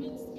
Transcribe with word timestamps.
amidst 0.00 0.29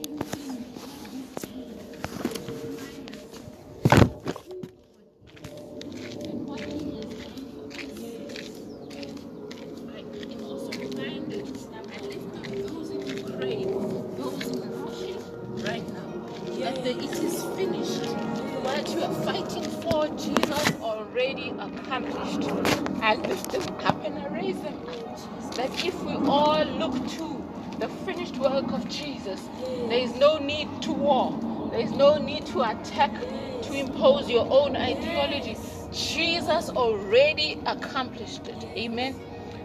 already 36.81 37.61
accomplished 37.67 38.47
it. 38.47 38.63
Amen. 38.75 39.15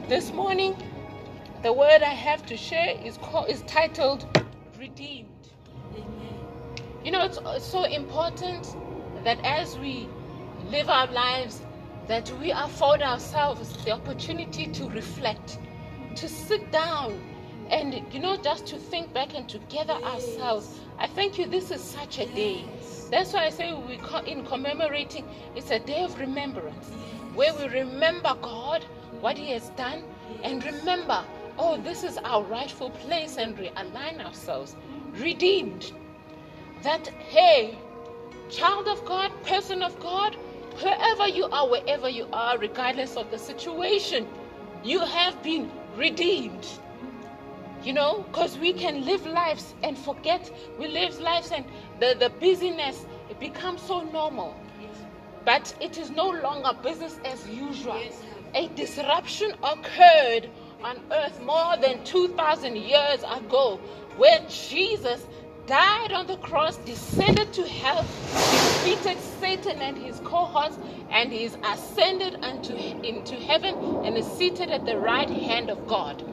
This 0.07 0.33
morning, 0.33 0.77
the 1.63 1.73
word 1.73 2.03
I 2.03 2.13
have 2.13 2.45
to 2.47 2.59
share 2.59 2.95
is 3.03 3.17
called 3.17 3.49
is 3.49 3.63
titled 3.63 4.27
redeemed. 4.79 5.49
Amen. 5.95 6.35
You 7.03 7.13
know, 7.13 7.25
it's 7.25 7.39
uh, 7.39 7.59
so 7.59 7.85
important 7.85 8.77
that 9.25 9.43
as 9.45 9.79
we 9.79 10.09
live 10.71 10.91
our 10.91 11.07
lives, 11.07 11.63
that 12.07 12.31
we 12.39 12.51
afford 12.51 13.01
ourselves 13.01 13.83
the 13.83 13.93
opportunity 13.93 14.67
to 14.67 14.87
reflect, 14.91 15.59
to 16.17 16.29
sit 16.29 16.71
down, 16.71 17.19
and 17.71 17.95
you 18.13 18.21
know, 18.21 18.37
just 18.37 18.67
to 18.67 18.77
think 18.77 19.15
back 19.15 19.35
and 19.35 19.49
to 19.49 19.59
gather 19.71 19.95
ourselves. 19.95 20.79
I 20.99 21.07
thank 21.07 21.39
you. 21.39 21.47
This 21.47 21.71
is 21.71 21.81
such 21.81 22.19
a 22.19 22.27
day. 22.27 22.67
That's 23.11 23.33
why 23.33 23.47
I 23.47 23.51
say 23.51 23.73
we 23.73 24.01
in 24.27 24.45
commemorating. 24.45 25.25
It's 25.55 25.71
a 25.71 25.79
day 25.79 26.03
of 26.03 26.19
remembrance, 26.19 26.89
where 27.35 27.55
we 27.55 27.69
remember 27.69 28.35
God, 28.43 28.85
what 29.21 29.39
He 29.39 29.51
has 29.51 29.69
done, 29.71 30.03
and 30.43 30.65
remember, 30.65 31.25
oh, 31.59 31.77
this 31.81 32.03
is 32.03 32.19
our 32.19 32.43
rightful 32.43 32.91
place, 32.91 33.37
and 33.37 33.57
realign 33.57 34.25
ourselves, 34.25 34.75
redeemed 35.13 35.93
that 36.83 37.07
hey, 37.09 37.79
child 38.51 38.89
of 38.89 39.05
God, 39.05 39.31
person 39.45 39.83
of 39.83 39.99
God, 40.01 40.37
wherever 40.83 41.29
you 41.29 41.47
are, 41.47 41.69
wherever 41.69 42.09
you 42.09 42.29
are, 42.33 42.59
regardless 42.59 43.17
of 43.17 43.31
the 43.31 43.39
situation, 43.39 44.27
you 44.85 45.01
have 45.01 45.43
been 45.43 45.71
redeemed. 45.97 46.67
You 47.87 47.93
know, 47.93 48.25
because 48.33 48.59
we 48.59 48.73
can 48.73 49.05
live 49.05 49.25
lives 49.27 49.73
and 49.85 49.97
forget. 49.97 50.51
We 50.77 50.89
live 50.89 51.21
lives 51.21 51.53
and 51.53 51.65
the, 52.01 52.17
the 52.19 52.31
busyness 52.41 53.07
it 53.31 53.39
becomes 53.39 53.81
so 53.81 54.01
normal. 54.03 54.57
But 55.45 55.73
it 55.81 55.97
is 55.97 56.11
no 56.11 56.29
longer 56.29 56.73
business 56.83 57.21
as 57.25 57.49
usual. 57.49 58.03
A 58.57 58.67
disruption 58.75 59.53
occurred 59.63 60.51
on 60.83 61.01
earth 61.13 61.41
more 61.45 61.77
than 61.77 62.03
2,000 62.03 62.75
years 62.75 63.23
ago 63.23 63.77
where 64.17 64.41
Jesus 64.49 65.25
died 65.69 66.11
on 66.11 66.27
the 66.27 66.39
cross, 66.39 66.79
descended 66.79 67.53
to 67.53 67.69
hell, 67.69 68.03
defeated 68.03 69.17
Satan 69.39 69.81
and 69.81 69.97
his 69.97 70.19
cohorts, 70.25 70.77
and 71.11 71.33
he 71.33 71.45
is 71.45 71.57
ascended 71.63 72.35
unto, 72.43 72.75
into 72.75 73.37
heaven 73.37 73.77
and 74.05 74.17
is 74.17 74.27
seated 74.27 74.71
at 74.71 74.85
the 74.85 74.99
right 74.99 75.31
hand 75.31 75.71
of 75.71 75.87
God. 75.87 76.25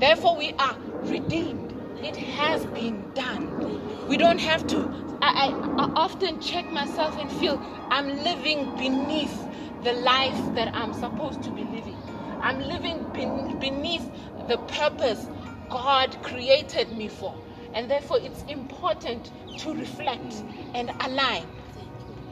Therefore, 0.00 0.36
we 0.36 0.52
are 0.54 0.76
redeemed. 1.02 1.74
It 2.02 2.16
has 2.16 2.66
been 2.66 3.12
done. 3.14 4.06
We 4.08 4.16
don't 4.18 4.40
have 4.40 4.66
to. 4.68 4.78
I, 5.22 5.48
I, 5.78 5.84
I 5.84 5.92
often 5.96 6.40
check 6.40 6.70
myself 6.72 7.16
and 7.18 7.30
feel 7.32 7.60
I'm 7.90 8.08
living 8.22 8.76
beneath 8.76 9.36
the 9.84 9.94
life 9.94 10.54
that 10.54 10.74
I'm 10.74 10.92
supposed 10.94 11.42
to 11.44 11.50
be 11.50 11.64
living. 11.64 11.96
I'm 12.40 12.60
living 12.60 13.04
ben- 13.14 13.58
beneath 13.58 14.08
the 14.48 14.58
purpose 14.58 15.28
God 15.70 16.16
created 16.22 16.92
me 16.96 17.08
for. 17.08 17.34
And 17.74 17.90
therefore, 17.90 18.18
it's 18.20 18.42
important 18.44 19.32
to 19.58 19.74
reflect 19.74 20.44
and 20.74 20.90
align. 21.00 21.46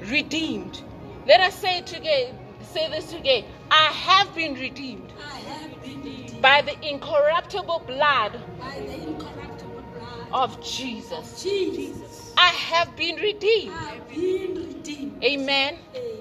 Redeemed. 0.01 0.83
Let 1.27 1.41
us 1.41 1.55
say 1.55 1.81
today, 1.83 2.35
say 2.63 2.91
this 2.91 3.11
today. 3.11 3.47
I 3.71 3.87
have 3.93 4.35
been 4.35 4.55
redeemed 4.55 5.13
I 5.19 5.39
have 5.39 5.83
been 5.83 6.03
redeemed 6.03 6.24
by 6.45 6.61
the 6.61 6.77
incorruptible 6.87 7.83
blood 7.87 8.39
by 8.61 8.79
the 8.81 8.93
incorruptible 9.09 9.83
blood 9.95 10.29
of 10.31 10.63
Jesus. 10.63 11.43
Jesus. 11.43 12.35
I 12.37 12.49
have 12.49 12.95
been 12.97 13.17
redeemed. 13.17 13.73
Been 14.11 14.55
redeemed. 14.55 15.25
Amen. 15.25 15.79
Amen. 15.97 16.21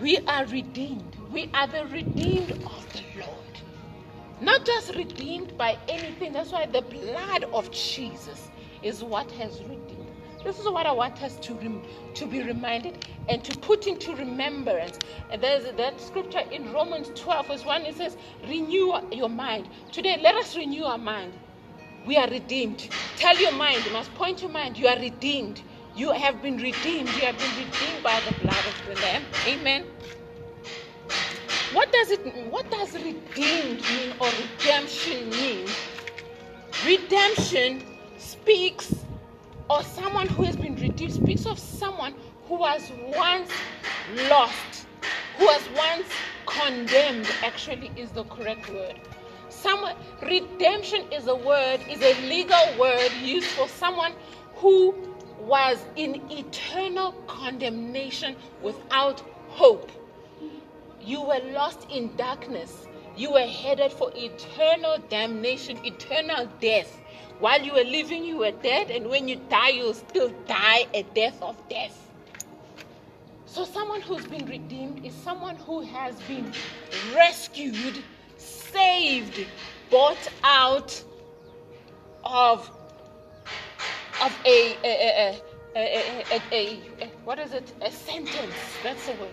We 0.00 0.16
are 0.26 0.46
redeemed. 0.46 1.14
We 1.30 1.50
are 1.52 1.66
the 1.66 1.84
redeemed 1.88 2.52
of 2.52 2.86
the 2.94 3.02
Lord. 3.20 3.60
Not 4.40 4.64
just 4.64 4.94
redeemed 4.94 5.58
by 5.58 5.76
anything. 5.90 6.32
That's 6.32 6.50
why 6.50 6.64
the 6.64 6.80
blood 6.80 7.44
of 7.52 7.70
Jesus 7.70 8.48
is 8.82 9.04
what 9.04 9.30
has 9.32 9.60
redeemed. 9.64 9.83
This 10.44 10.58
is 10.58 10.68
what 10.68 10.84
I 10.84 10.92
want 10.92 11.22
us 11.22 11.36
to 11.36 11.54
rem- 11.54 11.82
to 12.14 12.26
be 12.26 12.42
reminded 12.42 13.06
and 13.28 13.42
to 13.44 13.58
put 13.58 13.86
into 13.86 14.14
remembrance. 14.14 14.98
And 15.30 15.42
there's 15.42 15.64
that 15.64 16.00
scripture 16.00 16.42
in 16.52 16.70
Romans 16.72 17.10
12, 17.14 17.46
verse 17.46 17.64
1. 17.64 17.82
It 17.82 17.96
says, 17.96 18.16
Renew 18.46 18.94
your 19.10 19.30
mind. 19.30 19.68
Today, 19.90 20.18
let 20.22 20.34
us 20.34 20.54
renew 20.54 20.84
our 20.84 20.98
mind. 20.98 21.32
We 22.06 22.18
are 22.18 22.28
redeemed. 22.28 22.90
Tell 23.16 23.36
your 23.38 23.52
mind, 23.52 23.86
you 23.86 23.92
must 23.92 24.14
point 24.14 24.42
your 24.42 24.50
mind, 24.50 24.76
you 24.76 24.86
are 24.86 24.98
redeemed. 24.98 25.62
You 25.96 26.12
have 26.12 26.42
been 26.42 26.58
redeemed. 26.58 27.08
You 27.08 27.22
have 27.22 27.38
been 27.38 27.56
redeemed 27.56 28.02
by 28.02 28.20
the 28.28 28.34
blood 28.40 28.64
of 28.66 28.82
the 28.86 29.00
Lamb. 29.00 29.22
Amen. 29.46 29.84
What 31.72 31.90
does 31.92 32.10
it 32.10 32.24
mean? 32.24 32.50
what 32.50 32.70
does 32.70 32.94
redeemed 32.94 33.80
mean 33.82 34.12
or 34.20 34.28
redemption 34.42 35.30
mean? 35.30 35.66
Redemption 36.84 37.82
speaks 38.18 39.04
or 39.70 39.82
someone 39.82 40.28
who 40.28 40.44
has 40.44 40.56
been 40.56 40.74
redeemed 40.76 41.12
speaks 41.12 41.46
of 41.46 41.58
someone 41.58 42.14
who 42.46 42.56
was 42.58 42.92
once 43.16 43.50
lost, 44.28 44.86
who 45.38 45.46
was 45.46 45.62
once 45.76 46.06
condemned, 46.46 47.28
actually 47.42 47.90
is 47.96 48.10
the 48.10 48.24
correct 48.24 48.68
word. 48.70 49.00
Someone 49.48 49.94
redemption 50.22 51.10
is 51.12 51.26
a 51.26 51.34
word, 51.34 51.80
is 51.88 52.02
a 52.02 52.28
legal 52.28 52.78
word 52.78 53.10
used 53.22 53.46
for 53.48 53.68
someone 53.68 54.12
who 54.56 54.94
was 55.40 55.78
in 55.96 56.20
eternal 56.30 57.12
condemnation 57.26 58.36
without 58.62 59.20
hope. 59.48 59.90
You 61.00 61.22
were 61.22 61.40
lost 61.52 61.86
in 61.90 62.14
darkness. 62.16 62.86
You 63.16 63.32
were 63.32 63.46
headed 63.46 63.92
for 63.92 64.10
eternal 64.14 64.98
damnation, 65.08 65.78
eternal 65.84 66.48
death. 66.60 67.00
While 67.40 67.62
you 67.62 67.72
were 67.72 67.84
living, 67.84 68.24
you 68.24 68.38
were 68.38 68.52
dead, 68.52 68.90
and 68.90 69.08
when 69.08 69.28
you 69.28 69.36
die, 69.50 69.70
you'll 69.70 69.94
still 69.94 70.32
die 70.46 70.86
a 70.94 71.02
death 71.14 71.40
of 71.42 71.56
death. 71.68 71.98
So, 73.46 73.64
someone 73.64 74.00
who's 74.00 74.24
been 74.26 74.46
redeemed 74.46 75.04
is 75.04 75.14
someone 75.14 75.56
who 75.56 75.82
has 75.82 76.20
been 76.22 76.52
rescued, 77.14 78.02
saved, 78.36 79.46
bought 79.90 80.28
out 80.42 81.02
of 82.24 82.70
of 84.22 84.32
a 84.46 84.76
a, 84.84 85.40
a, 85.76 86.40
a, 86.52 87.10
what 87.24 87.38
is 87.38 87.52
it? 87.52 87.72
A 87.82 87.90
sentence. 87.90 88.54
That's 88.82 89.06
the 89.06 89.12
word. 89.14 89.30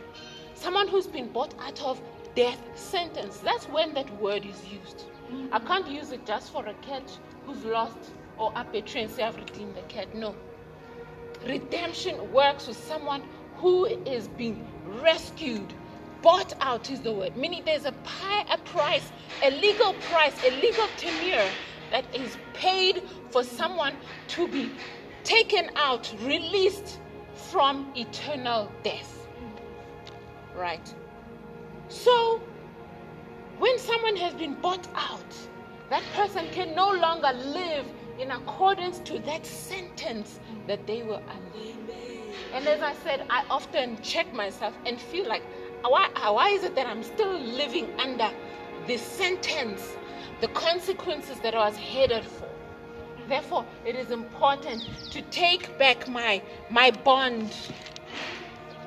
Someone 0.56 0.88
who's 0.88 1.08
been 1.08 1.32
bought 1.32 1.54
out 1.60 1.82
of 1.82 2.02
death 2.36 2.60
sentence. 2.76 3.38
That's 3.40 3.66
when 3.66 3.94
that 3.94 4.10
word 4.22 4.46
is 4.46 4.66
used. 4.68 5.06
I 5.52 5.60
can't 5.60 5.88
use 5.88 6.12
it 6.12 6.26
just 6.26 6.52
for 6.52 6.66
a 6.66 6.74
cat 6.76 7.04
who's 7.46 7.64
lost 7.66 7.98
or 8.38 8.52
up 8.56 8.74
a 8.74 8.78
and 8.78 9.10
say 9.10 9.24
I've 9.24 9.36
redeemed 9.36 9.76
the 9.76 9.82
cat. 9.84 10.16
No. 10.16 10.36
Redemption 11.46 12.32
works 12.32 12.68
with 12.68 12.78
someone 12.78 13.24
who 13.58 13.86
is 13.86 14.28
being 14.28 14.68
rescued, 15.02 15.74
bought 16.22 16.54
out 16.62 16.90
is 16.90 17.02
the 17.02 17.12
word. 17.12 17.36
Meaning 17.38 17.64
there's 17.66 17.86
a, 17.86 17.92
pi- 17.92 18.46
a 18.52 18.58
price, 18.60 19.12
a 19.44 19.52
legal 19.52 19.94
price, 20.12 20.36
a 20.44 20.52
legal 20.62 20.88
tenure 20.98 21.48
that 21.92 22.06
is 22.16 22.38
paid 22.54 23.04
for 23.30 23.44
someone 23.44 23.94
to 24.30 24.48
be 24.48 24.72
taken 25.24 25.70
out, 25.76 26.14
released 26.22 27.00
from 27.34 27.92
eternal 27.96 28.72
death. 28.84 29.28
Right. 30.56 30.94
So, 31.90 32.42
when 33.62 33.78
someone 33.78 34.16
has 34.16 34.34
been 34.34 34.56
bought 34.56 34.88
out, 34.96 35.36
that 35.92 36.02
person 36.16 36.48
can 36.52 36.74
no 36.74 36.90
longer 36.94 37.32
live 37.32 37.86
in 38.20 38.32
accordance 38.32 38.98
to 39.00 39.20
that 39.20 39.46
sentence 39.46 40.40
that 40.66 40.88
they 40.88 41.04
were 41.04 41.22
under. 41.30 41.60
And 42.56 42.68
as 42.68 42.82
I 42.82 42.96
said, 43.04 43.24
I 43.30 43.44
often 43.52 44.02
check 44.02 44.34
myself 44.34 44.74
and 44.88 45.00
feel 45.00 45.28
like, 45.28 45.44
why, 45.84 46.10
why 46.32 46.50
is 46.50 46.64
it 46.64 46.74
that 46.74 46.88
I'm 46.88 47.04
still 47.04 47.38
living 47.40 47.88
under 48.00 48.32
the 48.88 48.98
sentence, 48.98 49.96
the 50.42 50.48
consequences 50.48 51.40
that 51.42 51.54
I 51.54 51.68
was 51.68 51.78
headed 51.78 52.26
for? 52.26 52.50
Therefore, 53.28 53.64
it 53.86 53.96
is 53.96 54.10
important 54.10 54.82
to 55.12 55.22
take 55.24 55.78
back 55.78 56.08
my 56.08 56.42
my 56.72 56.90
bond, 56.90 57.54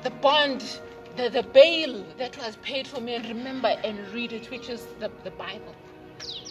the 0.03 0.11
bond, 0.11 0.81
the, 1.16 1.28
the 1.31 1.43
bail 1.43 2.05
that 2.19 2.37
was 2.38 2.56
paid 2.56 2.87
for 2.87 3.00
me, 3.00 3.14
and 3.14 3.26
remember 3.26 3.69
and 3.69 3.99
read 4.12 4.32
it, 4.32 4.50
which 4.50 4.69
is 4.69 4.87
the, 4.99 5.11
the 5.22 5.31
Bible. 5.32 5.75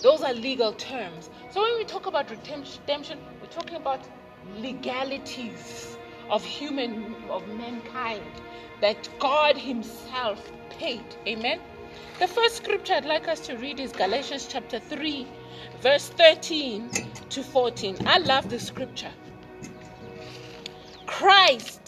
Those 0.02 0.22
are 0.22 0.34
legal 0.34 0.74
terms. 0.74 1.30
So 1.52 1.62
when 1.62 1.78
we 1.78 1.84
talk 1.86 2.06
about 2.06 2.30
redemption, 2.30 3.20
we're 3.42 3.48
talking 3.48 3.76
about 3.76 4.08
legalities 4.58 5.98
of 6.30 6.44
human 6.44 7.16
of 7.30 7.48
mankind 7.48 8.24
that 8.82 9.10
God 9.20 9.58
Himself 9.58 10.52
paid. 10.70 11.04
Amen. 11.28 11.60
The 12.20 12.28
first 12.28 12.58
scripture 12.58 12.94
I'd 12.94 13.06
like 13.06 13.28
us 13.28 13.40
to 13.42 13.56
read 13.56 13.80
is 13.80 13.92
Galatians 13.92 14.48
chapter 14.50 14.80
3, 14.80 15.28
verse 15.82 16.10
13 16.10 16.90
to 17.30 17.44
14. 17.44 17.98
I 18.06 18.18
love 18.20 18.50
the 18.50 18.60
scripture. 18.60 19.12
Christ 21.06 21.83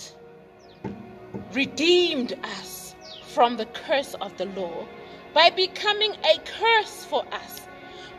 redeemed 1.55 2.33
us 2.43 2.95
from 3.33 3.55
the 3.55 3.65
curse 3.67 4.13
of 4.15 4.35
the 4.37 4.45
law 4.45 4.85
by 5.33 5.49
becoming 5.49 6.11
a 6.11 6.39
curse 6.39 7.05
for 7.05 7.25
us. 7.31 7.61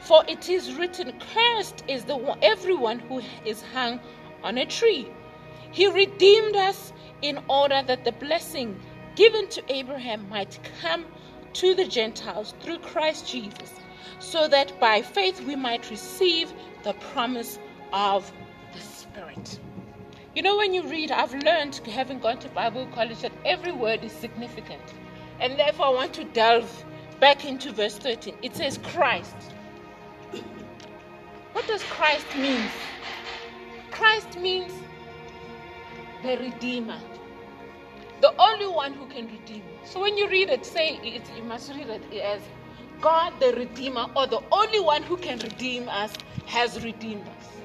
For 0.01 0.25
it 0.27 0.49
is 0.49 0.75
written, 0.75 1.13
Cursed 1.35 1.85
is 1.87 2.05
the 2.05 2.17
one, 2.17 2.39
everyone 2.43 2.99
who 2.99 3.21
is 3.45 3.63
hung 3.75 4.01
on 4.43 4.57
a 4.57 4.65
tree. 4.65 5.09
He 5.71 5.87
redeemed 5.87 6.57
us 6.57 6.93
in 7.23 7.39
order 7.49 7.83
that 7.87 8.05
the 8.05 8.13
blessing 8.13 8.81
given 9.17 9.49
to 9.49 9.63
Abraham 9.69 10.29
might 10.29 10.59
come 10.81 11.05
to 11.55 11.75
the 11.75 11.87
Gentiles 11.87 12.55
through 12.61 12.79
Christ 12.79 13.29
Jesus, 13.31 13.73
so 14.19 14.49
that 14.49 14.79
by 14.81 15.03
faith 15.03 15.41
we 15.43 15.57
might 15.57 15.91
receive 15.91 16.53
the 16.85 16.93
promise 17.13 17.59
of 17.93 18.31
the 18.73 18.81
Spirit. 18.81 19.59
You 20.37 20.43
know, 20.43 20.59
when 20.59 20.75
you 20.75 20.83
read, 20.83 21.11
I've 21.11 21.33
learned, 21.33 21.77
having 21.87 22.19
gone 22.19 22.39
to 22.41 22.49
Bible 22.51 22.87
college, 22.95 23.23
that 23.23 23.33
every 23.47 23.73
word 23.73 24.05
is 24.05 24.13
significant. 24.13 24.83
And 25.41 25.59
therefore, 25.59 25.87
I 25.87 25.91
want 25.93 26.13
to 26.13 26.25
delve 26.25 26.85
back 27.21 27.47
into 27.47 27.73
verse 27.73 27.97
13. 27.97 28.35
It 28.43 28.55
says, 28.55 28.79
Christ. 28.93 29.35
What 31.55 31.67
does 31.67 31.83
Christ 31.85 32.27
mean? 32.37 32.61
Christ 33.91 34.39
means 34.39 34.75
the 36.23 36.37
Redeemer, 36.37 37.01
the 38.21 38.35
only 38.39 38.67
one 38.67 38.93
who 38.93 39.07
can 39.07 39.29
redeem. 39.29 39.63
So 39.85 40.03
when 40.03 40.19
you 40.19 40.29
read 40.29 40.51
it, 40.51 40.67
say 40.67 41.01
it, 41.03 41.23
you 41.35 41.45
must 41.45 41.71
read 41.71 41.89
it 41.89 42.21
as 42.21 42.43
God 43.01 43.33
the 43.41 43.55
Redeemer, 43.55 44.05
or 44.15 44.27
the 44.27 44.43
only 44.53 44.81
one 44.81 45.03
who 45.03 45.17
can 45.17 45.39
redeem 45.39 45.89
us 45.89 46.13
has 46.45 46.85
redeemed 46.85 47.27
us. 47.27 47.56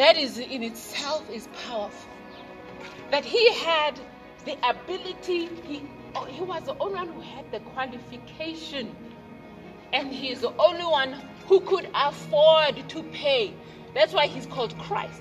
That 0.00 0.16
is 0.16 0.38
in 0.38 0.62
itself 0.62 1.28
is 1.28 1.46
powerful. 1.66 2.10
That 3.10 3.22
he 3.22 3.52
had 3.52 4.00
the 4.46 4.56
ability, 4.66 5.50
he, 5.66 5.82
he 6.28 6.40
was 6.40 6.62
the 6.62 6.74
only 6.80 6.94
one 6.94 7.08
who 7.08 7.20
had 7.20 7.52
the 7.52 7.60
qualification, 7.60 8.96
and 9.92 10.10
he 10.10 10.30
is 10.30 10.40
the 10.40 10.56
only 10.56 10.86
one 10.86 11.16
who 11.48 11.60
could 11.60 11.86
afford 11.94 12.88
to 12.88 13.02
pay. 13.12 13.52
That's 13.94 14.14
why 14.14 14.26
he's 14.26 14.46
called 14.46 14.74
Christ. 14.78 15.20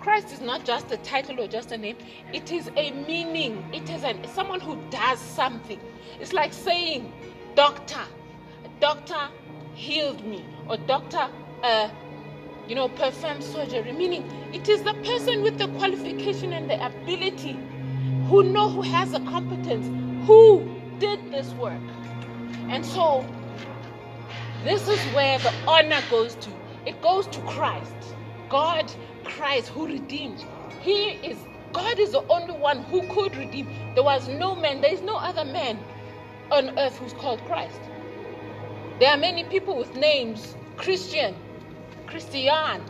Christ 0.00 0.32
is 0.32 0.40
not 0.40 0.64
just 0.64 0.90
a 0.90 0.96
title 0.96 1.38
or 1.38 1.46
just 1.46 1.70
a 1.72 1.76
name, 1.76 1.98
it 2.32 2.50
is 2.50 2.70
a 2.78 2.92
meaning. 2.92 3.62
It 3.74 3.90
is 3.90 4.04
an, 4.04 4.26
someone 4.28 4.60
who 4.60 4.78
does 4.88 5.18
something. 5.18 5.78
It's 6.18 6.32
like 6.32 6.54
saying, 6.54 7.12
Doctor, 7.56 8.00
doctor 8.80 9.28
healed 9.74 10.24
me, 10.24 10.42
or 10.66 10.78
doctor, 10.78 11.28
uh, 11.62 11.90
you 12.68 12.74
know, 12.74 12.88
perform 12.88 13.40
surgery. 13.42 13.92
Meaning, 13.92 14.30
it 14.52 14.68
is 14.68 14.82
the 14.82 14.94
person 14.94 15.42
with 15.42 15.58
the 15.58 15.68
qualification 15.68 16.52
and 16.52 16.68
the 16.68 16.84
ability 16.84 17.58
who 18.28 18.42
know 18.42 18.68
who 18.68 18.82
has 18.82 19.12
the 19.12 19.20
competence, 19.20 19.86
who 20.26 20.66
did 20.98 21.30
this 21.30 21.52
work. 21.54 21.80
And 22.68 22.84
so, 22.84 23.24
this 24.64 24.88
is 24.88 25.00
where 25.14 25.38
the 25.38 25.52
honor 25.66 26.00
goes 26.10 26.34
to. 26.36 26.50
It 26.86 27.00
goes 27.02 27.26
to 27.28 27.40
Christ. 27.42 27.94
God, 28.48 28.90
Christ, 29.24 29.68
who 29.68 29.86
redeemed. 29.86 30.44
He 30.80 31.10
is, 31.10 31.38
God 31.72 31.98
is 31.98 32.12
the 32.12 32.26
only 32.28 32.54
one 32.54 32.82
who 32.84 33.02
could 33.08 33.36
redeem. 33.36 33.68
There 33.94 34.04
was 34.04 34.28
no 34.28 34.54
man, 34.54 34.80
there 34.80 34.92
is 34.92 35.02
no 35.02 35.16
other 35.16 35.44
man 35.44 35.78
on 36.50 36.78
earth 36.78 36.96
who's 36.98 37.12
called 37.14 37.44
Christ. 37.46 37.80
There 39.00 39.10
are 39.10 39.16
many 39.16 39.44
people 39.44 39.76
with 39.76 39.94
names 39.96 40.54
Christian, 40.76 41.34
Christian, 42.06 42.82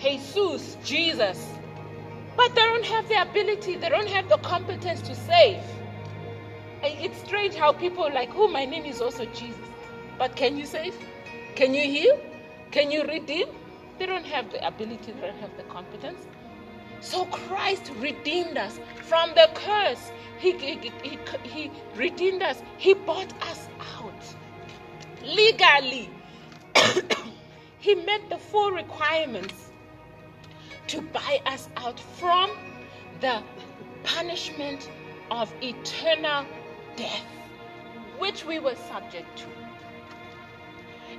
Jesus, 0.00 0.76
Jesus. 0.84 1.48
But 2.36 2.54
they 2.54 2.62
don't 2.62 2.84
have 2.86 3.08
the 3.08 3.22
ability, 3.22 3.76
they 3.76 3.88
don't 3.88 4.08
have 4.08 4.28
the 4.28 4.38
competence 4.38 5.00
to 5.02 5.14
save. 5.14 5.62
It's 6.82 7.18
strange 7.20 7.54
how 7.54 7.72
people 7.72 8.10
like, 8.12 8.30
oh, 8.34 8.48
my 8.48 8.64
name 8.64 8.84
is 8.84 9.00
also 9.00 9.24
Jesus. 9.26 9.56
But 10.18 10.36
can 10.36 10.56
you 10.56 10.66
save? 10.66 10.94
Can 11.54 11.72
you 11.72 11.82
heal? 11.82 12.18
Can 12.72 12.90
you 12.90 13.04
redeem? 13.04 13.48
They 13.98 14.06
don't 14.06 14.26
have 14.26 14.50
the 14.50 14.66
ability, 14.66 15.12
they 15.12 15.20
don't 15.20 15.38
have 15.38 15.56
the 15.56 15.62
competence. 15.64 16.26
So 17.00 17.26
Christ 17.26 17.92
redeemed 17.98 18.56
us 18.56 18.80
from 19.04 19.30
the 19.34 19.48
curse. 19.54 20.10
He, 20.38 20.52
he, 20.52 20.90
he, 21.02 21.18
he 21.44 21.70
redeemed 21.94 22.42
us. 22.42 22.62
He 22.78 22.94
bought 22.94 23.32
us 23.42 23.68
out 23.98 24.34
legally. 25.22 26.10
he 27.84 27.94
met 27.94 28.30
the 28.30 28.38
full 28.38 28.70
requirements 28.70 29.70
to 30.86 31.02
buy 31.02 31.38
us 31.44 31.68
out 31.76 32.00
from 32.00 32.50
the 33.20 33.42
punishment 34.04 34.88
of 35.30 35.52
eternal 35.62 36.46
death, 36.96 37.26
which 38.18 38.46
we 38.46 38.58
were 38.58 38.74
subject 38.88 39.36
to. 39.36 39.44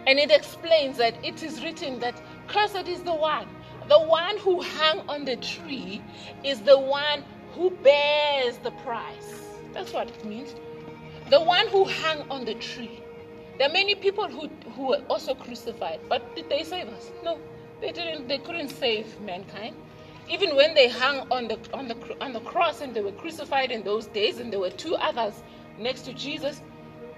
And 0.08 0.18
it 0.18 0.32
explains 0.32 0.98
that 0.98 1.24
it 1.24 1.44
is 1.44 1.64
written 1.64 2.00
that 2.00 2.20
cursed 2.48 2.88
is 2.88 3.04
the 3.04 3.14
one. 3.14 3.48
The 3.88 4.00
one 4.00 4.36
who 4.40 4.64
hung 4.64 5.08
on 5.08 5.24
the 5.24 5.36
tree 5.36 6.02
is 6.44 6.62
the 6.62 6.80
one 6.80 7.24
who 7.54 7.70
bears 7.70 8.58
the 8.64 8.72
price. 8.72 9.60
That's 9.72 9.94
what 9.94 10.08
it 10.08 10.26
means. 10.26 10.56
The 11.30 11.42
one 11.42 11.68
who 11.68 11.86
hung 11.86 12.28
on 12.32 12.44
the 12.44 12.56
tree. 12.56 13.05
There 13.58 13.70
are 13.70 13.74
many 13.74 13.96
people 13.96 14.28
who, 14.28 14.50
who 14.72 14.88
were 14.88 15.02
also 15.10 15.34
crucified, 15.34 16.02
but 16.10 16.36
did 16.36 16.50
they 16.50 16.64
save 16.64 16.90
us? 16.90 17.12
No, 17.24 17.40
they 17.80 17.92
didn't. 17.94 18.28
They 18.28 18.38
couldn't 18.38 18.70
save 18.70 19.20
mankind. 19.22 19.76
Even 20.30 20.56
when 20.56 20.74
they 20.74 20.90
hung 20.90 21.28
on 21.32 21.48
the 21.48 21.58
on 21.74 21.88
the 21.88 21.96
on 22.20 22.34
the 22.34 22.42
cross 22.42 22.82
and 22.82 22.94
they 22.94 23.02
were 23.02 23.14
crucified 23.14 23.72
in 23.72 23.84
those 23.84 24.08
days, 24.08 24.40
and 24.40 24.52
there 24.52 24.60
were 24.60 24.72
two 24.72 24.96
others 24.96 25.42
next 25.80 26.02
to 26.02 26.14
Jesus, 26.14 26.62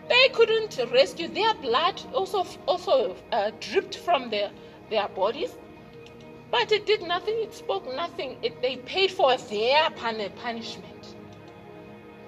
they 0.10 0.30
couldn't 0.30 0.78
rescue. 0.92 1.28
Their 1.28 1.54
blood 1.56 2.02
also 2.14 2.46
also 2.68 3.16
uh, 3.32 3.52
dripped 3.60 3.98
from 3.98 4.30
their 4.30 4.52
their 4.92 5.08
bodies, 5.08 5.58
but 6.52 6.72
it 6.72 6.86
did 6.86 7.02
nothing. 7.02 7.36
It 7.42 7.54
spoke 7.56 7.86
nothing. 7.96 8.38
It, 8.44 8.62
they 8.62 8.76
paid 8.78 9.10
for 9.10 9.36
their 9.38 9.90
punishment. 9.92 11.16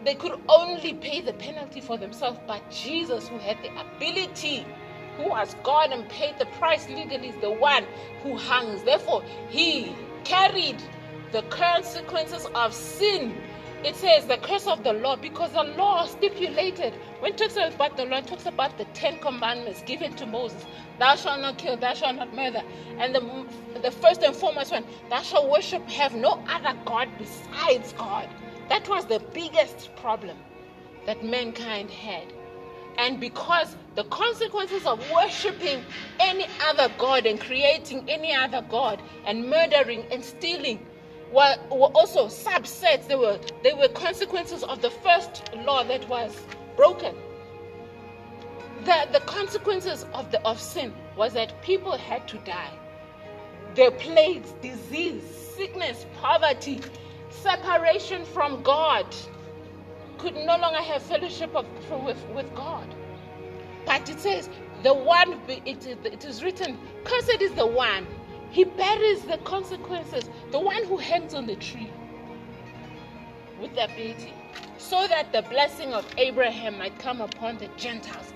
They 0.04 0.16
could 0.16 0.40
only 0.48 0.94
pay 0.94 1.22
the 1.22 1.34
penalty 1.34 1.82
for 1.82 1.98
themselves, 1.98 2.40
but 2.48 2.62
Jesus, 2.72 3.28
who 3.28 3.38
had 3.38 3.58
the 3.62 3.70
ability, 3.80 4.66
who 5.18 5.30
was 5.30 5.56
God 5.64 5.92
and 5.92 6.08
paid 6.10 6.40
the 6.40 6.46
price 6.46 6.88
legally, 6.88 7.30
is 7.30 7.42
the 7.42 7.52
one 7.52 7.86
who 8.24 8.38
hangs. 8.38 8.84
Therefore, 8.84 9.24
he 9.50 9.94
carried 10.24 10.82
the 11.32 11.42
consequences 11.44 12.48
of 12.56 12.74
sin. 12.74 13.36
It 13.84 13.96
says 13.96 14.26
the 14.26 14.38
curse 14.38 14.68
of 14.68 14.84
the 14.84 14.92
law 14.94 15.16
because 15.16 15.54
the 15.54 15.64
law 15.64 16.06
stipulated. 16.06 16.94
When 17.20 17.32
it 17.32 17.38
talks 17.38 17.56
about 17.56 17.96
the 17.96 18.06
law, 18.06 18.18
it 18.18 18.28
talks 18.28 18.46
about 18.46 18.78
the 18.78 18.86
Ten 18.94 19.20
Commandments 19.20 19.84
given 19.84 20.14
to 20.16 20.26
Moses. 20.26 20.66
Thou 20.98 21.16
shalt 21.16 21.40
not 21.42 21.58
kill, 21.58 21.78
thou 21.78 21.94
shalt 21.94 22.16
not 22.16 22.34
murder. 22.34 22.62
And 22.98 23.16
the, 23.16 23.46
the 23.82 23.92
first 23.92 24.22
and 24.22 24.36
foremost 24.36 24.72
one, 24.72 24.84
thou 25.10 25.22
shalt 25.22 25.50
worship, 25.50 25.88
have 25.90 26.14
no 26.14 26.44
other 26.50 26.78
God 26.86 27.10
besides 27.18 27.94
God. 27.94 28.28
That 28.70 28.88
was 28.88 29.06
the 29.06 29.20
biggest 29.34 29.96
problem 29.96 30.38
that 31.06 31.24
mankind 31.26 31.90
had. 31.90 32.32
And 32.98 33.20
because 33.20 33.76
the 33.96 34.04
consequences 34.06 34.86
of 34.86 35.00
worshiping 35.12 35.84
any 36.20 36.46
other 36.68 36.92
God 36.98 37.26
and 37.26 37.40
creating 37.40 38.10
any 38.10 38.34
other 38.34 38.64
God 38.70 39.02
and 39.26 39.50
murdering 39.50 40.06
and 40.12 40.24
stealing 40.24 40.86
were, 41.32 41.56
were 41.72 41.92
also 41.96 42.28
subsets, 42.28 43.08
they 43.08 43.16
were, 43.16 43.40
they 43.64 43.74
were 43.74 43.88
consequences 43.88 44.64
of 44.64 44.82
the 44.82 44.90
first 44.90 45.50
law 45.66 45.84
that 45.84 46.08
was 46.10 46.38
broken. 46.76 47.16
The, 48.86 49.08
the 49.12 49.20
consequences 49.22 50.06
of, 50.14 50.32
the, 50.32 50.46
of 50.46 50.60
sin 50.62 50.94
was 51.18 51.34
that 51.34 51.62
people 51.62 51.98
had 51.98 52.28
to 52.28 52.38
die. 52.40 52.74
The 53.76 53.92
plagues, 53.98 54.54
disease, 54.62 55.24
sickness, 55.56 56.06
poverty, 56.22 56.82
separation 57.30 58.26
from 58.26 58.62
God, 58.64 59.16
could 60.18 60.36
no 60.36 60.58
longer 60.58 60.80
have 60.80 61.02
fellowship 61.02 61.56
of, 61.56 61.66
with, 62.04 62.24
with 62.36 62.54
God. 62.56 62.94
But 63.86 64.10
it 64.10 64.20
says, 64.20 64.50
the 64.84 64.94
one, 64.94 65.40
it 65.48 65.86
is, 65.86 65.98
it 66.04 66.26
is 66.26 66.44
written, 66.44 66.78
cursed 67.04 67.42
is 67.42 67.52
the 67.54 67.66
one. 67.66 68.06
He 68.52 68.64
bears 68.64 69.22
the 69.22 69.38
consequences, 69.40 70.30
the 70.52 70.60
one 70.60 70.84
who 70.86 70.98
hangs 70.98 71.34
on 71.34 71.46
the 71.46 71.56
tree 71.56 71.92
with 73.62 73.74
the 73.76 73.86
ability, 73.86 74.34
so 74.78 75.08
that 75.08 75.32
the 75.32 75.44
blessing 75.44 75.94
of 75.94 76.06
Abraham 76.18 76.78
might 76.78 76.98
come 77.00 77.22
upon 77.22 77.58
the 77.58 77.68
Gentiles 77.78 78.34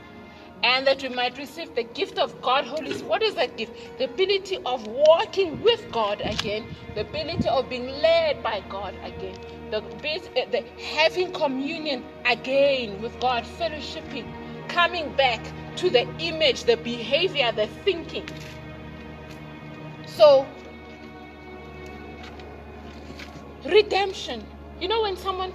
and 0.63 0.87
that 0.87 1.03
we 1.03 1.09
might 1.09 1.37
receive 1.37 1.75
the 1.75 1.83
gift 1.83 2.17
of 2.17 2.41
God, 2.41 2.65
Holy 2.65 2.93
Spirit. 2.93 3.09
What 3.09 3.21
is 3.21 3.35
that 3.35 3.57
gift? 3.57 3.73
The 3.97 4.05
ability 4.05 4.57
of 4.65 4.87
walking 4.87 5.61
with 5.61 5.91
God 5.91 6.21
again, 6.23 6.65
the 6.95 7.01
ability 7.01 7.49
of 7.49 7.69
being 7.69 7.87
led 7.87 8.41
by 8.41 8.63
God 8.69 8.95
again, 9.03 9.37
the, 9.71 9.83
eh, 10.37 10.45
the 10.51 10.63
having 10.81 11.33
communion 11.33 12.05
again 12.25 13.01
with 13.01 13.19
God, 13.19 13.43
fellowshipping, 13.43 14.25
coming 14.69 15.13
back 15.15 15.45
to 15.77 15.89
the 15.89 16.07
image, 16.19 16.63
the 16.63 16.77
behavior, 16.77 17.51
the 17.51 17.67
thinking. 17.83 18.27
So, 20.05 20.45
redemption. 23.65 24.45
You 24.79 24.87
know, 24.87 25.01
when 25.01 25.17
someone 25.17 25.53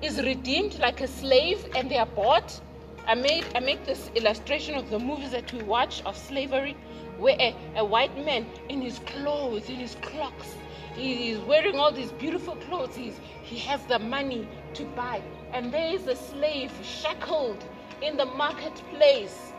is 0.00 0.20
redeemed 0.22 0.78
like 0.78 1.00
a 1.00 1.08
slave 1.08 1.66
and 1.74 1.90
they 1.90 1.96
are 1.96 2.06
bought, 2.06 2.60
I 3.06 3.14
made 3.14 3.44
I 3.54 3.60
make 3.60 3.84
this 3.84 4.10
illustration 4.14 4.76
of 4.76 4.88
the 4.88 4.98
movies 4.98 5.32
that 5.32 5.52
we 5.52 5.62
watch 5.62 6.02
of 6.06 6.16
slavery, 6.16 6.76
where 7.18 7.36
a, 7.40 7.54
a 7.76 7.84
white 7.84 8.16
man 8.24 8.46
in 8.68 8.80
his 8.80 9.00
clothes, 9.00 9.68
in 9.68 9.76
his 9.76 9.96
clocks, 10.02 10.54
he 10.94 11.30
is 11.30 11.40
wearing 11.40 11.76
all 11.76 11.90
these 11.90 12.12
beautiful 12.12 12.54
clothes. 12.56 12.94
He's, 12.94 13.18
he 13.42 13.58
has 13.58 13.84
the 13.86 13.98
money 13.98 14.46
to 14.74 14.84
buy, 14.84 15.20
and 15.52 15.72
there 15.72 15.92
is 15.92 16.06
a 16.06 16.14
slave 16.14 16.72
shackled 16.82 17.64
in 18.02 18.16
the 18.16 18.26
marketplace, 18.26 19.52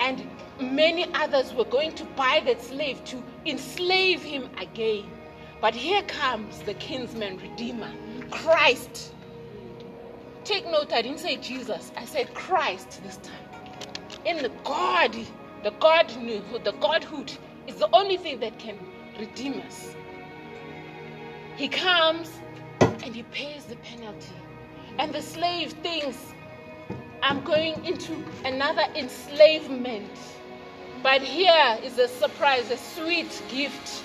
and 0.00 0.28
many 0.60 1.06
others 1.14 1.54
were 1.54 1.64
going 1.64 1.92
to 1.94 2.04
buy 2.16 2.42
that 2.46 2.60
slave 2.60 3.04
to 3.04 3.22
enslave 3.46 4.22
him 4.22 4.50
again. 4.58 5.04
But 5.60 5.74
here 5.74 6.02
comes 6.02 6.60
the 6.62 6.74
kinsman 6.74 7.38
redeemer, 7.38 7.92
Christ 8.30 9.12
Take 10.44 10.66
note, 10.66 10.92
I 10.92 11.02
didn't 11.02 11.20
say 11.20 11.36
Jesus, 11.36 11.92
I 11.96 12.04
said 12.04 12.34
Christ 12.34 13.00
this 13.04 13.16
time. 13.18 13.34
In 14.24 14.42
the 14.42 14.50
God, 14.64 15.16
the 15.62 15.70
God, 15.70 16.08
the 16.64 16.72
Godhood 16.80 17.32
is 17.68 17.76
the 17.76 17.88
only 17.92 18.16
thing 18.16 18.40
that 18.40 18.58
can 18.58 18.76
redeem 19.18 19.60
us. 19.60 19.94
He 21.56 21.68
comes 21.68 22.30
and 22.80 23.14
he 23.14 23.22
pays 23.24 23.64
the 23.64 23.76
penalty. 23.76 24.34
And 24.98 25.12
the 25.12 25.22
slave 25.22 25.72
thinks, 25.74 26.18
I'm 27.22 27.44
going 27.44 27.84
into 27.84 28.24
another 28.44 28.84
enslavement. 28.96 30.10
But 31.04 31.22
here 31.22 31.78
is 31.84 31.98
a 31.98 32.08
surprise, 32.08 32.70
a 32.70 32.76
sweet 32.76 33.42
gift. 33.48 34.02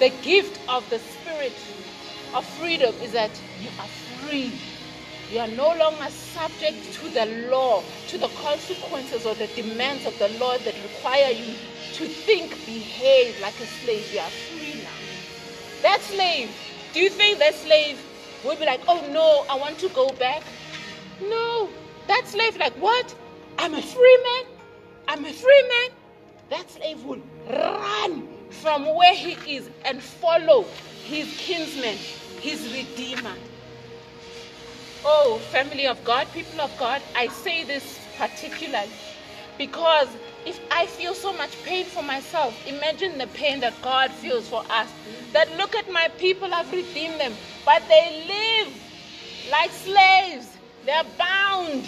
The 0.00 0.10
gift 0.22 0.60
of 0.68 0.88
the 0.90 0.98
Spirit 0.98 1.54
of 2.34 2.44
freedom 2.44 2.94
is 3.02 3.12
that 3.12 3.30
you 3.60 3.68
are 3.78 3.88
free. 4.18 4.52
You 5.30 5.38
are 5.38 5.48
no 5.48 5.72
longer 5.76 6.10
subject 6.10 6.92
to 6.94 7.08
the 7.10 7.48
law, 7.50 7.84
to 8.08 8.18
the 8.18 8.26
consequences 8.42 9.24
or 9.24 9.36
the 9.36 9.46
demands 9.48 10.04
of 10.04 10.18
the 10.18 10.28
law 10.40 10.58
that 10.58 10.74
require 10.82 11.30
you 11.30 11.54
to 11.94 12.06
think, 12.06 12.50
behave 12.66 13.40
like 13.40 13.54
a 13.60 13.66
slave. 13.66 14.12
You 14.12 14.18
are 14.20 14.30
free 14.30 14.82
now. 14.82 14.90
That 15.82 16.00
slave, 16.00 16.50
do 16.92 16.98
you 16.98 17.10
think 17.10 17.38
that 17.38 17.54
slave 17.54 18.04
will 18.44 18.56
be 18.56 18.66
like, 18.66 18.80
oh 18.88 19.06
no, 19.12 19.44
I 19.48 19.56
want 19.56 19.78
to 19.78 19.88
go 19.90 20.08
back? 20.18 20.42
No. 21.22 21.68
That 22.08 22.26
slave, 22.26 22.56
like, 22.56 22.74
what? 22.74 23.14
I'm 23.56 23.74
a 23.74 23.82
free 23.82 24.18
man. 24.24 24.52
I'm 25.06 25.24
a 25.24 25.32
free 25.32 25.62
man. 25.68 25.96
That 26.48 26.68
slave 26.68 27.04
will 27.04 27.22
run 27.48 28.26
from 28.50 28.84
where 28.96 29.14
he 29.14 29.56
is 29.56 29.70
and 29.84 30.02
follow 30.02 30.64
his 31.04 31.32
kinsman, 31.38 31.96
his 32.40 32.72
redeemer. 32.72 33.34
Oh, 35.04 35.38
family 35.50 35.86
of 35.86 36.02
God, 36.04 36.26
people 36.32 36.60
of 36.60 36.76
God, 36.78 37.00
I 37.16 37.28
say 37.28 37.64
this 37.64 37.98
particularly 38.18 38.90
because 39.56 40.08
if 40.46 40.60
I 40.70 40.86
feel 40.86 41.14
so 41.14 41.32
much 41.32 41.50
pain 41.64 41.84
for 41.86 42.02
myself, 42.02 42.54
imagine 42.66 43.18
the 43.18 43.26
pain 43.28 43.60
that 43.60 43.74
God 43.82 44.10
feels 44.10 44.48
for 44.48 44.62
us. 44.70 44.88
That 45.32 45.54
look 45.56 45.74
at 45.74 45.90
my 45.90 46.08
people, 46.18 46.52
I've 46.52 46.70
redeemed 46.72 47.20
them, 47.20 47.34
but 47.64 47.82
they 47.88 48.24
live 48.26 48.74
like 49.50 49.70
slaves, 49.70 50.48
they're 50.84 51.04
bound. 51.18 51.84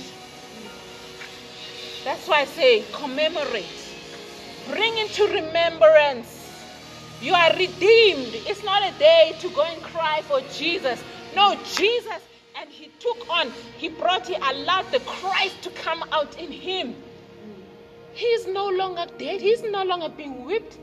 That's 2.05 2.27
why 2.29 2.41
I 2.41 2.45
say 2.45 2.85
commemorate, 2.93 3.95
bring 4.69 4.97
into 4.99 5.25
remembrance. 5.25 6.39
You 7.21 7.35
are 7.35 7.53
redeemed. 7.53 8.35
It's 8.49 8.65
not 8.65 8.83
a 8.83 8.99
day 8.99 9.37
to 9.41 9.49
go 9.51 9.63
and 9.63 9.81
cry 9.83 10.23
for 10.23 10.41
Jesus. 10.53 11.03
No, 11.37 11.57
Jesus 11.75 12.21
and 12.63 12.71
he 12.71 12.91
took 13.01 13.29
on, 13.29 13.53
he 13.77 13.89
brought, 13.89 14.27
he 14.27 14.37
allowed 14.37 14.91
the 14.93 15.01
Christ 15.01 15.63
to 15.63 15.71
come 15.71 16.05
out 16.13 16.39
in 16.39 16.53
him. 16.53 16.95
He's 18.13 18.47
no 18.47 18.69
longer 18.69 19.07
dead. 19.19 19.41
He's 19.41 19.63
no 19.63 19.83
longer 19.83 20.09
being 20.09 20.45
whipped. 20.45 20.79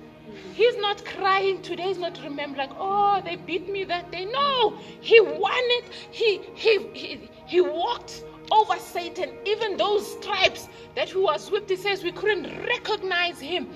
He's 0.53 0.75
not 0.77 1.05
crying 1.05 1.61
today. 1.61 1.83
He's 1.83 1.97
not 1.97 2.19
remembering, 2.21 2.69
like, 2.69 2.77
oh, 2.77 3.21
they 3.23 3.37
beat 3.37 3.69
me 3.69 3.85
that 3.85 4.11
day. 4.11 4.25
No, 4.25 4.77
he 4.99 5.21
won 5.21 5.63
it. 5.79 5.85
He 6.11 6.41
he 6.53 6.85
he, 6.93 7.29
he 7.45 7.61
walked 7.61 8.23
over 8.51 8.77
Satan. 8.77 9.31
Even 9.45 9.77
those 9.77 10.11
stripes 10.19 10.67
that 10.95 11.09
he 11.09 11.17
was 11.17 11.49
whipped, 11.49 11.69
he 11.69 11.77
says 11.77 12.03
we 12.03 12.11
couldn't 12.11 12.45
recognize 12.65 13.39
him. 13.39 13.69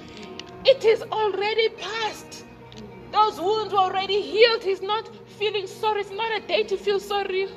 It 0.66 0.84
is 0.84 1.04
already 1.04 1.70
past. 1.70 2.44
Those 3.12 3.40
wounds 3.40 3.72
were 3.72 3.80
already 3.80 4.22
healed. 4.22 4.64
He's 4.64 4.82
not 4.82 5.10
feeling 5.34 5.68
sorry. 5.68 6.02
It's 6.02 6.12
not 6.12 6.32
a 6.36 6.46
day 6.48 6.64
to 6.64 6.78
feel 6.78 7.00
sorry 7.00 7.48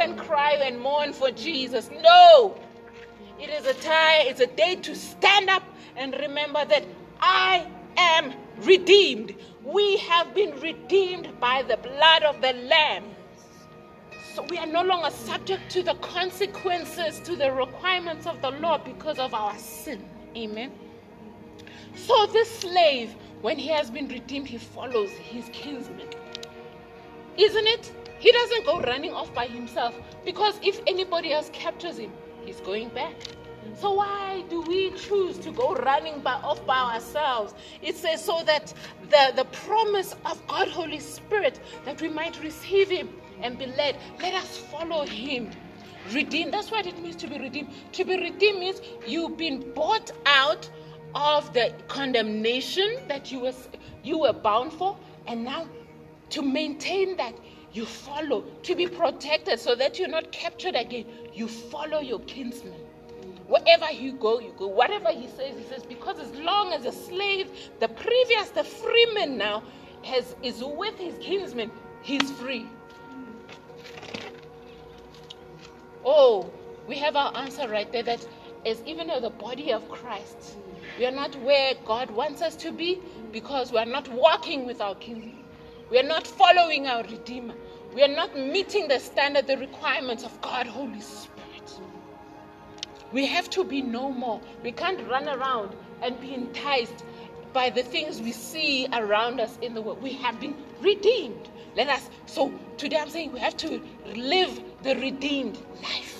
and 0.00 0.18
cry 0.18 0.52
and 0.62 0.80
mourn 0.80 1.12
for 1.12 1.30
Jesus. 1.30 1.90
No. 2.02 2.58
It 3.38 3.50
is 3.50 3.66
a 3.66 3.74
time, 3.74 4.26
it's 4.26 4.40
a 4.40 4.46
day 4.46 4.76
to 4.76 4.94
stand 4.94 5.50
up 5.50 5.62
and 5.94 6.14
remember 6.20 6.64
that 6.64 6.84
I 7.20 7.66
am 7.96 8.32
redeemed. 8.58 9.34
We 9.62 9.98
have 9.98 10.34
been 10.34 10.58
redeemed 10.60 11.38
by 11.38 11.62
the 11.62 11.76
blood 11.76 12.22
of 12.22 12.40
the 12.40 12.54
Lamb. 12.54 13.04
So 14.34 14.42
we 14.50 14.58
are 14.58 14.66
no 14.66 14.82
longer 14.82 15.10
subject 15.10 15.70
to 15.72 15.82
the 15.82 15.94
consequences, 15.94 17.20
to 17.20 17.36
the 17.36 17.52
requirements 17.52 18.26
of 18.26 18.40
the 18.40 18.50
law 18.52 18.78
because 18.78 19.18
of 19.18 19.34
our 19.34 19.56
sin. 19.58 20.02
Amen. 20.36 20.72
So 21.94 22.26
this 22.26 22.50
slave, 22.50 23.14
when 23.40 23.58
he 23.58 23.68
has 23.68 23.90
been 23.90 24.08
redeemed, 24.08 24.46
he 24.46 24.58
follows 24.58 25.10
his 25.10 25.48
kinsman. 25.52 26.05
Isn't 27.38 27.66
it? 27.66 27.92
He 28.18 28.32
doesn't 28.32 28.64
go 28.64 28.80
running 28.80 29.12
off 29.12 29.32
by 29.34 29.46
himself 29.46 29.94
because 30.24 30.58
if 30.62 30.80
anybody 30.86 31.32
else 31.32 31.50
captures 31.52 31.98
him, 31.98 32.12
he's 32.44 32.60
going 32.60 32.88
back. 32.90 33.14
So 33.74 33.92
why 33.92 34.44
do 34.48 34.62
we 34.62 34.90
choose 34.92 35.38
to 35.38 35.50
go 35.50 35.74
running 35.74 36.20
by, 36.20 36.34
off 36.34 36.64
by 36.66 36.94
ourselves? 36.94 37.54
It 37.82 37.96
says 37.96 38.24
so 38.24 38.42
that 38.44 38.72
the, 39.10 39.32
the 39.34 39.44
promise 39.44 40.14
of 40.24 40.44
God, 40.46 40.68
Holy 40.68 41.00
Spirit, 41.00 41.60
that 41.84 42.00
we 42.00 42.08
might 42.08 42.42
receive 42.42 42.88
Him 42.88 43.10
and 43.42 43.58
be 43.58 43.66
led. 43.66 43.96
Let 44.20 44.34
us 44.34 44.56
follow 44.56 45.04
Him. 45.04 45.50
Redeemed. 46.12 46.54
That's 46.54 46.70
what 46.70 46.86
it 46.86 47.02
means 47.02 47.16
to 47.16 47.26
be 47.26 47.38
redeemed. 47.38 47.70
To 47.92 48.04
be 48.04 48.16
redeemed 48.16 48.60
means 48.60 48.80
you've 49.06 49.36
been 49.36 49.72
bought 49.72 50.12
out 50.24 50.70
of 51.16 51.52
the 51.52 51.72
condemnation 51.88 52.98
that 53.08 53.32
you 53.32 53.40
were 53.40 53.54
you 54.04 54.18
were 54.18 54.32
bound 54.32 54.72
for, 54.72 54.96
and 55.26 55.42
now 55.42 55.66
to 56.30 56.42
maintain 56.42 57.16
that, 57.16 57.34
you 57.72 57.84
follow. 57.84 58.42
To 58.64 58.74
be 58.74 58.86
protected 58.86 59.60
so 59.60 59.74
that 59.74 59.98
you're 59.98 60.08
not 60.08 60.32
captured 60.32 60.74
again, 60.74 61.04
you 61.32 61.46
follow 61.48 62.00
your 62.00 62.20
kinsman. 62.20 62.74
Wherever 63.48 63.92
you 63.92 64.12
go, 64.14 64.40
you 64.40 64.52
go. 64.58 64.66
Whatever 64.66 65.10
he 65.10 65.28
says, 65.28 65.56
he 65.56 65.64
says, 65.64 65.84
because 65.84 66.18
as 66.18 66.32
long 66.32 66.72
as 66.72 66.84
a 66.84 66.92
slave, 66.92 67.48
the 67.80 67.88
previous, 67.88 68.50
the 68.50 68.64
freeman 68.64 69.36
now, 69.38 69.62
has 70.02 70.34
is 70.42 70.62
with 70.64 70.98
his 70.98 71.14
kinsman, 71.20 71.70
he's 72.02 72.30
free. 72.32 72.66
Oh, 76.04 76.50
we 76.88 76.96
have 76.96 77.16
our 77.16 77.36
answer 77.36 77.68
right 77.68 77.90
there 77.92 78.02
that 78.04 78.26
as 78.64 78.82
even 78.84 79.10
as 79.10 79.22
the 79.22 79.30
body 79.30 79.72
of 79.72 79.88
Christ, 79.88 80.56
we 80.98 81.06
are 81.06 81.12
not 81.12 81.34
where 81.42 81.74
God 81.84 82.10
wants 82.10 82.42
us 82.42 82.56
to 82.56 82.72
be 82.72 83.00
because 83.32 83.72
we 83.72 83.78
are 83.78 83.86
not 83.86 84.08
walking 84.08 84.66
with 84.66 84.80
our 84.80 84.94
kinsman. 84.96 85.35
We 85.90 86.00
are 86.00 86.02
not 86.02 86.26
following 86.26 86.88
our 86.88 87.04
Redeemer. 87.04 87.54
We 87.94 88.02
are 88.02 88.08
not 88.08 88.36
meeting 88.36 88.88
the 88.88 88.98
standard, 88.98 89.46
the 89.46 89.56
requirements 89.56 90.24
of 90.24 90.40
God, 90.40 90.66
Holy 90.66 91.00
Spirit. 91.00 91.80
We 93.12 93.24
have 93.26 93.48
to 93.50 93.62
be 93.62 93.82
no 93.82 94.10
more. 94.10 94.40
We 94.64 94.72
can't 94.72 95.06
run 95.08 95.28
around 95.28 95.76
and 96.02 96.20
be 96.20 96.34
enticed 96.34 97.04
by 97.52 97.70
the 97.70 97.84
things 97.84 98.20
we 98.20 98.32
see 98.32 98.88
around 98.92 99.40
us 99.40 99.58
in 99.62 99.74
the 99.74 99.80
world. 99.80 100.02
We 100.02 100.12
have 100.14 100.40
been 100.40 100.56
redeemed. 100.80 101.48
Let 101.76 101.88
us, 101.88 102.10
so 102.26 102.52
today 102.76 102.98
I'm 102.98 103.08
saying 103.08 103.32
we 103.32 103.38
have 103.40 103.56
to 103.58 103.80
live 104.16 104.60
the 104.82 104.96
redeemed 104.96 105.58
life. 105.82 106.15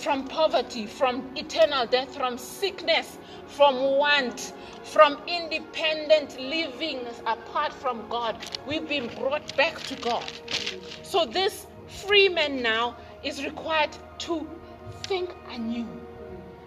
From 0.00 0.26
poverty, 0.28 0.86
from 0.86 1.30
eternal 1.36 1.86
death, 1.86 2.14
from 2.16 2.38
sickness, 2.38 3.18
from 3.46 3.76
want, 3.98 4.54
from 4.84 5.18
independent 5.26 6.40
living 6.40 7.00
apart 7.26 7.72
from 7.72 8.08
God. 8.08 8.36
We've 8.66 8.88
been 8.88 9.08
brought 9.18 9.56
back 9.56 9.80
to 9.84 9.96
God. 9.96 10.24
So 11.02 11.26
this 11.26 11.66
free 11.88 12.28
man 12.28 12.62
now 12.62 12.96
is 13.22 13.44
required 13.44 13.90
to 14.20 14.48
think 15.04 15.34
anew. 15.50 15.86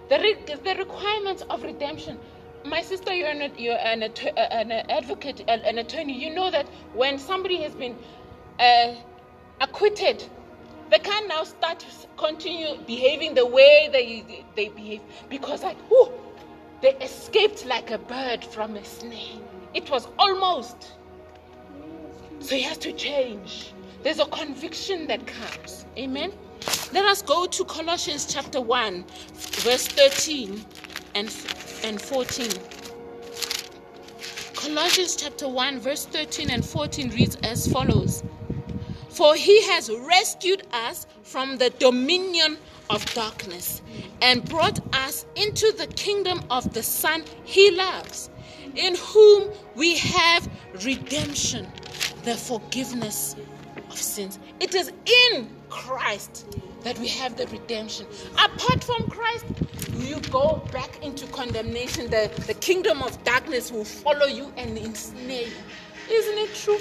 The, 0.10 0.20
re- 0.20 0.58
the 0.64 0.76
requirements 0.76 1.44
of 1.50 1.64
redemption. 1.64 2.20
My 2.66 2.82
sister, 2.82 3.14
you're 3.14 3.30
an, 3.30 3.52
you're 3.58 3.78
an, 3.78 4.04
att- 4.04 4.38
an 4.38 4.72
advocate, 4.72 5.42
an 5.48 5.62
an 5.62 5.80
attorney. 5.80 6.14
You 6.14 6.34
know 6.34 6.52
that 6.52 6.68
when 6.94 7.20
somebody 7.20 7.62
has 7.64 7.74
been 7.74 7.98
uh, 8.60 8.96
acquitted, 9.62 10.24
they 10.90 11.00
can't 11.00 11.28
now 11.28 11.44
start 11.44 11.80
to 11.80 11.88
continue 12.18 12.78
behaving 12.86 13.34
the 13.34 13.46
way 13.46 13.90
they, 13.92 14.46
they 14.56 14.70
behave 14.70 15.02
because, 15.30 15.64
like, 15.64 15.78
whoo, 15.90 16.12
they 16.82 16.96
escaped 16.96 17.66
like 17.66 17.92
a 17.92 17.98
bird 17.98 18.44
from 18.44 18.76
a 18.76 18.84
snare. 18.84 19.40
It 19.74 19.90
was 19.90 20.08
almost. 20.20 20.94
So 22.40 22.56
he 22.56 22.62
has 22.64 22.78
to 22.80 22.92
change. 22.92 23.74
There's 24.04 24.20
a 24.20 24.26
conviction 24.26 25.08
that 25.08 25.26
comes. 25.26 25.86
Amen. 25.98 26.34
Let 26.92 27.06
us 27.06 27.22
go 27.22 27.46
to 27.46 27.66
Colossians 27.66 28.32
chapter 28.32 28.62
1, 28.62 29.06
verse 29.34 29.88
13 29.88 30.64
and, 31.16 31.28
and 31.84 32.02
14. 32.02 32.50
Colossians 34.56 35.16
chapter 35.16 35.48
1, 35.48 35.80
verse 35.80 36.06
13 36.06 36.50
and 36.50 36.64
14 36.64 37.10
reads 37.12 37.36
as 37.44 37.68
follows 37.68 38.24
For 39.14 39.36
he 39.36 39.62
has 39.68 39.92
rescued 39.92 40.64
us 40.74 41.06
from 41.22 41.58
the 41.60 41.70
dominion 41.70 42.58
of 42.90 43.06
darkness 43.14 43.84
and 44.24 44.44
brought 44.44 44.80
us 44.96 45.28
into 45.36 45.72
the 45.78 45.86
kingdom 45.86 46.42
of 46.50 46.74
the 46.74 46.82
Son 46.82 47.24
he 47.44 47.70
loves, 47.70 48.32
in 48.76 48.96
whom 48.96 49.52
we 49.76 49.98
have 49.98 50.50
redemption, 50.84 51.68
the 52.24 52.36
forgiveness 52.36 53.36
of 53.92 53.98
sins. 54.02 54.40
It 54.60 54.74
is 54.74 54.92
in 55.32 55.48
Christ 55.70 56.58
that 56.84 56.98
we 56.98 57.08
have 57.10 57.38
the 57.38 57.46
redemption. 57.48 58.08
Apart 58.34 58.84
from 58.84 59.08
Christ, 59.10 59.46
you 60.00 60.20
go 60.32 60.68
back 60.72 61.04
into 61.04 61.28
condemnation. 61.28 62.10
The, 62.10 62.32
the 62.48 62.56
kingdom 62.56 63.04
of 63.04 63.24
darkness 63.24 63.72
will 63.72 63.86
follow 63.86 64.26
you 64.26 64.52
and 64.58 64.76
ensnare 64.76 65.48
you. 65.48 65.54
Isn't 66.10 66.38
it 66.40 66.56
true? 66.56 66.80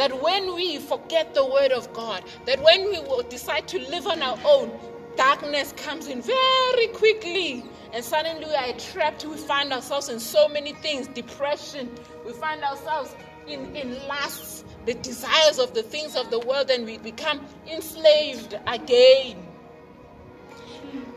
That 0.00 0.22
when 0.22 0.54
we 0.54 0.78
forget 0.78 1.34
the 1.34 1.44
word 1.44 1.72
of 1.72 1.92
God, 1.92 2.24
that 2.46 2.58
when 2.62 2.86
we 2.86 2.98
decide 3.28 3.68
to 3.68 3.78
live 3.90 4.06
on 4.06 4.22
our 4.22 4.38
own, 4.46 4.72
darkness 5.18 5.74
comes 5.76 6.08
in 6.08 6.22
very 6.22 6.86
quickly. 6.86 7.62
And 7.92 8.02
suddenly 8.02 8.46
we 8.46 8.54
are 8.54 8.72
trapped. 8.78 9.26
We 9.26 9.36
find 9.36 9.74
ourselves 9.74 10.08
in 10.08 10.18
so 10.18 10.48
many 10.48 10.72
things 10.72 11.06
depression. 11.08 11.90
We 12.24 12.32
find 12.32 12.64
ourselves 12.64 13.14
in, 13.46 13.76
in 13.76 13.92
lusts, 14.08 14.64
the 14.86 14.94
desires 14.94 15.58
of 15.58 15.74
the 15.74 15.82
things 15.82 16.16
of 16.16 16.30
the 16.30 16.38
world, 16.40 16.70
and 16.70 16.86
we 16.86 16.96
become 16.96 17.46
enslaved 17.70 18.58
again. 18.66 19.36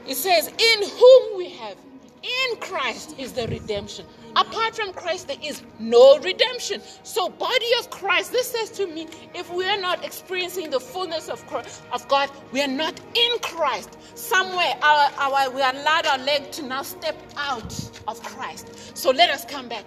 It 0.05 0.15
says, 0.15 0.47
In 0.49 0.89
whom 0.89 1.37
we 1.37 1.51
have, 1.51 1.77
in 2.21 2.57
Christ 2.59 3.15
is 3.17 3.31
the 3.31 3.47
redemption. 3.47 4.05
Apart 4.35 4.75
from 4.75 4.93
Christ, 4.93 5.27
there 5.27 5.37
is 5.43 5.61
no 5.79 6.17
redemption. 6.19 6.81
So, 7.03 7.29
body 7.29 7.67
of 7.79 7.89
Christ, 7.89 8.31
this 8.31 8.51
says 8.51 8.71
to 8.71 8.87
me, 8.87 9.07
if 9.35 9.51
we 9.53 9.65
are 9.65 9.79
not 9.79 10.03
experiencing 10.03 10.69
the 10.69 10.79
fullness 10.79 11.29
of 11.29 11.45
Christ, 11.47 11.83
of 11.91 12.07
God, 12.07 12.31
we 12.51 12.61
are 12.61 12.67
not 12.67 12.99
in 13.13 13.39
Christ. 13.39 13.97
Somewhere, 14.15 14.73
our, 14.81 15.11
our, 15.17 15.51
we 15.51 15.61
allowed 15.61 16.07
our 16.07 16.17
leg 16.19 16.51
to 16.53 16.63
now 16.63 16.81
step 16.81 17.15
out 17.37 17.73
of 18.07 18.21
Christ. 18.23 18.97
So, 18.97 19.11
let 19.11 19.29
us 19.29 19.45
come 19.45 19.67
back. 19.69 19.85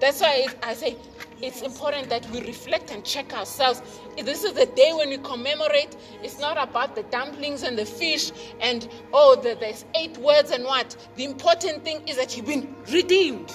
That's 0.00 0.20
why 0.20 0.46
I 0.62 0.74
say 0.74 0.96
it's 1.42 1.62
important 1.62 2.08
that 2.08 2.28
we 2.30 2.40
reflect 2.40 2.90
and 2.90 3.04
check 3.04 3.34
ourselves. 3.34 3.82
This 4.16 4.44
is 4.44 4.54
the 4.54 4.66
day 4.66 4.92
when 4.94 5.10
we 5.10 5.18
commemorate. 5.18 5.96
It's 6.22 6.38
not 6.40 6.56
about 6.56 6.94
the 6.94 7.02
dumplings 7.04 7.62
and 7.62 7.78
the 7.78 7.84
fish 7.84 8.32
and 8.60 8.88
oh, 9.12 9.36
the, 9.36 9.56
there's 9.60 9.84
eight 9.94 10.16
words 10.18 10.50
and 10.50 10.64
what. 10.64 10.96
The 11.16 11.24
important 11.24 11.84
thing 11.84 12.06
is 12.08 12.16
that 12.16 12.36
you've 12.36 12.46
been 12.46 12.74
redeemed. 12.90 13.50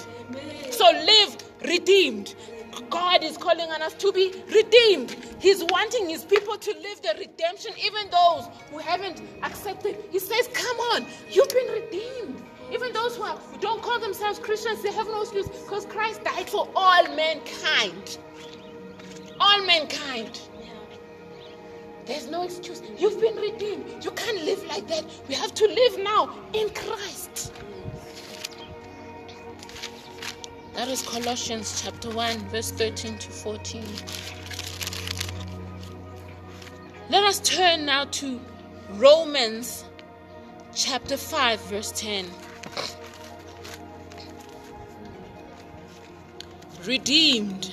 So 0.70 0.84
live 0.84 1.36
redeemed. 1.64 2.34
God 2.88 3.22
is 3.22 3.36
calling 3.36 3.70
on 3.70 3.82
us 3.82 3.94
to 3.94 4.12
be 4.12 4.32
redeemed. 4.54 5.16
He's 5.38 5.62
wanting 5.64 6.08
His 6.08 6.24
people 6.24 6.56
to 6.56 6.70
live 6.70 7.02
the 7.02 7.14
redemption, 7.18 7.72
even 7.84 8.08
those 8.10 8.48
who 8.70 8.78
haven't 8.78 9.20
accepted. 9.42 9.96
He 10.10 10.18
says, 10.18 10.48
Come 10.54 10.76
on, 10.92 11.06
you've 11.30 11.48
been 11.48 11.68
redeemed. 11.68 12.42
Even 12.72 12.92
those 12.92 13.16
who, 13.16 13.22
are, 13.22 13.38
don't 13.60 13.82
call 13.82 14.00
themselves 14.00 14.38
Christians, 14.38 14.82
they 14.82 14.92
have 14.92 15.06
no 15.06 15.22
excuse 15.22 15.48
because 15.48 15.84
Christ 15.84 16.24
died 16.24 16.48
for 16.48 16.68
all 16.74 17.04
mankind. 17.14 18.18
All 19.38 19.62
mankind. 19.66 20.40
There's 22.06 22.28
no 22.28 22.42
excuse. 22.44 22.82
You've 22.96 23.20
been 23.20 23.36
redeemed. 23.36 24.02
You 24.02 24.10
can't 24.12 24.42
live 24.44 24.64
like 24.66 24.88
that. 24.88 25.04
We 25.28 25.34
have 25.34 25.54
to 25.54 25.66
live 25.66 25.98
now 25.98 26.34
in 26.54 26.70
Christ. 26.70 27.52
That 30.74 30.88
is 30.88 31.02
Colossians 31.02 31.82
chapter 31.84 32.08
1, 32.10 32.48
verse 32.48 32.70
13 32.70 33.18
to 33.18 33.30
14. 33.30 33.84
Let 37.10 37.24
us 37.24 37.40
turn 37.40 37.84
now 37.84 38.06
to 38.06 38.40
Romans 38.92 39.84
chapter 40.74 41.18
5, 41.18 41.60
verse 41.66 41.92
10. 41.92 42.26
Redeemed. 46.84 47.70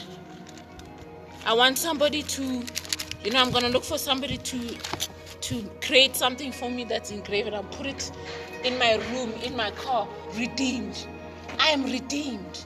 I 1.45 1.54
want 1.54 1.78
somebody 1.78 2.22
to, 2.24 2.63
you 3.24 3.32
know, 3.32 3.41
I'm 3.41 3.52
gonna 3.52 3.69
look 3.69 3.84
for 3.84 3.98
somebody 3.98 4.38
to 4.38 4.78
to 5.41 5.63
create 5.82 6.15
something 6.15 6.52
for 6.52 6.69
me 6.69 6.84
that's 6.84 7.10
engraved. 7.12 7.54
I'll 7.54 7.63
put 7.63 7.88
it 7.88 8.12
in 8.63 8.78
my 8.78 8.95
room, 9.12 9.32
in 9.43 9.56
my 9.56 9.72
car. 9.72 10.08
Redeemed. 10.36 11.08
I 11.60 11.69
am 11.69 11.84
redeemed. 11.86 12.65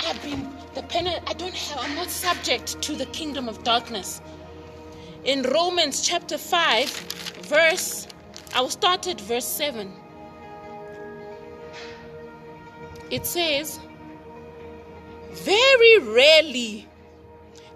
I've 0.00 0.20
been 0.22 0.50
the 0.74 0.82
penal. 0.82 1.14
I 1.26 1.34
don't 1.34 1.54
have. 1.54 1.78
I'm 1.80 1.94
not 1.94 2.10
subject 2.10 2.82
to 2.82 2.94
the 2.94 3.06
kingdom 3.06 3.48
of 3.48 3.62
darkness. 3.62 4.20
In 5.24 5.42
Romans 5.42 6.06
chapter 6.06 6.38
five, 6.38 6.90
verse. 7.42 8.08
I 8.54 8.60
will 8.60 8.70
start 8.70 9.06
at 9.06 9.20
verse 9.20 9.46
seven. 9.46 9.92
It 13.10 13.26
says, 13.26 13.78
"Very 15.32 15.98
rarely 15.98 16.88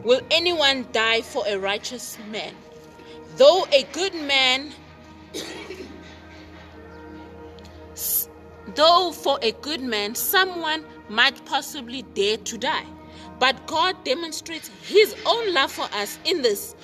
will 0.05 0.21
anyone 0.31 0.87
die 0.93 1.23
for 1.23 1.45
a 1.47 1.59
righteous 1.59 2.19
man, 2.31 2.55
though 3.37 3.67
a 3.73 3.83
good 3.93 4.15
man." 4.15 4.73
Though 8.75 9.11
for 9.11 9.39
a 9.41 9.53
good 9.53 9.81
man, 9.81 10.15
someone 10.15 10.85
might 11.09 11.43
possibly 11.47 12.03
dare 12.03 12.37
to 12.37 12.59
die. 12.59 12.85
But 13.39 13.67
God 13.67 14.05
demonstrates 14.05 14.71
His 14.83 15.15
own 15.25 15.55
love 15.55 15.73
for 15.73 15.89
us 15.95 16.19
in 16.25 16.43
this. 16.43 16.75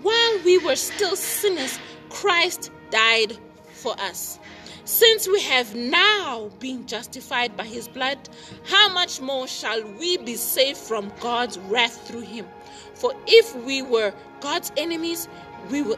While 0.00 0.38
we 0.44 0.56
were 0.58 0.76
still 0.76 1.16
sinners, 1.16 1.78
Christ 2.08 2.70
died 2.90 3.36
for 3.72 3.94
us. 4.00 4.38
Since 4.84 5.26
we 5.28 5.40
have 5.42 5.74
now 5.74 6.50
been 6.60 6.86
justified 6.86 7.56
by 7.56 7.64
His 7.64 7.88
blood, 7.88 8.18
how 8.64 8.92
much 8.92 9.20
more 9.20 9.48
shall 9.48 9.82
we 9.98 10.18
be 10.18 10.36
saved 10.36 10.78
from 10.78 11.12
God's 11.20 11.58
wrath 11.58 12.06
through 12.06 12.20
Him? 12.20 12.46
For 12.94 13.12
if 13.26 13.54
we 13.56 13.82
were 13.82 14.12
God's 14.40 14.72
enemies, 14.76 15.28
we 15.70 15.82
were. 15.82 15.96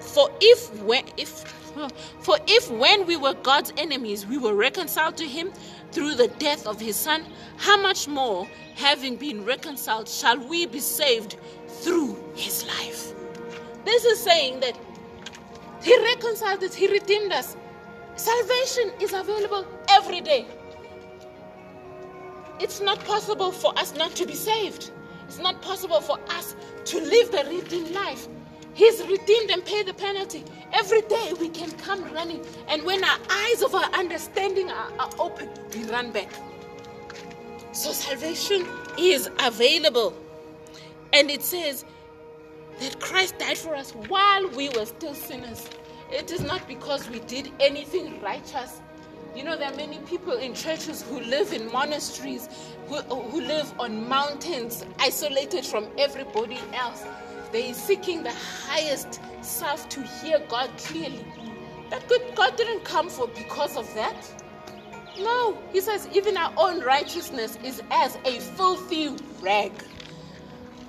For 0.00 0.30
if 0.40 0.82
when 0.82 1.04
if 1.16 1.44
for 2.20 2.38
if 2.46 2.70
when 2.70 3.06
we 3.06 3.16
were 3.16 3.34
God's 3.34 3.72
enemies, 3.76 4.26
we 4.26 4.38
were 4.38 4.54
reconciled 4.54 5.16
to 5.18 5.26
him 5.26 5.52
through 5.92 6.14
the 6.14 6.28
death 6.28 6.66
of 6.66 6.80
his 6.80 6.96
son, 6.96 7.24
how 7.58 7.80
much 7.80 8.08
more, 8.08 8.48
having 8.74 9.16
been 9.16 9.44
reconciled, 9.44 10.08
shall 10.08 10.38
we 10.38 10.66
be 10.66 10.80
saved 10.80 11.36
through 11.68 12.16
his 12.34 12.66
life? 12.66 13.12
This 13.84 14.04
is 14.04 14.20
saying 14.20 14.60
that 14.60 14.78
he 15.82 15.96
reconciled 16.04 16.62
us, 16.64 16.74
he 16.74 16.88
redeemed 16.88 17.32
us. 17.32 17.56
Salvation 18.16 18.92
is 19.00 19.12
available 19.12 19.66
every 19.90 20.20
day. 20.20 20.46
It's 22.58 22.80
not 22.80 22.98
possible 23.04 23.52
for 23.52 23.78
us 23.78 23.94
not 23.94 24.12
to 24.16 24.26
be 24.26 24.34
saved. 24.34 24.90
It's 25.26 25.38
not 25.38 25.60
possible 25.60 26.00
for 26.00 26.18
us 26.30 26.56
to 26.86 27.00
live 27.00 27.30
the 27.30 27.44
redeemed 27.48 27.90
life. 27.90 28.28
He's 28.72 29.02
redeemed 29.02 29.50
and 29.50 29.64
paid 29.64 29.86
the 29.86 29.94
penalty. 29.94 30.44
Every 30.72 31.02
day 31.02 31.32
we 31.40 31.48
can 31.48 31.70
come 31.72 32.04
running. 32.12 32.44
And 32.68 32.82
when 32.84 33.04
our 33.04 33.18
eyes 33.30 33.62
of 33.62 33.74
our 33.74 33.90
understanding 33.92 34.70
are, 34.70 34.92
are 34.98 35.10
open, 35.18 35.48
we 35.74 35.84
run 35.84 36.12
back. 36.12 36.30
So 37.72 37.92
salvation 37.92 38.66
is 38.98 39.28
available. 39.40 40.14
And 41.12 41.30
it 41.30 41.42
says 41.42 41.84
that 42.80 43.00
Christ 43.00 43.38
died 43.38 43.58
for 43.58 43.74
us 43.74 43.92
while 43.92 44.48
we 44.50 44.68
were 44.70 44.86
still 44.86 45.14
sinners. 45.14 45.68
It 46.10 46.30
is 46.30 46.40
not 46.40 46.66
because 46.68 47.08
we 47.10 47.20
did 47.20 47.52
anything 47.60 48.20
righteous. 48.20 48.80
You 49.34 49.44
know, 49.44 49.56
there 49.56 49.70
are 49.70 49.76
many 49.76 49.98
people 49.98 50.34
in 50.34 50.54
churches 50.54 51.02
who 51.02 51.20
live 51.20 51.52
in 51.52 51.70
monasteries, 51.70 52.48
who, 52.86 52.96
who 52.96 53.40
live 53.40 53.72
on 53.78 54.08
mountains, 54.08 54.84
isolated 54.98 55.66
from 55.66 55.88
everybody 55.98 56.58
else. 56.72 57.04
They 57.52 57.70
are 57.70 57.74
seeking 57.74 58.22
the 58.22 58.32
highest 58.32 59.20
self 59.42 59.88
to 59.90 60.02
hear 60.02 60.40
God 60.48 60.70
clearly. 60.78 61.24
That 61.90 62.08
good 62.08 62.22
God 62.34 62.56
didn't 62.56 62.84
come 62.84 63.08
for 63.08 63.28
because 63.28 63.76
of 63.76 63.92
that. 63.94 64.16
No, 65.18 65.58
he 65.72 65.80
says 65.80 66.08
even 66.14 66.36
our 66.36 66.52
own 66.56 66.82
righteousness 66.82 67.58
is 67.64 67.82
as 67.90 68.18
a 68.24 68.38
filthy 68.40 69.16
rag. 69.40 69.72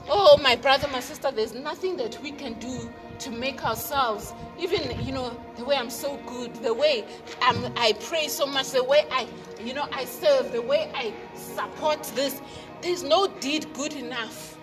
Oh, 0.09 0.37
my 0.41 0.55
brother, 0.55 0.87
my 0.87 0.99
sister, 0.99 1.31
there's 1.31 1.53
nothing 1.53 1.97
that 1.97 2.21
we 2.21 2.31
can 2.31 2.53
do 2.59 2.89
to 3.19 3.31
make 3.31 3.65
ourselves, 3.65 4.33
even, 4.59 4.99
you 5.05 5.11
know, 5.11 5.35
the 5.55 5.65
way 5.65 5.75
I'm 5.75 5.89
so 5.89 6.17
good, 6.25 6.53
the 6.55 6.73
way 6.73 7.05
I'm, 7.41 7.73
I 7.75 7.93
pray 8.01 8.27
so 8.27 8.45
much, 8.45 8.71
the 8.71 8.83
way 8.83 9.05
I, 9.11 9.27
you 9.61 9.73
know, 9.73 9.87
I 9.91 10.05
serve, 10.05 10.51
the 10.51 10.61
way 10.61 10.91
I 10.93 11.13
support 11.35 12.03
this. 12.15 12.41
There's 12.81 13.03
no 13.03 13.27
deed 13.27 13.71
good 13.73 13.93
enough 13.93 14.57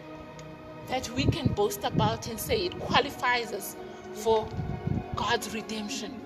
that 0.87 1.09
we 1.11 1.25
can 1.25 1.53
boast 1.53 1.85
about 1.85 2.29
and 2.29 2.38
say 2.38 2.67
it 2.67 2.79
qualifies 2.79 3.53
us 3.53 3.77
for 4.12 4.47
God's 5.17 5.53
redemption. 5.55 6.21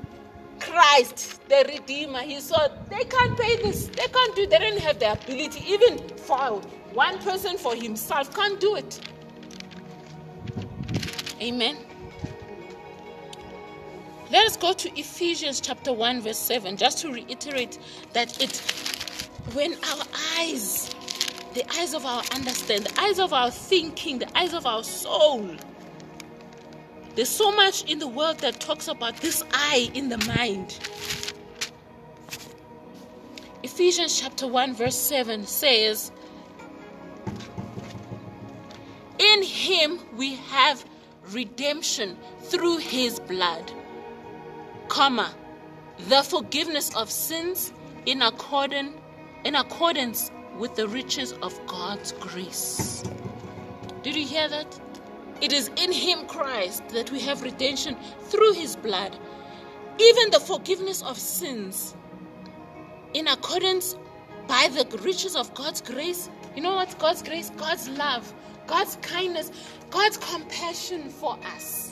Christ, 0.61 1.41
the 1.49 1.64
Redeemer, 1.69 2.21
He 2.21 2.41
saw 2.41 2.69
they 2.91 3.05
can't 3.05 3.38
pay 3.38 3.57
this. 3.62 3.87
They 3.87 4.07
can't 4.09 4.35
do. 4.35 4.47
They 4.47 4.59
don't 4.59 4.81
have 4.81 4.99
the 4.99 5.12
ability, 5.12 5.64
even 5.67 5.99
for 6.17 6.61
one 6.93 7.19
person 7.21 7.57
for 7.57 7.75
himself, 7.77 8.35
can't 8.35 8.59
do 8.59 8.77
it. 8.77 9.01
Amen. 11.41 11.77
Let 14.31 14.47
us 14.47 14.57
go 14.59 14.75
to 14.75 14.99
Ephesians 14.99 15.61
chapter 15.61 15.93
1, 15.93 16.21
verse 16.21 16.38
7, 16.38 16.77
just 16.77 16.99
to 16.99 17.12
reiterate 17.12 17.79
that 18.12 18.43
it 18.43 18.59
when 19.55 19.73
our 19.73 20.05
eyes, 20.38 20.95
the 21.55 21.64
eyes 21.79 21.95
of 21.95 22.05
our 22.05 22.23
understanding, 22.35 22.93
the 22.93 23.01
eyes 23.01 23.19
of 23.19 23.33
our 23.33 23.51
thinking, 23.51 24.19
the 24.19 24.38
eyes 24.38 24.53
of 24.53 24.67
our 24.67 24.85
soul, 24.85 25.57
there's 27.14 27.31
so 27.31 27.51
much 27.51 27.85
in 27.91 27.99
the 27.99 28.07
world 28.07 28.38
that 28.38 28.61
talks 28.61 28.87
about 28.87 29.17
this 29.17 29.43
eye 29.53 29.91
in 29.95 30.09
the 30.09 30.19
mind. 30.19 30.79
Ephesians 33.62 34.21
chapter 34.21 34.47
1, 34.47 34.75
verse 34.75 34.95
7 34.95 35.47
says, 35.47 36.12
In 39.19 39.43
him 39.43 39.99
we 40.17 40.37
have 40.37 40.85
redemption 41.33 42.17
through 42.43 42.77
his 42.77 43.19
blood, 43.21 43.73
comma, 44.88 45.35
the 46.09 46.22
forgiveness 46.22 46.94
of 46.96 47.11
sins 47.11 47.72
in 48.07 48.22
accordance, 48.22 48.96
in 49.44 49.55
accordance 49.55 50.31
with 50.59 50.74
the 50.74 50.88
riches 50.88 51.33
of 51.42 51.59
God's 51.66 52.12
grace. 52.12 53.05
Did 54.03 54.16
you 54.16 54.27
hear 54.27 54.48
that? 54.48 54.81
It 55.40 55.53
is 55.53 55.70
in 55.77 55.92
him, 55.92 56.27
Christ, 56.27 56.88
that 56.88 57.12
we 57.12 57.20
have 57.20 57.42
redemption 57.42 57.96
through 58.22 58.55
his 58.55 58.74
blood, 58.74 59.16
even 59.98 60.31
the 60.31 60.40
forgiveness 60.40 61.03
of 61.03 61.16
sins 61.16 61.94
in 63.14 63.29
accordance 63.29 63.96
by 64.46 64.68
the 64.72 64.85
riches 64.98 65.37
of 65.37 65.53
God's 65.55 65.81
grace. 65.81 66.29
You 66.57 66.62
know 66.62 66.74
what? 66.74 66.98
God's 66.98 67.22
grace, 67.22 67.51
God's 67.51 67.88
love, 67.88 68.33
God's 68.66 68.96
kindness, 69.03 69.53
God's 69.90 70.16
compassion 70.16 71.09
for 71.09 71.38
us. 71.55 71.88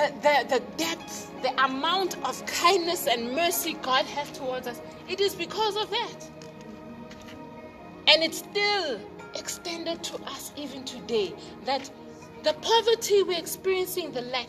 The, 0.00 0.14
the, 0.22 0.60
the 0.60 0.62
depth, 0.78 1.30
the 1.42 1.62
amount 1.62 2.16
of 2.26 2.46
kindness 2.46 3.06
and 3.06 3.32
mercy 3.34 3.74
God 3.82 4.06
has 4.06 4.30
towards 4.30 4.66
us, 4.66 4.80
it 5.10 5.20
is 5.20 5.34
because 5.34 5.76
of 5.76 5.90
that. 5.90 6.30
And 8.08 8.22
it's 8.22 8.38
still 8.38 8.98
extended 9.34 10.02
to 10.04 10.14
us 10.22 10.52
even 10.56 10.84
today 10.84 11.34
that 11.66 11.90
the 12.44 12.54
poverty 12.54 13.22
we're 13.24 13.38
experiencing, 13.38 14.10
the 14.12 14.22
lack, 14.22 14.48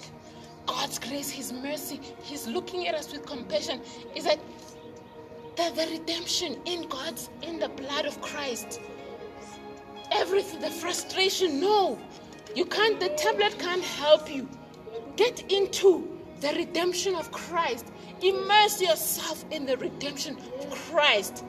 God's 0.68 0.98
grace, 1.00 1.30
His 1.30 1.52
mercy, 1.52 2.00
He's 2.24 2.48
looking 2.48 2.88
at 2.88 2.96
us 2.96 3.12
with 3.12 3.26
compassion, 3.26 3.82
is 4.16 4.24
that 4.24 4.40
the, 5.58 5.70
the 5.76 6.00
redemption 6.00 6.62
in 6.64 6.88
God's, 6.88 7.30
in 7.42 7.60
the 7.60 7.68
blood 7.68 8.06
of 8.06 8.22
Christ. 8.22 8.80
Everything, 10.14 10.62
the 10.62 10.70
frustration, 10.70 11.60
no. 11.60 12.00
You 12.56 12.64
can't, 12.64 13.02
the 13.02 13.10
tablet 13.10 13.60
can't 13.60 13.84
help 13.84 14.34
you. 14.34 14.48
Get 15.16 15.52
into 15.52 16.20
the 16.40 16.50
redemption 16.50 17.16
of 17.16 17.32
Christ. 17.32 17.92
Immerse 18.22 18.82
yourself 18.82 19.46
in 19.52 19.66
the 19.66 19.78
redemption 19.78 20.38
of 20.60 20.70
Christ. 20.90 21.44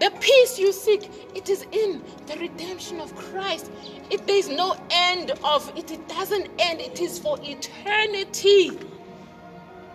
The 0.00 0.10
peace 0.20 0.58
you 0.58 0.72
seek, 0.72 1.08
it 1.34 1.48
is 1.48 1.64
in 1.70 2.02
the 2.26 2.36
redemption 2.36 3.00
of 3.00 3.14
Christ. 3.14 3.70
It 4.10 4.26
there 4.26 4.36
is 4.36 4.48
no 4.48 4.76
end 4.90 5.30
of 5.44 5.72
it. 5.76 5.90
It 5.90 6.08
doesn't 6.08 6.48
end. 6.58 6.80
It 6.80 7.00
is 7.00 7.18
for 7.18 7.38
eternity. 7.42 8.78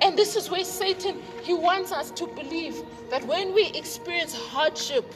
And 0.01 0.17
this 0.17 0.35
is 0.35 0.49
where 0.49 0.63
Satan 0.63 1.21
he 1.43 1.53
wants 1.53 1.91
us 1.91 2.11
to 2.11 2.27
believe 2.27 2.81
that 3.09 3.25
when 3.25 3.53
we 3.53 3.67
experience 3.67 4.35
hardship, 4.35 5.11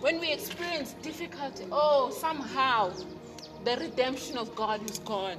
when 0.00 0.18
we 0.18 0.32
experience 0.32 0.94
difficulty, 1.02 1.66
oh, 1.70 2.10
somehow 2.10 2.92
the 3.64 3.76
redemption 3.76 4.38
of 4.38 4.54
God 4.56 4.82
is 4.90 4.98
gone. 5.00 5.38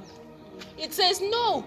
It 0.78 0.92
says 0.92 1.20
no. 1.20 1.64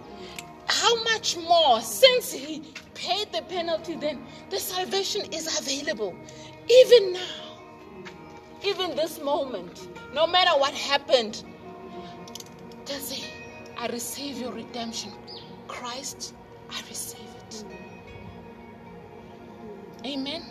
How 0.67 1.04
much 1.04 1.38
more 1.38 1.82
since 1.82 2.32
he 2.32 2.62
paid 2.93 3.32
the 3.32 3.41
penalty 3.43 3.95
then 3.95 4.26
the 4.50 4.60
salvation 4.60 5.21
is 5.32 5.60
available. 5.60 6.15
Even 6.69 7.13
now, 7.13 7.58
even 8.63 8.95
this 8.95 9.21
moment, 9.21 9.88
no 10.13 10.28
matter 10.28 10.52
what 10.60 10.73
happened, 10.73 11.43
just 12.86 13.10
say, 13.10 13.23
I 13.78 13.88
receive 13.88 14.39
your 14.39 14.52
redemption. 14.52 15.12
Christ, 15.67 16.34
I 16.69 16.82
receive 16.89 17.30
it. 17.50 17.65
Amen. 20.06 20.43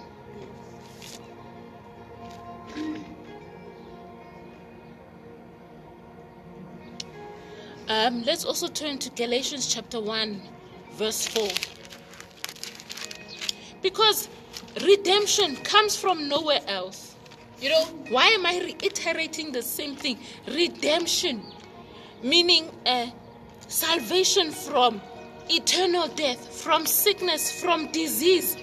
Um, 7.88 8.24
let's 8.24 8.44
also 8.44 8.66
turn 8.66 8.98
to 8.98 9.10
Galatians 9.10 9.72
chapter 9.72 10.00
1, 10.00 10.40
verse 10.94 11.28
4. 11.28 11.48
Because 13.80 14.28
redemption 14.82 15.54
comes 15.56 15.94
from 15.94 16.28
nowhere 16.28 16.60
else. 16.66 17.14
You 17.60 17.68
know, 17.70 17.84
why 18.08 18.26
am 18.26 18.44
I 18.44 18.58
reiterating 18.58 19.52
the 19.52 19.62
same 19.62 19.94
thing? 19.94 20.18
Redemption, 20.48 21.42
meaning 22.24 22.70
uh, 22.84 23.06
salvation 23.68 24.50
from 24.50 25.00
eternal 25.48 26.08
death, 26.08 26.60
from 26.60 26.86
sickness, 26.86 27.60
from 27.60 27.92
disease. 27.92 28.56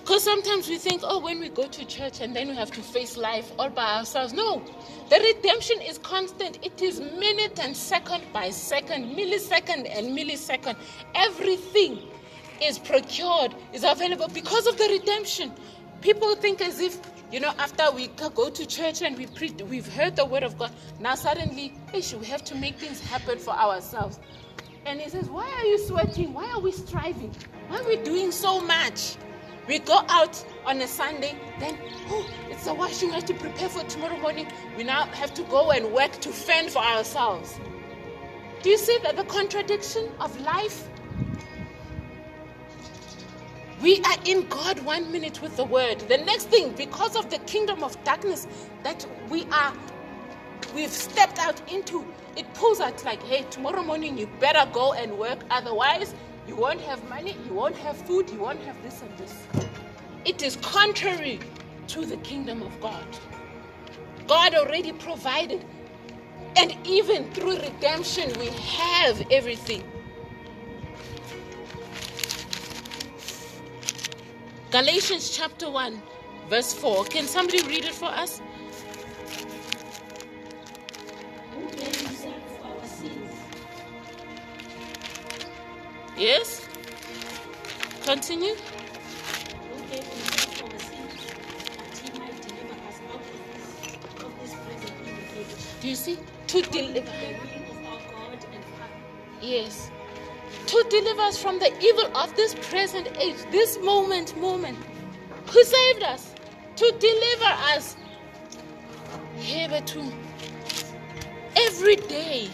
Because 0.00 0.24
sometimes 0.24 0.68
we 0.68 0.76
think, 0.78 1.02
oh, 1.04 1.20
when 1.20 1.38
we 1.38 1.48
go 1.48 1.66
to 1.66 1.84
church 1.84 2.20
and 2.20 2.34
then 2.34 2.48
we 2.48 2.56
have 2.56 2.70
to 2.72 2.80
face 2.80 3.16
life 3.16 3.50
all 3.58 3.70
by 3.70 3.98
ourselves. 3.98 4.32
No, 4.32 4.62
the 5.08 5.20
redemption 5.20 5.80
is 5.82 5.98
constant. 5.98 6.58
It 6.64 6.82
is 6.82 7.00
minute 7.00 7.58
and 7.60 7.76
second 7.76 8.24
by 8.32 8.50
second, 8.50 9.16
millisecond 9.16 9.88
and 9.96 10.16
millisecond. 10.16 10.76
Everything 11.14 11.98
is 12.60 12.78
procured, 12.78 13.54
is 13.72 13.84
available 13.84 14.28
because 14.28 14.66
of 14.66 14.76
the 14.78 14.88
redemption. 14.90 15.52
People 16.00 16.34
think 16.36 16.60
as 16.60 16.80
if, 16.80 16.98
you 17.30 17.40
know, 17.40 17.52
after 17.58 17.90
we 17.92 18.08
go 18.08 18.50
to 18.50 18.66
church 18.66 19.02
and 19.02 19.16
we 19.16 19.26
pre- 19.26 19.54
we've 19.68 19.92
heard 19.92 20.16
the 20.16 20.24
word 20.24 20.42
of 20.42 20.58
God, 20.58 20.72
now 20.98 21.14
suddenly, 21.14 21.72
ish, 21.92 22.12
we 22.14 22.26
have 22.26 22.44
to 22.44 22.54
make 22.56 22.76
things 22.76 23.00
happen 23.00 23.38
for 23.38 23.52
ourselves. 23.52 24.18
And 24.86 25.00
he 25.00 25.08
says, 25.08 25.28
Why 25.28 25.48
are 25.48 25.66
you 25.66 25.78
sweating? 25.78 26.32
Why 26.32 26.50
are 26.50 26.60
we 26.60 26.72
striving? 26.72 27.34
Why 27.68 27.80
are 27.80 27.86
we 27.86 27.96
doing 27.98 28.32
so 28.32 28.60
much? 28.60 29.16
We 29.66 29.80
go 29.80 30.00
out 30.08 30.44
on 30.66 30.80
a 30.80 30.86
Sunday, 30.86 31.36
then, 31.60 31.78
oh, 32.08 32.28
it's 32.50 32.66
a 32.66 32.74
washing, 32.74 33.08
we 33.08 33.14
have 33.14 33.24
to 33.26 33.34
prepare 33.34 33.68
for 33.68 33.84
tomorrow 33.84 34.18
morning. 34.18 34.48
We 34.76 34.82
now 34.82 35.04
have 35.06 35.32
to 35.34 35.42
go 35.44 35.70
and 35.70 35.92
work 35.92 36.12
to 36.20 36.30
fend 36.30 36.70
for 36.70 36.80
ourselves. 36.80 37.58
Do 38.62 38.70
you 38.70 38.78
see 38.78 38.98
that 39.04 39.16
the 39.16 39.24
contradiction 39.24 40.10
of 40.18 40.38
life? 40.40 40.88
We 43.80 44.00
are 44.00 44.16
in 44.24 44.48
God 44.48 44.80
one 44.80 45.12
minute 45.12 45.40
with 45.40 45.56
the 45.56 45.64
word. 45.64 46.00
The 46.00 46.18
next 46.18 46.48
thing, 46.48 46.72
because 46.72 47.14
of 47.14 47.30
the 47.30 47.38
kingdom 47.40 47.84
of 47.84 48.02
darkness 48.04 48.48
that 48.82 49.06
we 49.28 49.44
are, 49.52 49.72
we've 50.74 50.90
stepped 50.90 51.38
out 51.38 51.60
into, 51.70 52.04
it 52.36 52.52
pulls 52.54 52.80
out 52.80 53.04
like, 53.04 53.22
hey, 53.22 53.44
tomorrow 53.50 53.82
morning 53.82 54.18
you 54.18 54.28
better 54.40 54.68
go 54.72 54.94
and 54.94 55.16
work. 55.16 55.38
Otherwise, 55.50 56.14
you 56.48 56.56
won't 56.56 56.80
have 56.80 57.06
money, 57.08 57.36
you 57.46 57.54
won't 57.54 57.76
have 57.76 57.96
food, 57.96 58.30
you 58.30 58.40
won't 58.40 58.60
have 58.62 58.82
this 58.82 59.02
and 59.02 59.16
this. 59.18 59.46
It 60.26 60.42
is 60.42 60.56
contrary 60.56 61.38
to 61.86 62.04
the 62.04 62.16
kingdom 62.16 62.60
of 62.60 62.80
God. 62.80 63.06
God 64.26 64.56
already 64.56 64.90
provided. 64.92 65.64
And 66.56 66.76
even 66.84 67.30
through 67.32 67.60
redemption, 67.60 68.32
we 68.40 68.46
have 68.46 69.24
everything. 69.30 69.84
Galatians 74.72 75.30
chapter 75.30 75.70
1, 75.70 76.02
verse 76.48 76.74
4. 76.74 77.04
Can 77.04 77.24
somebody 77.24 77.62
read 77.62 77.84
it 77.84 77.94
for 77.94 78.06
us? 78.06 78.42
Yes? 86.16 86.68
Continue. 88.02 88.56
Do 95.86 95.90
you 95.90 95.94
see? 95.94 96.18
To 96.48 96.62
deliver. 96.62 97.12
Yes. 99.40 99.92
To 100.66 100.84
deliver 100.90 101.20
us 101.20 101.40
from 101.40 101.60
the 101.60 101.72
evil 101.80 102.16
of 102.16 102.34
this 102.34 102.56
present 102.56 103.06
age, 103.20 103.36
this 103.52 103.78
moment, 103.78 104.36
moment. 104.36 104.76
Who 105.46 105.62
saved 105.62 106.02
us? 106.02 106.34
To 106.74 106.92
deliver 106.98 107.52
us. 107.76 107.96
Every 111.54 111.94
day, 111.94 112.48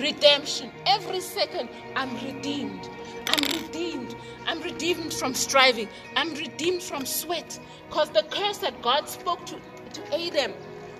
redemption. 0.00 0.70
Every 0.86 1.20
second, 1.20 1.68
I'm 1.94 2.14
redeemed. 2.14 2.88
I'm 3.26 3.42
redeemed. 3.60 4.16
I'm 4.46 4.62
redeemed 4.62 5.12
from 5.12 5.34
striving. 5.34 5.90
I'm 6.16 6.32
redeemed 6.32 6.82
from 6.82 7.04
sweat. 7.04 7.60
Because 7.90 8.08
the 8.08 8.22
curse 8.30 8.56
that 8.58 8.80
God 8.80 9.06
spoke 9.06 9.44
to, 9.44 9.60
to 9.92 10.14
Adam 10.14 10.54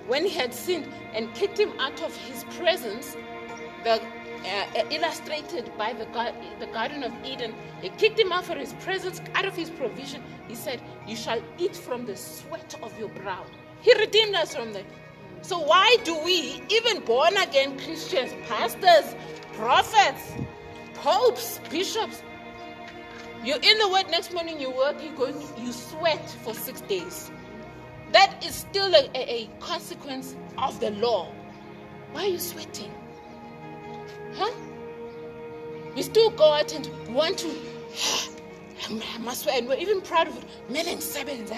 when 0.06 0.24
he 0.24 0.30
had 0.30 0.52
sinned 0.52 0.88
and 1.14 1.32
kicked 1.34 1.58
him 1.58 1.72
out 1.78 2.02
of 2.02 2.14
his 2.16 2.44
presence, 2.56 3.16
the 3.84 4.00
uh, 4.44 4.84
illustrated 4.90 5.70
by 5.78 5.92
the, 5.92 6.04
the 6.58 6.66
Garden 6.66 7.02
of 7.02 7.12
Eden. 7.24 7.54
He 7.80 7.88
kicked 7.90 8.18
him 8.18 8.32
out 8.32 8.50
of 8.50 8.58
his 8.58 8.74
presence, 8.74 9.20
out 9.34 9.46
of 9.46 9.56
his 9.56 9.70
provision. 9.70 10.22
He 10.48 10.54
said, 10.54 10.82
You 11.06 11.16
shall 11.16 11.40
eat 11.58 11.74
from 11.74 12.04
the 12.04 12.16
sweat 12.16 12.74
of 12.82 12.98
your 12.98 13.08
brow. 13.08 13.44
He 13.80 13.94
redeemed 13.98 14.34
us 14.34 14.54
from 14.54 14.72
that. 14.74 14.84
So, 15.42 15.58
why 15.58 15.96
do 16.04 16.18
we, 16.24 16.62
even 16.70 17.00
born 17.04 17.36
again 17.36 17.78
Christians, 17.78 18.32
pastors, 18.48 19.14
prophets, 19.54 20.32
popes, 20.94 21.60
bishops, 21.70 22.22
you're 23.44 23.60
in 23.60 23.78
the 23.78 23.88
word 23.90 24.08
next 24.10 24.32
morning, 24.32 24.58
you 24.58 24.70
work, 24.70 25.02
you 25.02 25.10
go, 25.16 25.26
you 25.58 25.70
sweat 25.70 26.30
for 26.42 26.54
six 26.54 26.80
days. 26.82 27.30
That 28.14 28.44
is 28.46 28.54
still 28.54 28.94
a, 28.94 29.10
a, 29.16 29.42
a 29.42 29.50
consequence 29.58 30.36
of 30.56 30.78
the 30.78 30.92
law. 30.92 31.32
Why 32.12 32.22
are 32.22 32.28
you 32.28 32.38
sweating? 32.38 32.92
Huh? 34.36 34.52
We 35.96 36.02
still 36.02 36.30
go 36.30 36.52
out 36.52 36.72
and 36.72 36.88
want 37.12 37.38
to. 37.38 37.50
I 38.88 39.18
must 39.18 39.42
swear, 39.42 39.58
and 39.58 39.66
we're 39.66 39.78
even 39.78 40.00
proud 40.00 40.28
of 40.28 40.38
it. 40.38 40.44
Men 40.70 40.86
and 40.86 41.02
sevens, 41.02 41.50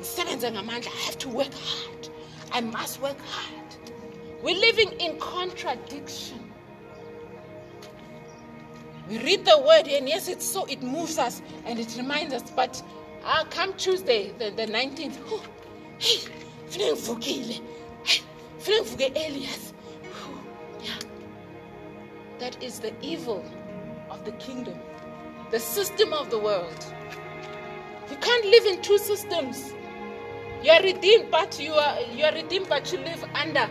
sevens 0.00 0.44
and 0.44 0.56
Amanda, 0.56 0.88
I 0.88 0.96
have 1.06 1.18
to 1.18 1.28
work 1.28 1.52
hard. 1.52 2.08
I 2.52 2.60
must 2.60 3.00
work 3.02 3.18
hard. 3.22 3.74
We're 4.44 4.60
living 4.60 4.92
in 5.00 5.18
contradiction. 5.18 6.52
We 9.08 9.18
read 9.18 9.44
the 9.44 9.58
word, 9.58 9.88
and 9.88 10.08
yes, 10.08 10.28
it's 10.28 10.46
so 10.46 10.66
it 10.66 10.84
moves 10.84 11.18
us 11.18 11.42
and 11.64 11.80
it 11.80 11.96
reminds 11.96 12.32
us. 12.32 12.48
But 12.54 12.80
uh, 13.24 13.42
come 13.50 13.74
Tuesday, 13.74 14.30
the, 14.38 14.50
the 14.50 14.66
19th, 14.66 15.18
oh, 15.30 15.42
hey, 15.98 16.18
feeling 16.68 16.96
vukile, 16.96 17.60
hey, 18.04 18.22
feeling 18.58 18.84
vuke 18.84 19.10
Elias. 19.16 19.72
That 22.38 22.62
is 22.62 22.80
the 22.80 22.92
evil 23.02 23.44
of 24.10 24.24
the 24.24 24.32
kingdom, 24.32 24.78
the 25.50 25.58
system 25.58 26.12
of 26.12 26.30
the 26.30 26.38
world. 26.38 26.86
You 28.10 28.16
can't 28.18 28.44
live 28.44 28.66
in 28.66 28.82
two 28.82 28.98
systems. 28.98 29.72
You 30.62 30.70
are 30.72 30.82
redeemed, 30.82 31.30
but 31.30 31.58
you 31.60 31.72
are 31.72 31.98
you 32.14 32.24
are 32.24 32.32
redeemed, 32.32 32.68
but 32.68 32.92
you 32.92 32.98
live 32.98 33.24
under 33.34 33.68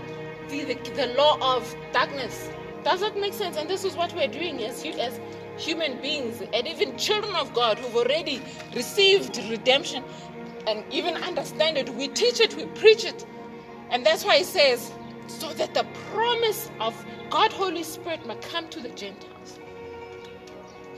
the, 0.49 0.63
the, 0.63 0.73
the 0.95 1.07
law 1.15 1.37
of 1.55 1.75
darkness. 1.93 2.49
Does 2.83 3.01
that 3.01 3.19
make 3.19 3.33
sense? 3.33 3.57
And 3.57 3.69
this 3.69 3.83
is 3.85 3.95
what 3.95 4.13
we're 4.15 4.27
doing 4.27 4.63
as 4.63 4.83
as 4.85 5.19
human 5.57 6.01
beings 6.01 6.41
and 6.53 6.67
even 6.67 6.97
children 6.97 7.35
of 7.35 7.53
God 7.53 7.77
who've 7.79 7.95
already 7.95 8.41
received 8.75 9.37
redemption 9.49 10.03
and 10.67 10.83
even 10.91 11.15
understand 11.15 11.77
it. 11.77 11.89
We 11.89 12.07
teach 12.09 12.39
it, 12.39 12.55
we 12.55 12.65
preach 12.65 13.05
it. 13.05 13.25
And 13.89 14.05
that's 14.05 14.25
why 14.25 14.37
it 14.37 14.45
says, 14.45 14.91
so 15.27 15.53
that 15.53 15.73
the 15.73 15.85
promise 16.11 16.69
of 16.79 16.93
God 17.29 17.51
Holy 17.51 17.83
Spirit 17.83 18.25
may 18.25 18.35
come 18.35 18.67
to 18.69 18.79
the 18.79 18.89
Gentiles. 18.89 19.59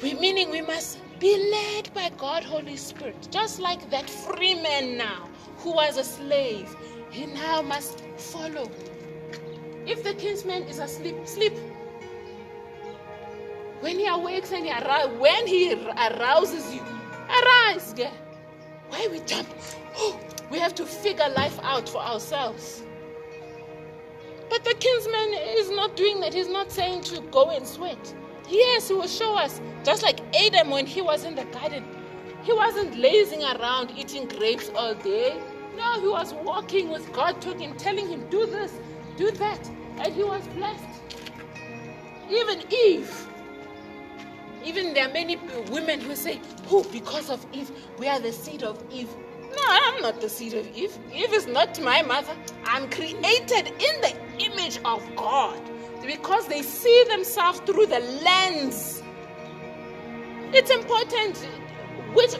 We 0.01 0.13
meaning 0.13 0.51
we 0.51 0.61
must 0.61 0.99
be 1.19 1.51
led 1.51 1.93
by 1.93 2.11
God 2.17 2.43
Holy 2.43 2.77
Spirit, 2.77 3.27
just 3.31 3.59
like 3.59 3.89
that 3.89 4.09
free 4.09 4.55
man 4.55 4.97
now 4.97 5.29
who 5.57 5.73
was 5.73 5.97
a 5.97 6.03
slave. 6.03 6.75
He 7.09 7.25
now 7.25 7.61
must 7.61 8.03
follow. 8.17 8.69
If 9.85 10.03
the 10.03 10.13
kinsman 10.13 10.63
is 10.63 10.79
asleep, 10.79 11.15
sleep. 11.25 11.53
When 13.79 13.97
he 13.97 14.07
awakes 14.07 14.51
and 14.51 14.65
he 14.65 14.71
arouses, 14.71 15.19
when 15.19 15.47
he 15.47 15.73
arouses 15.73 16.73
you, 16.75 16.81
arise, 17.29 17.93
girl. 17.93 18.11
Why 18.89 19.07
we 19.11 19.19
jump? 19.21 19.47
Oh, 19.97 20.19
we 20.49 20.59
have 20.59 20.75
to 20.75 20.85
figure 20.85 21.29
life 21.35 21.59
out 21.61 21.89
for 21.89 22.01
ourselves. 22.01 22.83
But 24.49 24.63
the 24.63 24.73
kinsman 24.75 25.33
is 25.57 25.69
not 25.71 25.95
doing 25.95 26.19
that. 26.21 26.33
He's 26.33 26.47
not 26.47 26.71
saying 26.71 27.01
to 27.03 27.21
go 27.31 27.49
and 27.49 27.67
sweat. 27.67 28.13
Yes, 28.49 28.87
he 28.87 28.93
will 28.93 29.07
show 29.07 29.35
us. 29.35 29.59
Just 29.83 30.03
like 30.03 30.19
Adam 30.35 30.69
when 30.69 30.85
he 30.85 31.01
was 31.01 31.25
in 31.25 31.35
the 31.35 31.43
garden. 31.45 31.83
He 32.43 32.53
wasn't 32.53 32.97
lazing 32.97 33.43
around 33.43 33.91
eating 33.97 34.27
grapes 34.27 34.71
all 34.73 34.95
day. 34.95 35.37
No, 35.75 35.99
he 35.99 36.07
was 36.07 36.33
walking 36.33 36.89
with 36.89 37.11
God, 37.11 37.41
talking, 37.41 37.75
telling 37.75 38.07
him, 38.07 38.27
do 38.29 38.45
this, 38.45 38.71
do 39.17 39.31
that. 39.31 39.69
And 39.97 40.13
he 40.13 40.23
was 40.23 40.47
blessed. 40.49 40.85
Even 42.29 42.63
Eve. 42.71 43.26
Even 44.67 44.93
there 44.93 45.07
are 45.07 45.13
many 45.13 45.37
uh, 45.37 45.61
women 45.71 46.01
who 46.01 46.13
say, 46.13 46.41
Oh, 46.69 46.83
because 46.91 47.29
of 47.29 47.45
Eve, 47.53 47.71
we 47.97 48.09
are 48.09 48.19
the 48.19 48.33
seed 48.33 48.63
of 48.63 48.83
Eve. 48.91 49.07
No, 49.55 49.63
I'm 49.65 50.01
not 50.01 50.19
the 50.19 50.27
seed 50.27 50.53
of 50.55 50.67
Eve. 50.75 50.97
Eve 51.13 51.31
is 51.31 51.47
not 51.47 51.81
my 51.81 52.01
mother. 52.01 52.35
I'm 52.65 52.89
created 52.89 53.67
in 53.67 54.01
the 54.01 54.13
image 54.39 54.79
of 54.83 55.01
God 55.15 55.57
because 56.05 56.49
they 56.49 56.61
see 56.61 57.05
themselves 57.07 57.61
through 57.61 57.85
the 57.85 57.99
lens. 58.25 59.01
It's 60.51 60.69
important 60.69 61.37
which 62.13 62.31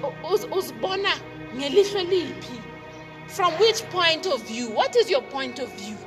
from 3.30 3.54
which 3.54 3.82
point 3.90 4.26
of 4.26 4.42
view 4.44 4.70
what 4.72 4.96
is 4.98 5.10
your 5.10 5.22
point 5.22 5.60
of 5.60 5.72
view 5.80 5.98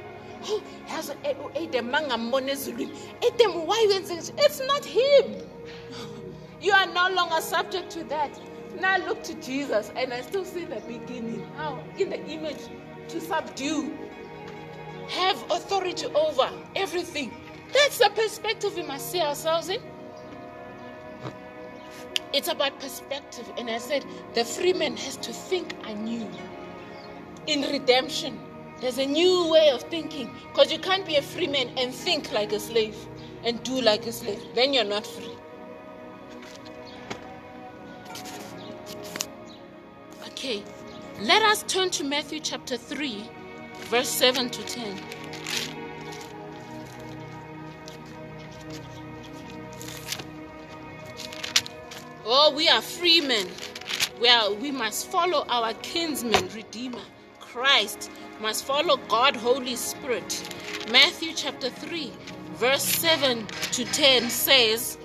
oh 0.48 0.62
yazi 0.88 1.12
Adam 1.56 1.90
mangambona 1.90 2.52
ezulwini 2.52 2.92
Adam 3.26 3.66
why 3.66 3.86
it's 3.90 4.60
not 4.60 4.84
him. 4.84 5.36
You 6.60 6.72
are 6.72 6.86
no 6.86 7.08
longer 7.14 7.40
subject 7.40 7.90
to 7.92 8.04
that. 8.04 8.38
Now 8.80 8.98
look 8.98 9.22
to 9.24 9.34
Jesus 9.34 9.90
and 9.96 10.12
I 10.12 10.20
still 10.20 10.44
see 10.44 10.64
the 10.64 10.80
beginning. 10.80 11.46
How? 11.56 11.82
In 11.98 12.10
the 12.10 12.22
image 12.26 12.60
to 13.08 13.20
subdue. 13.20 13.96
Have 15.08 15.42
authority 15.50 16.06
over 16.14 16.48
everything. 16.76 17.32
That's 17.72 17.98
the 17.98 18.10
perspective 18.14 18.76
we 18.76 18.82
must 18.82 19.10
see 19.10 19.20
ourselves 19.20 19.68
in. 19.70 19.80
It's 22.32 22.48
about 22.48 22.78
perspective. 22.78 23.50
And 23.58 23.68
I 23.70 23.78
said, 23.78 24.04
the 24.34 24.44
free 24.44 24.72
man 24.72 24.96
has 24.96 25.16
to 25.16 25.32
think 25.32 25.74
anew. 25.86 26.28
In 27.46 27.62
redemption, 27.62 28.38
there's 28.80 28.98
a 28.98 29.06
new 29.06 29.48
way 29.48 29.70
of 29.70 29.82
thinking. 29.82 30.34
Because 30.48 30.72
you 30.72 30.78
can't 30.78 31.06
be 31.06 31.16
a 31.16 31.22
free 31.22 31.46
man 31.46 31.70
and 31.76 31.94
think 31.94 32.32
like 32.32 32.52
a 32.52 32.60
slave 32.60 32.96
and 33.44 33.62
do 33.62 33.80
like 33.80 34.06
a 34.06 34.12
slave. 34.12 34.42
Then 34.54 34.72
you're 34.72 34.84
not 34.84 35.06
free. 35.06 35.36
Okay, 40.28 40.62
let 41.20 41.42
us 41.42 41.62
turn 41.64 41.90
to 41.90 42.04
Matthew 42.04 42.40
chapter 42.40 42.76
3, 42.76 43.28
verse 43.90 44.08
7 44.08 44.48
to 44.48 44.62
10. 44.64 44.96
Oh, 52.24 52.54
we 52.54 52.68
are 52.68 52.80
free 52.80 53.20
men. 53.20 53.46
We, 54.20 54.28
are, 54.28 54.52
we 54.52 54.70
must 54.70 55.10
follow 55.10 55.44
our 55.48 55.74
kinsman, 55.82 56.48
Redeemer, 56.54 57.02
Christ. 57.40 58.10
Must 58.40 58.64
follow 58.64 58.96
God, 59.08 59.36
Holy 59.36 59.76
Spirit. 59.76 60.54
Matthew 60.90 61.32
chapter 61.34 61.70
3, 61.70 62.12
verse 62.54 62.82
7 62.82 63.46
to 63.72 63.84
10 63.84 64.30
says, 64.30 64.98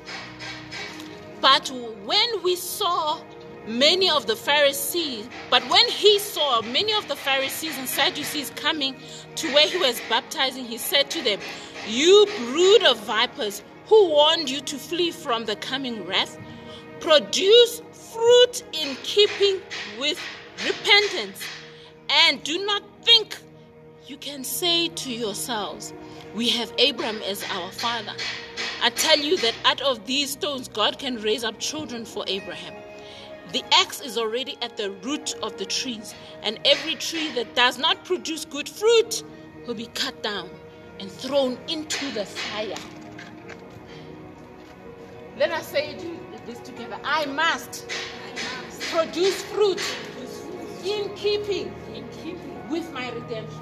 But 1.41 1.69
when 2.06 2.43
we 2.43 2.56
saw 2.56 3.19
many 3.67 4.10
of 4.10 4.28
the 4.28 4.36
Pharisees, 4.36 5.28
but 5.50 5.67
when 5.69 5.88
he 5.89 6.17
saw 6.19 6.62
many 6.62 6.93
of 6.93 7.08
the 7.08 7.15
Pharisees 7.15 7.78
and 7.78 7.89
Sadducees 7.89 8.52
coming 8.56 8.95
to 9.36 9.54
where 9.54 9.67
he 9.67 9.78
was 9.78 10.02
baptizing, 10.10 10.65
he 10.65 10.78
said 10.78 11.12
to 11.12 11.21
them, 11.21 11.39
You 11.88 12.28
brood 12.38 12.84
of 12.84 13.00
vipers, 13.02 13.63
who 13.88 14.10
warned 14.10 14.50
you 14.50 14.62
to 14.62 14.78
flee 14.78 15.12
from 15.12 15.45
the 15.45 15.58
coming 15.58 16.06
wrath? 16.06 16.38
produce 17.00 17.82
fruit 17.91 18.63
in 18.74 18.95
keeping 19.04 19.62
with 20.00 20.19
repentance. 20.65 21.43
And 22.10 22.43
do 22.43 22.65
not 22.65 22.84
think 23.05 23.37
you 24.07 24.17
can 24.17 24.43
say 24.43 24.89
to 24.89 25.11
yourselves, 25.11 25.93
We 26.33 26.49
have 26.49 26.73
Abraham 26.79 27.21
as 27.21 27.43
our 27.51 27.71
father. 27.71 28.13
I 28.81 28.89
tell 28.89 29.19
you 29.19 29.37
that 29.37 29.53
out 29.63 29.81
of 29.81 30.05
these 30.07 30.31
stones, 30.31 30.67
God 30.67 30.97
can 30.97 31.21
raise 31.21 31.43
up 31.43 31.59
children 31.59 32.03
for 32.03 32.25
Abraham. 32.27 32.73
The 33.53 33.63
axe 33.73 34.01
is 34.01 34.17
already 34.17 34.57
at 34.63 34.75
the 34.75 34.89
root 35.03 35.35
of 35.43 35.55
the 35.57 35.65
trees, 35.65 36.15
and 36.41 36.59
every 36.65 36.95
tree 36.95 37.29
that 37.35 37.55
does 37.55 37.77
not 37.77 38.03
produce 38.03 38.43
good 38.43 38.67
fruit 38.67 39.23
will 39.67 39.75
be 39.75 39.87
cut 39.93 40.21
down 40.23 40.49
and 40.99 41.11
thrown 41.11 41.57
into 41.67 42.09
the 42.11 42.25
fire. 42.25 42.75
Let 45.37 45.51
us 45.51 45.67
say 45.67 45.95
this 46.47 46.59
together 46.59 46.97
I 47.03 47.25
must 47.25 47.87
produce 48.91 49.43
fruit 49.43 49.81
in 50.83 51.13
keeping 51.15 51.73
with 52.69 52.91
my 52.93 53.12
redemption. 53.12 53.62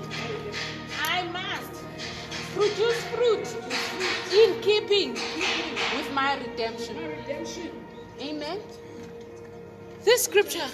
I 1.02 1.24
must 1.32 1.84
produce 2.54 3.02
fruit 3.06 3.48
in 4.34 4.62
keeping 4.62 5.13
with 5.13 6.12
my 6.13 6.38
redemption. 6.38 6.98
Amen. 8.22 8.60
This 10.04 10.24
scripture 10.24 10.68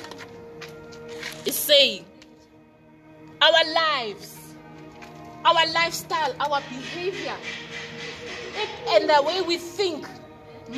is 1.45 1.55
saying 1.55 2.05
our 3.41 3.73
lives, 3.73 4.55
our 5.45 5.65
lifestyle, 5.71 6.35
our 6.39 6.61
behavior, 6.69 7.35
and 8.89 9.09
the 9.09 9.21
way 9.23 9.41
we 9.41 9.57
think 9.57 10.07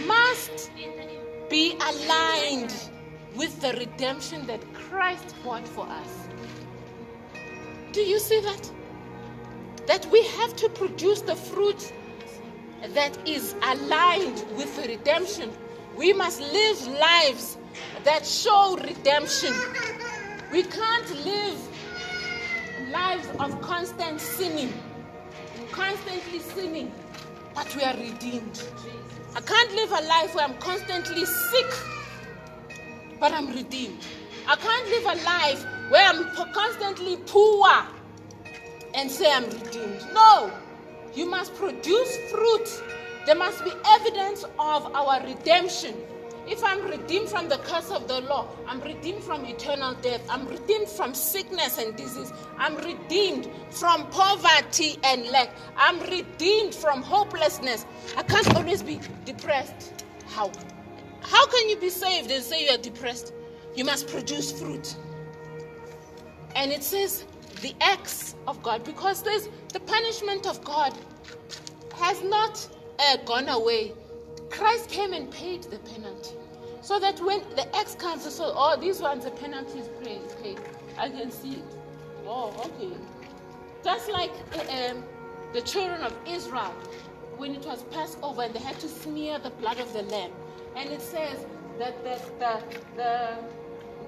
must 0.05 0.71
be 1.49 1.73
aligned 1.73 2.73
with 3.35 3.59
the 3.61 3.73
redemption 3.73 4.45
that 4.47 4.61
Christ 4.73 5.35
bought 5.43 5.67
for 5.67 5.87
us. 5.87 6.20
Do 7.91 8.01
you 8.01 8.19
see 8.19 8.39
that? 8.39 8.71
That 9.87 10.05
we 10.11 10.23
have 10.23 10.55
to 10.57 10.69
produce 10.69 11.21
the 11.21 11.35
fruit 11.35 11.91
that 12.93 13.17
is 13.27 13.53
aligned 13.63 14.45
with 14.55 14.77
redemption. 14.87 15.51
We 15.97 16.13
must 16.13 16.39
live 16.39 16.87
lives 16.87 17.57
that 18.05 18.25
show 18.25 18.77
redemption. 18.77 19.53
We 20.51 20.63
can't 20.63 21.25
live 21.25 21.57
lives 22.91 23.27
of 23.39 23.61
constant 23.61 24.21
sinning, 24.21 24.73
constantly 25.71 26.39
sinning, 26.39 26.91
but 27.53 27.75
we 27.75 27.83
are 27.83 27.95
redeemed. 27.95 28.63
I 29.35 29.41
can't 29.41 29.71
live 29.75 29.91
a 29.91 30.01
life 30.07 30.35
where 30.35 30.45
I'm 30.45 30.57
constantly 30.57 31.25
sick, 31.25 31.73
but 33.19 33.33
I'm 33.33 33.47
redeemed. 33.47 34.05
I 34.47 34.55
can't 34.55 34.87
live 34.87 35.19
a 35.19 35.23
life 35.25 35.65
where 35.91 36.07
I'm 36.07 36.25
constantly 36.53 37.17
poor 37.27 37.67
and 38.93 39.11
say 39.11 39.29
I'm 39.29 39.43
redeemed. 39.43 40.07
No, 40.13 40.49
you 41.13 41.29
must 41.29 41.53
produce 41.55 42.17
fruit. 42.31 42.83
There 43.25 43.35
must 43.35 43.61
be 43.65 43.73
evidence 43.85 44.45
of 44.57 44.95
our 44.95 45.21
redemption. 45.25 45.95
If 46.47 46.63
I'm 46.63 46.87
redeemed 46.87 47.27
from 47.27 47.49
the 47.49 47.57
curse 47.57 47.91
of 47.91 48.07
the 48.07 48.21
law, 48.21 48.47
I'm 48.67 48.79
redeemed 48.79 49.21
from 49.21 49.45
eternal 49.45 49.93
death, 49.95 50.21
I'm 50.29 50.47
redeemed 50.47 50.87
from 50.87 51.13
sickness 51.13 51.77
and 51.77 51.93
disease, 51.97 52.31
I'm 52.57 52.77
redeemed 52.77 53.49
from 53.69 54.07
poverty 54.11 54.97
and 55.03 55.27
lack, 55.27 55.49
I'm 55.75 55.99
redeemed 56.09 56.73
from 56.73 57.01
hopelessness. 57.01 57.85
I 58.15 58.23
can't 58.23 58.55
always 58.55 58.81
be 58.81 59.01
depressed. 59.25 60.05
How? 60.29 60.51
How 61.19 61.45
can 61.47 61.69
you 61.69 61.75
be 61.75 61.89
saved 61.89 62.31
and 62.31 62.41
say 62.41 62.63
you 62.63 62.71
are 62.71 62.77
depressed? 62.77 63.33
You 63.75 63.83
must 63.83 64.07
produce 64.07 64.53
fruit. 64.53 64.95
And 66.55 66.71
it 66.71 66.83
says 66.83 67.25
the 67.61 67.73
acts 67.81 68.35
of 68.47 68.61
God 68.63 68.83
because 68.83 69.23
there's 69.23 69.49
the 69.73 69.79
punishment 69.79 70.47
of 70.47 70.63
God 70.63 70.93
has 71.95 72.21
not 72.23 72.67
uh, 72.99 73.17
gone 73.25 73.49
away. 73.49 73.93
Christ 74.49 74.89
came 74.89 75.13
and 75.13 75.31
paid 75.31 75.63
the 75.63 75.79
penalty. 75.79 76.35
So 76.81 76.99
that 76.99 77.19
when 77.19 77.41
the 77.55 77.75
ex 77.75 77.95
comes, 77.95 78.23
so 78.33 78.53
oh, 78.55 78.75
these 78.79 79.01
ones 79.01 79.25
the 79.25 79.31
penalty 79.31 79.79
is 79.79 79.89
paid. 80.03 80.21
Okay, 80.39 80.55
I 80.97 81.09
can 81.09 81.29
see 81.31 81.53
it. 81.53 81.75
Oh, 82.25 82.49
okay. 82.65 82.91
Just 83.83 84.09
like 84.09 84.31
uh, 84.55 84.91
um, 84.91 85.03
the 85.53 85.61
children 85.61 86.01
of 86.01 86.15
Israel, 86.27 86.73
when 87.37 87.55
it 87.55 87.65
was 87.65 87.83
Passover 87.83 88.43
and 88.43 88.53
they 88.53 88.59
had 88.59 88.79
to 88.79 88.87
smear 88.87 89.37
the 89.39 89.51
blood 89.51 89.79
of 89.79 89.93
the 89.93 90.01
lamb, 90.03 90.31
and 90.75 90.89
it 90.89 91.01
says 91.01 91.45
that 91.77 92.03
the 92.03 92.19
the, 92.39 92.63
the 92.95 93.37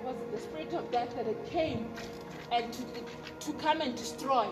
was 0.04 0.16
the 0.32 0.40
spirit 0.40 0.74
of 0.74 0.92
death 0.92 1.16
that 1.16 1.28
it 1.28 1.46
came 1.50 1.94
and 2.54 2.72
to, 2.72 2.84
to 3.40 3.54
come 3.54 3.82
and 3.82 3.96
destroy. 3.96 4.48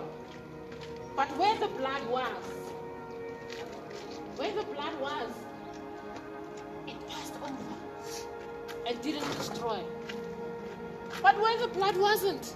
But 1.15 1.27
where 1.37 1.55
the 1.59 1.67
blood 1.67 2.03
was, 2.07 2.43
where 4.37 4.51
the 4.51 4.63
blood 4.63 4.99
was, 4.99 5.31
it 6.87 7.07
passed 7.07 7.35
over 7.43 8.87
and 8.87 9.01
didn't 9.01 9.31
destroy. 9.37 9.79
But 11.21 11.39
where 11.39 11.59
the 11.59 11.67
blood 11.67 11.95
wasn't, 11.97 12.55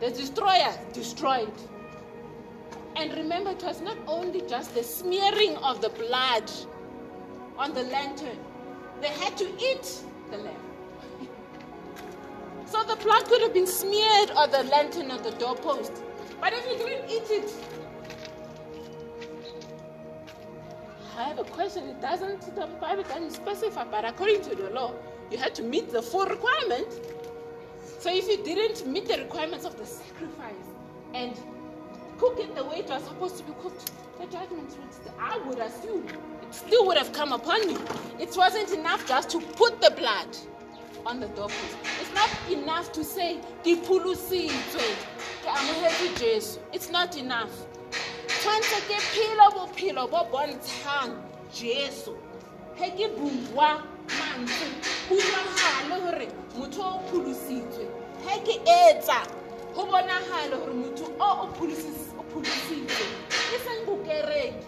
the 0.00 0.10
destroyer 0.10 0.74
destroyed. 0.92 1.52
And 2.96 3.14
remember, 3.14 3.52
it 3.52 3.62
was 3.62 3.80
not 3.80 3.96
only 4.06 4.42
just 4.42 4.74
the 4.74 4.82
smearing 4.82 5.56
of 5.58 5.80
the 5.80 5.88
blood 5.88 6.50
on 7.56 7.72
the 7.72 7.84
lantern, 7.84 8.38
they 9.00 9.08
had 9.08 9.36
to 9.38 9.46
eat 9.58 10.02
the 10.30 10.36
lamb. 10.36 10.61
So 12.72 12.82
the 12.84 12.96
blood 12.96 13.26
could 13.26 13.42
have 13.42 13.52
been 13.52 13.66
smeared 13.66 14.30
on 14.30 14.50
the 14.50 14.62
lantern 14.62 15.10
or 15.10 15.18
the 15.18 15.32
doorpost. 15.32 15.92
But 16.40 16.54
if 16.54 16.66
you 16.66 16.78
didn't 16.78 17.10
eat 17.10 17.30
it, 17.30 17.52
I 21.18 21.24
have 21.24 21.38
a 21.38 21.44
question. 21.44 21.86
It 21.86 22.00
doesn't, 22.00 22.56
the 22.56 22.66
Bible 22.80 23.02
doesn't 23.02 23.32
specify, 23.32 23.84
but 23.84 24.06
according 24.06 24.40
to 24.44 24.54
the 24.54 24.70
law, 24.70 24.94
you 25.30 25.36
had 25.36 25.54
to 25.56 25.62
meet 25.62 25.90
the 25.90 26.00
full 26.00 26.24
requirement. 26.24 26.88
So 27.98 28.10
if 28.10 28.26
you 28.26 28.42
didn't 28.42 28.86
meet 28.86 29.06
the 29.06 29.18
requirements 29.18 29.66
of 29.66 29.76
the 29.76 29.84
sacrifice 29.84 30.64
and 31.12 31.38
cook 32.16 32.40
it 32.40 32.54
the 32.54 32.64
way 32.64 32.76
it 32.78 32.88
was 32.88 33.04
supposed 33.04 33.36
to 33.36 33.44
be 33.44 33.52
cooked, 33.60 33.90
the 34.18 34.24
judgment 34.28 34.70
would, 34.70 35.12
I 35.20 35.36
would 35.46 35.58
assume, 35.58 36.06
it 36.08 36.54
still 36.54 36.86
would 36.86 36.96
have 36.96 37.12
come 37.12 37.32
upon 37.32 37.68
you. 37.68 37.78
It 38.18 38.34
wasn't 38.34 38.70
enough 38.72 39.06
just 39.06 39.28
to 39.28 39.40
put 39.40 39.78
the 39.82 39.90
blood 39.90 40.28
on 41.06 41.20
the 41.20 41.28
doorpost. 41.28 41.76
It's 42.00 42.14
not 42.14 42.30
enough 42.50 42.92
to 42.92 43.04
say, 43.04 43.38
Dipulusitswe, 43.64 44.88
ke 45.42 45.48
amohetse 45.48 46.18
Jesu. 46.18 46.60
It's 46.72 46.90
not 46.90 47.16
enough. 47.16 47.50
Tshwantse 48.26 48.80
ke 48.88 48.98
phelo 49.12 49.50
bophelo 49.56 50.10
bo 50.10 50.24
bontshang 50.30 51.16
Jesu. 51.52 52.16
He 52.76 52.90
ke 52.90 53.08
bua 53.16 53.82
mantswe, 54.06 54.68
ho 55.08 55.14
utlwahale 55.16 56.00
hore 56.04 56.28
motho 56.56 56.82
o 56.82 57.00
pholositswe. 57.08 57.86
He 58.26 58.40
ke 58.40 58.60
etsa, 58.66 59.26
ho 59.74 59.86
bonahale 59.86 60.56
hore 60.56 60.74
motho 60.74 61.06
o 61.20 61.30
o 61.42 61.48
pholositswe. 61.54 63.06
E 63.54 63.58
seng 63.64 63.86
bokereki. 63.86 64.64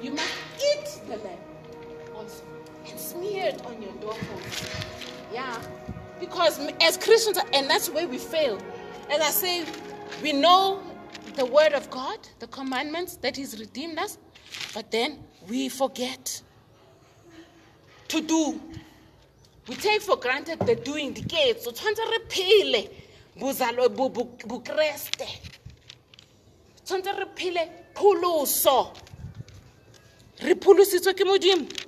You 0.00 0.12
must 0.12 0.32
eat 0.60 1.00
the 1.08 1.16
lamb 1.16 1.47
and 2.88 2.98
smeared 2.98 3.60
on 3.62 3.80
your 3.82 3.92
doorpost. 4.00 4.70
Yeah. 5.32 5.60
Because 6.20 6.58
as 6.80 6.96
Christians, 6.96 7.38
and 7.52 7.68
that's 7.68 7.88
where 7.88 8.08
we 8.08 8.18
fail. 8.18 8.58
As 9.10 9.20
I 9.20 9.30
say, 9.30 9.64
we 10.22 10.32
know 10.32 10.82
the 11.36 11.46
word 11.46 11.72
of 11.72 11.88
God, 11.90 12.18
the 12.40 12.48
commandments 12.48 13.16
that 13.16 13.36
He's 13.36 13.58
redeemed 13.60 13.98
us, 13.98 14.18
but 14.74 14.90
then 14.90 15.18
we 15.48 15.68
forget 15.68 16.42
to 18.08 18.20
do. 18.20 18.60
We 19.68 19.76
take 19.76 20.02
for 20.02 20.16
granted 20.16 20.60
the 20.60 20.74
doing, 20.74 21.14
the 21.14 21.20
gates. 21.22 21.64
So 21.64 21.70
tshwantse 21.70 21.98
re 22.10 22.18
phele 22.28 22.90
bozalo 23.38 23.88
bokreste. 23.88 25.28
Tshwantse 26.84 27.18
re 27.18 27.26
phele 27.36 27.68
pholoso. 27.94 28.96
Re 30.42 30.54
pholositswe 30.54 31.14
ke. 31.14 31.87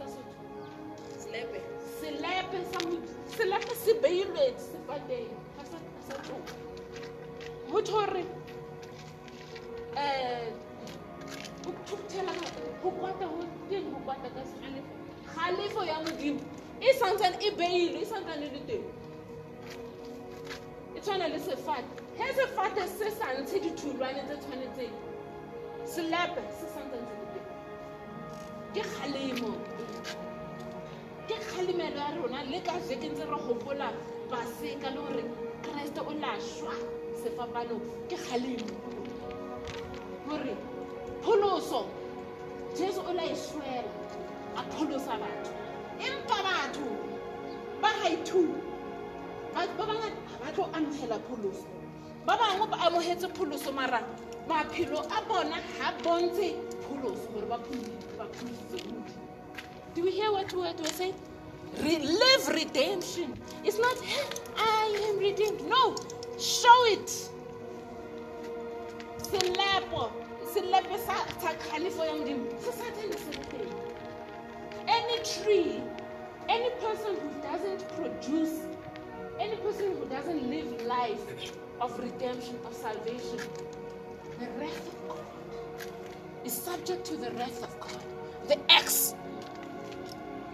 selepe. 1.31 1.61
Sa 2.71 2.79
selepe 3.37 3.75
se 3.75 3.93
beilwe 4.01 4.53
sefateng 4.57 5.29
ga 5.57 5.63
sa 5.65 5.77
ga 5.77 6.01
sa 6.07 6.13
tloga 6.23 6.53
go 7.69 7.81
tho 7.81 7.91
gore 7.93 8.23
um 9.95 10.53
go 11.63 11.71
thuthela 11.87 12.33
go 12.83 12.91
kwata 12.91 13.25
go 13.25 13.45
teng 13.69 13.91
go 13.91 13.99
kwata 14.05 14.29
ka 14.35 14.41
segalefo 14.49 14.93
galefo 15.35 15.81
ya 15.85 15.97
modimo 16.03 16.41
e 16.81 16.93
santsane 16.99 17.37
e 17.39 17.51
beilwe 17.51 18.01
e 18.01 18.05
santsane 18.05 18.45
le 18.53 18.59
teng. 18.67 18.85
E 20.95 20.99
tshwana 20.99 21.27
le 21.27 21.39
sefate. 21.39 21.91
Ge 22.17 22.33
sefate 22.33 22.87
se 22.87 23.11
sa 23.11 23.33
ntshe 23.39 23.59
ditholwane 23.59 24.21
tse 24.27 24.35
tshwanetseng. 24.41 24.95
Selepe 25.85 26.41
se 26.59 26.65
santsane 26.73 27.07
se 27.07 27.15
le 27.21 27.27
teng. 27.33 27.49
Ke 28.73 28.81
kgalemo 28.81 29.51
ke 31.31 31.39
kgalemelo 31.39 31.95
ya 31.95 32.11
rona 32.15 32.43
le 32.43 32.59
ka 32.59 32.75
jeke 32.87 33.07
ntse 33.07 33.23
re 33.23 33.37
gopola 33.47 33.87
paseka 34.29 34.89
le 34.91 34.99
gore 34.99 35.23
keresete 35.63 36.01
o 36.03 36.11
lašwa 36.23 36.73
sefapanong 37.23 37.83
ke 38.09 38.17
kgalemo. 38.19 38.75
Gore 40.27 40.55
pholoso 41.23 41.87
jesu 42.75 42.99
o 42.99 43.13
la 43.13 43.23
e 43.23 43.35
swela 43.35 43.91
a 44.59 44.61
pholosa 44.71 45.15
batho. 45.21 45.53
Empa 46.03 46.37
batho 46.43 46.87
ba 47.81 47.89
gaithu 48.03 48.43
batho 49.55 49.73
ba 49.77 49.85
bangata 49.87 50.19
ga 50.27 50.37
ba 50.43 50.51
tlo 50.51 50.63
amogela 50.75 51.17
pholoso. 51.27 51.67
Ba 52.25 52.35
bangwe 52.35 52.67
ba 52.67 52.77
amogetse 52.87 53.27
pholoso 53.31 53.71
mara 53.71 54.03
maphelo 54.47 54.99
a 54.99 55.21
bona 55.23 55.57
ga 55.79 55.95
bontshe 56.03 56.59
pholoso 56.83 57.23
gore 57.31 57.47
ba 57.47 57.57
modimo 57.57 59.00
Do 59.93 60.03
we 60.03 60.11
hear 60.11 60.31
what 60.31 60.53
we 60.53 60.87
say? 60.87 61.13
Re- 61.83 61.99
live 61.99 62.47
redemption. 62.47 63.33
It's 63.63 63.77
not 63.77 63.97
"Hey, 63.99 64.25
I 64.57 65.07
am 65.09 65.19
redeemed. 65.19 65.61
No, 65.67 65.95
show 66.39 66.79
it. 66.95 67.09
Selepo, 69.17 70.11
selepe 70.53 70.97
sa 71.05 71.15
sa 71.39 71.51
khalifo 71.67 72.05
ya 72.05 72.13
modimo. 72.15 72.47
Se 72.61 72.71
sa 72.71 72.83
tshela 72.95 73.17
se 73.19 73.31
le 73.35 73.45
teng. 73.51 73.73
Any 74.87 75.17
tree, 75.23 75.83
any 76.49 76.69
person 76.79 77.15
who 77.19 77.29
doesn't 77.41 77.83
produce, 77.97 78.59
any 79.39 79.55
person 79.57 79.91
who 79.97 80.05
doesn't 80.07 80.49
live 80.49 80.81
life 80.85 81.23
of 81.81 81.99
redemption, 81.99 82.59
of 82.65 82.73
salvation, 82.73 83.39
the 84.39 84.47
wrath 84.59 84.87
of 84.87 85.07
God 85.07 85.25
is 86.45 86.53
subject 86.53 87.05
to 87.05 87.17
the 87.17 87.31
wrath 87.31 87.63
of 87.63 87.79
God. 87.79 88.03
The 88.47 88.59
X 88.71 89.15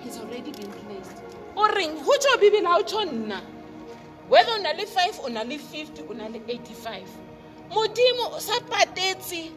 has 0.07 0.19
already 0.19 0.51
been 0.51 0.71
placed. 0.71 1.21
O 1.55 1.67
reng 1.67 1.97
ho 1.99 2.13
tjho 2.23 2.37
bibele 2.41 2.67
ha 2.67 2.77
o 2.79 2.83
tjho 2.83 3.05
nna? 3.05 3.41
Whether 4.29 4.53
o 4.53 4.61
na 4.61 4.71
le 4.71 4.85
5 4.85 5.19
o 5.23 5.27
na 5.29 5.43
le 5.43 5.57
50 5.57 6.09
o 6.09 6.13
na 6.13 6.27
le 6.27 6.39
85 6.39 7.07
modimo 7.71 8.35
o 8.35 8.39
sa 8.39 8.59
patetse 8.71 9.51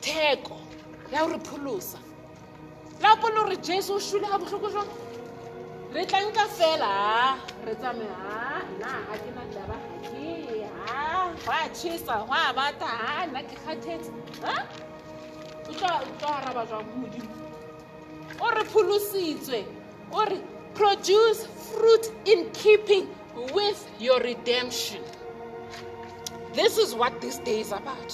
theko 0.00 0.58
ya 1.12 1.24
ho 1.24 1.28
re 1.32 1.38
pholosa. 1.38 1.98
La 3.00 3.16
polo 3.16 3.44
gore 3.44 3.56
jesu 3.56 3.94
o 3.94 3.98
shule 3.98 4.26
ga 4.28 4.38
botlhoko 4.38 4.70
jwang? 4.70 4.90
Re 5.92 6.04
tla 6.06 6.20
nka 6.20 6.46
fela 6.58 6.86
ha 6.86 7.38
re 7.66 7.74
tsamaye 7.74 8.14
ha 8.22 8.62
nna 8.70 8.92
ga 9.08 9.16
ke 9.24 9.30
na 9.34 9.44
taba 9.54 9.76
ga 10.02 10.10
ke 10.10 10.66
ha 10.86 11.32
go 11.44 11.50
a 11.50 11.68
tšhesa 11.74 12.26
go 12.26 12.32
a 12.32 12.52
bata 12.52 12.86
ha 12.86 13.26
nna 13.26 13.42
ke 13.42 13.56
kgathetse 13.56 14.10
ha 14.42 14.54
o 15.68 15.72
tlo 15.72 16.28
araba 16.28 16.66
jwang 16.66 16.86
go 16.86 16.94
modimo? 17.02 17.32
O 18.40 18.50
re 18.50 18.64
pholositswe 18.64 19.77
o 20.12 20.24
re 20.24 20.40
produce 20.74 21.46
fruit 21.46 22.12
in 22.24 22.50
keeping 22.52 23.08
with 23.52 23.88
your 23.98 24.20
redemption. 24.20 25.02
This 26.54 26.78
is 26.78 26.94
what 26.94 27.20
this 27.20 27.38
day 27.38 27.60
is 27.60 27.72
about. 27.72 28.12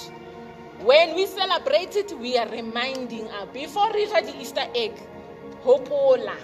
When 0.80 1.14
we 1.14 1.26
celebrate 1.26 1.96
it 1.96 2.12
we 2.18 2.36
are 2.38 2.48
reminding 2.48 3.28
us 3.28 3.48
before 3.52 3.92
we 3.92 4.06
the 4.06 4.34
easter 4.40 4.66
egg 4.74 4.92
hopola. 5.62 6.36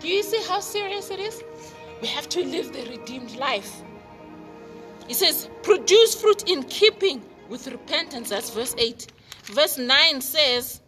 Do 0.00 0.08
you 0.08 0.22
see 0.22 0.42
how 0.48 0.60
serious 0.60 1.10
it 1.10 1.20
is? 1.20 1.42
We 2.02 2.08
have 2.08 2.28
to 2.30 2.44
live 2.44 2.72
the 2.72 2.84
redeemed 2.90 3.36
life. 3.36 3.82
It 5.08 5.14
says 5.14 5.48
produce 5.62 6.20
fruit 6.20 6.48
in 6.48 6.62
keeping 6.64 7.22
with 7.48 7.68
repentance 7.68 8.30
that's 8.30 8.50
verse 8.50 8.74
8 8.76 9.06
verse 9.44 9.78
9 9.78 10.20
says 10.20 10.80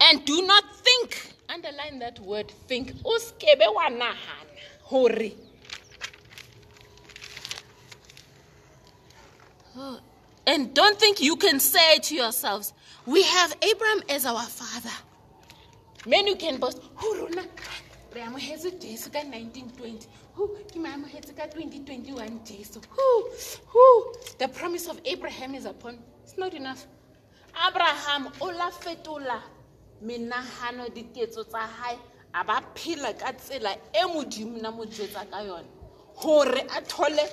and 0.00 0.24
do 0.24 0.42
not 0.42 0.64
think 0.76 1.32
underline 1.50 1.98
that 1.98 2.18
word 2.20 2.50
think 2.68 2.94
o 3.04 3.18
skebe 3.18 3.66
wa 3.74 3.88
nahana 3.88 4.14
hore. 4.82 5.32
Oh, 9.76 10.00
and 10.46 10.74
don't 10.74 10.98
think 10.98 11.20
you 11.20 11.36
can 11.36 11.60
say 11.60 11.98
to 11.98 12.14
yourselves. 12.14 12.72
We 13.06 13.22
have 13.22 13.56
abraham 13.62 14.02
as 14.08 14.26
our 14.26 14.42
father. 14.42 14.94
Many 16.06 16.34
can 16.34 16.58
boast 16.58 16.80
"Ho, 16.94 17.14
rona 17.14 17.44
re 18.14 18.20
amohetse 18.22 18.80
jesu 18.80 19.10
ka 19.10 19.20
1920 19.20 20.06
Ho, 20.34 20.48
ke 20.48 20.76
amohetse 20.76 21.36
ka 21.36 21.46
2021 21.46 22.44
jesu. 22.44 22.80
Ho, 22.90 23.30
ho, 23.66 24.12
the 24.38 24.48
promise 24.48 24.88
of 24.88 25.00
abraham 25.04 25.54
is 25.54 25.66
upon 25.66 25.98
it's 26.22 26.38
not 26.38 26.54
enough. 26.54 26.86
Abraham 27.68 28.28
o 28.40 28.46
la 28.46 28.70
fetola 28.70 29.42
menahano 30.02 30.88
diketso 30.88 31.44
tsa 31.44 31.58
hae 31.66 31.98
a 32.32 32.44
ba 32.44 32.62
phela 32.74 33.12
ka 33.18 33.32
tsela 33.32 33.72
e 33.92 34.02
modimo 34.06 34.58
na 34.60 34.70
mo 34.70 34.84
jetsa 34.84 35.24
ka 35.30 35.40
yone 35.42 35.68
gore 36.20 36.60
a 36.76 36.80
thole 36.82 37.24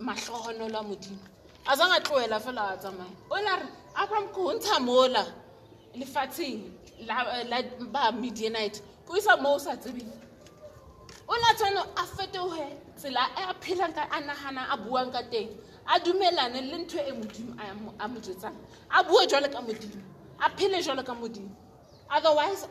mahlohonolo 0.00 0.78
a 0.78 0.82
modimo. 0.82 1.18
A 1.66 1.76
zang 1.76 1.92
a 1.92 2.00
tlohela 2.00 2.40
fela 2.40 2.72
a 2.72 2.76
tsamaya. 2.76 3.10
O 3.30 3.34
la 3.42 3.56
re 3.56 3.66
abraham 3.96 4.28
ko 4.28 4.42
ho 4.48 4.52
ntsha 4.58 4.80
mola 4.80 5.26
lefatsheng 5.94 6.70
la 7.06 7.62
ba 7.92 8.12
medianite 8.12 8.80
ko 9.06 9.16
isa 9.16 9.36
moo 9.36 9.54
o 9.54 9.58
sa 9.58 9.76
tsebeng. 9.76 10.10
O 11.28 11.32
la 11.34 11.54
tshwane 11.54 11.80
a 11.96 12.04
fetoge 12.06 12.76
tsela 12.96 13.26
e 13.36 13.42
a 13.50 13.54
phelang 13.60 13.92
ka 13.94 14.06
a 14.10 14.20
nagana 14.20 14.66
a 14.70 14.76
buang 14.76 15.10
ka 15.12 15.22
teng. 15.30 15.48
A 15.86 15.98
dumelane 15.98 16.60
le 16.70 16.78
ntho 16.84 16.98
e 16.98 17.12
modimo 17.12 17.54
a 17.58 17.74
mo- 17.74 17.94
mo 18.08 18.20
jetsang 18.20 18.54
a 18.90 19.02
bue 19.02 19.26
jwalo 19.26 19.48
ka 19.52 19.60
modimo 19.60 20.00
a 20.40 20.50
phele 20.50 20.82
jwalo 20.82 21.04
ka 21.04 21.14
modimo. 21.14 21.50
Otherwise 22.10 22.68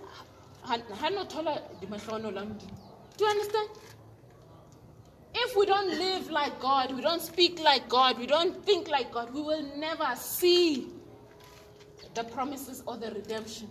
ha 0.64 1.10
no 1.10 1.26
thola 1.26 1.62
dimahlohonolo 1.82 2.42
a 2.42 2.46
modimo. 2.46 2.78
Do 3.18 3.26
you 3.26 3.32
understand? 3.32 3.70
If 5.36 5.56
we 5.56 5.66
don't 5.66 5.90
live 5.90 6.30
like 6.32 6.60
God, 6.60 6.96
we 6.96 7.02
don't 7.02 7.22
speak 7.22 7.60
like 7.60 7.88
God, 7.88 8.18
we 8.18 8.26
don't 8.26 8.66
think 8.66 8.88
like 8.88 9.12
God, 9.12 9.34
we 9.34 9.42
will 9.42 9.64
never 9.78 10.16
see 10.16 10.88
the 12.16 12.24
promises 12.24 12.82
or 12.88 12.98
the 12.98 13.12
redemption. 13.12 13.70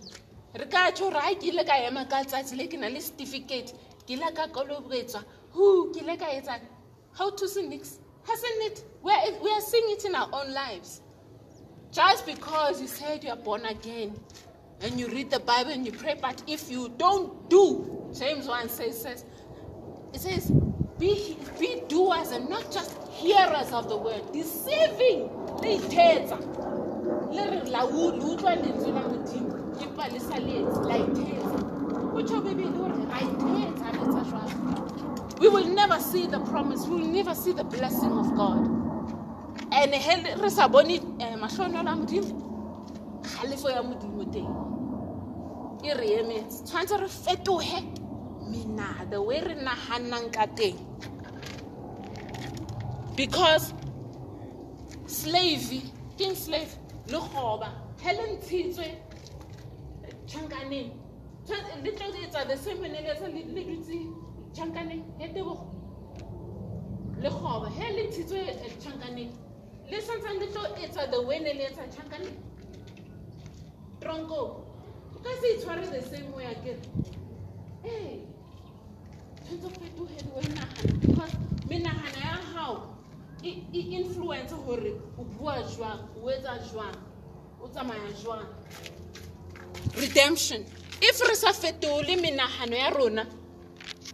Re 0.55 0.65
ka 0.65 0.91
tjho 0.91 1.11
re 1.13 1.19
ha 1.19 1.33
ke 1.35 1.43
ile 1.51 1.63
ka 1.63 1.75
ema 1.75 2.05
ka 2.05 2.23
tsatsi 2.23 2.57
le 2.57 2.67
ke 2.67 2.79
na 2.79 2.87
le 2.87 2.99
certificate 2.99 3.73
ke 4.07 4.13
ile 4.15 4.31
ka 4.33 4.47
kolobetswa 4.47 5.23
hu 5.53 5.91
ke 5.93 6.01
ile 6.01 6.17
ka 6.17 6.25
etsa 6.25 6.59
how 7.13 7.29
to 7.29 7.47
sin 7.47 7.69
nix 7.69 7.99
hasn't 8.23 8.63
it 8.63 8.83
we 9.03 9.11
are, 9.11 9.31
we 9.43 9.51
are 9.51 9.61
seeing 9.61 9.91
it 9.91 10.05
in 10.05 10.15
our 10.15 10.29
own 10.33 10.51
lives 10.53 11.01
just 11.91 12.25
because 12.25 12.81
you 12.81 12.87
said 12.87 13.23
you 13.23 13.29
are 13.29 13.35
born 13.35 13.65
again 13.65 14.13
and 14.81 14.99
you 14.99 15.07
read 15.07 15.29
the 15.29 15.39
bible 15.39 15.71
and 15.71 15.85
you 15.85 15.91
pray 15.91 16.17
but 16.21 16.41
if 16.47 16.69
you 16.69 16.89
don't 16.97 17.49
do 17.49 18.09
james 18.17 18.47
1 18.47 18.69
says 18.69 19.01
says 19.01 19.25
it 20.13 20.21
says, 20.21 20.51
be, 20.97 21.37
be 21.59 21.81
doers 21.87 22.31
and 22.31 22.49
not 22.49 22.71
just 22.71 22.97
hearers 23.09 23.71
of 23.71 23.87
the 23.89 23.97
word, 23.97 24.21
deceiving. 24.33 25.29
Le 25.61 25.77
ithetsa. 25.77 26.37
We 35.39 35.47
will 35.47 35.65
never 35.67 35.99
see 35.99 36.27
the 36.27 36.39
promise, 36.39 36.87
we 36.87 36.95
will 36.95 37.07
never 37.07 37.35
see 37.35 37.51
the 37.53 37.63
blessing 37.63 38.11
of 38.11 38.35
God. 38.35 38.98
And 39.71 39.91
le- 39.91 40.35
re 40.41 40.49
sa 40.49 40.67
bone 40.67 40.91
eh, 41.19 41.35
mahlohonolo 41.35 41.89
a 41.89 41.95
Modimo, 41.95 43.21
kgalefo 43.21 43.69
ya 43.69 43.81
Modimo 43.83 44.25
teng. 44.31 44.49
e 45.83 45.93
re 45.93 46.19
emetse. 46.23 46.63
Tshwanetse 46.65 46.99
re 46.99 47.07
fetoge 47.07 47.83
mena 48.49 49.05
the 49.09 49.21
way 49.21 49.39
re 49.41 49.55
naganang 49.55 50.31
ka 50.33 50.45
teng. 50.47 50.75
Because 53.15 53.73
slave 55.05 55.83
ke 56.17 56.21
eng 56.25 56.35
slave 56.35 56.75
le 57.07 57.19
goba 57.19 57.69
ge 58.01 58.11
le 58.11 58.23
ntshitswe 58.35 58.87
tšhankaneng 60.27 60.91
le 61.83 61.91
tlo 61.91 62.07
etsa 62.23 62.47
the 62.47 62.57
same 62.57 62.81
ne 62.81 63.01
le 63.01 63.63
dutse 63.63 64.07
tšhankaneng 64.53 65.03
ya 65.19 65.27
tebogo. 65.27 65.67
Le 67.21 67.29
goba 67.29 67.69
ge 67.77 67.87
le 67.95 68.03
ntshitswe 68.09 68.39
tšhankaneng 68.81 69.31
le 69.91 70.01
santsane 70.01 70.39
le 70.39 70.47
tlo 70.47 70.63
etsa 70.83 71.07
the 71.11 71.21
way 71.21 71.39
ne 71.39 71.53
le 71.53 71.63
etsa 71.69 71.83
tšhankaneng 71.87 72.37
tronko 73.99 74.39
o 75.15 75.19
ka 75.23 75.29
se 75.41 75.47
itshware 75.55 75.85
the 75.91 76.01
same 76.01 76.31
way 76.35 76.45
akere? 76.45 76.79
Ee 77.85 78.19
tshwanetse 79.43 79.65
o 79.65 79.69
fetoge 79.69 80.17
le 80.25 80.31
wena 80.35 80.61
nagana 80.61 80.93
because 81.01 81.35
menagano 81.69 82.19
ya 82.21 82.37
gago 82.53 82.95
e 83.43 83.51
e 83.73 83.79
influence 83.99 84.53
gore 84.65 84.93
o 85.17 85.23
bua 85.23 85.55
jwang 85.63 86.01
o 86.23 86.29
etsa 86.31 86.59
jwang 86.71 86.97
o 87.61 87.67
tsamaya 87.67 88.11
jwang. 88.23 88.47
Redemption 89.95 90.65
if 91.01 91.19
re 91.27 91.35
sa 91.35 91.53
fetole 91.53 92.15
menagano 92.15 92.75
ya 92.75 92.89
rona 92.89 93.25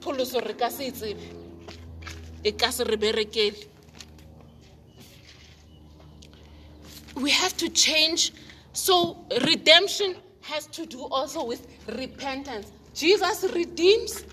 pholoso 0.02 0.40
re 0.40 0.54
ka 0.54 0.70
se 0.70 0.88
e 0.88 0.92
tsebe 0.92 1.24
e 2.44 2.52
ka 2.52 2.72
se 2.72 2.84
re 2.84 2.98
berekele 2.98 3.75
we 7.16 7.32
have 7.32 7.56
to 7.58 7.70
change. 7.70 8.34
So 8.74 9.26
redemption 9.46 10.16
has 10.42 10.68
to 10.68 10.86
do 10.86 11.04
also 11.06 11.44
with 11.46 11.68
repentance. 11.98 12.72
Jesus 12.94 13.44
redeems 13.54 14.26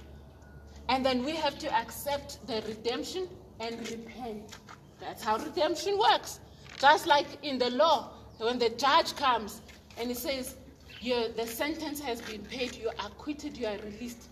and 0.89 1.05
then 1.05 1.25
we 1.25 1.35
have 1.37 1.59
to 1.59 1.73
accept 1.75 2.47
the 2.47 2.63
redemption 2.67 3.29
and 3.61 3.79
repent. 3.91 4.57
That's 5.01 5.23
how 5.23 5.39
redemption 5.39 5.99
works. 5.99 6.41
Just 6.79 7.07
like 7.07 7.27
in 7.43 7.59
the 7.59 7.71
law 7.71 8.11
when 8.39 8.59
the 8.59 8.71
judge 8.71 9.15
comes 9.17 9.61
and 9.99 10.09
he 10.09 10.15
says 10.15 10.57
the 11.03 11.47
sentence 11.47 12.01
has 12.01 12.21
been 12.21 12.43
paid 12.43 12.77
you 12.77 12.89
are 12.89 13.07
acquitted 13.07 13.57
you 13.57 13.67
are 13.67 13.79
released. 13.79 14.29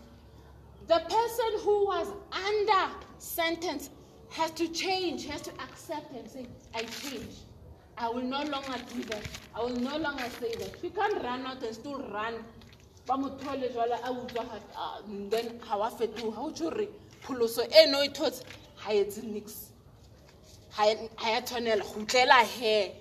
The 0.86 0.98
person 0.98 1.60
who 1.64 1.86
was 1.86 2.08
under 2.32 2.94
sentence 3.18 3.90
has 4.30 4.50
to 4.52 4.68
change, 4.68 5.26
has 5.26 5.40
to 5.42 5.52
accept 5.62 6.12
and 6.12 6.28
say, 6.28 6.46
I 6.74 6.82
change. 6.82 7.36
I 8.00 8.08
will 8.08 8.22
no 8.22 8.42
longer 8.44 8.76
do 8.94 9.02
that. 9.04 9.22
I 9.54 9.60
will 9.60 9.76
no 9.76 9.96
longer 9.98 10.24
say 10.40 10.54
that. 10.54 10.82
You 10.82 10.88
can't 10.90 11.22
run 11.22 11.44
out 11.46 11.62
and 11.62 11.74
still 11.74 11.98
run. 12.10 12.34
ba 13.06 13.16
mo 13.16 13.28
thole 13.28 13.68
jwale 13.68 13.94
a 14.04 14.10
utlwa 14.12 14.48
ha- 14.48 14.60
ah, 14.76 15.00
then 15.28 15.58
ga 15.58 15.76
wa 15.76 15.90
fetoga 15.90 16.38
o 16.38 16.50
tse 16.50 17.90
no 17.90 18.02
e 18.02 18.08
thotse 18.08 18.44
ga 18.84 18.92
etse 18.92 19.22
nix. 19.22 19.72
Ga 20.76 20.84
ya 20.84 21.40
tshwanela 21.42 21.82
go 21.94 22.04
tlela 22.04 22.42
he 22.44 22.92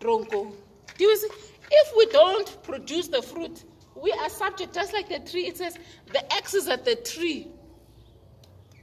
tronkong. 0.00 0.52
Do 0.98 1.04
you 1.04 1.16
see? 1.16 1.28
If 1.70 1.92
we 1.96 2.06
don't 2.06 2.62
produce 2.62 3.08
the 3.08 3.22
fruit 3.22 3.64
we 3.94 4.12
are 4.12 4.28
subject 4.28 4.74
just 4.74 4.92
like 4.92 5.08
the 5.08 5.18
tree 5.30 5.46
it 5.46 5.56
says 5.56 5.78
the 6.12 6.32
x 6.34 6.54
is 6.54 6.68
at 6.68 6.84
the 6.84 6.96
tree. 6.96 7.48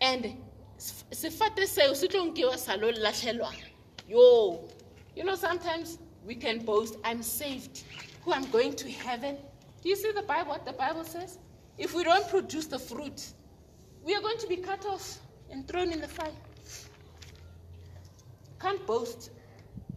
And 0.01 0.35
sef- 0.77 1.09
sefate 1.11 1.65
seo 1.67 1.95
se 1.95 2.07
tlo 2.07 2.31
nkewa 2.33 2.57
sa 2.57 2.77
you 5.16 5.24
know 5.24 5.36
sometimes 5.36 5.97
we 6.26 6.36
can 6.36 6.59
boast 6.59 6.97
i'm 7.03 7.22
saved. 7.24 7.84
Who 8.24 8.34
i'm 8.34 8.49
going 8.51 8.74
to 8.76 8.89
heaven? 8.89 9.38
Do 9.82 9.89
you 9.89 9.95
see 9.95 10.11
the 10.11 10.24
bible 10.24 10.51
what 10.51 10.66
the 10.66 10.74
bible 10.74 11.03
says? 11.03 11.39
If 11.78 11.93
we 11.93 12.03
don't 12.03 12.28
produce 12.30 12.68
the 12.68 12.80
fruit 12.80 13.34
we 14.03 14.14
are 14.14 14.22
going 14.22 14.38
to 14.38 14.47
be 14.47 14.57
cut 14.57 14.86
off 14.86 15.20
and 15.49 15.68
thrown 15.68 15.91
in 15.91 16.01
the 16.01 16.07
fire. 16.07 16.32
Can't 18.59 18.86
boast 18.86 19.32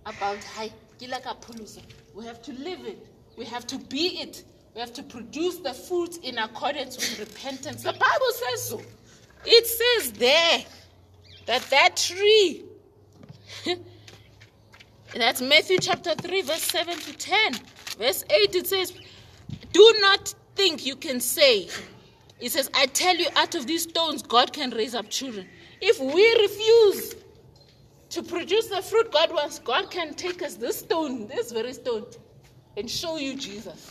about 0.04 0.42
hi 0.56 0.68
ke 0.98 1.08
la 1.08 1.18
ka 1.18 1.34
pholosa. 1.34 1.82
We 2.14 2.24
have 2.24 2.40
to 2.42 2.52
live 2.52 2.84
it. 2.86 3.06
We 3.36 3.44
have 3.46 3.66
to 3.68 3.78
be 3.78 4.20
it. 4.20 4.44
We 4.74 4.80
have 4.80 4.92
to 4.94 5.02
produce 5.02 5.56
the 5.56 5.74
fruit 5.74 6.18
in 6.22 6.38
accordance 6.38 6.96
with 6.96 7.18
repentance. 7.18 7.82
The 7.82 7.92
bible 7.92 8.32
says 8.32 8.68
so. 8.68 8.82
It 9.44 9.66
says 9.66 10.12
there 10.12 10.64
that 11.46 11.62
that 11.70 11.96
tree 11.96 12.64
that's 15.14 15.40
matthew 15.40 15.78
chapter 15.78 16.14
3 16.14 16.42
verse 16.42 16.62
7 16.62 16.98
to 16.98 17.12
10 17.16 17.52
verse 17.98 18.24
8 18.30 18.54
it 18.54 18.66
says 18.66 18.92
do 19.72 19.94
not 20.00 20.34
think 20.54 20.84
you 20.86 20.96
can 20.96 21.20
say 21.20 21.68
it 22.40 22.52
says 22.52 22.70
i 22.74 22.86
tell 22.86 23.16
you 23.16 23.26
out 23.36 23.54
of 23.54 23.66
these 23.66 23.84
stones 23.84 24.22
god 24.22 24.52
can 24.52 24.70
raise 24.70 24.94
up 24.94 25.08
children 25.08 25.46
if 25.80 26.00
we 26.00 26.42
refuse 26.42 27.16
to 28.10 28.22
produce 28.22 28.68
the 28.68 28.80
fruit 28.80 29.12
God 29.12 29.30
wants, 29.32 29.58
God 29.58 29.90
can 29.90 30.14
take 30.14 30.42
us 30.42 30.54
this 30.54 30.78
stone, 30.78 31.26
this 31.26 31.52
very 31.52 31.72
stone, 31.72 32.06
and 32.76 32.90
show 32.90 33.16
you 33.16 33.34
Jesus. 33.36 33.90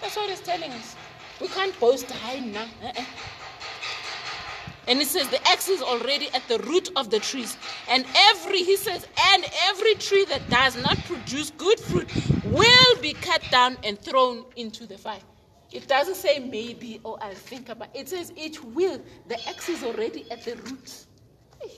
That's 0.00 0.16
what 0.16 0.30
He's 0.30 0.40
telling 0.40 0.72
us. 0.72 0.96
We 1.40 1.48
can't 1.48 1.78
boast 1.78 2.10
high 2.10 2.40
now. 2.40 2.66
Uh-uh. 2.82 3.04
And 4.86 4.98
He 4.98 5.04
says 5.04 5.28
the 5.28 5.46
axe 5.48 5.68
is 5.68 5.82
already 5.82 6.28
at 6.34 6.46
the 6.48 6.58
root 6.60 6.90
of 6.96 7.10
the 7.10 7.20
trees, 7.20 7.56
and 7.88 8.04
every 8.14 8.62
He 8.62 8.76
says, 8.76 9.06
and 9.32 9.44
every 9.68 9.94
tree 9.94 10.24
that 10.26 10.48
does 10.50 10.76
not 10.82 10.98
produce 11.04 11.50
good 11.50 11.80
fruit 11.80 12.08
will 12.44 12.96
be 13.00 13.12
cut 13.14 13.42
down 13.50 13.76
and 13.84 13.98
thrown 13.98 14.44
into 14.56 14.86
the 14.86 14.98
fire. 14.98 15.20
It 15.72 15.88
doesn't 15.88 16.16
say 16.16 16.38
maybe 16.38 17.00
or 17.02 17.18
I'll 17.20 17.34
think 17.34 17.68
about. 17.68 17.88
It 17.94 18.08
says 18.08 18.32
it 18.36 18.62
will. 18.64 19.00
The 19.26 19.48
axe 19.48 19.68
is 19.68 19.82
already 19.82 20.30
at 20.30 20.44
the 20.44 20.56
root. 20.56 21.06
Hey 21.60 21.72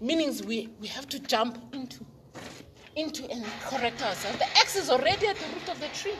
meanings 0.00 0.42
we, 0.42 0.68
we 0.80 0.86
have 0.88 1.06
to 1.08 1.18
jump 1.20 1.58
into 1.74 2.04
into 2.96 3.30
and 3.30 3.44
correct 3.62 4.02
ourselves. 4.02 4.38
The 4.38 4.48
axe 4.58 4.76
is 4.76 4.90
already 4.90 5.28
at 5.28 5.36
the 5.36 5.46
root 5.54 5.68
of 5.68 5.80
the 5.80 5.86
tree. 5.88 6.16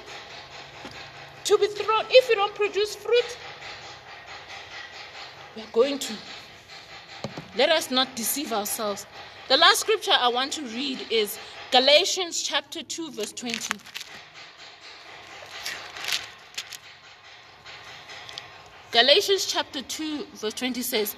To 1.44 1.58
be 1.58 1.66
thrown, 1.66 2.04
if 2.11 2.28
you 2.28 2.36
don't 2.36 2.54
produce 2.54 2.94
fruit, 2.94 3.36
we 5.57 5.62
are 5.62 5.72
going 5.72 5.98
to. 5.98 6.14
Let 7.57 7.70
us 7.70 7.90
not 7.90 8.14
deceive 8.14 8.53
ourselves. 8.53 9.07
The 9.48 9.57
last 9.57 9.80
scripture 9.80 10.12
I 10.18 10.28
want 10.28 10.53
to 10.53 10.62
read 10.62 11.01
is 11.11 11.38
Galatians 11.72 12.42
chapter 12.42 12.82
2, 12.82 13.11
verse 13.12 13.32
20. 13.32 13.78
Galatians 18.92 19.46
chapter 19.46 19.82
2, 19.82 20.26
verse 20.34 20.55
20 20.55 20.82
says, 20.82 21.16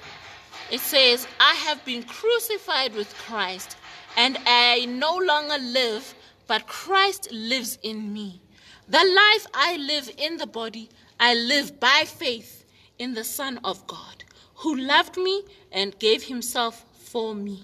it 0.71 0.79
says, 0.79 1.27
I 1.39 1.53
have 1.55 1.83
been 1.85 2.03
crucified 2.03 2.95
with 2.95 3.13
Christ, 3.15 3.77
and 4.15 4.37
I 4.45 4.85
no 4.85 5.17
longer 5.17 5.57
live, 5.59 6.13
but 6.47 6.67
Christ 6.67 7.31
lives 7.31 7.77
in 7.83 8.13
me. 8.13 8.41
The 8.87 8.97
life 8.97 9.47
I 9.53 9.77
live 9.77 10.09
in 10.17 10.37
the 10.37 10.47
body, 10.47 10.89
I 11.19 11.35
live 11.35 11.79
by 11.79 12.03
faith 12.05 12.65
in 12.99 13.13
the 13.13 13.23
Son 13.23 13.59
of 13.63 13.85
God, 13.87 14.22
who 14.63 14.75
loved 14.77 15.17
me 15.17 15.43
and 15.73 15.97
gave 15.99 16.23
himself 16.23 16.85
for 16.95 17.35
me. 17.35 17.61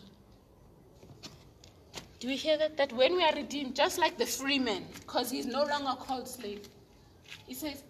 Do 2.19 2.27
we 2.27 2.35
hear 2.35 2.57
that? 2.57 2.75
That 2.75 2.91
when 2.91 3.15
we 3.15 3.23
are 3.23 3.33
redeemed, 3.33 3.73
just 3.73 3.97
like 3.97 4.17
the 4.17 4.25
free 4.25 4.59
man, 4.59 4.83
because 4.99 5.31
he's 5.31 5.45
no 5.45 5.63
longer 5.63 5.95
called 5.97 6.27
slave, 6.27 6.67
he 7.47 7.53
says, 7.53 7.83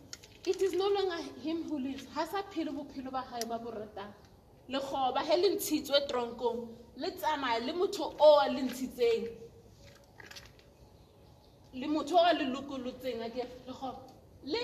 It 0.46 0.62
is 0.62 0.74
no 0.74 0.88
longer 0.88 1.24
him 1.42 1.64
who 1.64 1.80
lives. 1.80 2.06
Lekgoba 4.70 5.22
he 5.24 5.36
le 5.42 5.50
ntshitswe 5.56 6.08
tronkong 6.08 6.68
le 6.98 7.10
tsamaya 7.10 7.66
le 7.66 7.74
motho 7.74 8.14
o 8.20 8.38
a 8.38 8.48
le 8.52 8.62
ntshitseng 8.62 9.28
le 11.74 11.88
motho 11.88 12.16
o 12.16 12.24
a 12.24 12.34
le 12.34 12.46
lokolotseng 12.54 13.20
a 13.20 13.30
lekgoba 13.66 14.00
le 14.46 14.60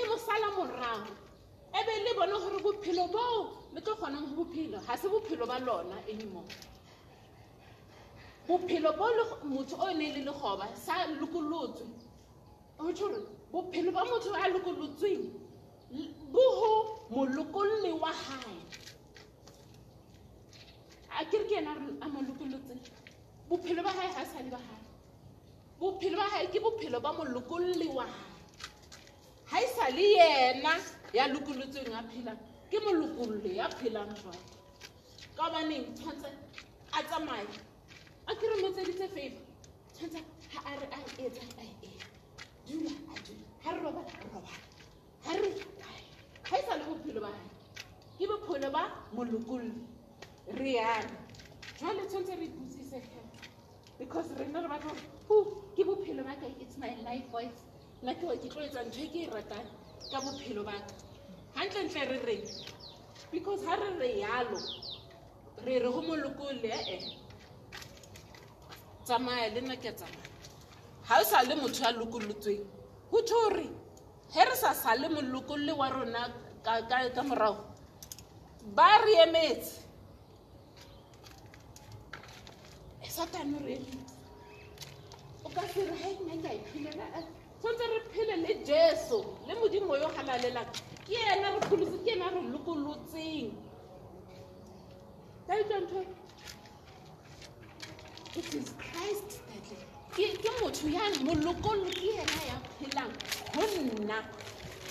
le 2.03 2.13
bone 2.13 2.37
gore 2.37 2.59
bophelo 2.61 3.07
boo 3.11 3.64
le 3.75 3.81
tlo 3.81 3.95
kgonang 3.95 4.27
go 4.35 4.43
bophelo. 4.43 4.79
Ga 4.87 4.95
se 4.97 5.07
bophelo 5.09 5.45
ba 5.45 5.59
lona 5.59 5.95
anymore. 6.09 6.47
Bophelo 8.47 8.91
bo 8.97 9.05
motho 9.43 9.75
o 9.75 9.93
ne 9.93 10.13
le 10.15 10.21
lekgoba 10.23 10.67
sa 10.75 11.05
lokolotswe. 11.19 11.85
O 12.79 12.91
tšho 12.93 13.07
gore 13.09 13.21
bophelo 13.51 13.91
ba 13.91 14.03
motho 14.05 14.31
a 14.33 14.47
lokolotsweng 14.49 15.25
bo 16.31 16.41
go 16.57 16.71
molokolli 17.09 17.91
wa 18.01 18.11
gae 18.11 18.55
a 21.19 21.25
ke 21.25 21.37
re 21.37 21.45
ke 21.47 21.55
ena 21.59 21.71
a 21.71 21.75
re- 21.75 21.97
a 22.01 22.07
mo 22.07 22.21
lokolotseng. 22.21 22.81
Bophelo 23.49 23.83
ba 23.83 23.91
gae 23.93 24.13
ga 24.15 24.21
e 24.23 24.25
sa 24.25 24.39
le 24.43 24.49
ba 24.49 24.57
gae 24.57 24.83
bophelo 25.79 26.15
ba 26.17 26.29
gae 26.31 26.47
ke 26.47 26.59
bophelo 26.63 27.01
ba 27.01 27.11
molokolli 27.11 27.87
wa 27.91 28.05
gae 28.05 28.35
ga 29.51 29.57
e 29.59 29.67
sa 29.75 29.89
le 29.89 30.05
yena 30.15 30.73
ya 31.13 31.27
lokolotsweng 31.27 31.93
a 31.93 32.03
phelang 32.03 32.44
ke 32.69 32.77
molokolli 32.85 33.55
ya 33.57 33.67
phelang 33.79 34.13
jwale. 34.21 34.45
Ka 35.35 35.49
baneng 35.53 35.93
tshwanetse 35.95 36.29
a 36.91 37.03
tsamaye 37.03 37.47
a 38.27 38.35
ke 38.35 38.45
re 38.51 38.55
metseditse 38.63 39.07
fela 39.15 39.41
tshwanetse 39.93 40.21
ga 40.51 40.59
a 40.65 40.71
re 40.79 40.87
a 40.91 40.99
etsa 41.25 41.43
a 41.57 41.63
etsa. 41.63 42.07
Dula 42.65 42.91
a 43.13 43.15
dula 43.25 43.47
ga 43.63 43.71
re 43.71 43.79
robala 43.81 44.11
a 44.15 44.23
robala. 44.23 44.65
Ga 45.23 45.33
re 45.41 45.49
ga 46.49 46.57
e 46.57 46.61
sa 46.67 46.75
le 46.77 46.83
bophelo 46.85 47.21
ba 47.21 47.31
gae 47.31 47.49
ke 48.17 48.25
bophelo 48.27 48.71
ba 48.71 48.83
molokolli 49.13 49.73
re 50.47 50.71
yana 50.73 51.17
jwale 51.77 52.05
tshwanetse 52.07 52.35
re 52.39 52.45
iputsise 52.45 52.99
he 52.99 53.21
because 53.97 54.31
rena 54.39 54.61
re 54.61 54.67
batla 54.67 54.91
hu 55.27 55.35
ke 55.75 55.83
bophelo 55.83 56.23
ba 56.23 56.35
ka 56.39 56.47
it's 56.59 56.77
my 56.77 56.95
life 57.03 57.27
voice 57.31 57.59
nna 58.01 58.13
ke 58.15 58.49
tlo 58.49 58.61
etsa 58.61 58.83
ntho 58.87 59.01
e 59.01 59.07
ke 59.13 59.19
e 59.25 59.29
ratang 59.29 59.67
ka 60.11 60.21
bophelo 60.21 60.63
ba 60.63 60.71
ka 60.79 60.93
gantlentle 61.55 62.05
re 62.11 62.19
reng? 62.27 62.45
Because 63.31 63.61
ga 63.65 63.75
re 63.75 63.89
re 63.99 64.09
yalo 64.21 64.59
re 65.65 65.79
re 65.79 65.89
go 65.91 66.01
molokole 66.01 66.71
ee. 66.71 66.99
Tsamaya 69.05 69.53
le 69.53 69.61
nna 69.61 69.75
ke 69.77 69.91
tsamaya. 69.95 70.29
Ga 71.07 71.19
o 71.19 71.23
sa 71.23 71.41
le 71.43 71.55
motho 71.55 71.83
ya 71.83 71.91
lokolotsweng 71.91 72.65
go 73.11 73.21
tho 73.21 73.35
gore 73.49 73.69
ge 74.33 74.43
re 74.45 74.55
sa 74.55 74.73
sale 74.73 75.07
molokolle 75.09 75.71
wa 75.77 75.89
rona 75.89 76.33
ka- 76.63 77.23
morago 77.23 77.63
ba 78.75 78.97
re 79.05 79.13
emetse. 79.25 79.81
E 83.03 83.07
satane 83.09 83.59
re 83.65 83.73
emetse. 83.77 84.13
O 85.45 85.49
ka 85.49 85.61
se 85.73 85.81
re 85.85 85.95
hai 86.03 86.13
nna 86.19 86.41
ke 86.41 86.47
a 86.49 86.53
iphelela 86.59 87.05
tshwanetse 87.61 87.85
re 87.93 87.99
phele 88.11 88.35
le 88.43 88.53
jesu 88.65 89.19
le 89.47 89.53
modimo 89.55 89.95
yo 89.97 90.07
halalelang 90.17 90.69
it 98.37 98.55
is 98.55 98.73
christ 98.77 99.41
that 99.45 99.67
ke 100.15 100.49
motho 100.61 100.87
ya 100.89 101.01
molokolo 101.23 101.85
ke 101.85 102.05
yena 102.17 102.41
ya 102.47 102.57
phelang. 102.79 103.11
Go 103.53 103.61
nna 103.61 104.17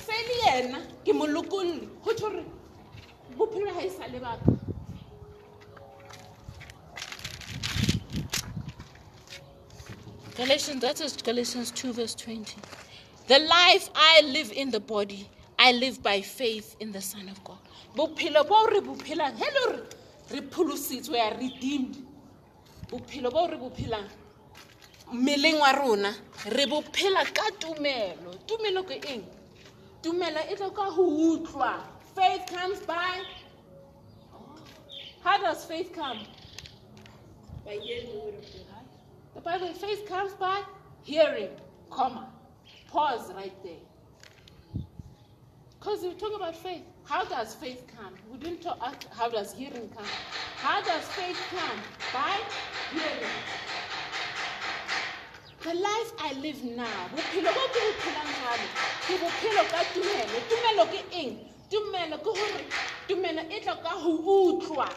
se 0.06 0.12
le 0.28 0.34
yena 0.44 0.78
ke 1.04 1.12
molokolli 1.12 1.88
go 2.04 2.12
tsho 2.14 2.28
re 2.28 2.44
bophelo 3.36 3.74
ga 3.74 3.80
e 3.80 3.90
sa 3.90 4.06
le 4.06 4.20
baka 4.20 4.52
Galatians, 10.36 10.80
that 10.80 11.00
is 11.00 11.16
Galatians 11.16 11.70
2, 11.70 11.92
verse 11.92 12.14
20. 12.16 12.56
The 13.28 13.38
life 13.38 13.88
I 13.94 14.20
live 14.22 14.50
in 14.50 14.72
the 14.72 14.80
body, 14.80 15.28
I 15.58 15.72
live 15.72 16.02
by 16.02 16.20
faith 16.20 16.76
in 16.80 16.92
the 16.92 17.00
Son 17.00 17.28
of 17.28 17.42
God. 17.44 17.58
bophelo 17.94 18.46
bo 18.48 18.66
re 18.66 18.80
bo 18.80 18.94
phelang 18.94 19.36
he 19.36 19.44
re 20.30 20.40
pholositswe 20.40 21.10
we 21.10 21.20
are 21.20 21.36
redeemed 21.38 21.96
bophelo 22.90 23.30
bo 23.30 23.46
re 23.46 23.56
bo 23.56 23.70
phelang 23.70 24.08
mmeleng 25.12 25.60
wa 25.60 25.72
rona 25.72 26.14
re 26.46 26.66
bo 26.66 26.82
ka 26.82 27.50
tumelo 27.60 28.34
tumelo 28.46 28.82
ke 28.84 28.98
eng 29.12 29.24
tumelo 30.02 30.40
e 30.50 30.56
tla 30.56 30.70
ka 30.70 30.90
go 30.90 31.06
utlwa 31.06 31.84
faith 32.16 32.46
comes 32.46 32.80
by 32.80 33.22
how 35.22 35.38
does 35.38 35.64
faith 35.64 35.92
come 35.94 36.26
By 37.64 37.78
hearing 37.82 38.08
the 38.12 38.18
word 38.18 38.34
of 38.34 38.44
God. 38.68 38.86
The 39.34 39.40
Bible 39.40 39.72
faith 39.72 40.06
comes 40.06 40.32
by 40.34 40.62
hearing, 41.02 41.48
comma. 41.90 42.28
Pause 42.88 43.32
right 43.34 43.62
there. 43.64 43.72
Because 45.84 46.02
we 46.02 46.14
talk 46.14 46.34
about 46.34 46.56
faith. 46.56 46.82
How 47.04 47.26
does 47.26 47.54
faith 47.54 47.84
come? 47.94 48.14
We 48.32 48.38
didn't 48.38 48.62
talk 48.62 48.78
ask 48.80 49.06
how 49.12 49.28
does 49.28 49.52
hearing 49.52 49.90
come. 49.94 50.06
How 50.56 50.80
does 50.80 51.04
faith 51.08 51.36
come? 51.50 51.78
By 52.10 52.40
hearing. 52.90 53.34
The 55.62 55.74
life 55.74 56.12
I 56.20 56.32
live 56.40 56.64
now, 56.64 57.08
bophelo 57.12 57.52
bo 57.52 57.66
ke 57.68 57.80
bo 57.84 57.92
phelang 58.00 58.32
jalo, 58.40 58.68
ke 59.04 59.14
bophelo 59.20 59.64
ka 59.68 59.84
tumelo. 59.92 60.40
Tumelo 60.48 60.84
ke 60.90 61.00
eng? 61.12 61.38
Tumelo 61.70 62.16
ke 62.16 62.32
hore 62.38 62.64
tumelo 63.06 63.44
e 63.52 63.60
tla 63.60 63.76
ka 63.82 63.90
ho 63.90 64.12
utlwa. 64.56 64.88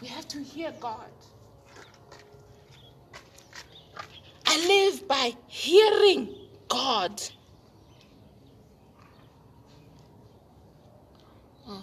We 0.00 0.08
have 0.08 0.26
to 0.28 0.42
hear 0.42 0.72
God. 0.80 1.14
I 4.46 4.56
live 4.66 5.06
by 5.06 5.36
hearing 5.46 6.34
God. 6.68 7.22
Oh, 11.68 11.82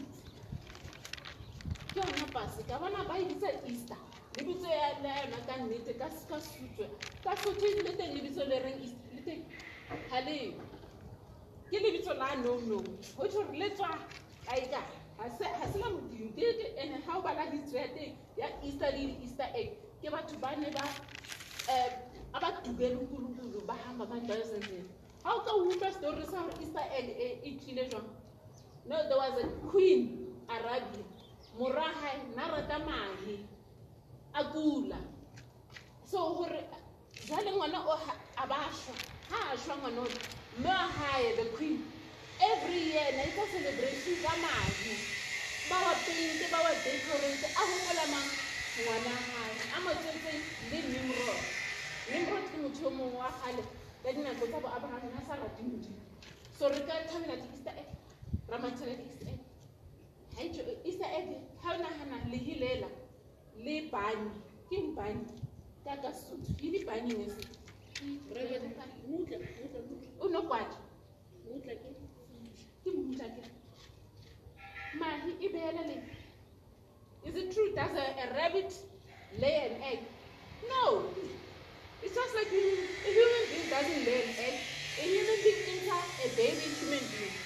ke 1.93 1.99
yona 1.99 2.25
pase 2.33 2.63
ka 2.67 2.79
bona 2.79 3.03
ba 3.07 3.19
e 3.19 3.27
easter. 3.67 3.97
Lebitso 4.37 4.67
la 5.03 5.11
yona 5.21 5.39
ka 5.45 5.55
nnete 5.59 5.93
ka 5.99 6.07
sutswe 6.09 6.87
ka 7.23 7.35
sotho 7.35 7.67
le 7.83 7.91
teng 7.97 8.13
lebitso 8.15 8.45
le 8.47 8.59
reng 8.59 8.79
le 9.15 9.21
teng 9.25 9.43
ga 10.09 10.19
leo 10.23 10.53
ke 11.69 11.77
lebitso 11.79 12.13
la 12.13 12.35
nono 12.35 12.79
go 13.17 13.27
tho 13.27 13.43
re 13.43 13.57
le 13.57 13.69
tswa 13.75 13.91
kae 14.45 14.71
kae? 14.71 14.95
Ga 15.19 15.29
se 15.67 15.77
modimo. 15.79 16.31
Ene 16.81 17.01
ga 17.05 17.17
o 17.17 17.21
bala 17.21 17.45
ditso 17.51 17.75
ya 17.75 17.87
teng 17.87 18.15
ya 18.37 18.47
easter 18.63 18.91
le 18.95 19.05
di-easter 19.11 19.51
egg 19.53 19.75
ke 20.01 20.09
batho 20.09 20.39
ba 20.39 20.55
ne 20.55 20.71
ba 20.71 20.85
um 21.67 21.93
a 22.33 22.39
ba 22.39 22.51
tubele 22.63 22.95
kulukulu 23.11 23.67
ba 23.67 23.75
hamba 23.83 24.05
madolesenteng 24.05 24.87
ga 25.23 25.29
o 25.35 25.43
ka 25.43 25.51
utlwa 25.59 25.91
story 25.91 26.23
sa 26.23 26.47
gore 26.47 26.55
easter 26.63 26.87
egg 26.95 27.07
e 27.43 27.59
tlile 27.59 27.89
jwang? 27.91 28.07
No 28.87 28.95
there 28.95 29.17
was 29.17 29.43
a 29.43 29.47
queen 29.67 30.31
arabia 30.47 31.10
moraga 31.57 32.09
nna 32.31 32.47
rata 32.47 32.79
mahe 32.79 33.39
a 34.33 34.43
kula. 34.43 34.97
So 36.05 36.35
gore 36.35 36.63
jale 37.27 37.51
ngwana 37.51 37.79
o 37.87 37.93
a 38.37 38.47
ba 38.47 38.69
shwa 38.71 38.95
ga 39.29 39.51
a 39.53 39.57
shwa 39.57 39.75
ngwana 39.77 40.01
ole 40.01 40.19
mme 40.57 40.69
wa 40.69 40.87
gae 40.97 41.35
the 41.35 41.49
queen. 41.57 41.91
Every 42.39 42.79
year 42.93 43.11
na 43.15 43.23
etsa 43.23 43.47
celebration 43.51 44.21
ka 44.23 44.35
mahe. 44.37 44.97
Ba 45.69 45.75
wa 45.83 45.93
pente 46.05 46.49
ba 46.51 46.63
wa 46.63 46.73
decorate 46.83 47.45
a 47.45 47.61
gopola 47.67 48.05
mang? 48.07 48.29
Ngwana 48.77 49.13
gae 49.29 49.55
a 49.75 49.79
motsetseng 49.81 50.43
le 50.71 50.79
nimrod. 50.89 51.45
Nimrod 52.09 52.45
ke 52.51 52.57
motho 52.57 52.83
yo 52.83 52.89
mongwe 52.91 53.17
wa 53.19 53.31
gale 53.43 53.63
ka 54.03 54.09
dinako 54.11 54.47
tsa 54.47 54.59
bo 54.59 54.67
abraham 54.67 55.13
a 55.17 55.21
sa 55.21 55.35
rate 55.35 55.61
modimo. 55.63 56.01
So 56.51 56.69
re 56.69 56.81
ka 56.87 56.93
thabela 57.07 57.35
di-easter 57.37 57.73
egg 57.77 57.89
ra 58.49 58.57
matshela 58.57 58.95
di-easter 58.97 59.27
egg 59.29 59.40
Ha 60.35 60.39
oh, 60.41 60.45
e 60.45 60.49
tjho- 60.49 60.77
easter 60.83 61.09
egg 61.19 61.27
ha 61.61 61.73
o 61.75 61.77
nagana 61.83 62.17
lehilela 62.31 62.89
le 63.65 63.75
bane 63.91 64.31
ke 64.69 64.77
bane 64.95 65.25
ka 65.83 65.93
ka 66.01 66.11
sotho 66.13 66.53
ke 66.59 66.67
dibaneng 66.73 67.21
ese 67.27 67.43
o 70.19 70.27
no 70.27 70.41
kwata 70.49 70.77
ke 72.83 72.89
mmutla 72.91 73.25
ke? 73.35 73.41
Mahi 74.99 75.31
e 75.39 75.47
behela 75.53 75.81
le? 75.87 75.97
Is 77.25 77.35
it 77.35 77.51
true? 77.53 77.73
Does 77.75 77.91
a, 77.95 78.05
a 78.23 78.33
rabbit 78.33 78.73
lay 79.39 79.55
an 79.67 79.81
egg? 79.81 79.99
No. 80.67 81.13
It's 82.01 82.15
just 82.15 82.35
like 82.35 82.51
you, 82.51 82.87
a 83.05 83.11
human 83.13 83.43
being 83.51 83.69
doesn't 83.69 84.03
lay 84.05 84.23
an 84.23 84.35
egg. 84.37 84.59
A 84.97 85.03
human 85.05 85.39
being 85.43 85.61
enter 85.69 86.01
a 86.25 86.27
baby 86.35 86.67
human 86.81 87.05
being. 87.13 87.37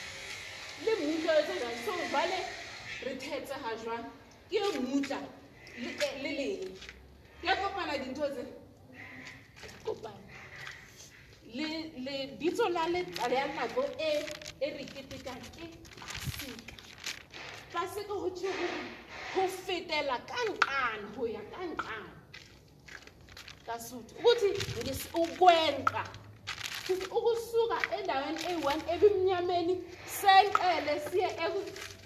Le 0.86 0.92
mmutla 0.96 1.34
o 1.40 1.42
jwang 1.44 1.78
so 1.86 1.92
jwale 2.10 2.40
re 3.06 3.16
thetse 3.16 3.54
ga 3.64 3.76
jwang? 3.84 4.06
Ke 4.50 4.56
yo 4.56 4.72
mmutla 4.82 5.20
e- 5.78 6.22
le 6.24 6.32
leng? 6.40 6.78
Ke 7.42 7.56
kopana 7.62 7.98
dintho 7.98 8.30
tse? 8.30 8.46
Kopana. 9.86 10.20
Le 11.54 12.28
bitso 12.40 12.70
la 12.70 12.88
le 12.88 13.06
ya 13.32 13.48
nako 13.48 13.84
e 14.00 14.26
e 14.60 14.70
re 14.78 14.86
ketekang 14.86 15.46
ke 15.56 15.66
paseka. 16.00 16.76
Paseka 17.74 18.08
go 18.08 18.30
tšho 18.30 18.52
gore 18.52 18.82
go 19.36 19.48
fetela 19.48 20.18
ka 20.28 20.40
nkane 20.50 21.16
go 21.16 21.26
ya 21.26 21.42
ka 21.52 21.64
nkane 21.66 22.14
ka 23.66 23.80
sotho. 23.80 24.16
Ukuthi 24.20 24.50
ukwenqa 25.14 26.04
ukuthi 26.04 26.25
ukusuka 26.94 27.78
endaweni 27.98 28.40
eyi-one 28.50 28.84
ebimnyameni 28.94 29.76
senqele 30.20 30.94
siye 31.10 31.30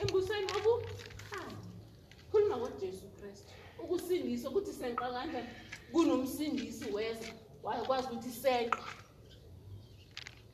embusweni 0.02 0.48
obukhanya 0.58 1.58
khuluma 2.32 2.58
ngojesu 2.58 3.08
kristu. 3.18 3.52
Ukusindisa 3.84 4.50
ukuthi 4.50 4.74
senqa 4.74 5.12
kanjani? 5.14 5.50
Kunomsindisi 5.92 6.86
weza 6.96 7.34
wakwazi 7.64 8.08
ukuthi 8.08 8.32
senqa 8.32 8.84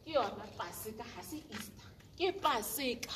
ke 0.03 0.11
yona 0.11 0.45
paseka 0.57 1.03
ga 1.03 1.23
se 1.23 1.37
easter. 1.51 1.87
Ke 2.17 2.31
paseka 2.31 3.13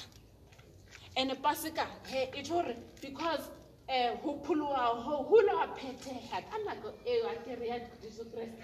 and 1.15 1.31
paseka 1.43 1.85
he 2.07 2.41
tšho 2.41 2.49
gore 2.49 2.75
because 3.01 3.49
um 3.89 4.17
go 4.23 4.41
phologa 4.43 5.03
go 5.03 5.23
gola 5.29 5.53
wa 5.55 5.67
phethega 5.75 6.41
ka 6.49 6.57
nako 6.65 6.93
eo 7.05 7.27
a 7.27 7.35
kere 7.45 7.67
ya 7.67 7.79
jesu 8.01 8.25
kreste 8.25 8.61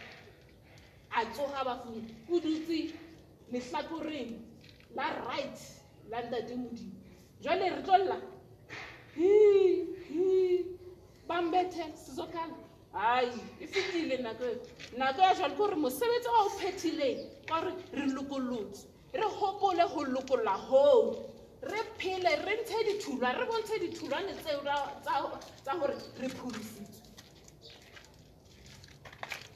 a 1.12 1.26
tsoga 1.26 1.64
bafumi 1.64 2.16
o 2.32 2.40
dutse 2.40 2.94
lehlakoreng 3.52 4.40
la 4.96 5.04
right 5.28 5.60
la 6.10 6.22
ntate 6.22 6.56
modimo 6.56 6.92
jale 7.42 7.70
re 7.70 7.82
tlolla 7.84 8.18
bambethe 11.28 11.84
sizokhala 11.96 12.56
hayi 12.94 13.40
e 13.60 13.68
fetile 13.68 14.18
nako 14.18 14.44
eo. 14.46 14.60
Nako 14.98 15.22
ya 15.22 15.34
jale 15.36 15.54
ke 15.54 15.58
gore 15.58 15.76
mosebetsi 15.76 16.28
wa 16.28 16.46
o 16.46 16.50
phethileng 16.50 17.20
ka 17.48 17.62
gore 17.62 17.76
re 17.94 18.06
lokolotse 18.16 18.88
re 19.14 19.28
gopole 19.40 19.84
go 19.94 20.04
lokolla 20.04 20.58
goo 20.70 21.16
re 21.62 21.80
phele 21.98 22.36
re 22.46 22.54
ntshe 22.62 22.84
ditholwa 22.88 23.32
re 23.34 23.46
bontshe 23.46 23.80
ditholwane 23.80 24.34
tseo 24.42 24.62
tsa 25.64 25.74
gore 25.80 25.96
re 26.20 26.28
pholositswe 26.30 26.95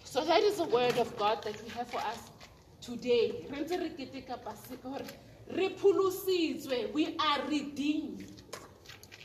so 0.10 0.26
that 0.26 0.42
is 0.42 0.58
the 0.58 0.64
word 0.64 0.98
of 0.98 1.16
god 1.18 1.44
that 1.44 1.62
we 1.64 1.70
have 1.70 1.88
for 1.88 2.00
us 2.00 2.32
today. 2.82 3.46
We 6.94 7.18
are 7.20 7.48
redeemed. 7.48 8.42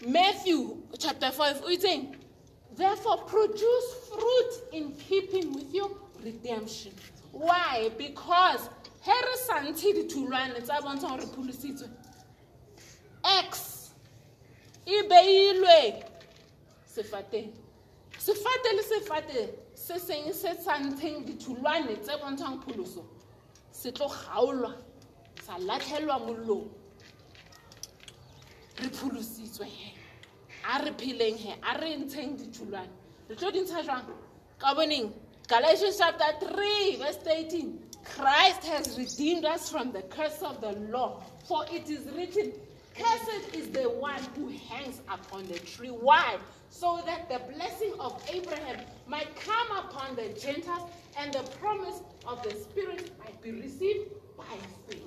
Matthew 0.07 0.77
chapter 0.99 1.31
5 1.31 1.63
o 1.63 1.69
itseng? 1.69 2.17
Therefore 2.77 3.17
produce 3.23 3.95
fruit 4.11 4.53
in 4.73 4.93
keeping 4.93 5.55
with 5.55 5.73
your 5.73 5.91
redemption. 6.23 6.93
Why? 7.33 7.91
Because 7.97 8.69
he 9.01 9.13
re 9.13 9.37
sa 9.47 9.61
ntshe 9.61 9.95
ditholwane 9.95 10.63
tsa 10.63 10.83
bontsha 10.83 11.09
gore 11.09 11.21
re 11.21 11.27
pholositswe. 11.27 11.89
X 13.25 13.91
e 14.85 15.03
beilwe 15.09 16.05
sefateng. 16.87 17.53
Sefate 18.19 18.77
le 18.77 18.83
sefate 18.83 19.64
se 19.85 19.99
seng 19.99 20.33
se 20.33 20.55
sa 20.65 20.79
ntsheng 20.79 21.27
ditholwane 21.27 21.97
tse 22.01 22.17
bontshang 22.17 22.57
pholoso 22.65 23.05
se 23.71 23.93
tlo 23.93 24.09
kgaolwa 24.09 24.73
sa 25.45 25.59
latlhelwa 25.59 26.19
mollong. 26.25 26.69
Re 28.81 28.89
pholositswe 28.89 29.67
he 29.67 29.93
a 30.73 30.79
re 30.85 30.91
pheleng 30.93 31.37
he 31.37 31.53
a 31.53 31.79
re 31.79 31.97
ntsheng 31.97 32.33
ditholwane. 32.41 32.95
Re 33.29 33.37
tlo 33.37 33.51
dintsha 33.53 33.85
jwang? 33.85 34.09
Ka 34.59 34.75
boneng 34.75 35.13
galatians 35.49 35.99
chapter 35.99 36.33
3 36.41 36.97
verse 36.97 37.19
18 37.27 37.79
christ 38.05 38.65
has 38.65 38.97
redeemed 38.99 39.45
us 39.45 39.69
from 39.69 39.93
the 39.93 40.01
curse 40.03 40.41
of 40.41 40.61
the 40.63 40.73
law 40.89 41.21
for 41.45 41.67
it 41.71 41.91
is 41.91 42.09
written 42.17 42.53
cursed 42.95 43.55
is 43.55 43.69
the 43.71 43.89
one 43.89 44.23
who 44.37 44.49
hangs 44.69 45.01
upon 45.09 45.47
the 45.47 45.59
tree. 45.61 45.89
Why? 45.89 46.39
So 46.71 47.01
that 47.07 47.29
the 47.29 47.41
blessing 47.53 47.93
of 48.01 48.21
abraham 48.33 48.81
might 49.07 49.35
come 49.37 49.77
upon 49.79 50.17
the 50.17 50.29
gentiles 50.39 50.91
and 51.19 51.33
the 51.33 51.43
promise 51.61 52.01
of 52.27 52.43
the 52.43 52.51
spirit 52.51 53.13
might 53.19 53.41
be 53.43 53.53
received 53.53 54.11
by 54.37 54.45
faith 54.89 55.05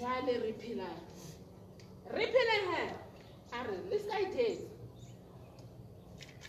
jale 0.00 0.38
re 0.42 0.52
phelang 0.52 1.00
re 2.16 2.26
pheleng 2.34 2.66
he 2.74 2.84
a 3.52 3.62
re 3.68 3.76
le 3.90 3.98
ska 3.98 4.20
ithetse 4.26 4.68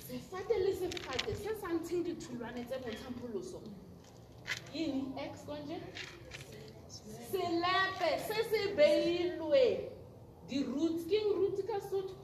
sefate 0.08 0.56
le 0.66 0.72
sefate 0.76 1.36
se 1.36 1.52
sa 1.62 1.68
ntsheng 1.76 2.04
ditholwane 2.04 2.66
tse 2.66 2.78
bontshang 2.84 3.16
pholoso. 3.22 3.60
Eng 4.74 5.18
ex 5.24 5.44
konje? 5.48 5.78
Selepe 7.32 8.10
se 8.28 8.38
se 8.52 8.62
beilwe. 8.76 9.66
Di-roots 10.50 11.08
ke 11.08 11.16
eng 11.16 11.32
roots 11.40 11.64
ka 11.68 11.80
sotho? 11.90 12.16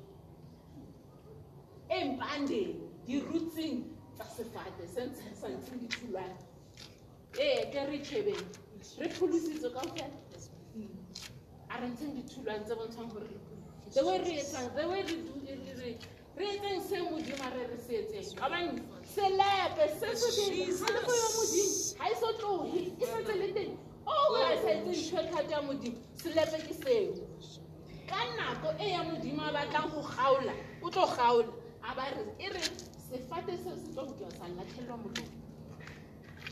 Empandeng 1.89 2.75
di-rootseng 3.07 3.83
tsa 4.15 4.25
sefate 4.35 4.87
se 4.87 5.07
sa 5.39 5.47
ntsheng 5.47 5.79
ditholwane. 5.79 6.37
Ee 7.39 7.71
ke 7.71 7.85
re 7.91 7.99
tšhebeng 8.03 8.45
re 8.99 9.07
pholositswe 9.15 9.69
ka 9.75 9.83
fela 9.95 10.26
a 11.69 11.77
re 11.81 11.87
ntsheng 11.87 12.13
ditholwane 12.15 12.63
tse 12.65 12.75
bontshang 12.75 13.09
gore 13.13 13.27
the 13.93 14.01
way 14.05 14.17
re 14.17 14.33
etsang 14.41 14.69
the 14.75 14.87
way 14.87 15.01
re 16.37 16.45
etseng 16.53 16.81
se 16.89 16.97
modimo 17.01 17.43
a 17.43 17.49
re 17.49 17.63
re 17.67 17.77
se 17.77 17.93
etseng? 18.01 18.35
Kabane 18.39 18.81
selepe 19.03 19.85
se 19.99 20.15
se 20.15 20.27
halefo 20.85 21.11
ya 21.11 21.29
modimo 21.35 21.71
ga 21.97 22.05
e 22.11 22.15
so 22.19 22.29
tloge 22.39 22.79
e 23.01 23.05
setse 23.05 23.33
le 23.41 23.47
teng. 23.53 23.77
O 24.05 24.33
ga 24.33 24.53
e 24.53 24.57
sa 24.61 24.69
etse 24.69 24.91
ntho 24.91 25.21
e 25.21 25.31
thata 25.31 25.51
ya 25.51 25.61
modimo 25.61 25.97
selepe 26.15 26.57
ke 26.67 26.73
seo. 26.73 27.13
Ka 28.07 28.19
nako 28.37 28.69
e 28.79 28.89
ya 28.91 29.03
modimo 29.03 29.41
a 29.43 29.51
batlang 29.51 29.89
go 29.91 30.01
gaola 30.01 30.53
o 30.81 30.89
tlo 30.89 31.05
gaola 31.05 31.53
a 31.83 31.95
ba 31.95 32.05
re 32.15 32.23
e 32.39 32.49
re 32.49 32.61
sefate 33.09 33.57
seo 33.63 33.75
se 33.75 33.87
tlo 33.93 34.05
botla 34.05 34.29
sa 34.31 34.45
latlhelwa 34.47 34.97
molong 34.97 35.36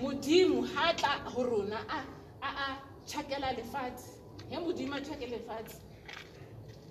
modimo 0.00 0.62
ha 0.74 0.92
tla 0.94 1.18
ho 1.30 1.42
rona 1.42 1.78
a 1.88 1.98
a 2.42 2.48
a 2.48 2.78
tjhakela 3.06 3.52
lefatshe. 3.52 4.10
He 4.50 4.56
modimo 4.56 4.96
a 4.96 5.00
tjhake 5.00 5.26
lefatshe. 5.26 5.80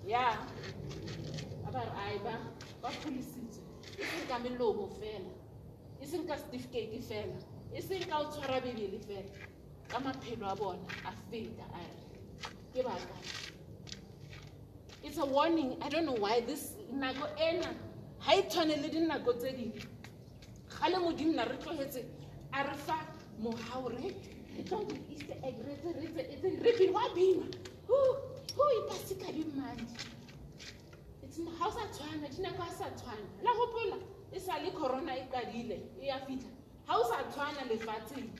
Ya 0.06 0.36
ba 1.72 1.80
re 1.80 1.92
ai 2.04 2.18
ba 2.18 2.38
ba 2.82 2.88
pholisitswe 2.88 3.62
e 3.98 4.04
seng 4.04 4.28
ka 4.28 4.38
melomo 4.38 4.88
fela 5.00 5.32
e 6.00 6.06
seng 6.06 6.26
ka 6.26 6.36
certificate 6.36 7.00
fela 7.02 7.36
e 7.74 7.82
seng 7.82 8.04
ka 8.08 8.20
o 8.20 8.24
tshwara 8.30 8.60
bebele 8.60 8.98
fela. 9.06 9.30
Ka 9.88 9.98
maphelo 9.98 10.46
a 10.48 10.56
bona 10.56 10.86
a 11.04 11.12
feta 11.30 11.64
a 11.74 11.84
ke 12.72 12.82
baka 12.84 13.16
it's 15.02 15.18
a 15.18 15.24
warning. 15.24 15.76
I 15.82 15.88
don't 15.88 16.04
know 16.04 16.12
why 16.12 16.40
this 16.40 16.74
nako 16.92 17.28
ena 17.40 17.74
ha 18.20 18.34
e 18.34 18.42
tshwane 18.42 18.76
le 18.82 18.88
dinako 18.88 19.32
tse 19.38 19.52
dingwe 19.52 19.82
ga 20.68 20.88
le 20.88 20.98
modimo 20.98 21.34
na 21.34 21.44
re 21.44 21.56
tlogetse 21.56 22.04
a 22.52 22.62
re 22.62 22.76
fa 22.76 23.06
mogao 23.40 23.88
re 23.88 24.14
re 24.56 24.62
tlo 24.64 24.78
go 24.84 24.94
easter 25.10 25.36
egg 25.42 25.56
re 25.66 25.76
tse 25.80 25.92
re 26.00 26.08
tse 26.12 26.22
etse 26.34 26.62
re 26.62 26.72
bin 26.78 26.92
wa 26.92 27.08
bina. 27.14 27.46
Hu 27.86 27.94
hu 28.56 28.64
ipasika 28.80 29.32
di 29.32 29.44
mandi. 29.54 29.86
It's 31.22 31.38
ha 31.38 31.66
o 31.66 31.70
sa 31.70 31.86
tshwana 31.92 32.28
dinako 32.28 32.62
a 32.62 32.72
sa 32.72 32.90
tshwana. 32.90 33.26
La 33.42 33.52
gopola 33.52 33.98
e 34.32 34.38
sa 34.40 34.58
le 34.58 34.70
corona 34.72 35.12
e 35.16 35.26
qadile 35.32 35.80
e 36.00 36.06
ya 36.06 36.18
fitlha 36.26 36.50
ha 36.86 36.98
o 36.98 37.04
sa 37.04 37.22
tshwana 37.30 37.68
lefatsheng 37.70 38.30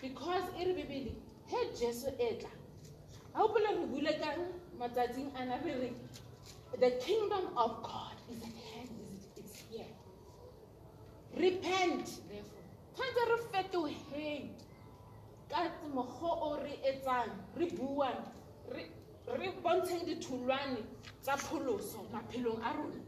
because 0.00 0.44
e 0.58 0.64
re 0.64 0.72
bebele 0.72 1.12
he 1.46 1.58
jesu 1.78 2.08
e 2.18 2.36
tla. 2.38 2.50
Ha 3.34 3.42
gopola 3.42 3.70
re 3.70 3.86
bule 3.86 4.12
ka 4.18 4.34
matsatsing 4.78 5.30
ana 5.36 5.58
re 5.64 5.74
re 5.74 5.92
the 6.80 6.90
kingdom 7.04 7.46
of 7.56 7.82
god 7.82 8.16
is 8.30 8.42
at 8.42 8.56
hand 8.72 8.90
it's 9.36 9.62
here. 9.70 9.86
Repent 11.36 12.20
therefore 12.28 12.57
tshwanetse 12.98 13.24
re 13.30 13.38
fetoheng 13.52 14.48
ka 15.48 15.70
mokgwa 15.94 16.30
o 16.42 16.56
re 16.56 16.74
etsang 16.82 17.30
re 17.56 17.66
buang 17.66 18.24
re- 18.74 19.52
bontsheng 19.62 20.04
ditholwane 20.04 20.82
tsa 21.22 21.36
pholoso 21.36 22.02
maphelong 22.12 22.62
a 22.62 22.72
rona. 22.72 23.02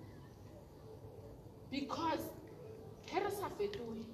Because 1.71 2.25
ge 3.07 3.19
re 3.19 3.31
sa 3.31 3.49
fetohe 3.59 4.05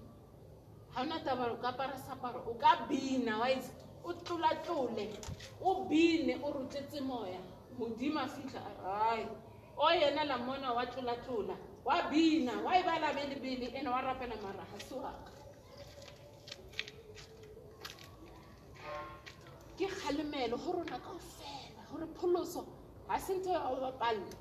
ga 0.94 1.02
ona 1.02 1.20
taba 1.20 1.52
o 1.52 1.56
ka 1.56 1.68
apara 1.68 1.96
seaparo 1.96 2.40
o 2.48 2.54
ka 2.54 2.86
bina 2.88 3.38
wa 3.38 3.50
itse 3.50 3.70
o 4.04 4.12
tlolatlole 4.12 5.12
o 5.60 5.84
bine 5.88 6.40
o 6.42 6.52
rotetse 6.52 7.00
moya 7.00 7.40
modimo 7.78 8.20
a 8.20 8.28
fitlha 8.28 8.60
ai 8.84 9.28
o 9.76 9.90
yena 9.90 10.24
la 10.24 10.38
mona 10.38 10.72
wa 10.72 10.86
tlolatlola 10.86 11.56
wa 11.84 12.02
bina 12.10 12.52
wa 12.64 12.72
e 12.78 12.82
belebele 12.82 13.66
ene 13.76 13.88
wa 13.88 14.00
rapela 14.00 14.36
maraga 14.40 14.80
se 14.88 14.94
waka 14.94 15.35
ke 19.76 19.86
kgalemelo 19.86 20.56
go 20.56 20.72
rona 20.72 20.98
kao 20.98 21.18
fela 21.18 21.82
gore 21.90 22.06
pholoso 22.14 22.66
ga 23.08 23.18
se 23.18 23.34
ntho 23.34 23.50
ya 23.52 23.60
go 23.60 23.76
bapalla. 23.76 24.34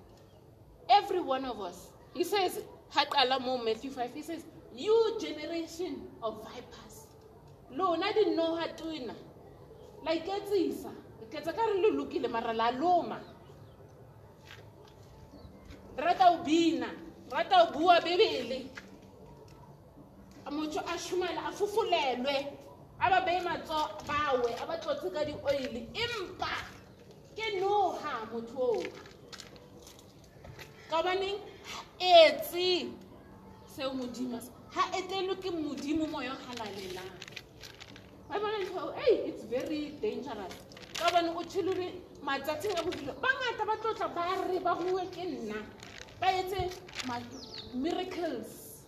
Every 0.90 1.20
one 1.20 1.46
of 1.46 1.60
us 1.60 1.90
he 2.14 2.24
says 2.24 2.60
ha 2.90 3.06
qala 3.06 3.40
mo 3.40 3.58
matthew 3.58 3.92
5 3.92 4.14
he 4.14 4.22
says 4.22 4.46
you 4.74 5.18
generation 5.20 6.08
of 6.22 6.44
vipers 6.44 7.08
lona 7.72 8.14
dinoga 8.14 8.68
tona 8.78 9.16
la 10.04 10.12
iketsisa. 10.12 10.92
Iketsa 11.24 11.54
ka 11.54 11.66
re 11.66 11.82
le 11.82 11.92
lokile 11.92 12.30
mara 12.30 12.54
la 12.54 12.70
loma. 12.70 13.20
Rata 15.98 16.32
o 16.32 16.44
bina 16.44 16.88
rata 17.32 17.64
o 17.64 17.72
bua 17.72 18.00
bebele. 18.00 18.68
Motho 20.52 20.80
a 20.80 20.98
šomela 20.98 21.48
a 21.48 21.52
fofulelwe 21.52 22.65
a 23.00 23.10
ba 23.10 23.22
beye 23.26 23.42
matso 23.42 23.90
bawe 24.08 24.52
a 24.62 24.66
ba 24.66 24.78
tlotse 24.78 25.10
ka 25.14 25.24
di-oile 25.26 25.88
empa 25.94 26.54
ke 27.36 27.60
noha 27.60 28.26
motho 28.32 28.58
oo. 28.58 28.84
Ka 30.90 30.98
hobaneng? 30.98 31.40
Ha 31.66 31.80
etse 32.00 32.90
seo 33.68 33.94
modimo 33.94 34.40
ha 34.76 34.84
etelwe 34.98 35.36
ke 35.42 35.50
modimo 35.52 36.08
moya 36.08 36.32
o 36.32 36.38
halalelang 36.48 37.14
ba 38.30 38.40
bona 38.40 38.58
ntho 38.64 38.94
ei 39.08 39.30
it's 39.30 39.44
very 39.44 39.92
dangerous. 40.02 40.56
Ka 40.98 41.06
hobane 41.06 41.30
o 41.36 41.44
tshele 41.44 41.70
ore 41.70 41.88
matsatsing 42.24 42.78
a 42.78 42.82
bophelo 42.84 43.14
bangata 43.22 43.66
ba 43.66 43.76
tlotla 43.82 44.08
ba 44.16 44.48
re 44.48 44.60
ba 44.60 44.76
bue 44.76 45.06
ke 45.12 45.24
nna. 45.24 45.60
Ba 46.20 46.28
etse 46.32 46.72
miracles 47.74 48.84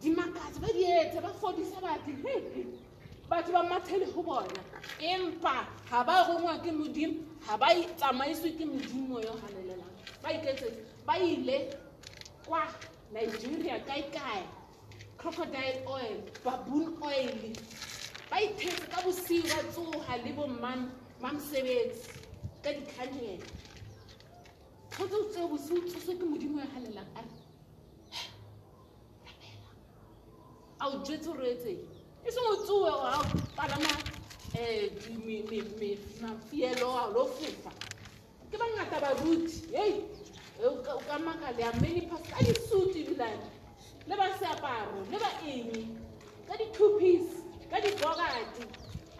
dimakatso 0.00 0.60
ba 0.60 0.68
di 0.72 0.84
etse 0.84 1.20
ba 1.20 1.28
fodisa 1.40 1.80
batho. 1.80 2.87
Batho 3.28 3.52
ba 3.52 3.62
mathele 3.62 4.06
ho 4.12 4.22
bona. 4.22 4.60
Empa 5.00 5.66
ha 5.90 6.04
ba 6.04 6.24
rongwa 6.28 6.58
ke 6.62 6.72
modimo 6.72 7.24
ha 7.46 7.56
ba 7.56 7.68
tsamaiswe 7.96 8.56
ke 8.58 8.64
modimo 8.64 9.20
yo 9.20 9.32
halelelang 9.42 9.94
ba 10.22 10.32
iketsetse 10.32 10.84
ba 11.06 11.18
ile 11.18 11.70
kwa 12.46 12.66
nigeria 13.12 13.80
kae 13.86 14.02
kae? 14.12 14.42
Crocodile 15.18 15.82
oil 15.86 16.22
baboon 16.44 16.96
oil. 17.02 17.52
Ba 18.30 18.40
ithetse 18.40 18.86
ka 18.90 19.02
bosiu 19.02 19.42
ba 19.42 19.62
tsoga 19.72 20.16
le 20.24 20.32
bomman 20.32 20.90
mamosebetsi 21.20 22.10
ka 22.62 22.72
dikhanele 22.72 23.38
tlhotse 24.90 25.16
o 25.16 25.24
tseo 25.30 25.48
bosiu 25.48 25.80
tsoswe 25.88 26.14
ke 26.18 26.24
modimo 26.24 26.58
yo 26.60 26.66
halelang 26.74 27.10
a 27.14 27.20
re 27.22 27.28
a 30.80 30.88
o 30.88 31.02
jetse 31.04 31.26
gore 31.26 31.50
etseng 31.50 31.97
e 32.28 32.32
seng 32.32 32.46
o 32.52 32.56
tsoe 32.64 32.90
wa 32.90 33.24
palama 33.56 33.92
um 34.54 35.40
mafielo 36.20 36.88
a 36.98 37.06
lo 37.14 37.24
fofa 37.26 37.70
ke 38.50 38.56
bangata 38.58 39.00
baruti 39.00 39.74
ei 39.74 40.04
o 40.64 40.82
ka- 40.82 40.94
o 40.94 41.00
ka 41.08 41.18
maka 41.18 41.52
le 41.56 41.62
a 41.64 41.72
many 41.80 42.02
pas 42.10 42.20
ka 42.30 42.38
disuti 42.44 43.00
ebilane 43.04 43.48
le 44.06 44.16
ba 44.16 44.26
seaparo 44.38 45.04
le 45.10 45.18
ba 45.18 45.30
eng? 45.46 45.96
Ka 46.48 46.56
di-two 46.56 46.96
piece 46.98 47.44
ka 47.70 47.76
dibogati 47.80 48.64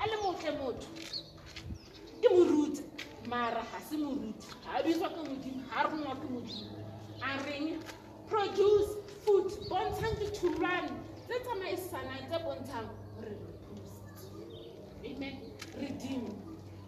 a 0.00 0.04
le 0.08 0.16
motle 0.24 0.50
motho. 0.58 0.88
Ke 2.22 2.28
moruti 2.32 2.82
mara 3.28 3.60
ga 3.70 3.78
se 3.88 3.96
moruti. 3.96 4.48
Ga 4.64 4.78
a 4.78 4.82
bitswa 4.82 5.08
ke 5.12 5.20
modimo 5.28 5.60
ga 5.68 5.82
rongwa 5.84 6.14
ke 6.16 6.26
modimo. 6.32 6.72
A 7.20 7.36
reng 7.44 7.76
produce 8.28 8.96
food 9.24 9.52
bontshang 9.68 10.16
ditholwane 10.18 10.88
amen 15.04 15.38
redeemed 15.80 16.34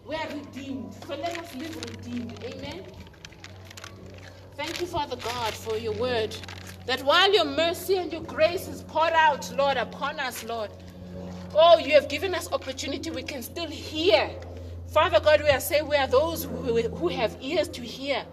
we 0.05 0.15
are 0.15 0.27
redeemed 0.29 0.93
so 1.07 1.15
let 1.15 1.37
us 1.37 1.55
live 1.55 1.75
redeemed 1.89 2.43
amen 2.43 2.85
Thank 4.57 4.79
you, 4.81 4.85
Father 4.85 5.15
God, 5.15 5.53
for 5.55 5.75
your 5.77 5.93
word. 5.93 6.35
That 6.85 7.01
while 7.03 7.33
your 7.33 7.45
mercy 7.45 7.97
and 7.97 8.11
your 8.11 8.21
grace 8.21 8.67
is 8.67 8.83
poured 8.83 9.13
out, 9.13 9.51
Lord, 9.57 9.77
upon 9.77 10.19
us, 10.19 10.43
Lord, 10.43 10.69
oh, 11.55 11.79
you 11.79 11.93
have 11.93 12.07
given 12.09 12.35
us 12.35 12.51
opportunity, 12.51 13.09
we 13.09 13.23
can 13.23 13.41
still 13.41 13.67
hear. 13.67 14.29
Father 14.87 15.19
God, 15.19 15.41
we 15.41 15.49
are 15.49 15.59
saying 15.59 15.87
we 15.87 15.95
are 15.95 16.05
those 16.05 16.43
who, 16.43 16.81
who 16.89 17.07
have 17.07 17.35
ears 17.41 17.69
to 17.69 17.81
hear. 17.81 18.23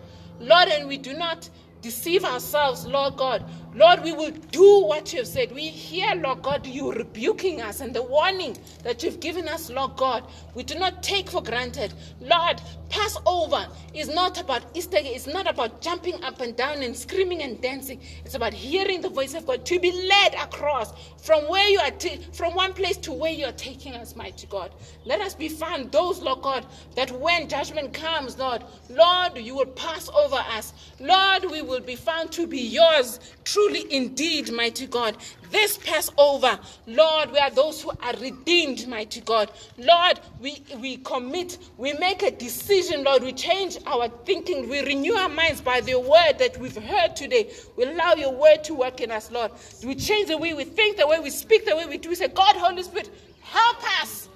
Lord, 0.40 0.68
and 0.68 0.86
we 0.86 0.98
do 0.98 1.14
not 1.14 1.48
deceive 1.80 2.24
ourselves, 2.24 2.84
Lord 2.86 3.16
God. 3.16 3.48
Lord, 3.78 4.02
we 4.02 4.12
will 4.12 4.32
do 4.50 4.84
what 4.86 5.12
you 5.12 5.20
have 5.20 5.28
said. 5.28 5.52
We 5.52 5.68
hear, 5.68 6.12
Lord 6.16 6.42
God, 6.42 6.66
you 6.66 6.92
rebuking 6.92 7.60
us 7.62 7.80
and 7.80 7.94
the 7.94 8.02
warning 8.02 8.56
that 8.82 9.04
you've 9.04 9.20
given 9.20 9.46
us, 9.46 9.70
Lord 9.70 9.96
God. 9.96 10.24
We 10.56 10.64
do 10.64 10.74
not 10.74 11.04
take 11.04 11.30
for 11.30 11.40
granted. 11.40 11.94
Lord, 12.20 12.60
Passover 12.88 13.68
is 13.94 14.08
not 14.08 14.40
about 14.40 14.62
Easter, 14.74 14.96
it's 15.00 15.28
not 15.28 15.48
about 15.48 15.80
jumping 15.80 16.24
up 16.24 16.40
and 16.40 16.56
down 16.56 16.82
and 16.82 16.96
screaming 16.96 17.42
and 17.42 17.60
dancing. 17.60 18.00
It's 18.24 18.34
about 18.34 18.52
hearing 18.52 19.00
the 19.00 19.10
voice 19.10 19.34
of 19.34 19.46
God 19.46 19.64
to 19.66 19.78
be 19.78 19.92
led 19.92 20.34
across 20.34 20.92
from 21.22 21.48
where 21.48 21.68
you 21.68 21.78
are, 21.78 21.90
ta- 21.92 22.18
from 22.32 22.54
one 22.54 22.72
place 22.72 22.96
to 22.98 23.12
where 23.12 23.32
you 23.32 23.44
are 23.46 23.52
taking 23.52 23.94
us, 23.94 24.16
mighty 24.16 24.48
God. 24.48 24.72
Let 25.04 25.20
us 25.20 25.34
be 25.34 25.48
found 25.48 25.92
those, 25.92 26.20
Lord 26.20 26.42
God, 26.42 26.66
that 26.96 27.12
when 27.12 27.48
judgment 27.48 27.92
comes, 27.92 28.38
Lord, 28.38 28.64
Lord, 28.90 29.36
you 29.38 29.54
will 29.54 29.66
pass 29.66 30.08
over 30.08 30.36
us. 30.36 30.72
Lord, 30.98 31.44
we 31.50 31.62
will 31.62 31.80
be 31.80 31.96
found 31.96 32.32
to 32.32 32.46
be 32.46 32.60
yours, 32.60 33.20
truly 33.68 33.92
indeed, 33.94 34.52
mighty 34.52 34.86
God. 34.86 35.16
This 35.50 35.78
Passover, 35.78 36.58
Lord, 36.86 37.32
we 37.32 37.38
are 37.38 37.50
those 37.50 37.82
who 37.82 37.90
are 38.02 38.14
redeemed, 38.20 38.86
mighty 38.86 39.20
God. 39.20 39.50
Lord, 39.78 40.20
we, 40.40 40.62
we 40.80 40.98
commit, 40.98 41.58
we 41.76 41.92
make 41.94 42.22
a 42.22 42.30
decision, 42.30 43.04
Lord. 43.04 43.22
We 43.22 43.32
change 43.32 43.78
our 43.86 44.08
thinking, 44.24 44.68
we 44.68 44.80
renew 44.80 45.14
our 45.14 45.28
minds 45.28 45.60
by 45.60 45.80
the 45.80 45.98
word 45.98 46.38
that 46.38 46.58
we've 46.58 46.76
heard 46.76 47.16
today. 47.16 47.50
We 47.76 47.84
allow 47.84 48.14
your 48.14 48.34
word 48.34 48.64
to 48.64 48.74
work 48.74 49.00
in 49.00 49.10
us, 49.10 49.30
Lord. 49.30 49.52
We 49.84 49.94
change 49.94 50.28
the 50.28 50.38
way 50.38 50.54
we 50.54 50.64
think, 50.64 50.96
the 50.96 51.06
way 51.06 51.20
we 51.20 51.30
speak, 51.30 51.64
the 51.66 51.76
way 51.76 51.86
we 51.86 51.98
do. 51.98 52.10
We 52.10 52.14
say, 52.14 52.28
God, 52.28 52.56
Holy 52.56 52.82
Spirit, 52.82 53.10
help 53.42 54.02
us. 54.02 54.28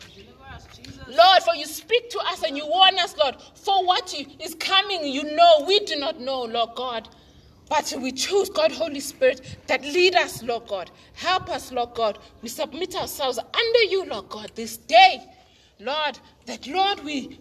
Lord, 1.09 1.43
for 1.43 1.55
you 1.55 1.66
speak 1.66 2.11
to 2.11 2.18
us 2.20 2.43
and 2.43 2.57
you 2.57 2.66
warn 2.66 2.99
us, 2.99 3.16
Lord, 3.18 3.37
for 3.55 3.85
what 3.85 4.14
is 4.41 4.55
coming, 4.55 5.05
you 5.05 5.35
know, 5.35 5.64
we 5.66 5.80
do 5.80 5.97
not 5.97 6.20
know, 6.20 6.45
Lord 6.45 6.70
God. 6.74 7.09
But 7.73 7.95
we 8.03 8.12
choose, 8.12 8.51
God, 8.51 8.70
Holy 8.70 9.01
Spirit, 9.01 9.57
that 9.66 9.81
lead 9.81 10.14
us, 10.14 10.43
Lord 10.43 10.66
God. 10.66 10.91
Help 11.14 11.49
us, 11.49 11.73
Lord 11.73 11.95
God. 11.95 12.18
We 12.43 12.51
submit 12.51 12.95
ourselves 12.95 13.39
under 13.39 13.83
you, 13.85 14.05
Lord 14.05 14.29
God, 14.29 14.53
this 14.55 14.77
day. 14.77 15.23
Lord, 15.81 16.18
that, 16.45 16.66
Lord, 16.66 17.03
we, 17.03 17.39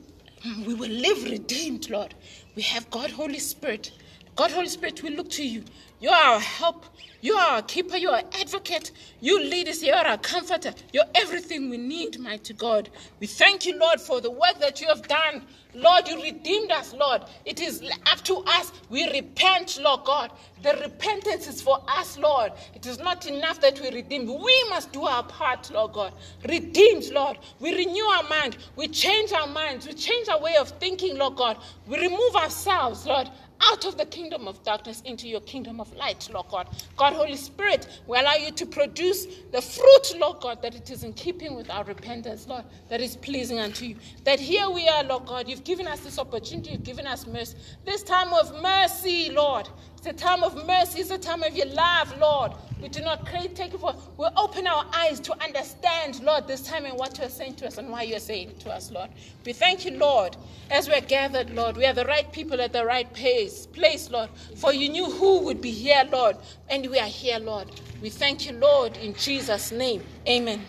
we 0.66 0.74
will 0.74 0.90
live 0.90 1.26
redeemed, 1.26 1.90
Lord. 1.90 2.16
We 2.56 2.62
have 2.62 2.90
God, 2.90 3.12
Holy 3.12 3.40
Spirit. 3.40 3.92
God, 4.38 4.52
Holy 4.52 4.70
Spirit, 4.70 5.04
we 5.04 5.10
look 5.10 5.30
to 5.32 5.46
you. 5.46 5.66
You 6.00 6.12
are 6.12 6.36
our 6.36 6.40
help. 6.40 6.86
You 7.22 7.36
are 7.36 7.56
our 7.56 7.62
keeper. 7.62 7.98
You 7.98 8.10
are 8.10 8.18
our 8.18 8.24
advocate. 8.40 8.92
You 9.20 9.40
lead 9.40 9.68
us. 9.68 9.82
You 9.82 9.94
are 9.94 10.06
our 10.06 10.18
comforter. 10.18 10.74
You're 10.92 11.06
everything 11.16 11.70
we 11.70 11.78
need, 11.78 12.20
mighty 12.20 12.54
God. 12.54 12.90
We 13.20 13.28
thank 13.28 13.66
you, 13.66 13.78
Lord, 13.80 14.02
for 14.02 14.22
the 14.22 14.32
work 14.32 14.60
that 14.60 14.82
you 14.82 14.88
have 14.88 15.08
done. 15.08 15.44
Lord, 15.74 16.08
you 16.08 16.22
redeemed 16.22 16.72
us, 16.72 16.94
Lord. 16.94 17.22
It 17.46 17.62
is 17.62 17.82
up 18.12 18.22
to 18.26 18.44
us. 18.46 18.74
We 18.90 19.10
repent, 19.12 19.80
Lord 19.82 20.04
God. 20.04 20.32
The 20.64 20.74
repentance 20.82 21.48
is 21.48 21.62
for 21.62 21.82
us, 21.88 22.18
Lord. 22.18 22.52
It 22.76 22.86
is 22.86 23.00
not 23.00 23.26
enough 23.26 23.62
that 23.62 23.80
we 23.80 23.90
redeem. 23.90 24.28
We 24.28 24.66
must 24.70 24.92
do 24.92 25.04
our 25.06 25.24
part, 25.24 25.72
Lord 25.72 25.94
God. 25.94 26.14
Redeemed, 26.48 27.10
Lord. 27.12 27.38
We 27.60 27.74
renew 27.74 28.04
our 28.04 28.24
mind. 28.24 28.58
We 28.76 28.88
change 28.90 29.32
our 29.32 29.48
minds. 29.48 29.88
We 29.88 29.94
change 29.94 30.28
our 30.28 30.42
way 30.42 30.56
of 30.58 30.70
thinking, 30.70 31.18
Lord 31.18 31.38
God. 31.38 31.58
We 31.88 32.00
remove 32.00 32.36
ourselves, 32.36 33.06
Lord, 33.06 33.30
out 33.64 33.86
of 33.86 33.98
the 33.98 34.06
kingdom 34.06 34.48
of 34.48 34.62
darkness 34.64 35.02
into 35.06 35.28
your 35.28 35.42
kingdom 35.42 35.80
of 35.80 35.94
light, 35.96 36.30
Lord 36.34 36.48
God. 36.50 36.68
God, 36.98 37.14
Holy 37.14 37.36
Spirit, 37.36 37.88
we 38.08 38.18
allow 38.18 38.36
you 38.36 38.52
to 38.52 38.66
produce 38.66 39.26
the 39.52 39.62
fruit, 39.62 40.16
Lord 40.18 40.40
God, 40.40 40.62
that 40.62 40.76
it 40.76 40.90
is 40.90 41.04
in 41.04 41.14
keeping 41.14 41.56
with 41.56 41.70
our 41.70 41.84
repentance, 41.84 42.48
Lord, 42.48 42.64
that 42.90 43.02
is 43.02 43.16
pleasing 43.16 43.60
unto 43.60 43.86
you. 43.86 43.96
That 44.24 44.40
here 44.40 44.70
we 44.70 44.88
are, 44.88 45.04
Lord 45.04 45.26
God, 45.26 45.48
you've 45.48 45.64
given 45.64 45.88
us 45.88 46.00
this 46.02 46.20
opportunity, 46.20 46.72
you've 46.72 46.84
given 46.84 47.08
us 47.08 47.28
mercy. 47.28 47.58
This 47.86 48.04
time 48.04 48.34
of 48.34 48.62
mercy, 48.62 49.32
Lord. 49.32 49.70
It's 50.04 50.08
a 50.08 50.14
time 50.14 50.42
of 50.42 50.66
mercy, 50.66 51.02
it's 51.02 51.12
a 51.12 51.18
time 51.20 51.44
of 51.44 51.56
your 51.56 51.68
love, 51.68 52.18
Lord. 52.18 52.54
We 52.82 52.90
do 52.90 53.02
not 53.02 53.24
take 53.28 53.76
it 53.76 53.80
for, 53.80 53.94
we 54.18 54.26
open 54.36 54.66
our 54.66 54.84
eyes 54.96 55.20
to 55.20 55.44
understand, 55.44 56.24
Lord, 56.24 56.48
this 56.48 56.64
time 56.64 56.86
and 56.86 56.98
what 56.98 57.20
you 57.20 57.26
are 57.26 57.30
saying 57.30 57.58
to 57.58 57.68
us 57.68 57.78
and 57.78 57.88
why 57.88 58.02
you 58.02 58.16
are 58.16 58.20
saying 58.20 58.56
to 58.62 58.72
us, 58.72 58.90
Lord. 58.90 59.12
We 59.46 59.54
thank 59.54 59.86
you, 59.86 59.92
Lord, 59.92 60.38
as 60.72 60.88
we 60.88 60.96
are 60.96 61.02
gathered, 61.02 61.52
Lord. 61.52 61.78
We 61.78 61.86
are 61.86 61.94
the 61.94 62.06
right 62.06 62.32
people 62.32 62.60
at 62.62 62.74
the 62.74 62.84
right 62.84 63.14
place, 63.14 63.68
place, 63.68 64.10
Lord. 64.10 64.32
For 64.56 64.74
you 64.74 64.90
knew 64.90 65.06
who 65.06 65.42
would 65.42 65.62
be 65.62 65.70
here, 65.70 66.04
Lord, 66.12 66.36
and 66.68 66.90
we 66.90 66.98
are 66.98 67.06
here, 67.06 67.38
Lord. 67.38 67.70
We 68.02 68.10
thank 68.10 68.48
you, 68.48 68.54
Lord, 68.54 68.98
in 68.98 69.14
Jesus' 69.14 69.72
name. 69.72 70.02
Amen. 70.28 70.66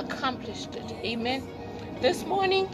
Accomplished 0.00 0.74
it. 0.74 0.90
Amen. 1.04 1.46
This 2.00 2.24
morning, 2.24 2.68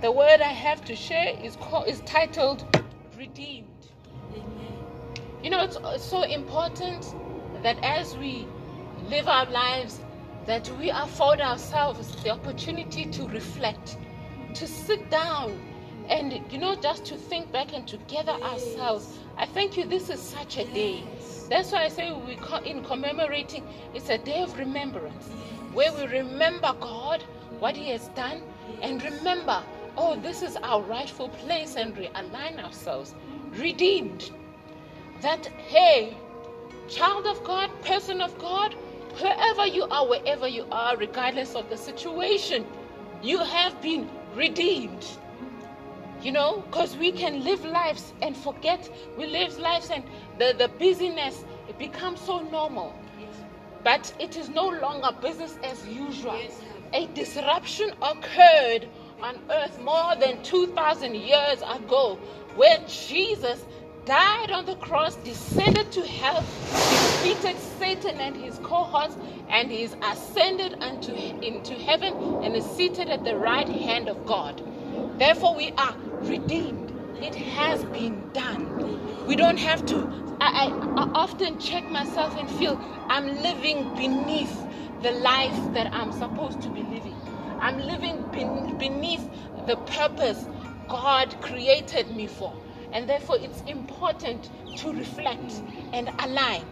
the 0.00 0.10
word 0.10 0.40
I 0.40 0.52
have 0.52 0.84
to 0.84 0.94
share 0.96 1.36
is 1.42 1.56
called, 1.56 1.88
is 1.88 2.00
titled 2.02 2.64
redeemed. 3.18 3.66
Amen. 4.32 4.78
You 5.42 5.50
know, 5.50 5.62
it's, 5.64 5.76
it's 5.82 6.04
so 6.04 6.22
important 6.22 7.14
that 7.62 7.76
as 7.82 8.16
we 8.16 8.46
live 9.08 9.28
our 9.28 9.46
lives, 9.46 10.00
that 10.46 10.70
we 10.78 10.90
afford 10.90 11.40
ourselves 11.40 12.22
the 12.22 12.30
opportunity 12.30 13.06
to 13.06 13.26
reflect, 13.28 13.98
to 14.54 14.66
sit 14.66 15.10
down, 15.10 15.58
and 16.08 16.40
you 16.52 16.58
know, 16.58 16.76
just 16.76 17.04
to 17.06 17.16
think 17.16 17.50
back 17.50 17.74
and 17.74 17.86
to 17.88 17.96
gather 18.08 18.32
ourselves. 18.32 19.18
I 19.36 19.46
thank 19.46 19.76
you. 19.76 19.84
This 19.84 20.08
is 20.08 20.20
such 20.20 20.56
a 20.56 20.64
day. 20.66 21.02
That's 21.50 21.72
why 21.72 21.84
I 21.84 21.88
say 21.88 22.12
we 22.12 22.38
in 22.64 22.84
commemorating. 22.84 23.64
It's 23.94 24.08
a 24.08 24.18
day 24.18 24.42
of 24.42 24.56
remembrance, 24.58 25.28
where 25.76 25.92
we 25.92 26.06
remember 26.06 26.74
God, 26.80 27.22
what 27.58 27.76
He 27.76 27.90
has 27.90 28.08
done, 28.16 28.40
and 28.80 29.02
remember, 29.02 29.62
oh, 29.94 30.16
this 30.16 30.40
is 30.40 30.56
our 30.62 30.80
rightful 30.80 31.28
place, 31.28 31.76
and 31.76 31.94
realign 31.94 32.64
ourselves, 32.64 33.14
redeemed. 33.50 34.30
That 35.20 35.44
hey, 35.68 36.16
child 36.88 37.26
of 37.26 37.44
God, 37.44 37.70
person 37.82 38.22
of 38.22 38.38
God, 38.38 38.72
wherever 39.20 39.66
you 39.66 39.84
are, 39.84 40.08
wherever 40.08 40.48
you 40.48 40.66
are, 40.72 40.96
regardless 40.96 41.54
of 41.54 41.68
the 41.68 41.76
situation, 41.76 42.64
you 43.22 43.38
have 43.38 43.78
been 43.82 44.08
redeemed. 44.34 45.04
You 46.22 46.32
know, 46.32 46.64
because 46.70 46.96
we 46.96 47.12
can 47.12 47.44
live 47.44 47.62
lives 47.66 48.14
and 48.22 48.34
forget. 48.34 48.88
We 49.18 49.26
live 49.26 49.58
lives 49.58 49.90
and 49.90 50.02
the, 50.38 50.54
the 50.56 50.68
busyness, 50.68 51.44
it 51.68 51.78
becomes 51.78 52.18
so 52.20 52.40
normal. 52.40 52.94
But 53.86 54.12
it 54.18 54.36
is 54.36 54.48
no 54.48 54.66
longer 54.66 55.10
business 55.22 55.60
as 55.62 55.86
usual. 55.86 56.36
A 56.92 57.06
disruption 57.14 57.92
occurred 58.02 58.88
on 59.22 59.38
earth 59.48 59.80
more 59.80 60.16
than 60.16 60.42
2,000 60.42 61.14
years 61.14 61.62
ago 61.62 62.18
where 62.56 62.80
Jesus 62.88 63.64
died 64.04 64.50
on 64.50 64.66
the 64.66 64.74
cross, 64.74 65.14
descended 65.14 65.92
to 65.92 66.02
hell, 66.04 66.40
defeated 66.72 67.56
Satan 67.78 68.20
and 68.20 68.36
his 68.36 68.58
cohorts, 68.58 69.16
and 69.48 69.70
he 69.70 69.84
is 69.84 69.94
ascended 70.02 70.82
unto 70.82 71.14
into 71.14 71.74
heaven 71.74 72.12
and 72.42 72.56
is 72.56 72.64
seated 72.64 73.08
at 73.08 73.22
the 73.22 73.36
right 73.36 73.68
hand 73.68 74.08
of 74.08 74.26
God. 74.26 74.60
Therefore, 75.16 75.54
we 75.54 75.70
are 75.78 75.94
redeemed. 76.22 76.85
It 77.22 77.34
has 77.34 77.84
been 77.86 78.30
done. 78.32 79.26
We 79.26 79.36
don't 79.36 79.58
have 79.58 79.84
to. 79.86 79.96
I, 80.40 80.66
I, 80.66 81.02
I 81.02 81.10
often 81.14 81.58
check 81.58 81.90
myself 81.90 82.36
and 82.38 82.50
feel 82.50 82.78
I'm 83.08 83.26
living 83.42 83.94
beneath 83.96 84.54
the 85.02 85.12
life 85.12 85.56
that 85.74 85.92
I'm 85.92 86.12
supposed 86.12 86.60
to 86.62 86.68
be 86.70 86.82
living. 86.82 87.16
I'm 87.60 87.78
living 87.80 88.22
ben- 88.32 88.76
beneath 88.78 89.28
the 89.66 89.76
purpose 89.76 90.46
God 90.88 91.40
created 91.40 92.14
me 92.14 92.26
for. 92.26 92.52
And 92.92 93.08
therefore, 93.08 93.36
it's 93.40 93.62
important 93.62 94.50
to 94.78 94.92
reflect 94.92 95.62
and 95.92 96.10
align. 96.20 96.64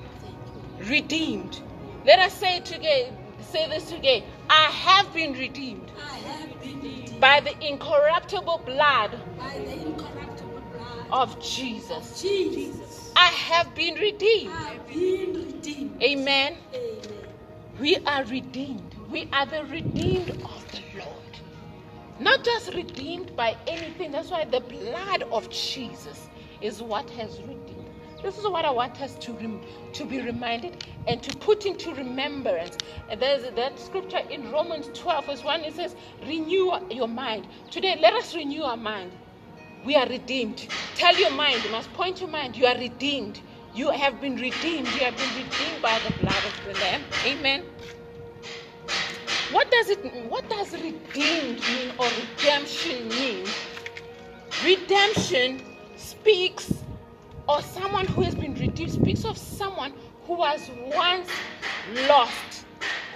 Redeemed. 0.79 1.61
Let 2.05 2.19
us 2.19 2.35
say 2.35 2.61
today, 2.61 3.13
say 3.41 3.69
this 3.69 3.91
today. 3.91 4.25
I 4.51 4.65
have 4.71 5.13
been 5.15 5.33
redeemed 5.33 5.91
I 5.99 6.17
have 6.19 6.61
been 6.63 6.81
redeemed 6.81 7.21
by 7.21 7.41
the 7.41 7.53
incorruptible 7.67 8.63
blood 8.67 9.13
by 9.39 9.59
the 9.59 9.73
incorruptible 9.73 9.93
blood 9.93 9.94
of 11.15 11.41
Jesus. 11.41 12.21
Jesus. 12.21 13.13
I 13.15 13.29
have 13.29 13.73
been 13.77 13.95
redeemed. 13.95 14.53
I 14.53 14.73
have 14.73 14.89
been 14.89 15.35
redeemed. 15.35 16.03
Amen. 16.03 16.57
Amen. 16.75 17.01
We 17.79 17.99
are 18.05 18.25
redeemed. 18.25 18.97
We 19.09 19.29
are 19.33 19.47
the 19.47 19.65
redeemed 19.67 20.31
of 20.31 20.67
the 20.73 20.83
Lord. 20.99 21.39
Not 22.19 22.45
just 22.45 22.75
redeemed 22.75 23.37
by 23.37 23.57
anything. 23.69 24.11
That's 24.11 24.31
why 24.33 24.45
the 24.45 24.59
blood 24.59 25.23
of 25.31 25.49
Jesus 25.51 26.29
is 26.61 26.83
what 26.83 27.09
has 27.11 27.41
redeemed. 27.43 27.91
This 28.21 28.37
is 28.37 28.45
what 28.49 28.65
I 28.65 28.71
want 28.71 29.01
us 29.01 29.15
to 29.17 29.35
rem- 29.35 29.61
to 29.93 30.05
be 30.05 30.21
reminded 30.21 30.85
and 31.07 31.23
to 31.23 31.37
put 31.37 31.65
into 31.65 31.95
remembrance. 31.95 32.77
And 33.09 33.21
there's 33.23 33.49
that 33.55 33.79
scripture 33.79 34.23
in 34.31 34.51
Romans 34.51 34.91
12, 34.95 35.27
verse 35.27 35.45
1. 35.45 35.61
It 35.61 35.75
says, 35.77 35.95
Renew 36.27 36.73
your 36.91 37.09
mind. 37.09 37.47
Today, 37.71 37.97
let 38.01 38.15
us 38.15 38.35
renew 38.35 38.63
our 38.63 38.77
mind. 38.77 39.13
We 39.85 39.97
are 39.97 40.07
redeemed. 40.09 40.67
Tell 40.97 41.15
your 41.19 41.31
mind, 41.31 41.63
you 41.65 41.71
must 41.71 41.93
point 41.93 42.21
your 42.21 42.31
mind, 42.31 42.57
you 42.57 42.67
are 42.67 42.77
redeemed. 42.79 43.41
You 43.75 43.91
have 43.91 44.21
been 44.21 44.37
redeemed. 44.37 44.87
You 44.89 45.01
have 45.01 45.17
been 45.17 45.35
redeemed 45.35 45.83
by 45.83 45.99
the 46.07 46.13
blood 46.21 46.45
of 46.47 46.65
the 46.65 46.81
Lamb. 46.81 47.03
Amen. 47.27 47.65
What 49.51 49.71
does 49.71 49.91
it 49.91 49.99
what 50.29 50.49
does 50.49 50.73
redeemed 50.73 51.61
mean 51.61 51.93
or 51.99 52.07
redemption 52.07 53.09
mean? 53.09 53.47
Redemption 54.65 55.61
speaks 55.97 56.73
or 57.49 57.61
someone 57.63 58.07
who 58.07 58.23
has 58.23 58.35
been 58.35 58.55
redeemed 58.55 58.93
speaks 58.93 59.25
of 59.25 59.37
someone 59.37 59.93
who 60.27 60.35
was 60.35 60.71
once 60.95 61.29
lost, 62.09 62.65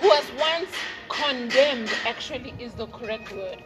who 0.01 0.09
was 0.09 0.25
once 0.39 0.71
condemned, 1.09 1.91
actually 2.05 2.53
is 2.59 2.75
the 2.75 2.87
correct 2.89 3.33
word. 3.33 3.63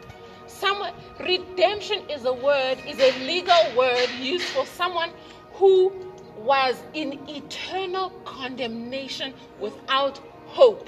Someone 0.63 0.93
redemption 1.19 2.09
is 2.09 2.23
a 2.23 2.31
word, 2.31 2.77
is 2.87 2.97
a 2.97 3.11
legal 3.25 3.75
word 3.77 4.07
used 4.17 4.45
for 4.45 4.65
someone 4.65 5.09
who 5.55 5.91
was 6.37 6.81
in 6.93 7.19
eternal 7.27 8.11
condemnation 8.23 9.33
without 9.59 10.19
hope. 10.45 10.87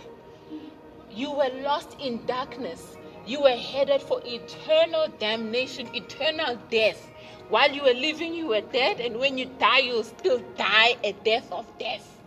You 1.11 1.29
were 1.29 1.49
lost 1.61 1.97
in 1.99 2.25
darkness. 2.25 2.95
You 3.27 3.41
were 3.41 3.57
headed 3.57 4.01
for 4.01 4.21
eternal 4.23 5.09
damnation, 5.19 5.93
eternal 5.93 6.57
death. 6.71 7.09
While 7.49 7.73
you 7.73 7.83
were 7.83 7.99
living, 8.07 8.33
you 8.33 8.47
were 8.47 8.61
dead, 8.61 9.01
and 9.01 9.19
when 9.19 9.37
you 9.37 9.47
die, 9.59 9.79
you'll 9.79 10.05
still 10.05 10.39
die 10.55 10.95
a 11.03 11.11
death 11.25 11.51
of 11.51 11.65
death. 11.77 12.17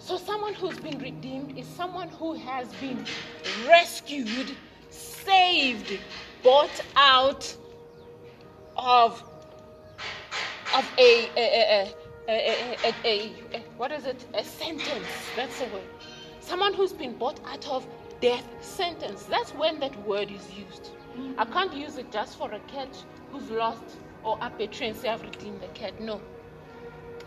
So, 0.00 0.18
someone 0.18 0.54
who's 0.54 0.80
been 0.80 0.98
redeemed 0.98 1.56
is 1.56 1.66
someone 1.68 2.08
who 2.08 2.34
has 2.34 2.66
been 2.80 3.06
rescued, 3.68 4.56
saved, 5.28 5.98
bought 6.42 6.80
out 6.96 7.54
of 8.76 9.22
of 10.74 10.84
a 10.98 11.28
a, 11.36 11.46
a, 11.46 11.94
a, 12.28 12.34
a, 12.84 12.94
a, 13.04 13.34
a 13.54 13.60
what 13.76 13.92
is 13.92 14.06
it? 14.06 14.24
A 14.34 14.42
sentence. 14.44 15.06
That's 15.36 15.58
the 15.58 15.66
word. 15.66 15.82
Someone 16.40 16.72
who's 16.72 16.92
been 16.92 17.16
bought 17.18 17.40
out 17.46 17.68
of 17.68 17.86
death 18.20 18.44
sentence. 18.60 19.24
That's 19.24 19.50
when 19.52 19.78
that 19.80 19.94
word 20.06 20.30
is 20.30 20.46
used. 20.52 20.90
I 21.36 21.44
can't 21.44 21.74
use 21.74 21.98
it 21.98 22.10
just 22.10 22.38
for 22.38 22.50
a 22.52 22.60
cat 22.60 22.88
who's 23.30 23.50
lost 23.50 23.84
or 24.24 24.42
up 24.42 24.58
a 24.60 24.66
tree 24.66 24.88
and 24.88 24.96
say 24.96 25.08
I've 25.08 25.22
redeemed 25.22 25.60
the 25.60 25.68
cat. 25.68 26.00
No. 26.00 26.20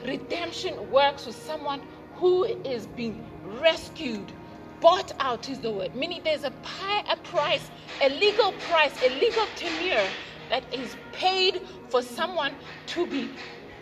Redemption 0.06 0.90
works 0.92 1.26
with 1.28 1.36
someone 1.36 1.82
who 2.16 2.46
is 2.46 2.88
being 2.88 3.24
rescued. 3.62 4.32
Bought 4.82 5.14
out 5.20 5.48
is 5.48 5.60
the 5.60 5.72
word, 5.72 5.96
meaning 5.96 6.22
there's 6.24 6.44
a, 6.44 6.52
pi- 6.64 7.06
a 7.08 7.16
price, 7.18 7.70
a 8.02 8.10
legal 8.10 8.52
price, 8.70 8.92
a 9.04 9.10
legal 9.20 9.46
tenure 9.56 10.08
that 10.50 10.64
is 10.74 10.96
paid 11.14 11.62
for 11.90 12.02
someone 12.02 12.54
to 12.88 13.06
be 13.06 13.30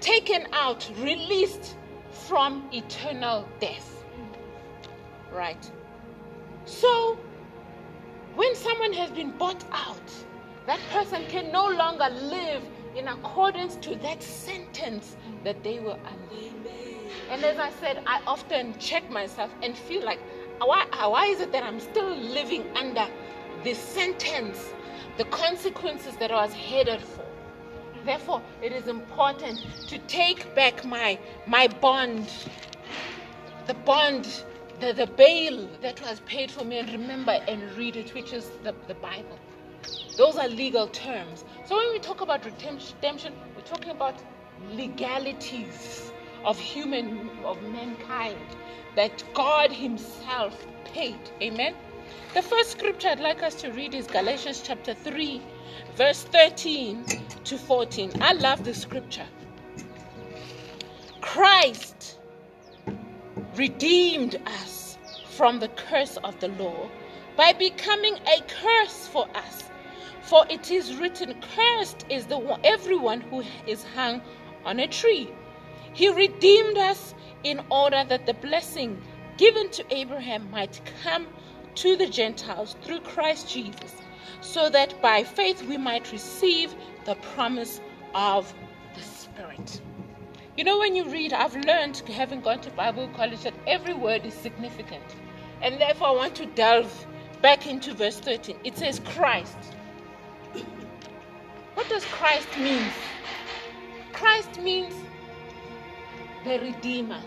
taken 0.01 0.45
out, 0.51 0.89
released 0.99 1.77
from 2.11 2.69
eternal 2.73 3.47
death. 3.61 4.03
Right. 5.31 5.71
So, 6.65 7.17
when 8.35 8.53
someone 8.55 8.93
has 8.93 9.09
been 9.11 9.31
bought 9.31 9.63
out, 9.71 10.11
that 10.67 10.79
person 10.91 11.23
can 11.29 11.51
no 11.51 11.67
longer 11.67 12.09
live 12.09 12.61
in 12.95 13.07
accordance 13.07 13.77
to 13.77 13.95
that 13.95 14.21
sentence 14.21 15.15
that 15.43 15.63
they 15.63 15.79
were 15.79 15.97
under. 16.05 16.35
And 17.29 17.43
as 17.43 17.57
I 17.57 17.71
said, 17.79 18.03
I 18.05 18.21
often 18.27 18.77
check 18.79 19.09
myself 19.09 19.51
and 19.63 19.77
feel 19.77 20.03
like, 20.03 20.19
why, 20.59 20.85
why 21.07 21.25
is 21.27 21.39
it 21.41 21.51
that 21.51 21.63
I'm 21.63 21.79
still 21.79 22.15
living 22.15 22.65
under 22.75 23.07
the 23.63 23.73
sentence, 23.73 24.73
the 25.17 25.25
consequences 25.25 26.15
that 26.17 26.31
I 26.31 26.43
was 26.45 26.53
headed 26.53 27.01
for? 27.01 27.25
Therefore, 28.05 28.41
it 28.61 28.71
is 28.71 28.87
important 28.87 29.59
to 29.87 29.97
take 29.99 30.53
back 30.55 30.85
my 30.85 31.19
my 31.47 31.67
bond, 31.67 32.29
the 33.67 33.73
bond, 33.73 34.43
the, 34.79 34.93
the 34.93 35.07
bail 35.07 35.67
that 35.81 36.01
was 36.01 36.21
paid 36.21 36.49
for 36.49 36.63
me, 36.63 36.79
and 36.79 36.89
remember 36.91 37.31
and 37.31 37.61
read 37.77 37.97
it, 37.97 38.13
which 38.13 38.31
is 38.33 38.49
the, 38.63 38.73
the 38.87 38.95
Bible. 38.95 39.37
Those 40.17 40.37
are 40.37 40.47
legal 40.47 40.87
terms. 40.87 41.43
So 41.65 41.75
when 41.77 41.91
we 41.91 41.99
talk 41.99 42.21
about 42.21 42.45
redemption, 42.45 43.33
we're 43.55 43.61
talking 43.63 43.91
about 43.91 44.15
legalities 44.71 46.08
of 46.45 46.59
human 46.59 47.29
of 47.43 47.61
mankind 47.63 48.37
that 48.95 49.23
God 49.33 49.71
Himself 49.71 50.65
paid. 50.85 51.19
Amen. 51.41 51.75
The 52.33 52.41
first 52.41 52.71
scripture 52.71 53.09
I'd 53.09 53.19
like 53.19 53.43
us 53.43 53.55
to 53.55 53.71
read 53.71 53.93
is 53.93 54.07
Galatians 54.07 54.61
chapter 54.63 54.93
3, 54.93 55.41
verse 55.95 56.23
13 56.23 57.05
to 57.43 57.57
14. 57.57 58.11
I 58.21 58.33
love 58.33 58.63
this 58.63 58.81
scripture. 58.81 59.27
Christ 61.21 62.17
redeemed 63.55 64.41
us 64.45 64.97
from 65.29 65.59
the 65.59 65.67
curse 65.69 66.17
of 66.17 66.39
the 66.39 66.49
law 66.49 66.89
by 67.35 67.53
becoming 67.53 68.15
a 68.27 68.41
curse 68.41 69.07
for 69.07 69.27
us. 69.35 69.63
For 70.21 70.45
it 70.49 70.71
is 70.71 70.95
written, 70.97 71.41
Cursed 71.55 72.05
is 72.09 72.25
the 72.27 72.37
one, 72.37 72.59
everyone 72.63 73.21
who 73.21 73.43
is 73.65 73.83
hung 73.95 74.21
on 74.65 74.79
a 74.79 74.87
tree. 74.87 75.29
He 75.93 76.09
redeemed 76.09 76.77
us 76.77 77.13
in 77.43 77.61
order 77.69 78.03
that 78.07 78.25
the 78.25 78.33
blessing 78.33 79.01
given 79.37 79.69
to 79.71 79.85
Abraham 79.89 80.49
might 80.51 80.81
come 81.03 81.27
to 81.75 81.95
the 81.95 82.07
Gentiles 82.07 82.75
through 82.81 82.99
Christ 83.01 83.49
Jesus, 83.49 83.95
so 84.41 84.69
that 84.69 85.01
by 85.01 85.23
faith 85.23 85.63
we 85.63 85.77
might 85.77 86.11
receive 86.11 86.75
the 87.05 87.15
promise 87.33 87.79
of 88.13 88.53
the 88.95 89.01
Spirit. 89.01 89.81
You 90.57 90.65
know, 90.65 90.77
when 90.77 90.95
you 90.95 91.05
read, 91.05 91.31
I've 91.31 91.55
learned, 91.55 91.97
having 91.99 92.41
gone 92.41 92.59
to 92.61 92.69
Bible 92.71 93.09
college, 93.15 93.43
that 93.43 93.53
every 93.65 93.93
word 93.93 94.25
is 94.25 94.33
significant. 94.33 95.05
And 95.61 95.79
therefore, 95.79 96.07
I 96.09 96.11
want 96.11 96.35
to 96.35 96.45
delve 96.47 97.07
back 97.41 97.65
into 97.65 97.93
verse 97.93 98.19
13. 98.19 98.57
It 98.65 98.77
says, 98.77 98.99
Christ. 99.05 99.57
What 101.75 101.87
does 101.87 102.03
Christ 102.05 102.49
mean? 102.57 102.83
Christ 104.11 104.59
means 104.59 104.93
the 106.45 106.59
Redeemer, 106.59 107.21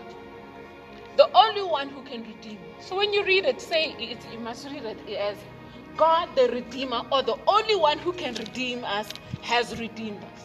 the 1.17 1.29
only 1.35 1.63
one 1.63 1.89
who 1.89 2.03
can 2.03 2.23
redeem. 2.23 2.59
So 2.79 2.97
when 2.97 3.13
you 3.13 3.25
read 3.25 3.45
it, 3.45 3.61
say 3.61 3.95
it, 3.99 4.25
you 4.31 4.39
must 4.39 4.65
read 4.67 4.85
it 4.85 4.99
as 5.17 5.37
God 5.97 6.29
the 6.35 6.49
Redeemer, 6.49 7.03
or 7.11 7.23
the 7.23 7.37
only 7.47 7.75
one 7.75 7.99
who 7.99 8.13
can 8.13 8.35
redeem 8.35 8.83
us 8.85 9.13
has 9.41 9.79
redeemed 9.79 10.23
us. 10.23 10.43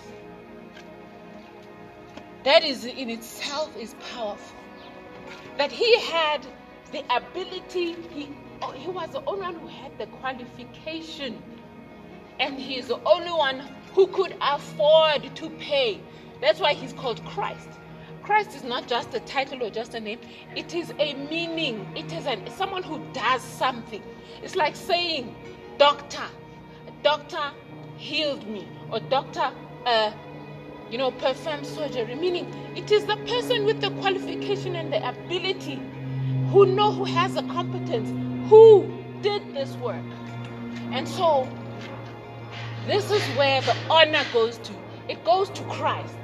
That 2.44 2.64
is 2.64 2.84
in 2.86 3.10
itself 3.10 3.76
is 3.76 3.94
powerful. 4.14 4.58
That 5.58 5.72
he 5.72 6.00
had 6.02 6.46
the 6.92 7.04
ability, 7.14 7.96
he, 8.10 8.30
he 8.76 8.88
was 8.88 9.10
the 9.12 9.22
only 9.26 9.42
one 9.42 9.56
who 9.56 9.68
had 9.68 9.98
the 9.98 10.06
qualification, 10.06 11.42
and 12.40 12.58
he 12.58 12.76
is 12.78 12.88
the 12.88 13.00
only 13.06 13.32
one 13.32 13.62
who 13.94 14.08
could 14.08 14.36
afford 14.42 15.34
to 15.36 15.50
pay. 15.50 16.00
That's 16.40 16.60
why 16.60 16.74
he's 16.74 16.92
called 16.94 17.24
Christ. 17.24 17.68
Christ 18.28 18.54
is 18.54 18.62
not 18.62 18.86
just 18.86 19.14
a 19.14 19.20
title 19.20 19.62
or 19.62 19.70
just 19.70 19.94
a 19.94 20.00
name, 20.00 20.18
it 20.54 20.74
is 20.74 20.92
a 20.98 21.14
meaning. 21.14 21.90
It 21.96 22.12
is 22.12 22.26
an, 22.26 22.46
someone 22.58 22.82
who 22.82 23.00
does 23.14 23.40
something. 23.40 24.02
It's 24.42 24.54
like 24.54 24.76
saying, 24.76 25.34
Doctor, 25.78 26.26
doctor 27.02 27.52
healed 27.96 28.46
me, 28.46 28.68
or 28.92 29.00
doctor, 29.00 29.50
uh, 29.86 30.12
you 30.90 30.98
know, 30.98 31.10
performed 31.10 31.64
surgery. 31.64 32.14
Meaning, 32.16 32.52
it 32.76 32.92
is 32.92 33.06
the 33.06 33.16
person 33.16 33.64
with 33.64 33.80
the 33.80 33.92
qualification 34.02 34.76
and 34.76 34.92
the 34.92 35.08
ability 35.08 35.80
who 36.50 36.66
know 36.66 36.92
who 36.92 37.04
has 37.04 37.32
the 37.32 37.42
competence, 37.44 38.10
who 38.50 38.92
did 39.22 39.54
this 39.54 39.72
work. 39.76 40.04
And 40.92 41.08
so, 41.08 41.48
this 42.86 43.10
is 43.10 43.22
where 43.38 43.62
the 43.62 43.74
honor 43.88 44.26
goes 44.34 44.58
to. 44.58 44.74
It 45.08 45.24
goes 45.24 45.48
to 45.48 45.62
Christ. 45.62 46.14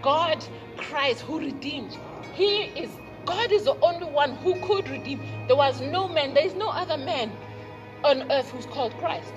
God 0.00 0.44
Christ 0.78 1.20
who 1.22 1.38
redeemed. 1.38 1.96
He 2.34 2.62
is 2.82 2.90
God 3.26 3.52
is 3.52 3.64
the 3.64 3.78
only 3.82 4.06
one 4.06 4.36
who 4.36 4.54
could 4.66 4.88
redeem. 4.88 5.20
There 5.46 5.56
was 5.56 5.80
no 5.82 6.08
man, 6.08 6.32
there 6.32 6.46
is 6.46 6.54
no 6.54 6.70
other 6.70 6.96
man 6.96 7.30
on 8.04 8.30
earth 8.32 8.50
who's 8.50 8.64
called 8.64 8.96
Christ. 8.98 9.34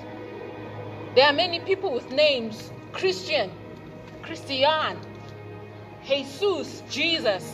There 1.15 1.25
are 1.25 1.33
many 1.33 1.59
people 1.59 1.91
with 1.93 2.09
names 2.09 2.71
Christian, 2.93 3.51
Christian, 4.21 4.97
Jesus, 6.07 6.83
Jesus. 6.89 7.53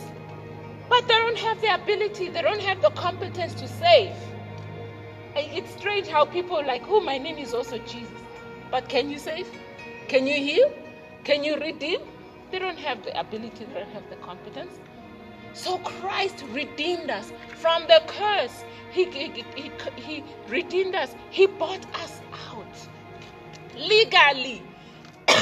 But 0.88 1.08
they 1.08 1.14
don't 1.14 1.38
have 1.38 1.60
the 1.60 1.74
ability, 1.74 2.28
they 2.28 2.42
don't 2.42 2.60
have 2.60 2.80
the 2.82 2.90
competence 2.90 3.54
to 3.54 3.66
save. 3.66 4.14
It's 5.34 5.72
strange 5.72 6.08
how 6.08 6.24
people 6.24 6.64
like, 6.64 6.82
oh, 6.88 7.00
my 7.00 7.18
name 7.18 7.38
is 7.38 7.52
also 7.52 7.78
Jesus. 7.78 8.20
But 8.70 8.88
can 8.88 9.10
you 9.10 9.18
save? 9.18 9.48
Can 10.08 10.26
you 10.26 10.34
heal? 10.34 10.72
Can 11.24 11.44
you 11.44 11.56
redeem? 11.56 12.00
They 12.50 12.58
don't 12.58 12.78
have 12.78 13.04
the 13.04 13.18
ability, 13.18 13.64
they 13.64 13.74
don't 13.74 13.90
have 13.90 14.08
the 14.08 14.16
competence. 14.16 14.78
So 15.52 15.78
Christ 15.78 16.44
redeemed 16.52 17.10
us 17.10 17.32
from 17.56 17.82
the 17.88 18.02
curse. 18.06 18.64
He, 18.90 19.04
he, 19.06 19.44
he, 19.56 19.70
he 19.96 20.24
redeemed 20.48 20.94
us. 20.94 21.14
He 21.30 21.46
bought 21.46 21.84
us 21.96 22.20
out 22.50 22.88
legally. 23.76 24.62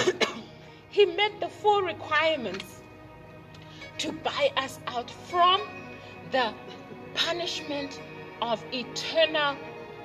he 0.90 1.06
met 1.06 1.38
the 1.40 1.48
full 1.48 1.82
requirements 1.82 2.82
to 3.98 4.12
buy 4.12 4.50
us 4.56 4.78
out 4.86 5.10
from 5.10 5.60
the 6.32 6.52
punishment 7.14 8.00
of 8.42 8.62
eternal 8.72 9.56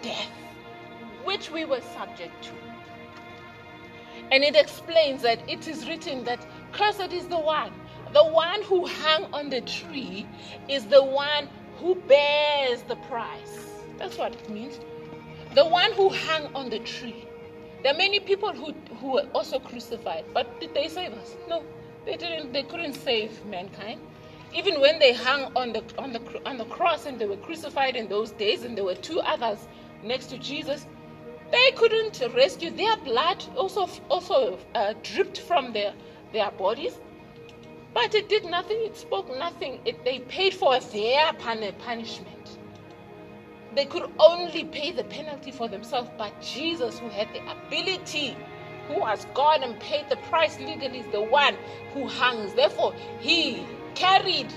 death, 0.02 0.32
which 1.24 1.52
we 1.52 1.66
were 1.66 1.82
subject 1.94 2.44
to. 2.44 2.52
And 4.32 4.44
it 4.44 4.56
explains 4.56 5.22
that 5.24 5.40
it 5.50 5.68
is 5.68 5.88
written 5.88 6.24
that 6.24 6.46
cursed 6.72 7.12
is 7.12 7.28
the 7.28 7.40
one. 7.40 7.72
The 8.14 8.24
one 8.24 8.62
who 8.64 8.88
hung 8.88 9.34
on 9.34 9.50
the 9.50 9.62
tree 9.62 10.26
is 10.68 10.86
the 10.86 11.04
one 11.04 11.48
who 11.78 11.96
bears 11.96 12.82
the 12.84 12.96
price. 13.08 13.84
That's 13.98 14.18
what 14.18 14.34
it 14.34 14.50
means. 14.50 14.80
The 15.56 15.66
one 15.66 15.94
who 15.94 16.10
hung 16.10 16.54
on 16.56 16.70
the 16.70 16.80
tree. 16.80 17.26
There 17.84 17.94
are 17.94 17.98
many 17.98 18.20
people 18.20 18.54
who, 18.54 18.74
who 19.00 19.14
were 19.14 19.28
also 19.34 19.60
crucified, 19.60 20.26
but 20.34 20.60
did 20.60 20.74
they 20.74 20.88
save 20.88 21.14
us? 21.14 21.36
No, 21.50 21.64
they 22.06 22.16
didn't. 22.16 22.54
They 22.54 22.64
couldn't 22.64 22.94
save 22.94 23.44
mankind. 23.46 24.00
Even 24.54 24.82
when 24.82 25.00
they 25.00 25.14
hung 25.14 25.52
on 25.56 25.72
the 25.74 25.84
on 25.98 26.12
the 26.12 26.22
on 26.46 26.58
the 26.58 26.66
cross 26.66 27.06
and 27.06 27.18
they 27.18 27.26
were 27.26 27.38
crucified 27.38 27.96
in 27.96 28.08
those 28.10 28.32
days, 28.32 28.64
and 28.64 28.78
there 28.78 28.84
were 28.84 28.96
two 28.96 29.20
others 29.22 29.68
next 30.04 30.28
to 30.28 30.38
Jesus, 30.38 30.86
they 31.52 31.72
couldn't 31.72 32.22
rescue. 32.36 32.70
Their 32.70 32.98
blood 32.98 33.44
also 33.56 33.90
also 34.10 34.60
uh, 34.76 34.94
dripped 35.02 35.40
from 35.40 35.74
their 35.74 35.94
their 36.34 36.52
bodies, 36.52 37.00
but 37.94 38.16
it 38.16 38.30
did 38.30 38.46
nothing. 38.46 38.78
It 38.82 38.96
spoke 38.98 39.30
nothing. 39.38 39.80
It, 39.86 40.04
they 40.06 40.20
paid 40.20 40.54
for 40.54 40.80
their 40.80 41.34
punishment. 41.34 42.58
They 43.76 43.86
could 43.86 44.10
only 44.20 44.66
pay 44.66 44.92
the 44.92 45.04
penalty 45.06 45.52
for 45.52 45.68
themselves, 45.70 46.10
but 46.18 46.42
Jesus, 46.42 47.00
who 47.00 47.08
had 47.10 47.30
the 47.34 47.42
ability, 47.50 48.36
who 48.88 49.00
was 49.00 49.26
God 49.34 49.62
and 49.64 49.80
paid 49.80 50.10
the 50.10 50.18
price 50.18 50.60
legally, 50.60 51.00
is 51.00 51.08
the 51.12 51.22
one 51.22 51.56
who 51.94 52.08
hangs. 52.08 52.54
Therefore, 52.54 52.94
he 53.20 53.64
carried 53.96 54.52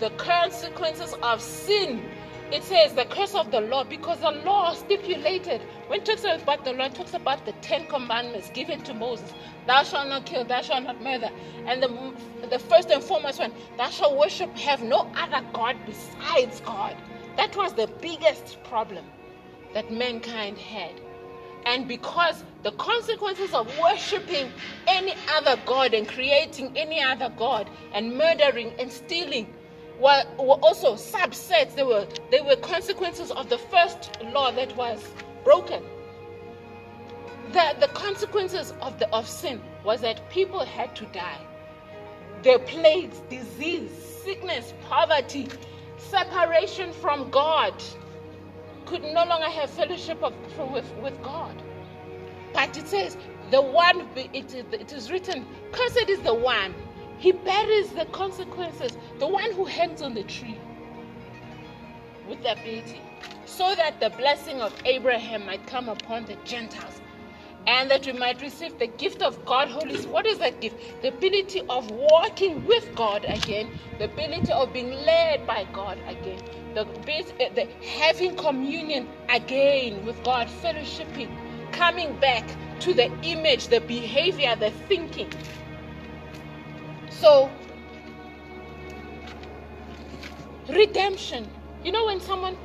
the 0.00 0.10
consequences 0.10 1.14
of 1.22 1.40
sin 1.40 2.02
it 2.50 2.64
says 2.64 2.94
the 2.94 3.04
curse 3.04 3.34
of 3.34 3.50
the 3.50 3.60
law 3.60 3.84
because 3.84 4.20
the 4.20 4.30
law 4.30 4.72
stipulated. 4.72 5.60
When 5.88 6.00
it 6.00 6.06
talks 6.06 6.24
about 6.24 6.64
the 6.64 6.72
law 6.72 6.86
it 6.86 6.94
talks 6.94 7.14
about 7.14 7.44
the 7.44 7.52
ten 7.60 7.86
commandments 7.86 8.50
given 8.50 8.80
to 8.82 8.94
moses. 8.94 9.32
Thou 9.66 9.82
shalt 9.82 10.08
not 10.08 10.24
kill 10.24 10.44
thou 10.44 10.62
shalt 10.62 10.84
not 10.84 11.02
murder. 11.02 11.30
And 11.66 11.82
the, 11.82 12.14
the 12.48 12.58
first 12.58 12.90
and 12.90 13.02
foremost 13.02 13.38
one 13.38 13.52
thou 13.76 13.90
shalt 13.90 14.16
worship 14.16 14.56
have 14.56 14.82
no 14.82 15.10
other 15.16 15.44
god 15.52 15.76
besides 15.84 16.60
god. 16.60 16.96
That 17.36 17.54
was 17.54 17.74
the 17.74 17.86
biggest 18.00 18.62
problem 18.64 19.04
that 19.74 19.92
mankind 19.92 20.56
had. 20.58 20.92
And 21.66 21.86
because 21.86 22.44
the 22.62 22.72
consequences 22.72 23.52
of 23.52 23.70
worshiping 23.78 24.50
any 24.86 25.12
other 25.36 25.60
god 25.66 25.92
and 25.92 26.08
creating 26.08 26.72
any 26.76 27.02
other 27.02 27.30
god 27.36 27.68
and 27.92 28.16
murdering 28.16 28.72
and 28.78 28.90
stealing 28.90 29.52
were, 29.98 30.24
were 30.38 30.58
also 30.62 30.94
subsets. 30.94 31.74
They 31.74 31.82
were, 31.82 32.06
they 32.30 32.40
were 32.40 32.56
consequences 32.56 33.30
of 33.30 33.48
the 33.48 33.58
first 33.58 34.18
law 34.32 34.50
that 34.52 34.76
was 34.76 35.04
broken. 35.44 35.82
The, 37.52 37.76
the 37.80 37.88
consequences 37.88 38.74
of, 38.82 38.98
the, 38.98 39.08
of 39.14 39.28
sin 39.28 39.60
was 39.84 40.00
that 40.02 40.28
people 40.30 40.64
had 40.64 40.94
to 40.96 41.06
die. 41.06 41.40
The 42.42 42.60
plagues, 42.66 43.20
disease, 43.28 43.90
sickness, 44.24 44.74
poverty, 44.88 45.48
separation 45.96 46.92
from 46.92 47.30
God, 47.30 47.74
could 48.86 49.02
no 49.02 49.24
longer 49.24 49.46
have 49.46 49.70
fellowship 49.70 50.22
of, 50.22 50.34
with, 50.70 50.90
with 51.02 51.20
God. 51.22 51.62
But 52.52 52.76
it 52.76 52.86
says, 52.86 53.16
the 53.50 53.60
one, 53.60 54.08
it, 54.14 54.54
it 54.54 54.92
is 54.92 55.10
written, 55.10 55.46
cursed 55.72 56.08
is 56.08 56.20
the 56.20 56.34
one 56.34 56.74
he 57.18 57.32
bears 57.32 57.90
the 57.90 58.06
consequences. 58.12 58.96
The 59.18 59.26
one 59.26 59.52
who 59.52 59.64
hangs 59.64 60.02
on 60.02 60.14
the 60.14 60.22
tree 60.24 60.58
with 62.28 62.42
the 62.42 62.52
ability, 62.52 63.00
so 63.46 63.74
that 63.74 64.00
the 64.00 64.10
blessing 64.10 64.60
of 64.60 64.74
Abraham 64.84 65.46
might 65.46 65.66
come 65.66 65.88
upon 65.88 66.26
the 66.26 66.36
Gentiles 66.44 67.00
and 67.66 67.90
that 67.90 68.06
we 68.06 68.12
might 68.12 68.40
receive 68.40 68.78
the 68.78 68.86
gift 68.86 69.22
of 69.22 69.44
God, 69.44 69.68
Holy 69.68 69.96
Spirit. 69.96 70.12
What 70.12 70.26
is 70.26 70.38
that 70.38 70.60
gift? 70.60 71.02
The 71.02 71.08
ability 71.08 71.62
of 71.68 71.90
walking 71.90 72.64
with 72.66 72.94
God 72.94 73.24
again, 73.28 73.70
the 73.98 74.04
ability 74.04 74.52
of 74.52 74.72
being 74.72 74.90
led 74.90 75.46
by 75.46 75.66
God 75.72 75.98
again, 76.06 76.40
the, 76.74 76.86
eh, 77.40 77.50
the 77.54 77.68
having 77.84 78.36
communion 78.36 79.08
again 79.28 80.04
with 80.06 80.22
God, 80.22 80.48
fellowshipping, 80.48 81.28
coming 81.72 82.16
back 82.20 82.44
to 82.80 82.94
the 82.94 83.10
image, 83.22 83.68
the 83.68 83.80
behavior, 83.80 84.56
the 84.56 84.70
thinking 84.88 85.30
so, 87.20 87.50
redemption. 90.68 91.48
You 91.84 91.92
know, 91.92 92.06
when 92.06 92.20
someone 92.20 92.56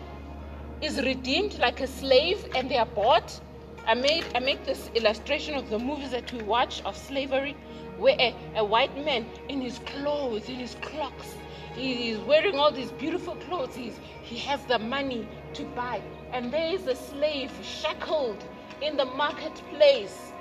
is 0.84 1.02
redeemed 1.02 1.58
like 1.60 1.80
a 1.80 1.88
slave 1.88 2.46
and 2.56 2.70
they 2.70 2.78
are 2.78 2.86
bought. 2.86 3.40
I 3.86 3.94
made 3.94 4.26
I 4.36 4.40
make 4.40 4.66
this 4.66 4.90
illustration 4.96 5.56
of 5.56 5.70
the 5.70 5.80
movies 5.80 6.12
that 6.12 6.32
we 6.34 6.42
watch 6.44 6.82
of 6.84 6.96
slavery, 6.98 7.56
where 7.98 8.16
a, 8.20 8.36
a 8.56 8.64
white 8.64 8.96
man 9.06 9.26
in 9.50 9.62
his 9.62 9.80
clothes, 9.80 10.50
in 10.50 10.56
his 10.56 10.76
clocks, 10.82 11.36
he 11.76 12.12
is 12.12 12.20
wearing 12.20 12.56
all 12.56 12.72
these 12.72 12.92
beautiful 12.92 13.36
clothes. 13.36 13.76
He's, 13.76 13.98
he 14.22 14.38
has 14.40 14.64
the 14.66 14.80
money 14.80 15.28
to 15.54 15.64
buy, 15.76 16.02
and 16.34 16.52
there 16.52 16.74
is 16.74 16.88
a 16.88 16.96
slave 16.96 17.52
shackled 17.62 18.44
in 18.82 18.98
the 18.98 19.06
marketplace, 19.06 20.32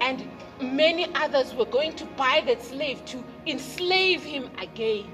and 0.00 0.28
many 0.60 1.12
others 1.14 1.54
were 1.54 1.66
going 1.66 1.94
to 1.96 2.04
buy 2.16 2.42
that 2.46 2.62
slave 2.62 3.04
to 3.06 3.22
enslave 3.46 4.22
him 4.22 4.50
again. 4.58 5.10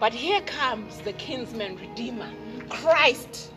But 0.00 0.12
here 0.12 0.40
comes 0.42 0.98
the 0.98 1.12
kinsman 1.14 1.76
redeemer, 1.76 2.30
Christ. 2.68 3.52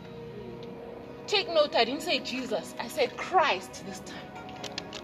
Take 1.26 1.48
note, 1.48 1.74
I 1.74 1.84
didn't 1.84 2.02
say 2.02 2.20
Jesus, 2.20 2.74
I 2.78 2.86
said 2.86 3.16
Christ 3.16 3.84
this 3.86 4.00
time. 4.00 4.18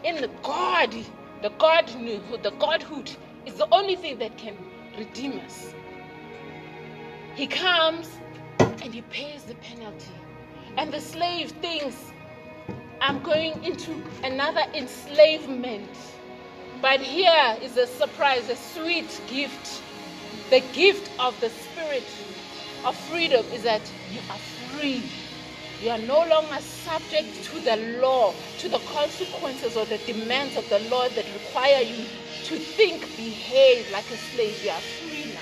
In 0.05 0.21
the 0.21 0.31
God, 0.43 0.95
the 1.43 1.51
God, 1.51 1.89
the 2.43 2.53
Godhood 2.59 3.11
is 3.47 3.55
the 3.55 3.67
only 3.73 3.97
thing 3.97 4.19
that 4.19 4.39
can 4.39 4.57
redeem 4.97 5.41
us. 5.41 5.75
He 7.35 7.47
comes 7.47 8.09
and 8.61 8.95
he 8.95 9.03
pays 9.03 9.43
the 9.45 9.55
penalty. 9.57 10.13
And 10.77 10.93
the 10.93 11.01
slave 11.01 11.51
thinks, 11.51 12.13
I'm 13.05 13.21
going 13.25 13.65
into 13.65 14.01
another 14.23 14.63
enslavement. 14.75 15.91
But 16.81 17.01
here 17.01 17.57
is 17.61 17.77
a 17.77 17.89
surprise, 17.89 18.49
a 18.49 18.55
sweet 18.55 19.21
gift. 19.27 19.83
The 20.51 20.61
gift 20.73 21.11
of 21.19 21.39
the 21.41 21.49
Spirit 21.49 22.05
of 22.85 22.97
freedom 23.11 23.45
is 23.47 23.65
that 23.65 23.83
you 24.13 24.21
are 24.31 24.39
free. 24.39 25.03
You 25.83 25.91
are 25.91 25.99
no 25.99 26.25
longer 26.29 26.61
subject 26.61 27.43
to 27.47 27.59
the 27.59 27.99
law, 28.01 28.35
to 28.61 28.69
the 28.69 28.79
consequences 28.95 29.77
or 29.77 29.85
the 29.87 29.99
demands 29.99 30.57
of 30.57 30.69
the 30.69 30.79
law 30.89 31.09
that 31.09 31.25
require 31.35 31.83
you 31.83 32.05
to 32.45 32.57
think, 32.57 33.01
behave 33.17 33.91
like 33.91 34.09
a 34.13 34.17
slave. 34.17 34.63
You 34.63 34.71
are 34.71 34.81
free 34.81 35.35
now. 35.35 35.41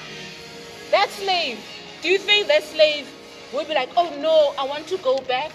That 0.93 1.11
slave, 1.11 1.59
do 2.01 2.09
you 2.09 2.17
think 2.17 2.47
that 2.47 2.63
slave 2.63 3.07
will 3.53 3.67
be 3.67 3.75
like, 3.75 3.91
oh 3.99 4.17
no, 4.19 4.55
I 4.59 4.67
want 4.67 4.87
to 4.87 4.97
go 4.97 5.19
back? 5.29 5.53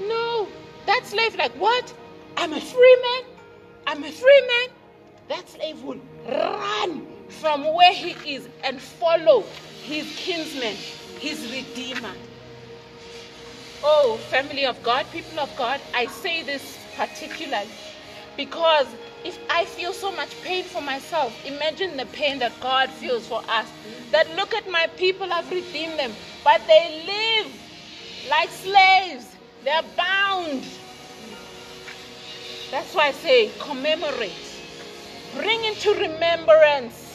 No. 0.00 0.48
That 0.90 1.06
slave, 1.06 1.36
like, 1.36 1.52
what? 1.52 1.94
I'm 2.36 2.52
a 2.52 2.60
free 2.60 2.96
man. 3.00 3.30
I'm 3.86 4.02
a 4.02 4.10
free 4.10 4.40
man. 4.48 4.76
That 5.28 5.48
slave 5.48 5.80
will 5.84 6.00
run 6.28 7.06
from 7.28 7.72
where 7.76 7.92
he 7.94 8.34
is 8.34 8.48
and 8.64 8.80
follow 8.80 9.44
his 9.84 10.12
kinsman, 10.16 10.74
his 11.20 11.48
redeemer. 11.52 12.12
Oh, 13.84 14.18
family 14.30 14.66
of 14.66 14.82
God, 14.82 15.06
people 15.12 15.38
of 15.38 15.54
God, 15.56 15.80
I 15.94 16.06
say 16.06 16.42
this 16.42 16.76
particularly 16.96 17.68
because 18.36 18.88
if 19.24 19.38
I 19.48 19.66
feel 19.66 19.92
so 19.92 20.10
much 20.10 20.42
pain 20.42 20.64
for 20.64 20.82
myself, 20.82 21.32
imagine 21.46 21.98
the 21.98 22.06
pain 22.06 22.40
that 22.40 22.52
God 22.60 22.90
feels 22.90 23.28
for 23.28 23.42
us. 23.48 23.68
That 24.10 24.28
look 24.34 24.54
at 24.54 24.68
my 24.68 24.88
people, 24.96 25.32
I've 25.32 25.52
redeemed 25.52 26.00
them, 26.00 26.10
but 26.42 26.60
they 26.66 27.04
live 27.06 27.52
like 28.28 28.50
slaves, 28.50 29.36
they're 29.62 29.84
bound. 29.96 30.66
That's 32.70 32.94
why 32.94 33.08
I 33.08 33.12
say 33.12 33.52
commemorate, 33.58 34.62
bring 35.34 35.64
into 35.64 35.92
remembrance. 35.94 37.08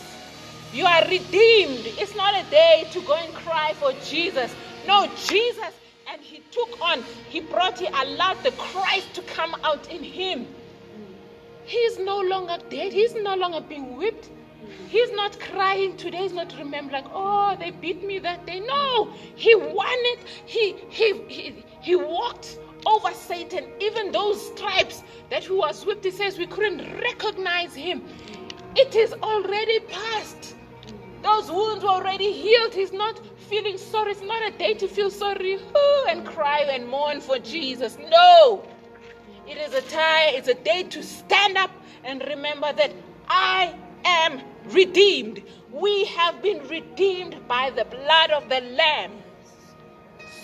You 0.74 0.86
are 0.86 1.04
redeemed. 1.08 1.88
It's 1.88 2.16
not 2.16 2.36
a 2.36 2.50
day 2.50 2.88
to 2.92 3.02
go 3.04 3.16
and 3.16 3.34
cry 3.34 3.74
for 3.76 3.94
Jesus. 3.94 4.56
No, 4.86 5.08
Jesus 5.16 5.74
and 6.08 6.22
he 6.22 6.42
took 6.52 6.80
on, 6.82 7.04
he 7.30 7.40
brought, 7.40 7.80
he 7.80 7.88
allowed 7.88 8.44
the 8.44 8.52
Christ 8.52 9.14
to 9.16 9.22
come 9.24 9.56
out 9.64 9.90
in 9.92 10.04
him. 10.04 10.48
He's 11.66 12.00
no 12.00 12.20
longer 12.22 12.58
dead. 12.70 12.94
He's 12.94 13.16
no 13.16 13.36
longer 13.36 13.62
being 13.62 13.98
whipped. 13.98 14.30
He's 14.88 15.12
not 15.14 15.40
crying 15.40 15.98
today. 15.98 16.20
He's 16.20 16.34
not 16.34 16.54
remembering, 16.58 17.04
like, 17.04 17.12
oh, 17.14 17.56
they 17.60 17.72
beat 17.72 18.04
me 18.06 18.20
that 18.20 18.46
day. 18.46 18.60
No, 18.60 19.12
he 19.36 19.56
won 19.56 19.88
it. 19.90 20.20
He 20.46 20.76
he 20.90 21.14
he, 21.28 21.66
he 21.82 21.96
walked 21.96 22.60
over 22.86 23.14
Satan. 23.14 23.66
Even 23.80 24.12
those 24.12 24.46
stripes 24.48 25.04
that 25.30 25.44
he 25.46 25.54
was 25.54 25.86
whipped, 25.86 26.06
he 26.06 26.12
says 26.12 26.38
we 26.38 26.48
couldn't 26.48 26.82
recognize 27.02 27.74
him. 27.74 28.04
It 28.76 28.96
is 28.96 29.14
already 29.14 29.80
past. 29.80 30.56
Those 31.24 31.50
wounds 31.50 31.84
were 31.84 31.90
already 31.90 32.32
healed. 32.32 32.74
He's 32.74 32.94
not 32.94 33.20
feeling 33.38 33.78
sorry. 33.78 34.12
It's 34.12 34.22
not 34.22 34.44
a 34.44 34.52
day 34.52 34.74
to 34.76 34.88
feel 34.88 35.10
sorry 35.10 35.60
and 36.10 36.26
cry 36.26 36.62
and 36.70 36.88
mourn 36.88 37.22
for 37.22 37.40
Jesus. 37.40 37.98
No. 38.12 38.64
It 39.48 39.58
is 39.58 39.74
a 39.74 39.82
time, 39.82 40.34
it's 40.34 40.48
a 40.48 40.56
day 40.56 40.84
to 40.84 41.04
stand 41.04 41.58
up 41.58 41.72
and 42.04 42.24
remember 42.28 42.74
that 42.74 42.92
I 43.28 43.76
am 44.04 44.42
redeemed. 44.70 45.44
We 45.72 46.06
have 46.06 46.42
been 46.42 46.68
redeemed 46.68 47.48
by 47.48 47.70
the 47.70 47.86
blood 47.86 48.32
of 48.32 48.50
the 48.50 48.62
Lamb. 48.62 49.12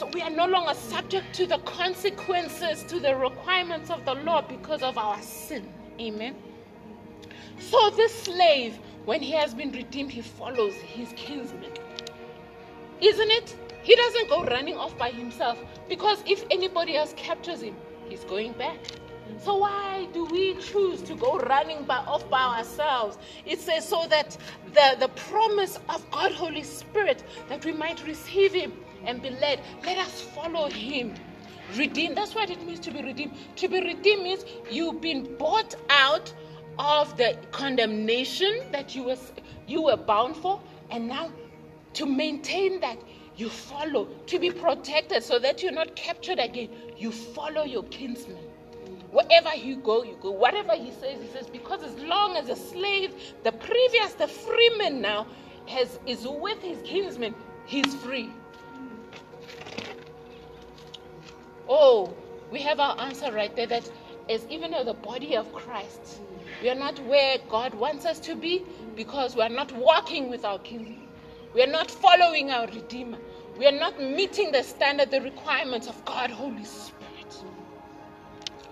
So 0.01 0.07
we 0.15 0.23
are 0.23 0.31
no 0.31 0.47
longer 0.47 0.73
subject 0.73 1.31
to 1.35 1.45
the 1.45 1.59
consequences, 1.59 2.81
to 2.85 2.99
the 2.99 3.15
requirements 3.15 3.91
of 3.91 4.03
the 4.03 4.15
law 4.15 4.41
because 4.41 4.81
of 4.81 4.97
our 4.97 5.21
sin. 5.21 5.71
Amen. 5.99 6.35
So 7.59 7.91
this 7.91 8.11
slave 8.23 8.79
when 9.05 9.21
he 9.21 9.29
has 9.33 9.53
been 9.53 9.71
redeemed, 9.71 10.09
he 10.09 10.23
follows 10.23 10.73
his 10.73 11.13
kinsman. 11.15 11.73
Isn't 12.99 13.29
it? 13.29 13.55
He 13.83 13.95
doesn't 13.95 14.27
go 14.27 14.43
running 14.43 14.75
off 14.75 14.97
by 14.97 15.11
himself 15.11 15.59
because 15.87 16.23
if 16.25 16.45
anybody 16.49 16.97
else 16.97 17.13
captures 17.15 17.61
him, 17.61 17.75
he's 18.09 18.23
going 18.23 18.53
back. 18.53 18.79
So 19.43 19.57
why 19.57 20.07
do 20.13 20.25
we 20.25 20.55
choose 20.55 21.03
to 21.03 21.13
go 21.13 21.37
running 21.37 21.83
by, 21.83 21.97
off 21.97 22.27
by 22.27 22.57
ourselves? 22.57 23.19
It 23.45 23.59
says 23.59 23.87
so 23.87 24.07
that 24.07 24.35
the, 24.73 24.97
the 24.99 25.09
promise 25.09 25.77
of 25.89 26.09
God, 26.09 26.31
Holy 26.31 26.63
Spirit, 26.63 27.23
that 27.49 27.63
we 27.63 27.71
might 27.71 28.03
receive 28.07 28.51
him 28.51 28.73
and 29.05 29.21
be 29.21 29.29
led. 29.29 29.59
Let 29.85 29.97
us 29.97 30.21
follow 30.21 30.69
him. 30.69 31.13
Redeemed. 31.75 32.17
That's 32.17 32.35
what 32.35 32.49
it 32.49 32.65
means 32.65 32.79
to 32.81 32.91
be 32.91 33.01
redeemed. 33.01 33.33
To 33.57 33.67
be 33.67 33.81
redeemed 33.81 34.23
means 34.23 34.45
you've 34.69 34.99
been 34.99 35.37
bought 35.37 35.75
out 35.89 36.33
of 36.77 37.15
the 37.17 37.37
condemnation 37.51 38.61
that 38.71 38.95
you 38.95 39.03
were, 39.03 39.17
you 39.67 39.83
were 39.83 39.97
bound 39.97 40.35
for, 40.35 40.59
and 40.89 41.07
now 41.07 41.31
to 41.93 42.05
maintain 42.05 42.79
that, 42.81 42.97
you 43.37 43.49
follow, 43.49 44.05
to 44.27 44.39
be 44.39 44.51
protected 44.51 45.23
so 45.23 45.39
that 45.39 45.63
you're 45.63 45.71
not 45.71 45.95
captured 45.95 46.39
again, 46.39 46.69
you 46.97 47.11
follow 47.11 47.63
your 47.63 47.83
kinsman. 47.83 48.37
Wherever 49.11 49.53
you 49.55 49.77
go, 49.77 50.03
you 50.03 50.17
go. 50.21 50.31
Whatever 50.31 50.73
he 50.73 50.91
says, 50.91 51.21
he 51.21 51.27
says, 51.27 51.47
because 51.47 51.83
as 51.83 51.95
long 51.99 52.37
as 52.37 52.49
a 52.49 52.55
slave, 52.55 53.13
the 53.43 53.51
previous, 53.51 54.13
the 54.13 54.27
freeman 54.27 55.01
now, 55.01 55.27
has, 55.67 55.99
is 56.07 56.25
with 56.27 56.61
his 56.61 56.81
kinsman, 56.83 57.35
he's 57.65 57.93
free. 57.95 58.29
Oh, 61.73 62.13
we 62.51 62.59
have 62.63 62.81
our 62.81 62.99
answer 62.99 63.31
right 63.31 63.55
there 63.55 63.67
that 63.67 63.89
as 64.29 64.45
even 64.49 64.71
the 64.71 64.93
body 64.93 65.37
of 65.37 65.53
Christ, 65.53 66.19
we 66.61 66.69
are 66.69 66.75
not 66.75 66.99
where 67.05 67.37
God 67.47 67.73
wants 67.73 68.05
us 68.05 68.19
to 68.21 68.35
be 68.35 68.65
because 68.97 69.37
we 69.37 69.41
are 69.41 69.47
not 69.47 69.71
walking 69.71 70.29
with 70.29 70.43
our 70.43 70.59
King. 70.59 71.07
We 71.53 71.63
are 71.63 71.67
not 71.71 71.89
following 71.89 72.51
our 72.51 72.67
Redeemer. 72.67 73.19
We 73.57 73.67
are 73.67 73.71
not 73.71 74.01
meeting 74.01 74.51
the 74.51 74.63
standard, 74.63 75.11
the 75.11 75.21
requirements 75.21 75.87
of 75.87 76.03
God, 76.03 76.29
Holy 76.29 76.65
Spirit. 76.65 77.45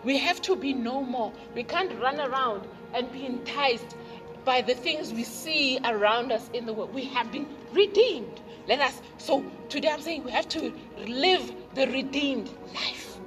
We 0.03 0.17
have 0.17 0.41
to 0.41 0.57
be 0.57 0.73
no 0.73 1.01
more. 1.01 1.31
We 1.55 1.63
can't 1.63 1.97
run 2.01 2.19
around 2.19 2.67
and 2.93 3.09
be 3.13 3.25
enticed 3.25 3.95
by 4.43 4.61
the 4.61 4.75
things 4.75 5.13
we 5.13 5.23
see 5.23 5.79
around 5.85 6.33
us 6.33 6.49
in 6.53 6.65
the 6.65 6.73
world. 6.73 6.93
We 6.93 7.05
have 7.05 7.31
been 7.31 7.47
redeemed. 7.73 8.41
Let 8.67 8.81
us, 8.81 9.01
so 9.17 9.45
today 9.69 9.89
I'm 9.89 10.01
saying 10.01 10.25
we 10.25 10.31
have 10.31 10.49
to 10.49 10.73
live 11.07 11.53
the 11.75 11.87
redeemed 11.87 12.49
life 12.73 13.17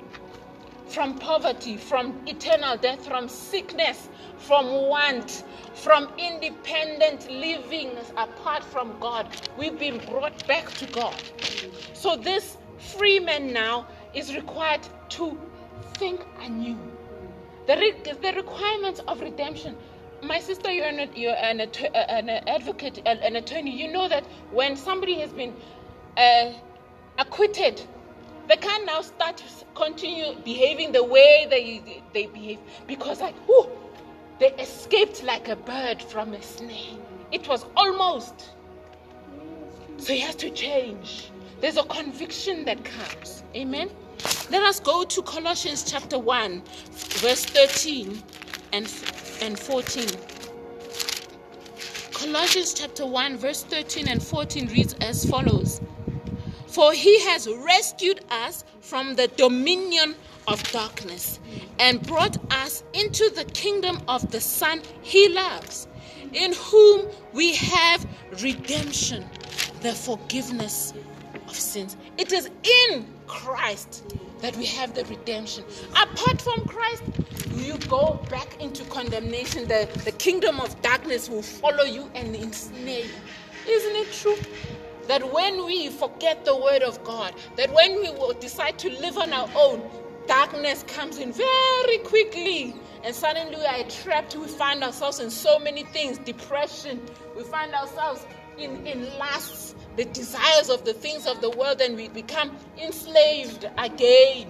from 0.89 1.19
poverty, 1.19 1.77
from 1.77 2.21
eternal 2.27 2.77
death, 2.77 3.07
from 3.07 3.29
sickness, 3.29 4.09
from 4.37 4.67
want, 4.89 5.45
from 5.75 6.09
independent 6.19 7.31
living 7.31 7.91
apart 8.17 8.63
from 8.63 8.95
God. 9.01 9.27
We've 9.57 9.79
been 9.79 9.99
brought 10.07 10.47
back 10.47 10.71
to 10.75 10.87
God. 10.87 11.17
So 11.95 12.17
this 12.17 12.59
free 12.79 13.21
man 13.21 13.53
now 13.53 13.87
is 14.13 14.35
required 14.35 14.87
to 15.11 15.39
think 15.95 16.21
anew. 16.41 16.77
The, 17.67 17.77
re- 17.77 18.15
the 18.21 18.33
requirements 18.35 19.01
of 19.09 19.21
redemption. 19.21 19.77
My 20.23 20.41
sister, 20.41 20.71
you're 20.71 20.87
an, 20.87 21.09
you're 21.17 21.35
an, 21.35 21.61
an 21.61 22.29
advocate, 22.29 23.01
an 23.07 23.37
attorney. 23.37 23.71
You 23.71 23.91
know 23.91 24.09
that 24.09 24.25
when 24.51 24.77
somebody 24.77 25.19
has 25.21 25.33
been 25.33 25.55
uh, 26.17 26.53
acquitted 27.19 27.83
they 28.53 28.59
can't 28.59 28.85
now 28.85 29.01
start 29.01 29.43
continue 29.75 30.35
behaving 30.45 30.93
the 30.93 31.03
way 31.03 31.47
they 31.49 32.03
they 32.13 32.27
behave 32.27 32.59
because 32.87 33.19
like 33.19 33.35
oh 33.49 33.71
they 34.39 34.51
escaped 34.57 35.23
like 35.23 35.49
a 35.49 35.57
bird 35.57 36.03
from 36.03 36.35
a 36.35 36.43
snake. 36.43 36.99
It 37.31 37.49
was 37.49 37.65
almost. 37.75 38.51
So 39.97 40.13
he 40.13 40.19
has 40.21 40.35
to 40.37 40.51
change. 40.51 41.31
there's 41.63 41.79
a 41.79 41.85
conviction 41.85 42.67
that 42.67 42.85
comes. 42.85 43.43
Amen. 43.57 43.89
Let 44.51 44.63
us 44.65 44.81
go 44.81 45.05
to 45.05 45.23
Colossians 45.23 45.91
chapter 45.91 46.19
1, 46.19 46.63
verse 47.23 47.47
13 47.47 48.23
and, 48.75 48.85
and 49.41 49.59
14. 49.59 50.09
Colossians 52.13 52.75
chapter 52.75 53.07
1, 53.07 53.39
verse 53.39 53.63
13 53.63 54.09
and 54.09 54.23
14 54.23 54.69
reads 54.69 54.93
as 55.01 55.25
follows 55.25 55.81
For 56.73 56.95
he 56.95 57.21
has 57.27 57.47
rescued 57.49 58.25
us 58.31 58.65
from 58.81 59.15
the 59.15 59.29
dominion 59.29 60.15
of 60.49 60.63
darkness 60.73 61.39
and 61.79 62.03
brought 62.07 62.39
us 62.51 62.83
into 62.95 63.29
the 63.35 63.45
kingdom 63.45 64.01
of 64.09 64.31
the 64.31 64.41
Son 64.41 64.81
he 65.03 65.29
loves, 65.29 65.87
in 66.33 66.55
whom 66.55 67.09
we 67.35 67.53
have 67.57 68.07
redemption, 68.43 69.27
the 69.83 69.93
forgiveness 69.93 70.95
of 71.47 71.55
sins. 71.55 71.99
It 72.17 72.33
is 72.33 72.49
in 72.89 73.07
Christ 73.27 74.05
that 74.41 74.57
we 74.57 74.65
have 74.65 74.95
the 74.95 75.05
redemption. 75.05 75.65
Apart 75.91 76.41
from 76.41 76.65
Christ, 76.65 77.03
you 77.55 77.77
go 77.91 78.19
back 78.31 78.59
into 78.63 78.83
condemnation. 78.85 79.69
The, 79.69 79.91
the 80.07 80.13
kingdom 80.13 80.59
of 80.59 80.81
darkness 80.81 81.29
will 81.29 81.43
follow 81.43 81.85
you 81.85 82.11
and 82.15 82.35
ensnare 82.35 83.05
you. 83.05 83.21
Isn't 83.69 83.97
it 83.97 84.13
true? 84.13 84.37
That 85.09 85.33
when 85.33 85.65
we 85.67 85.89
forget 85.89 86.45
the 86.45 86.57
word 86.57 86.83
of 86.83 87.03
God, 87.05 87.35
that 87.57 87.73
when 87.73 87.97
we 87.97 88.11
will 88.11 88.35
decide 88.35 88.79
to 88.81 88.91
live 88.91 89.19
on 89.19 89.33
our 89.33 89.49
own, 89.57 89.83
darkness 90.27 90.85
comes 90.85 91.19
in 91.19 91.33
very 91.33 91.99
quickly. 91.99 92.75
And 93.05 93.15
suddenly 93.15 93.57
we 93.57 93.65
are 93.65 93.85
trapped. 93.89 94.37
We 94.37 94.47
find 94.49 94.83
ourselves 94.85 95.21
in 95.21 95.31
so 95.31 95.59
many 95.59 95.85
things 95.85 96.19
depression. 96.19 97.01
We 97.37 97.43
find 97.45 97.75
ourselves 97.75 98.25
in, 98.59 98.87
in 98.87 99.05
lusts, 99.19 99.75
the 99.97 100.05
desires 100.07 100.71
of 100.71 100.85
the 100.85 100.93
things 100.95 101.27
of 101.27 101.41
the 101.41 101.51
world, 101.51 101.81
and 101.81 101.97
we 101.97 102.09
become 102.09 102.57
enslaved 102.81 103.69
again. 103.79 104.49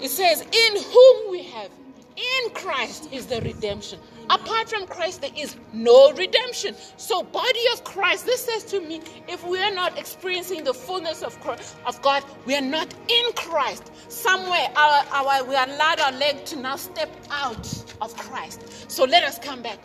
It 0.00 0.10
says, 0.10 0.42
In 0.42 0.82
whom 0.82 1.30
we 1.30 1.44
have, 1.44 1.70
in 2.16 2.50
Christ 2.50 3.08
is 3.12 3.26
the 3.26 3.40
redemption. 3.40 3.98
Apart 4.30 4.68
from 4.68 4.86
Christ, 4.86 5.22
there 5.22 5.30
is 5.36 5.56
no 5.72 6.12
redemption. 6.12 6.74
So, 6.96 7.22
body 7.22 7.64
of 7.72 7.84
Christ, 7.84 8.26
this 8.26 8.44
says 8.44 8.64
to 8.64 8.80
me, 8.80 9.00
if 9.26 9.46
we 9.46 9.60
are 9.62 9.74
not 9.74 9.98
experiencing 9.98 10.64
the 10.64 10.74
fullness 10.74 11.22
of, 11.22 11.38
Christ, 11.40 11.76
of 11.86 12.00
God, 12.02 12.24
we 12.44 12.54
are 12.54 12.60
not 12.60 12.92
in 13.08 13.32
Christ. 13.32 13.90
Somewhere, 14.10 14.68
our, 14.76 15.04
our, 15.12 15.44
we 15.44 15.54
allowed 15.54 16.00
our 16.00 16.12
leg 16.12 16.44
to 16.46 16.56
now 16.56 16.76
step 16.76 17.10
out 17.30 17.66
of 18.00 18.14
Christ. 18.16 18.90
So, 18.90 19.04
let 19.04 19.22
us 19.22 19.38
come 19.38 19.62
back. 19.62 19.78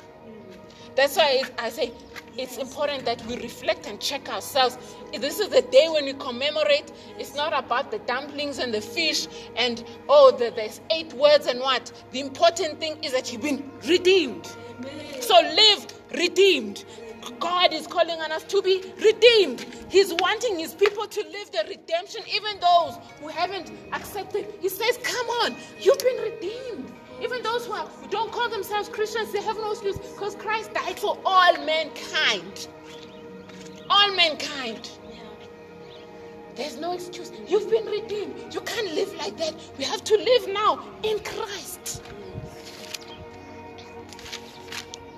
That's 0.95 1.15
why 1.15 1.43
I 1.57 1.69
say 1.69 1.91
it's 2.37 2.57
important 2.57 3.05
that 3.05 3.23
we 3.25 3.37
reflect 3.37 3.87
and 3.87 3.99
check 3.99 4.29
ourselves. 4.29 4.77
This 5.17 5.39
is 5.39 5.49
the 5.49 5.61
day 5.61 5.87
when 5.89 6.05
we 6.05 6.13
commemorate. 6.13 6.91
It's 7.19 7.35
not 7.35 7.53
about 7.53 7.91
the 7.91 7.99
dumplings 7.99 8.59
and 8.59 8.73
the 8.73 8.81
fish 8.81 9.27
and 9.55 9.83
oh, 10.09 10.31
the, 10.31 10.51
there's 10.55 10.81
eight 10.89 11.13
words 11.13 11.47
and 11.47 11.59
what. 11.59 11.91
The 12.11 12.19
important 12.19 12.79
thing 12.79 13.03
is 13.03 13.11
that 13.13 13.31
you've 13.31 13.41
been 13.43 13.71
redeemed. 13.87 14.45
So 15.21 15.35
live 15.35 15.87
redeemed. 16.15 16.85
God 17.39 17.73
is 17.73 17.87
calling 17.87 18.19
on 18.19 18.31
us 18.31 18.43
to 18.45 18.61
be 18.61 18.83
redeemed. 19.01 19.65
He's 19.89 20.13
wanting 20.15 20.59
His 20.59 20.73
people 20.73 21.07
to 21.07 21.21
live 21.21 21.51
the 21.51 21.63
redemption, 21.69 22.21
even 22.33 22.59
those 22.59 22.97
who 23.21 23.27
haven't 23.29 23.71
accepted. 23.93 24.45
He 24.59 24.69
says, 24.69 24.99
Come 25.03 25.27
on, 25.27 25.55
you've 25.79 25.99
been 25.99 26.17
redeemed. 26.17 26.91
Even 27.23 27.41
those 27.41 27.65
who, 27.65 27.73
are, 27.73 27.87
don't 28.09 28.31
call 28.31 28.49
themselves 28.49 28.89
Christians, 28.89 29.31
they 29.31 29.41
have 29.41 29.55
no 29.55 29.71
excuse 29.71 29.97
because 29.97 30.35
Christ 30.35 30.73
died 30.73 30.99
for 30.99 31.17
all 31.25 31.53
mankind. 31.65 32.67
All 33.89 34.13
mankind. 34.13 34.89
There's 36.55 36.77
no 36.77 36.91
excuse. 36.93 37.31
You've 37.47 37.69
been 37.69 37.85
redeemed. 37.85 38.53
You 38.53 38.61
can't 38.61 38.93
live 38.93 39.15
like 39.15 39.37
that. 39.37 39.55
We 39.77 39.85
have 39.85 40.03
to 40.03 40.17
live 40.17 40.49
now 40.49 40.83
in 41.03 41.19
Christ. 41.19 42.03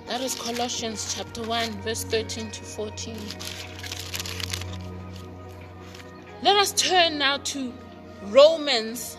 That 0.06 0.20
is 0.20 0.36
Colossians 0.36 1.14
chapter 1.14 1.42
1, 1.42 1.82
verse 1.82 2.04
13 2.04 2.52
to 2.52 2.62
14. 2.62 3.16
Let 6.42 6.56
us 6.56 6.72
turn 6.72 7.18
now 7.18 7.38
to 7.38 7.72
Romans 8.26 9.16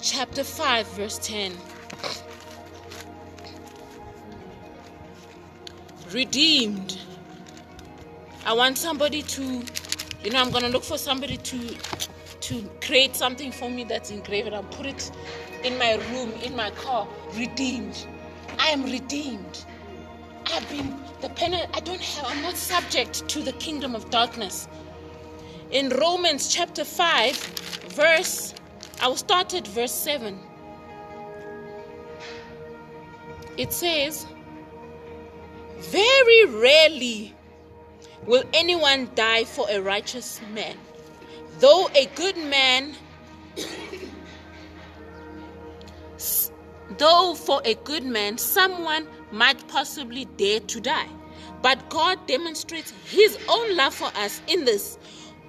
chapter 0.00 0.42
5, 0.42 0.86
verse 0.92 1.18
10. 1.18 1.52
Redeemed. 6.12 6.98
I 8.44 8.52
want 8.52 8.78
somebody 8.78 9.22
to, 9.22 9.62
you 10.24 10.30
know, 10.30 10.40
I'm 10.40 10.50
gonna 10.50 10.68
look 10.68 10.82
for 10.82 10.98
somebody 10.98 11.36
to 11.36 11.76
to 12.40 12.70
create 12.80 13.14
something 13.14 13.52
for 13.52 13.70
me 13.70 13.84
that's 13.84 14.10
engraved. 14.10 14.52
I'll 14.52 14.62
put 14.64 14.86
it 14.86 15.10
in 15.62 15.78
my 15.78 15.94
room, 16.10 16.32
in 16.42 16.56
my 16.56 16.70
car. 16.70 17.06
Redeemed. 17.34 18.06
I 18.58 18.70
am 18.70 18.82
redeemed. 18.82 19.64
I've 20.46 20.68
been 20.68 20.96
the 21.20 21.28
penalty. 21.30 21.66
I 21.74 21.80
don't 21.80 22.00
have. 22.00 22.26
I'm 22.26 22.42
not 22.42 22.56
subject 22.56 23.28
to 23.28 23.40
the 23.42 23.52
kingdom 23.52 23.94
of 23.94 24.10
darkness. 24.10 24.68
In 25.70 25.90
Romans 25.90 26.48
chapter 26.52 26.84
five, 26.84 27.36
verse, 27.94 28.54
I 29.00 29.06
will 29.06 29.16
start 29.16 29.54
at 29.54 29.66
verse 29.68 29.92
seven. 29.92 30.40
It 33.56 33.72
says, 33.72 34.26
Very 35.80 36.44
rarely 36.44 37.34
will 38.26 38.44
anyone 38.52 39.10
die 39.14 39.44
for 39.44 39.66
a 39.70 39.80
righteous 39.80 40.40
man, 40.52 40.76
though 41.58 41.88
a 41.94 42.06
good 42.14 42.36
man, 42.36 42.94
though 46.98 47.34
for 47.34 47.62
a 47.64 47.74
good 47.74 48.04
man, 48.04 48.36
someone 48.36 49.06
might 49.32 49.66
possibly 49.68 50.26
dare 50.36 50.60
to 50.60 50.80
die. 50.80 51.08
But 51.62 51.88
God 51.88 52.26
demonstrates 52.26 52.92
His 53.06 53.38
own 53.48 53.76
love 53.76 53.94
for 53.94 54.10
us 54.16 54.40
in 54.46 54.64
this. 54.64 54.98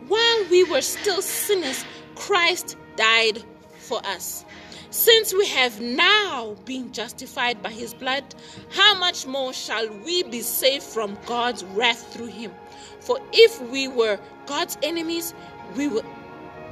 While 0.08 0.46
we 0.50 0.64
were 0.64 0.82
still 0.82 1.22
sinners, 1.22 1.86
Christ 2.16 2.78
died 2.96 3.44
for 3.80 4.06
us. 4.06 4.46
Since 4.92 5.34
we 5.34 5.48
have 5.48 5.80
now 5.80 6.58
been 6.66 6.92
justified 6.92 7.64
by 7.64 7.72
his 7.72 7.94
blood, 7.94 8.26
how 8.72 8.94
much 9.00 9.26
more 9.26 9.54
shall 9.54 9.88
we 10.04 10.24
be 10.24 10.42
saved 10.42 10.84
from 10.84 11.18
God's 11.26 11.64
wrath 11.64 12.14
through 12.14 12.28
him? 12.28 12.52
For 13.00 13.18
if 13.32 13.62
we 13.70 13.88
were 13.88 14.20
God's 14.48 14.78
enemies, 14.84 15.34
we 15.78 15.88
were 15.88 16.04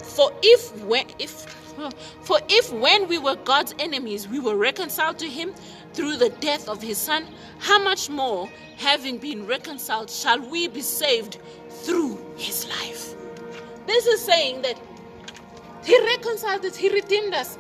for 0.04 0.34
if 0.44 0.84
when 0.84 1.06
if 1.18 1.32
for 2.22 2.40
if 2.50 2.74
when 2.74 3.08
we 3.08 3.18
were 3.18 3.36
God's 3.36 3.74
enemies, 3.80 4.28
we 4.28 4.40
were 4.40 4.58
reconciled 4.58 5.18
to 5.20 5.30
him 5.30 5.54
through 5.94 6.18
the 6.18 6.30
death 6.42 6.68
of 6.68 6.82
his 6.82 6.98
son, 6.98 7.26
how 7.60 7.82
much 7.82 8.10
more, 8.10 8.50
having 8.76 9.18
been 9.18 9.48
reconciled, 9.48 10.10
shall 10.10 10.42
we 10.42 10.68
be 10.68 10.82
saved 10.82 11.38
through 11.70 12.20
his 12.36 12.68
life? 12.68 13.16
This 13.88 14.06
is 14.08 14.20
saying 14.20 14.62
that 14.64 14.78
he 15.86 15.98
reconciled 16.06 16.66
us, 16.66 16.76
he 16.76 16.90
redeemed 16.90 17.34
us. 17.34 17.58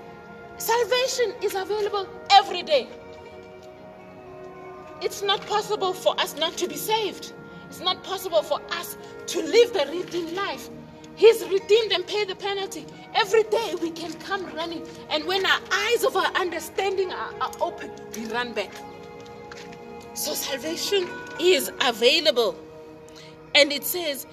Salvation 0.59 1.33
is 1.41 1.55
available 1.55 2.07
every 2.31 2.63
day. 2.63 2.87
It's 5.01 5.21
not 5.21 5.41
possible 5.47 5.93
for 5.93 6.19
us 6.19 6.35
not 6.35 6.57
to 6.57 6.67
be 6.67 6.75
saved. 6.75 7.33
It's 7.69 7.79
not 7.79 8.03
possible 8.03 8.41
for 8.43 8.59
us 8.71 8.97
to 9.27 9.41
live 9.41 9.71
the 9.71 9.85
redeemed 9.89 10.33
life. 10.33 10.69
He's 11.15 11.43
redeemed 11.45 11.93
and 11.93 12.05
paid 12.05 12.27
the 12.27 12.35
penalty. 12.35 12.85
Every 13.15 13.43
day 13.43 13.75
we 13.81 13.91
can 13.91 14.11
come 14.13 14.45
running. 14.53 14.85
And 15.09 15.25
when 15.25 15.45
our 15.45 15.59
eyes 15.71 16.03
of 16.03 16.15
our 16.15 16.31
understanding 16.35 17.11
are, 17.11 17.33
are 17.41 17.51
open, 17.61 17.91
we 18.15 18.25
run 18.27 18.53
back. 18.53 18.73
So 20.13 20.33
salvation 20.33 21.07
is 21.39 21.71
available. 21.81 22.57
And 23.55 23.71
it 23.71 23.85
says 23.85 24.27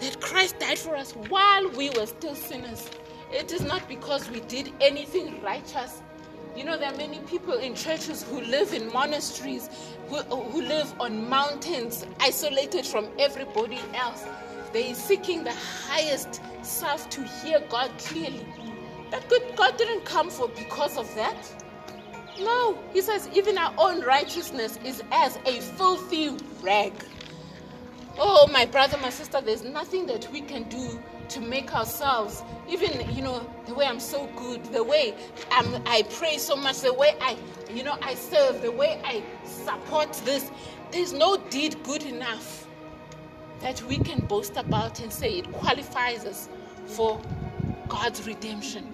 that 0.00 0.20
Christ 0.20 0.58
died 0.58 0.78
for 0.78 0.96
us 0.96 1.12
while 1.12 1.68
we 1.70 1.90
were 1.90 2.06
still 2.06 2.34
sinners. 2.34 2.88
It 3.32 3.52
is 3.52 3.62
not 3.62 3.86
because 3.88 4.30
we 4.30 4.40
did 4.40 4.72
anything 4.80 5.42
righteous. 5.42 6.02
You 6.56 6.64
know, 6.64 6.78
there 6.78 6.92
are 6.92 6.96
many 6.96 7.18
people 7.20 7.54
in 7.54 7.74
churches 7.74 8.22
who 8.22 8.40
live 8.40 8.72
in 8.72 8.92
monasteries, 8.92 9.68
who, 10.08 10.16
who 10.22 10.62
live 10.62 10.92
on 10.98 11.28
mountains, 11.28 12.06
isolated 12.20 12.86
from 12.86 13.08
everybody 13.18 13.80
else. 13.94 14.24
They 14.72 14.90
are 14.90 14.94
seeking 14.94 15.44
the 15.44 15.52
highest 15.52 16.40
self 16.62 17.08
to 17.10 17.22
hear 17.22 17.60
God 17.68 17.90
clearly. 17.98 18.46
That 19.10 19.28
good 19.28 19.42
God 19.56 19.76
didn't 19.76 20.04
come 20.04 20.30
for 20.30 20.48
because 20.48 20.96
of 20.96 21.14
that. 21.14 21.36
No, 22.40 22.78
he 22.92 23.00
says 23.00 23.28
even 23.34 23.58
our 23.58 23.74
own 23.78 24.02
righteousness 24.02 24.78
is 24.84 25.02
as 25.12 25.38
a 25.44 25.60
filthy 25.60 26.36
rag. 26.62 26.92
Oh, 28.18 28.48
my 28.52 28.66
brother, 28.66 28.96
my 28.98 29.10
sister, 29.10 29.40
there's 29.40 29.64
nothing 29.64 30.06
that 30.06 30.30
we 30.32 30.40
can 30.40 30.64
do 30.68 31.00
to 31.30 31.40
make 31.40 31.74
ourselves, 31.74 32.42
even, 32.68 33.08
you 33.14 33.22
know, 33.22 33.48
the 33.66 33.74
way 33.74 33.86
I'm 33.86 34.00
so 34.00 34.28
good, 34.36 34.64
the 34.66 34.84
way 34.84 35.14
I'm, 35.52 35.82
I 35.86 36.02
pray 36.10 36.38
so 36.38 36.56
much, 36.56 36.80
the 36.80 36.94
way 36.94 37.16
I, 37.20 37.36
you 37.72 37.84
know, 37.84 37.96
I 38.02 38.14
serve, 38.14 38.62
the 38.62 38.72
way 38.72 39.00
I 39.04 39.22
support 39.44 40.12
this. 40.24 40.50
There's 40.92 41.12
no 41.12 41.36
deed 41.50 41.82
good 41.84 42.04
enough. 42.04 42.64
that 43.60 43.82
we 43.84 43.98
can 43.98 44.20
boast 44.26 44.56
about 44.56 45.00
and 45.00 45.12
say 45.12 45.38
it 45.38 45.52
qualifies 45.52 46.24
us 46.24 46.48
for 46.86 47.20
God's 47.88 48.26
redemption. 48.26 48.92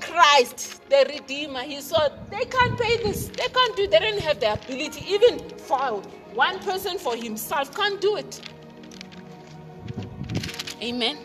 Christ, 0.00 0.88
the 0.90 1.06
Redeemer, 1.10 1.62
He 1.62 1.80
saw 1.82 2.08
they 2.30 2.46
can't 2.46 2.80
pay 2.80 2.98
this. 2.98 3.28
They 3.28 3.48
can't 3.48 3.76
do. 3.76 3.86
They 3.88 3.98
don't 3.98 4.20
have 4.20 4.40
the 4.40 4.54
ability, 4.54 5.04
even 5.08 5.40
for 5.58 6.02
one 6.34 6.58
person 6.60 6.98
for 6.98 7.16
himself, 7.16 7.74
can't 7.76 8.00
do 8.00 8.16
it. 8.16 8.40
Amen. 10.82 11.18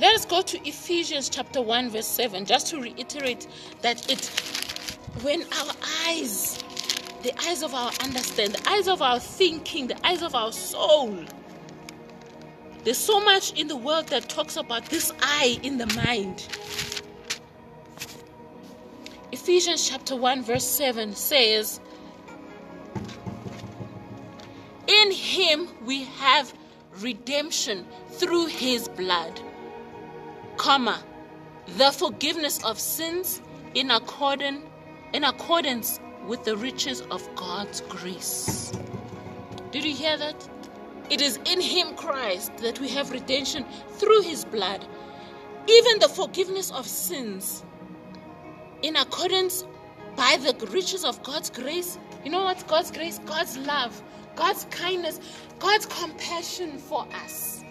Let 0.00 0.14
us 0.14 0.24
go 0.24 0.42
to 0.42 0.68
Ephesians 0.68 1.28
chapter 1.28 1.60
1, 1.60 1.90
verse 1.90 2.06
7, 2.06 2.44
just 2.44 2.68
to 2.68 2.80
reiterate 2.80 3.48
that 3.82 4.08
it 4.10 4.26
when 5.22 5.42
our 5.42 5.72
eyes, 6.06 6.62
the 7.24 7.32
eyes 7.48 7.62
of 7.64 7.74
our 7.74 7.90
understanding, 8.04 8.60
the 8.62 8.70
eyes 8.70 8.86
of 8.86 9.02
our 9.02 9.18
thinking, 9.18 9.88
the 9.88 10.06
eyes 10.06 10.22
of 10.22 10.36
our 10.36 10.52
soul, 10.52 11.24
there's 12.84 12.96
so 12.96 13.20
much 13.20 13.52
in 13.58 13.66
the 13.66 13.76
world 13.76 14.06
that 14.08 14.28
talks 14.28 14.56
about 14.56 14.86
this 14.86 15.12
eye 15.20 15.58
in 15.64 15.78
the 15.78 15.86
mind. 15.94 16.46
Ephesians 19.32 19.88
chapter 19.88 20.14
1, 20.14 20.42
verse 20.44 20.64
7 20.64 21.14
says, 21.14 21.80
In 24.86 25.10
him 25.10 25.68
we 25.84 26.04
have 26.04 26.54
redemption 27.00 27.84
through 28.10 28.46
his 28.46 28.88
blood, 28.88 29.40
comma, 30.58 31.02
the 31.78 31.90
forgiveness 31.92 32.62
of 32.64 32.78
sins 32.78 33.40
in 33.74 33.90
accordance, 33.90 34.60
in 35.12 35.24
accordance 35.24 36.00
with 36.26 36.44
the 36.44 36.56
riches 36.56 37.00
of 37.10 37.26
God's 37.36 37.80
grace. 37.82 38.72
Did 39.70 39.84
you 39.84 39.94
hear 39.94 40.16
that? 40.18 40.48
It 41.10 41.22
is 41.22 41.38
in 41.46 41.60
him, 41.60 41.94
Christ, 41.94 42.56
that 42.58 42.80
we 42.80 42.88
have 42.88 43.10
redemption 43.10 43.64
through 43.92 44.22
his 44.22 44.44
blood, 44.44 44.84
even 45.66 46.00
the 46.00 46.08
forgiveness 46.08 46.70
of 46.70 46.86
sins 46.86 47.64
in 48.82 48.96
accordance 48.96 49.64
by 50.16 50.36
the 50.42 50.54
riches 50.66 51.04
of 51.04 51.22
God's 51.22 51.50
grace. 51.50 51.98
You 52.24 52.30
know 52.30 52.44
what's 52.44 52.64
God's 52.64 52.90
grace? 52.90 53.20
God's 53.20 53.56
love, 53.58 54.02
God's 54.34 54.64
kindness, 54.70 55.20
God's 55.58 55.86
compassion 55.86 56.78
for 56.78 57.06
us. 57.24 57.62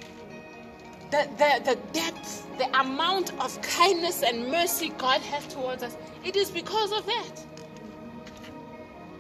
The, 1.12 1.28
the, 1.38 1.62
the 1.64 1.80
depth, 1.94 2.46
the 2.58 2.80
amount 2.80 3.34
of 3.40 3.62
kindness 3.62 4.24
and 4.24 4.50
mercy 4.50 4.90
God 4.98 5.22
has 5.22 5.48
towards 5.48 5.84
us, 5.84 5.96
it 6.26 6.36
is 6.36 6.52
because 6.52 6.92
of 6.92 7.06
that. 7.06 7.46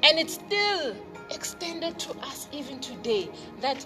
And 0.03 0.19
it's 0.19 0.34
still 0.34 0.95
extended 1.31 1.97
to 1.99 2.11
us 2.19 2.47
even 2.51 2.80
today 2.80 3.30
that 3.61 3.85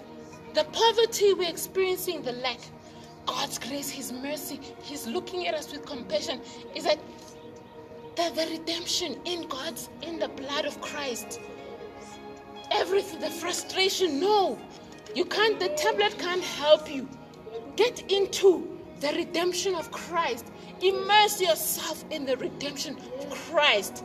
the 0.54 0.64
poverty 0.64 1.32
we're 1.34 1.48
experiencing, 1.48 2.22
the 2.22 2.32
lack, 2.32 2.58
God's 3.26 3.58
grace, 3.58 3.88
His 3.88 4.12
mercy, 4.12 4.60
He's 4.82 5.06
looking 5.06 5.46
at 5.46 5.54
us 5.54 5.72
with 5.72 5.86
compassion, 5.86 6.40
is 6.74 6.84
that 6.84 6.98
the, 8.16 8.30
the 8.34 8.58
redemption 8.58 9.16
in 9.24 9.48
God's, 9.48 9.88
in 10.02 10.18
the 10.18 10.28
blood 10.28 10.64
of 10.64 10.80
Christ. 10.80 11.40
Everything, 12.70 13.20
the 13.20 13.30
frustration, 13.30 14.20
no. 14.20 14.58
You 15.14 15.24
can't, 15.24 15.58
the 15.58 15.68
tablet 15.70 16.18
can't 16.18 16.42
help 16.42 16.90
you. 16.90 17.08
Get 17.76 18.10
into 18.10 18.78
the 19.00 19.08
redemption 19.08 19.74
of 19.74 19.90
Christ. 19.90 20.46
Immerse 20.80 21.40
yourself 21.40 22.04
in 22.10 22.24
the 22.26 22.36
redemption 22.36 22.96
of 23.20 23.30
Christ. 23.50 24.04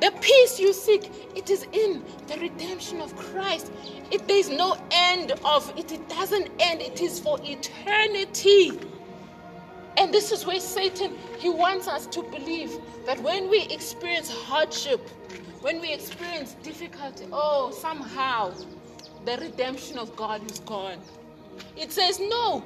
The 0.00 0.12
peace 0.20 0.58
you 0.58 0.72
seek, 0.72 1.10
it 1.36 1.50
is 1.50 1.66
in 1.72 2.02
the 2.26 2.36
redemption 2.38 3.00
of 3.00 3.14
Christ. 3.16 3.70
It 4.10 4.26
there 4.26 4.36
is 4.36 4.48
no 4.48 4.76
end 4.90 5.32
of 5.44 5.72
it. 5.78 5.92
It 5.92 6.08
doesn't 6.08 6.50
end. 6.58 6.82
It 6.82 7.00
is 7.00 7.20
for 7.20 7.38
eternity. 7.42 8.72
And 9.96 10.12
this 10.12 10.32
is 10.32 10.44
where 10.44 10.60
Satan, 10.60 11.16
he 11.38 11.48
wants 11.48 11.86
us 11.86 12.06
to 12.08 12.22
believe 12.22 12.76
that 13.06 13.22
when 13.22 13.48
we 13.48 13.62
experience 13.62 14.28
hardship, 14.30 15.08
when 15.60 15.80
we 15.80 15.92
experience 15.92 16.54
difficulty, 16.62 17.26
oh, 17.32 17.70
somehow 17.70 18.52
the 19.24 19.36
redemption 19.38 19.98
of 19.98 20.14
God 20.16 20.50
is 20.50 20.58
gone. 20.60 20.98
It 21.76 21.92
says, 21.92 22.20
no. 22.20 22.62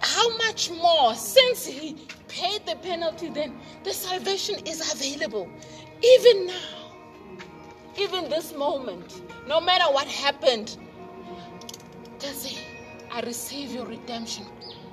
How 0.00 0.36
much 0.36 0.70
more? 0.70 1.14
Since 1.14 1.66
he 1.66 1.96
paid 2.28 2.66
the 2.66 2.76
penalty, 2.76 3.28
then 3.28 3.58
the 3.84 3.92
salvation 3.92 4.56
is 4.66 4.92
available. 4.92 5.48
Even 6.02 6.46
now, 6.46 6.92
even 7.96 8.28
this 8.28 8.54
moment, 8.54 9.22
no 9.46 9.60
matter 9.60 9.84
what 9.92 10.06
happened, 10.08 10.76
just 12.18 12.42
say, 12.42 12.58
I 13.12 13.20
receive 13.20 13.72
your 13.72 13.86
redemption. 13.86 14.46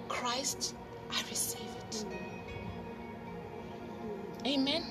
Christ, 0.07 0.75
I 1.11 1.21
receive 1.29 1.61
it. 1.61 2.05
Amen. 4.45 4.83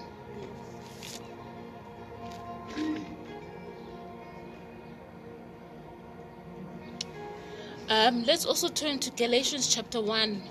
Um, 7.91 8.25
let's 8.25 8.45
also 8.45 8.69
turn 8.69 8.99
to 8.99 9.11
Galatians 9.13 9.75
chapter 9.75 9.99
1, 10.01 10.43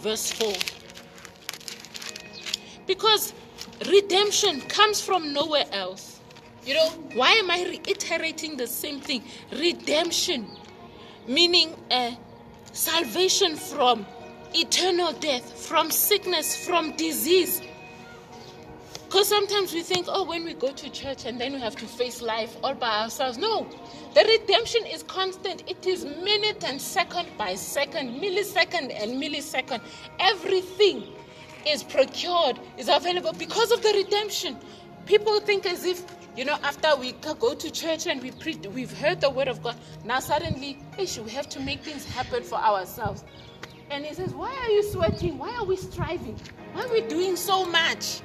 verse 0.00 0.30
4. 0.32 0.52
Because 2.86 3.32
redemption 3.88 4.60
comes 4.62 5.00
from 5.00 5.32
nowhere 5.32 5.64
else. 5.72 6.20
You 6.66 6.74
know, 6.74 6.88
why 7.14 7.32
am 7.32 7.50
I 7.50 7.64
reiterating 7.64 8.58
the 8.58 8.66
same 8.66 9.00
thing? 9.00 9.24
Redemption, 9.52 10.46
meaning 11.26 11.74
uh, 11.90 12.12
salvation 12.72 13.56
from 13.56 14.04
eternal 14.54 15.12
death, 15.14 15.66
from 15.66 15.90
sickness, 15.90 16.66
from 16.66 16.94
disease. 16.96 17.62
Because 19.12 19.28
sometimes 19.28 19.74
we 19.74 19.82
think, 19.82 20.06
oh, 20.08 20.24
when 20.24 20.42
we 20.42 20.54
go 20.54 20.72
to 20.72 20.88
church 20.88 21.26
and 21.26 21.38
then 21.38 21.52
we 21.52 21.60
have 21.60 21.76
to 21.76 21.84
face 21.84 22.22
life 22.22 22.56
all 22.64 22.72
by 22.72 23.02
ourselves. 23.02 23.36
No, 23.36 23.68
the 24.14 24.24
redemption 24.24 24.86
is 24.86 25.02
constant. 25.02 25.64
It 25.68 25.86
is 25.86 26.06
minute 26.06 26.64
and 26.64 26.80
second 26.80 27.28
by 27.36 27.54
second, 27.54 28.22
millisecond 28.22 28.90
and 28.98 29.22
millisecond. 29.22 29.82
Everything 30.18 31.08
is 31.68 31.82
procured, 31.82 32.58
is 32.78 32.88
available 32.88 33.34
because 33.34 33.70
of 33.70 33.82
the 33.82 33.92
redemption. 34.02 34.56
People 35.04 35.40
think 35.40 35.66
as 35.66 35.84
if, 35.84 36.06
you 36.34 36.46
know, 36.46 36.56
after 36.62 36.96
we 36.96 37.12
go 37.12 37.52
to 37.52 37.70
church 37.70 38.06
and 38.06 38.22
we 38.22 38.30
pre- 38.30 38.66
we've 38.72 38.96
heard 38.96 39.20
the 39.20 39.28
word 39.28 39.48
of 39.48 39.62
God, 39.62 39.76
now 40.06 40.20
suddenly, 40.20 40.78
we 40.96 41.30
have 41.32 41.50
to 41.50 41.60
make 41.60 41.82
things 41.82 42.06
happen 42.06 42.42
for 42.42 42.56
ourselves. 42.56 43.24
And 43.90 44.06
he 44.06 44.14
says, 44.14 44.32
Why 44.32 44.56
are 44.56 44.70
you 44.70 44.82
sweating? 44.82 45.36
Why 45.36 45.54
are 45.56 45.66
we 45.66 45.76
striving? 45.76 46.40
Why 46.72 46.84
are 46.84 46.90
we 46.90 47.02
doing 47.02 47.36
so 47.36 47.66
much? 47.66 48.22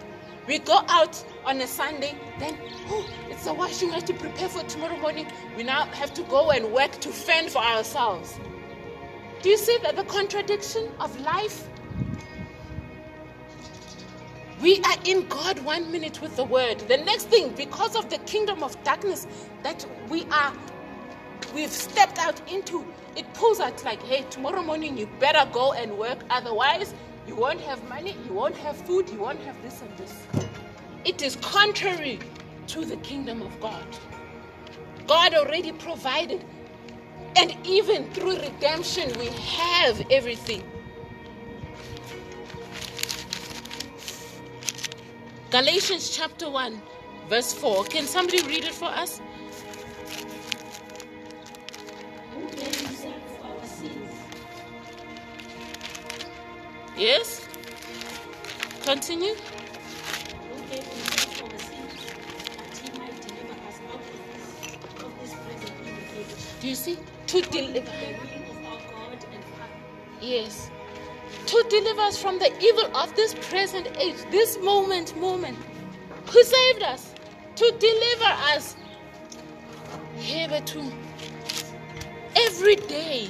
We 0.47 0.59
go 0.59 0.81
out 0.87 1.21
on 1.45 1.59
a 1.59 1.67
Sunday, 1.67 2.15
then, 2.39 2.57
oh, 2.89 3.05
it's 3.29 3.45
a 3.47 3.53
washing, 3.53 3.89
we 3.89 3.95
have 3.95 4.05
to 4.05 4.13
prepare 4.13 4.47
for 4.47 4.63
tomorrow 4.63 4.97
morning. 4.97 5.27
We 5.57 5.63
now 5.63 5.85
have 5.87 6.13
to 6.13 6.23
go 6.23 6.51
and 6.51 6.71
work 6.71 6.93
to 7.01 7.09
fend 7.09 7.49
for 7.49 7.61
ourselves. 7.61 8.39
Do 9.41 9.49
you 9.49 9.57
see 9.57 9.77
that 9.83 9.97
the 9.97 10.05
contradiction 10.05 10.89
of 11.01 11.19
life? 11.19 11.67
We 14.61 14.81
are 14.81 14.95
in 15.03 15.27
God 15.27 15.59
one 15.59 15.91
minute 15.91 16.21
with 16.21 16.35
the 16.37 16.45
word. 16.45 16.79
The 16.87 16.97
next 16.97 17.25
thing, 17.25 17.49
because 17.49 17.95
of 17.95 18.09
the 18.09 18.17
kingdom 18.19 18.63
of 18.63 18.81
darkness 18.83 19.27
that 19.63 19.85
we 20.09 20.25
are, 20.31 20.53
we've 21.53 21.71
stepped 21.71 22.17
out 22.19 22.41
into, 22.49 22.85
it 23.15 23.31
pulls 23.33 23.59
out 23.59 23.83
like, 23.83 24.01
hey, 24.03 24.25
tomorrow 24.29 24.63
morning 24.63 24.97
you 24.97 25.07
better 25.19 25.47
go 25.51 25.73
and 25.73 25.97
work. 25.97 26.19
Otherwise, 26.29 26.93
you 27.27 27.35
won't 27.35 27.61
have 27.61 27.87
money, 27.89 28.15
you 28.25 28.33
won't 28.33 28.55
have 28.57 28.77
food, 28.77 29.09
you 29.09 29.19
won't 29.19 29.39
have 29.41 29.61
this 29.61 29.81
and 29.81 29.97
this. 29.97 30.25
It 31.05 31.21
is 31.21 31.35
contrary 31.37 32.19
to 32.67 32.85
the 32.85 32.97
kingdom 32.97 33.41
of 33.41 33.59
God. 33.59 33.85
God 35.07 35.33
already 35.33 35.71
provided. 35.71 36.43
And 37.35 37.55
even 37.65 38.11
through 38.11 38.37
redemption, 38.39 39.11
we 39.19 39.27
have 39.27 40.05
everything. 40.09 40.63
Galatians 45.51 46.09
chapter 46.09 46.49
1, 46.49 46.81
verse 47.29 47.53
4. 47.53 47.85
Can 47.85 48.05
somebody 48.05 48.41
read 48.43 48.65
it 48.65 48.73
for 48.73 48.85
us? 48.85 49.21
Evil 56.97 57.47
Continue. 58.83 59.35
Do 66.61 66.67
you 66.67 66.75
see? 66.75 66.97
To 67.27 67.41
deliver. 67.41 67.91
Yes. 70.21 70.71
To 71.47 71.65
deliver 71.69 72.01
us 72.01 72.21
from 72.21 72.39
the 72.39 72.51
evil 72.61 72.95
of 72.95 73.13
this 73.15 73.33
present 73.49 73.87
age, 73.97 74.15
this 74.31 74.57
moment, 74.59 75.15
moment. 75.17 75.57
Who 76.31 76.43
saved 76.43 76.83
us? 76.83 77.13
To 77.57 77.71
deliver 77.79 78.31
us. 78.55 78.77
Hitherto. 80.15 80.91
Every 82.35 82.77
day, 82.77 83.29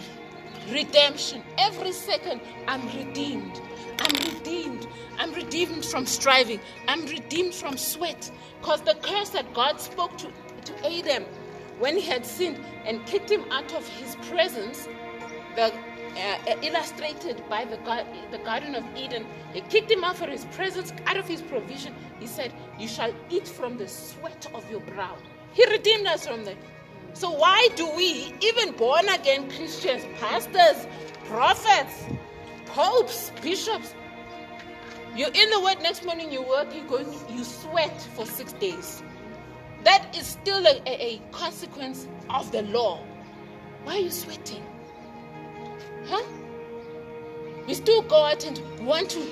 redemption. 0.71 1.43
Every 1.57 1.91
second, 1.91 2.41
I'm 2.67 2.85
redeemed. 2.87 3.61
I'm 3.99 4.33
redeemed. 4.33 4.87
I'm 5.17 5.33
redeemed 5.33 5.83
from 5.85 6.05
striving. 6.05 6.59
I'm 6.87 7.05
redeemed 7.05 7.53
from 7.53 7.77
sweat. 7.77 8.31
Because 8.59 8.81
the 8.81 8.95
curse 9.01 9.29
that 9.29 9.53
God 9.53 9.79
spoke 9.79 10.17
to, 10.17 10.31
to 10.65 10.87
Adam 10.87 11.23
when 11.79 11.95
he 11.95 12.01
had 12.01 12.25
sinned 12.25 12.59
and 12.85 13.05
kicked 13.05 13.31
him 13.31 13.45
out 13.51 13.73
of 13.73 13.87
his 13.87 14.15
presence, 14.29 14.87
the, 15.55 15.73
uh, 15.73 16.55
illustrated 16.61 17.43
by 17.49 17.65
the, 17.65 17.77
the 18.31 18.39
Garden 18.43 18.75
of 18.75 18.83
Eden, 18.95 19.25
he 19.53 19.61
kicked 19.61 19.91
him 19.91 20.03
out 20.03 20.21
of 20.21 20.29
his 20.29 20.45
presence, 20.45 20.91
out 21.05 21.17
of 21.17 21.27
his 21.27 21.41
provision. 21.41 21.93
He 22.19 22.27
said, 22.27 22.51
You 22.79 22.87
shall 22.87 23.13
eat 23.29 23.47
from 23.47 23.77
the 23.77 23.87
sweat 23.87 24.47
of 24.53 24.69
your 24.69 24.81
brow. 24.81 25.15
He 25.53 25.65
redeemed 25.69 26.07
us 26.07 26.27
from 26.27 26.45
that. 26.45 26.57
So, 27.17 27.31
why 27.31 27.69
do 27.75 27.89
we, 27.95 28.31
even 28.41 28.73
born 28.73 29.09
again 29.09 29.49
Christians, 29.49 30.05
pastors, 30.19 30.85
prophets, 31.25 32.03
popes, 32.67 33.31
bishops, 33.41 33.95
you're 35.15 35.33
in 35.33 35.49
the 35.49 35.59
word 35.59 35.81
next 35.81 36.05
morning, 36.05 36.31
you 36.31 36.43
work, 36.43 36.75
you 36.75 36.83
go, 36.87 36.99
you 37.27 37.43
sweat 37.43 37.99
for 38.13 38.23
six 38.23 38.53
days. 38.53 39.01
That 39.83 40.15
is 40.15 40.27
still 40.27 40.63
a, 40.67 40.79
a, 40.85 41.19
consequence 41.31 42.07
of 42.29 42.51
the 42.51 42.61
law. 42.61 43.01
Why 43.83 43.95
are 43.95 43.99
you 43.99 44.11
sweating? 44.11 44.63
Huh? 46.05 46.23
We 47.65 47.73
still 47.73 48.03
go 48.03 48.25
out 48.25 48.45
and 48.45 48.61
want 48.85 49.09
to. 49.09 49.27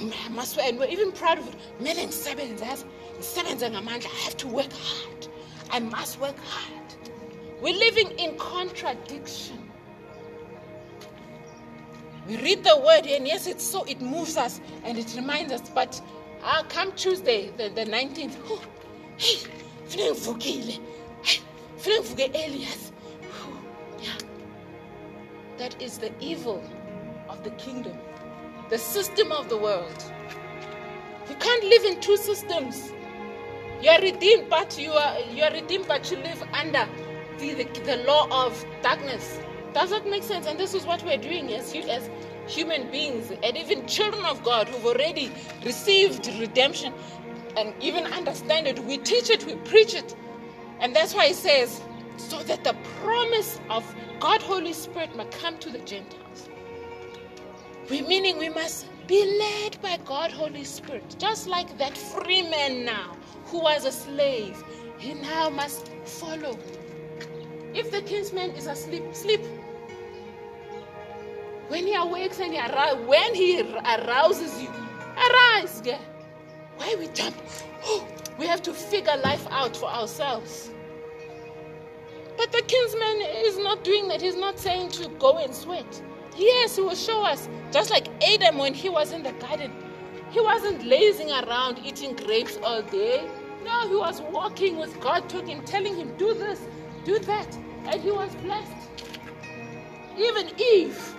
I 0.00 0.28
must 0.30 0.54
sweat, 0.54 0.70
and 0.70 0.78
we're 0.78 0.88
even 0.88 1.12
proud 1.12 1.36
of 1.36 1.48
it. 1.48 1.54
Men 1.80 1.98
and 1.98 2.10
sevens, 2.10 2.62
Amanda, 2.62 4.08
I 4.08 4.20
have 4.24 4.38
to 4.38 4.48
work 4.48 4.72
hard. 4.72 5.28
I 5.70 5.80
must 5.80 6.20
work 6.20 6.36
hard. 6.38 6.94
We're 7.60 7.74
living 7.74 8.10
in 8.18 8.36
contradiction. 8.38 9.70
We 12.26 12.36
read 12.38 12.64
the 12.64 12.76
word 12.76 13.06
and 13.06 13.26
yes, 13.26 13.46
it's 13.46 13.64
so 13.64 13.84
it 13.84 14.00
moves 14.00 14.36
us 14.36 14.60
and 14.84 14.98
it 14.98 15.14
reminds 15.16 15.52
us. 15.52 15.68
But 15.70 16.00
uh, 16.42 16.62
come 16.64 16.92
Tuesday, 16.92 17.50
the, 17.56 17.68
the 17.68 17.84
19th, 17.84 18.36
oh, 18.48 18.62
hey, 19.16 19.36
Elias. 22.34 22.92
Yeah. 24.00 24.08
That 25.58 25.80
is 25.80 25.98
the 25.98 26.12
evil 26.20 26.62
of 27.28 27.42
the 27.44 27.50
kingdom, 27.50 27.96
the 28.70 28.78
system 28.78 29.30
of 29.32 29.48
the 29.48 29.56
world. 29.56 30.04
You 31.28 31.36
can't 31.36 31.64
live 31.64 31.84
in 31.84 32.00
two 32.00 32.16
systems. 32.16 32.92
You 33.82 33.90
are 33.90 34.00
redeemed, 34.00 34.48
but 34.48 34.78
you 34.78 34.92
are 34.92 35.20
you 35.32 35.42
are 35.44 35.52
redeemed, 35.52 35.86
but 35.86 36.10
you 36.10 36.18
live 36.18 36.42
under 36.52 36.88
the, 37.38 37.54
the, 37.54 37.64
the 37.84 37.96
law 38.04 38.28
of 38.46 38.64
darkness. 38.82 39.40
Does 39.74 39.90
that 39.90 40.08
make 40.08 40.22
sense? 40.22 40.46
And 40.46 40.58
this 40.58 40.74
is 40.74 40.86
what 40.86 41.04
we're 41.04 41.18
doing 41.18 41.52
as 41.52 41.74
you 41.74 41.82
as 41.82 42.08
human 42.48 42.90
beings 42.90 43.32
and 43.42 43.56
even 43.56 43.86
children 43.86 44.24
of 44.24 44.42
God 44.44 44.68
who've 44.68 44.86
already 44.86 45.30
received 45.64 46.26
redemption 46.38 46.94
and 47.56 47.74
even 47.82 48.04
understand 48.06 48.66
it. 48.66 48.78
We 48.80 48.98
teach 48.98 49.30
it, 49.30 49.44
we 49.44 49.56
preach 49.56 49.94
it. 49.94 50.14
And 50.80 50.96
that's 50.96 51.14
why 51.14 51.26
it 51.26 51.36
says, 51.36 51.82
so 52.16 52.42
that 52.44 52.64
the 52.64 52.74
promise 53.02 53.60
of 53.68 53.84
God 54.20 54.40
Holy 54.42 54.72
Spirit 54.72 55.14
may 55.16 55.26
come 55.26 55.58
to 55.58 55.70
the 55.70 55.78
Gentiles. 55.80 56.48
We 57.90 58.02
meaning 58.02 58.38
we 58.38 58.48
must 58.48 58.86
be 59.06 59.38
led 59.38 59.80
by 59.80 59.98
God 60.04 60.32
Holy 60.32 60.64
Spirit, 60.64 61.16
just 61.18 61.46
like 61.46 61.78
that 61.78 61.96
free 61.96 62.42
man 62.42 62.84
now 62.84 63.16
who 63.46 63.60
was 63.60 63.84
a 63.84 63.92
slave. 63.92 64.62
He 64.98 65.14
now 65.14 65.48
must 65.48 65.88
follow. 66.04 66.58
If 67.74 67.90
the 67.90 68.02
kinsman 68.02 68.50
is 68.52 68.66
asleep, 68.66 69.04
sleep. 69.14 69.42
When 71.68 71.86
he 71.86 71.94
awakes 71.94 72.40
and 72.40 72.52
he 72.52 72.58
arouses, 72.58 73.06
when 73.06 73.34
he 73.34 73.60
arouses 73.60 74.62
you, 74.62 74.70
arise. 75.16 75.82
Yeah. 75.84 76.00
Why 76.76 76.94
we 76.98 77.08
jump? 77.08 77.36
Oh, 77.84 78.06
we 78.38 78.46
have 78.46 78.62
to 78.62 78.72
figure 78.72 79.16
life 79.22 79.46
out 79.50 79.76
for 79.76 79.86
ourselves. 79.86 80.70
But 82.36 82.52
the 82.52 82.62
kinsman 82.62 83.22
is 83.44 83.58
not 83.58 83.84
doing 83.84 84.08
that. 84.08 84.20
He's 84.20 84.36
not 84.36 84.58
saying 84.58 84.90
to 84.92 85.08
go 85.18 85.38
and 85.38 85.54
sweat. 85.54 86.02
Yes, 86.36 86.76
he 86.76 86.82
will 86.82 86.94
show 86.94 87.24
us. 87.24 87.48
Just 87.72 87.90
like 87.90 88.08
Adam 88.22 88.58
when 88.58 88.74
he 88.74 88.88
was 88.88 89.12
in 89.12 89.22
the 89.22 89.32
garden. 89.32 89.72
He 90.30 90.40
wasn't 90.40 90.84
lazing 90.84 91.30
around 91.30 91.78
eating 91.84 92.14
grapes 92.14 92.58
all 92.62 92.82
day. 92.82 93.28
No, 93.64 93.88
he 93.88 93.96
was 93.96 94.20
walking 94.20 94.76
with 94.78 95.00
God, 95.00 95.28
talking, 95.28 95.62
telling 95.64 95.96
him, 95.96 96.14
do 96.18 96.34
this, 96.34 96.60
do 97.04 97.18
that. 97.20 97.56
And 97.86 98.00
he 98.00 98.10
was 98.10 98.34
blessed. 98.36 98.72
Even 100.18 100.50
Eve. 100.60 101.14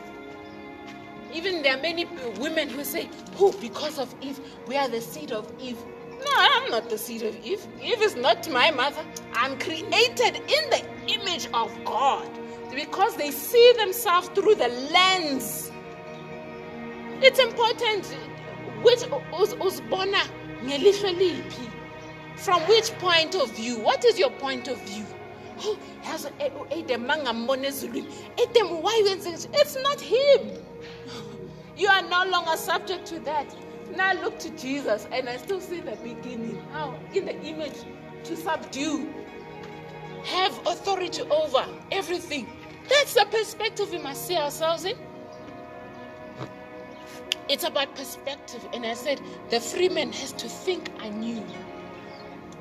Even 1.33 1.61
there 1.61 1.77
are 1.77 1.81
many 1.81 2.05
women 2.39 2.69
who 2.69 2.83
say, 2.83 3.09
Oh, 3.39 3.51
because 3.59 3.99
of 3.99 4.13
Eve, 4.21 4.39
we 4.67 4.77
are 4.77 4.87
the 4.87 5.01
seed 5.01 5.31
of 5.31 5.51
Eve. 5.59 5.77
No, 6.11 6.31
I'm 6.35 6.71
not 6.71 6.89
the 6.89 6.97
seed 6.97 7.23
of 7.23 7.35
Eve. 7.45 7.65
Eve 7.81 8.01
is 8.01 8.15
not 8.15 8.49
my 8.49 8.71
mother. 8.71 9.03
I'm 9.33 9.57
created 9.59 10.37
in 10.37 10.69
the 10.69 10.83
image 11.07 11.47
of 11.53 11.71
God 11.85 12.29
because 12.77 13.17
they 13.17 13.31
see 13.31 13.73
themselves 13.79 14.27
through 14.35 14.53
the 14.53 14.67
lens. 14.93 15.71
It's 17.23 17.39
important 17.39 18.05
which 18.83 18.99
uzbona 18.99 20.21
ngelihlo 20.61 21.51
from 22.35 22.61
which 22.67 22.91
point 22.99 23.33
of 23.33 23.51
view? 23.55 23.79
What 23.79 24.05
is 24.05 24.19
your 24.19 24.29
point 24.29 24.67
of 24.67 24.79
view? 24.83 25.03
Oh 25.59 25.75
it's 29.53 29.75
not 29.81 29.99
him. 29.99 30.51
You 31.77 31.87
are 31.89 32.01
no 32.03 32.25
longer 32.25 32.57
subject 32.57 33.07
to 33.07 33.19
that. 33.21 33.55
Now 33.95 34.13
look 34.13 34.37
to 34.39 34.49
jesus 34.51 35.07
and 35.11 35.27
i 35.29 35.37
still 35.37 35.59
see 35.59 35.79
the 35.79 35.95
beginning. 36.03 36.61
How? 36.73 36.95
In 37.15 37.25
the 37.25 37.39
image 37.41 37.77
to 38.25 38.35
subdue. 38.35 39.11
Have 40.25 40.59
authority 40.67 41.21
over 41.23 41.65
everything 41.91 42.47
that's 42.89 43.13
the 43.13 43.25
perspective 43.29 43.91
we 43.91 43.99
must 43.99 44.27
see 44.27 44.37
ourselves 44.37 44.85
in 44.85 44.97
it's 47.49 47.63
about 47.63 47.95
perspective. 47.95 48.67
And 48.73 48.85
I 48.85 48.93
said, 48.93 49.21
the 49.49 49.59
free 49.59 49.89
man 49.89 50.11
has 50.11 50.33
to 50.33 50.49
think 50.49 50.89
anew. 51.01 51.43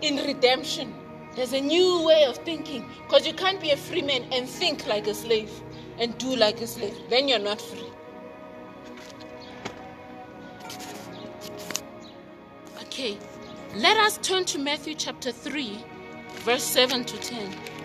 In 0.02 0.16
redemption, 0.24 0.94
there's 1.34 1.52
a 1.52 1.60
new 1.60 2.02
way 2.02 2.24
of 2.24 2.36
thinking. 2.38 2.88
Because 3.06 3.26
you 3.26 3.32
can't 3.32 3.60
be 3.60 3.70
a 3.70 3.76
free 3.76 4.02
man 4.02 4.24
and 4.32 4.48
think 4.48 4.86
like 4.86 5.06
a 5.06 5.14
slave 5.14 5.50
and 5.98 6.16
do 6.18 6.36
like 6.36 6.60
a 6.60 6.66
slave. 6.66 6.96
Then 7.10 7.28
you're 7.28 7.38
not 7.38 7.60
free. 7.60 7.90
Okay, 12.82 13.18
let 13.74 13.96
us 13.98 14.18
turn 14.22 14.44
to 14.46 14.58
Matthew 14.58 14.94
chapter 14.94 15.32
3, 15.32 15.84
verse 16.44 16.62
7 16.62 17.04
to 17.04 17.16
10. 17.18 17.75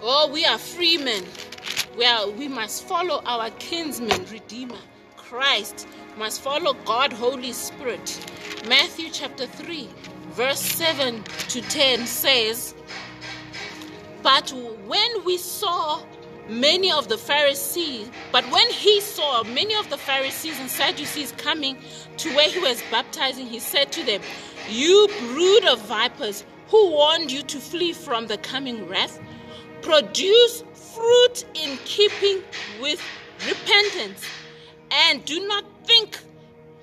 Oh, 0.00 0.30
we 0.32 0.44
are 0.44 0.58
free 0.58 0.96
men. 0.96 1.24
We, 1.96 2.04
are, 2.04 2.30
we 2.30 2.46
must 2.46 2.86
follow 2.86 3.20
our 3.26 3.50
kinsman, 3.58 4.26
Redeemer, 4.30 4.78
Christ. 5.16 5.88
Must 6.16 6.40
follow 6.40 6.74
God, 6.84 7.12
Holy 7.12 7.52
Spirit. 7.52 8.20
Matthew 8.68 9.08
chapter 9.10 9.46
3, 9.46 9.88
verse 10.30 10.60
7 10.60 11.24
to 11.48 11.60
10 11.62 12.06
says, 12.06 12.76
But 14.22 14.50
when 14.86 15.24
we 15.24 15.36
saw 15.36 16.00
many 16.48 16.92
of 16.92 17.08
the 17.08 17.18
Pharisees, 17.18 18.08
but 18.30 18.44
when 18.52 18.70
he 18.70 19.00
saw 19.00 19.42
many 19.42 19.74
of 19.74 19.90
the 19.90 19.98
Pharisees 19.98 20.60
and 20.60 20.70
Sadducees 20.70 21.34
coming 21.38 21.76
to 22.18 22.32
where 22.36 22.48
he 22.48 22.60
was 22.60 22.82
baptizing, 22.92 23.46
he 23.46 23.58
said 23.58 23.90
to 23.92 24.04
them, 24.04 24.20
You 24.70 25.08
brood 25.18 25.64
of 25.64 25.80
vipers, 25.86 26.44
who 26.68 26.90
warned 26.92 27.32
you 27.32 27.42
to 27.42 27.58
flee 27.58 27.92
from 27.92 28.28
the 28.28 28.38
coming 28.38 28.86
wrath? 28.88 29.18
Produce 29.82 30.62
fruit 30.74 31.44
in 31.54 31.78
keeping 31.84 32.42
with 32.80 33.00
repentance. 33.46 34.24
And 34.90 35.24
do 35.24 35.46
not 35.46 35.64
think 35.84 36.18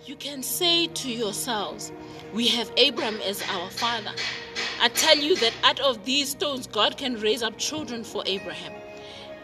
you 0.06 0.16
can 0.16 0.44
say 0.44 0.88
to 0.88 1.12
yourselves, 1.12 1.92
We 2.34 2.48
have 2.50 2.72
Abraham 2.78 3.20
as 3.22 3.42
our 3.50 3.70
father. 3.70 4.12
I 4.82 4.90
tell 4.90 5.18
you 5.18 5.36
that 5.38 5.54
out 5.64 5.80
of 5.80 6.06
these 6.06 6.30
stones, 6.30 6.68
God 6.68 6.98
can 6.98 7.20
raise 7.20 7.42
up 7.42 7.58
children 7.58 8.04
for 8.04 8.24
Abraham. 8.26 8.74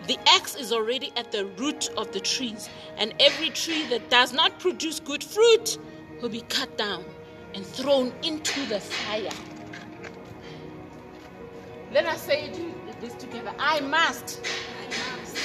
The 0.08 0.18
axe 0.28 0.56
is 0.56 0.72
already 0.72 1.12
at 1.16 1.32
the 1.32 1.46
root 1.46 1.90
of 1.96 2.12
the 2.12 2.20
trees, 2.20 2.70
and 2.98 3.14
every 3.20 3.50
tree 3.50 3.86
that 3.88 4.10
does 4.10 4.34
not 4.34 4.60
produce 4.60 5.00
good 5.00 5.24
fruit 5.24 5.78
will 6.22 6.30
be 6.30 6.42
cut 6.42 6.78
down 6.78 7.06
and 7.54 7.66
thrown 7.66 8.14
into 8.24 8.66
the 8.68 8.80
fire. 8.80 9.30
Let 11.94 12.06
us 12.06 12.22
say 12.22 12.52
this 13.02 13.14
together. 13.16 13.52
I 13.58 13.80
must 13.82 14.44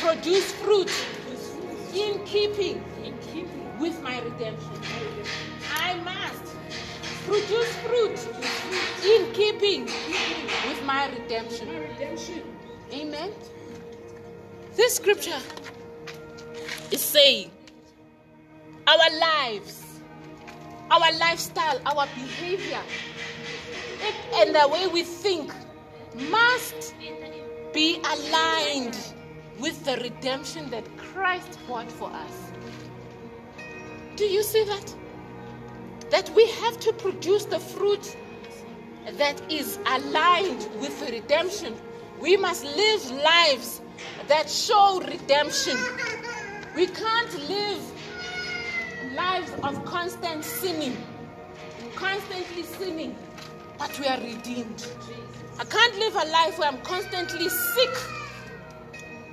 produce 0.00 0.52
fruit 0.52 0.92
in 1.94 2.22
keeping, 2.24 2.82
in 3.02 3.16
keeping 3.18 3.78
with 3.80 4.00
my 4.02 4.20
redemption. 4.20 4.70
I 5.72 5.94
must 6.04 6.54
produce 7.24 7.74
fruit 7.76 8.18
in 9.04 9.32
keeping 9.32 9.84
with 9.84 10.82
my 10.84 11.08
redemption. 11.08 11.68
Amen. 12.92 13.32
This 14.76 14.96
scripture 14.96 15.40
is 16.90 17.00
saying 17.00 17.50
our 18.86 19.18
lives, 19.18 19.82
our 20.90 21.12
lifestyle, 21.18 21.80
our 21.86 22.06
behavior, 22.14 22.82
and 24.34 24.54
the 24.54 24.68
way 24.68 24.86
we 24.86 25.02
think 25.02 25.50
must 26.30 26.94
be 27.76 28.00
aligned 28.10 28.96
with 29.58 29.84
the 29.84 29.98
redemption 29.98 30.70
that 30.70 30.84
Christ 30.96 31.58
bought 31.68 31.92
for 31.92 32.10
us. 32.10 32.50
Do 34.16 34.24
you 34.24 34.42
see 34.42 34.64
that? 34.64 34.94
That 36.10 36.30
we 36.34 36.48
have 36.52 36.80
to 36.80 36.92
produce 36.94 37.44
the 37.44 37.58
fruit 37.58 38.16
that 39.18 39.42
is 39.52 39.78
aligned 39.88 40.70
with 40.80 40.98
the 41.00 41.12
redemption. 41.12 41.74
We 42.18 42.38
must 42.38 42.64
live 42.64 43.10
lives 43.10 43.82
that 44.28 44.48
show 44.48 45.02
redemption. 45.02 45.76
We 46.74 46.86
can't 46.86 47.48
live 47.50 47.82
lives 49.14 49.52
of 49.62 49.84
constant 49.84 50.44
sinning, 50.44 50.96
constantly 51.94 52.62
sinning, 52.62 53.14
but 53.76 54.00
we 54.00 54.06
are 54.06 54.20
redeemed. 54.20 54.86
I 55.58 55.64
can't 55.64 55.98
live 55.98 56.14
a 56.14 56.26
life 56.30 56.58
where 56.58 56.68
I'm 56.68 56.80
constantly 56.82 57.48
sick, 57.48 57.96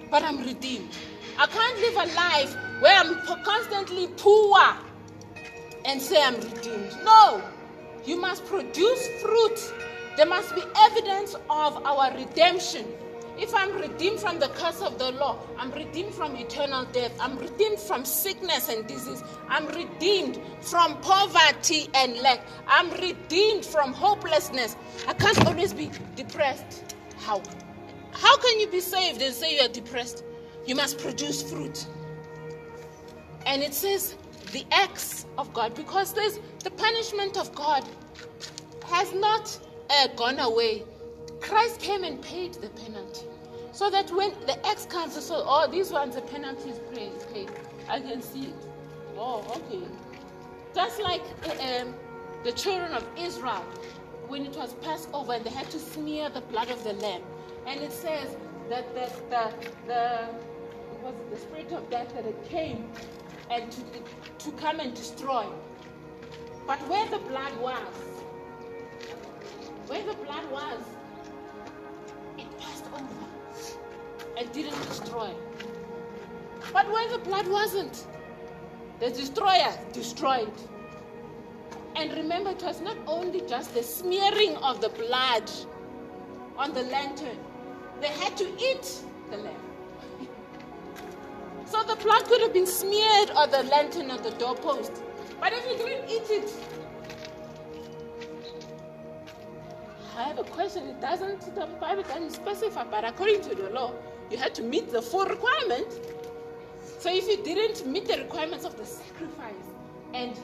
but 0.09 0.23
I'm 0.23 0.37
redeemed. 0.37 0.95
I 1.37 1.47
can't 1.47 1.77
live 1.79 1.95
a 1.95 2.15
life 2.15 2.55
where 2.81 2.97
I'm 2.97 3.43
constantly 3.43 4.07
poor 4.15 4.57
and 5.83 6.01
say 6.01 6.23
I'm 6.23 6.35
redeemed. 6.35 6.95
No, 7.03 7.43
you 8.05 8.15
must 8.15 8.45
produce 8.45 9.05
fruit. 9.21 9.73
There 10.15 10.25
must 10.25 10.55
be 10.55 10.61
evidence 10.77 11.35
of 11.49 11.85
our 11.85 12.13
redemption. 12.15 12.85
If 13.37 13.53
I'm 13.55 13.75
redeemed 13.79 14.19
from 14.19 14.39
the 14.39 14.49
curse 14.49 14.81
of 14.81 14.99
the 14.99 15.11
law, 15.11 15.39
I'm 15.57 15.71
redeemed 15.71 16.13
from 16.13 16.35
eternal 16.35 16.85
death, 16.85 17.11
I'm 17.19 17.37
redeemed 17.37 17.79
from 17.79 18.05
sickness 18.05 18.69
and 18.69 18.85
disease, 18.87 19.23
I'm 19.49 19.65
redeemed 19.67 20.39
from 20.61 20.99
poverty 21.01 21.89
and 21.95 22.17
lack, 22.17 22.45
I'm 22.67 22.91
redeemed 22.91 23.65
from 23.65 23.91
hopelessness. 23.91 24.75
I 25.07 25.13
can't 25.13 25.45
always 25.47 25.73
be 25.73 25.89
depressed. 26.15 26.95
How? 27.17 27.41
How 28.11 28.37
can 28.37 28.59
you 28.59 28.67
be 28.67 28.79
saved 28.79 29.21
and 29.21 29.33
say 29.33 29.55
you 29.55 29.61
are 29.61 29.67
depressed? 29.69 30.23
You 30.65 30.75
must 30.75 30.99
produce 30.99 31.41
fruit. 31.41 31.87
And 33.45 33.63
it 33.63 33.73
says 33.73 34.15
the 34.51 34.65
acts 34.71 35.25
of 35.37 35.51
God 35.53 35.73
because 35.73 36.13
there's 36.13 36.39
the 36.63 36.69
punishment 36.71 37.37
of 37.37 37.53
God 37.55 37.83
has 38.85 39.11
not 39.13 39.57
uh, 39.89 40.07
gone 40.15 40.39
away. 40.39 40.83
Christ 41.43 41.81
came 41.81 42.05
and 42.05 42.21
paid 42.21 42.53
the 42.53 42.69
penalty. 42.69 43.27
So 43.73 43.89
that 43.89 44.09
when 44.11 44.31
the 44.45 44.57
ex 44.65 44.87
so 45.09 45.43
oh, 45.45 45.67
these 45.69 45.91
ones 45.91 46.15
the 46.15 46.21
penalty 46.21 46.69
is 46.69 46.79
paid. 47.33 47.49
I 47.89 47.99
can 47.99 48.21
see 48.21 48.45
it. 48.45 48.65
Oh, 49.17 49.39
okay. 49.57 49.83
Just 50.73 51.01
like 51.01 51.21
um, 51.59 51.93
the 52.45 52.53
children 52.53 52.93
of 52.93 53.05
Israel, 53.17 53.63
when 54.27 54.45
it 54.45 54.55
was 54.55 54.73
Passover 54.75 55.33
and 55.33 55.43
they 55.45 55.49
had 55.49 55.69
to 55.71 55.79
smear 55.79 56.29
the 56.29 56.41
blood 56.41 56.71
of 56.71 56.81
the 56.83 56.93
lamb, 56.93 57.21
and 57.67 57.81
it 57.81 57.91
says 57.91 58.37
that 58.69 58.93
the 58.95 59.11
the 59.29 59.53
the 59.87 60.29
was 61.03 61.15
the 61.29 61.37
spirit 61.37 61.71
of 61.73 61.89
death 61.89 62.13
that 62.15 62.25
it 62.25 62.41
came 62.49 62.89
and 63.51 63.69
to 63.69 63.81
to 64.39 64.51
come 64.53 64.79
and 64.79 64.93
destroy. 64.95 65.45
But 66.65 66.79
where 66.87 67.07
the 67.09 67.19
blood 67.19 67.57
was, 67.59 67.93
where 69.87 70.03
the 70.03 70.13
blood 70.13 70.49
was, 70.49 70.79
and 74.37 74.51
didn't 74.51 74.81
destroy. 74.87 75.31
But 76.71 76.91
where 76.91 77.09
the 77.09 77.19
blood 77.19 77.47
wasn't, 77.47 78.07
the 78.99 79.09
destroyer 79.09 79.73
destroyed. 79.91 80.51
And 81.95 82.11
remember, 82.13 82.51
it 82.51 82.63
was 82.63 82.81
not 82.81 82.97
only 83.05 83.41
just 83.41 83.73
the 83.73 83.83
smearing 83.83 84.55
of 84.57 84.81
the 84.81 84.89
blood 84.89 85.49
on 86.57 86.73
the 86.73 86.83
lantern, 86.83 87.37
they 88.01 88.07
had 88.07 88.35
to 88.37 88.45
eat 88.59 89.03
the 89.29 89.37
lamb. 89.37 89.55
So 91.65 91.81
the 91.81 91.95
blood 91.95 92.25
could 92.25 92.41
have 92.41 92.53
been 92.53 92.67
smeared 92.67 93.31
on 93.31 93.49
the 93.49 93.63
lantern 93.63 94.11
or 94.11 94.17
the 94.17 94.31
doorpost. 94.31 94.91
But 95.39 95.53
if 95.53 95.65
you 95.65 95.77
didn't 95.77 96.09
eat 96.09 96.29
it, 96.29 96.53
I 100.15 100.23
have 100.23 100.37
a 100.37 100.43
question. 100.43 100.87
It 100.87 101.01
doesn't, 101.01 101.55
the 101.55 101.65
Bible 101.81 102.03
doesn't 102.03 102.31
specify, 102.31 102.83
but 102.83 103.03
according 103.03 103.41
to 103.43 103.55
the 103.55 103.69
law, 103.71 103.93
you 104.29 104.37
had 104.37 104.53
to 104.55 104.61
meet 104.61 104.91
the 104.91 105.01
full 105.01 105.25
requirement. 105.25 105.87
So 106.99 107.09
if 107.11 107.27
you 107.27 107.43
didn't 107.43 107.85
meet 107.87 108.07
the 108.07 108.17
requirements 108.17 108.63
of 108.63 108.77
the 108.77 108.85
sacrifice 108.85 109.53
and 110.13 110.37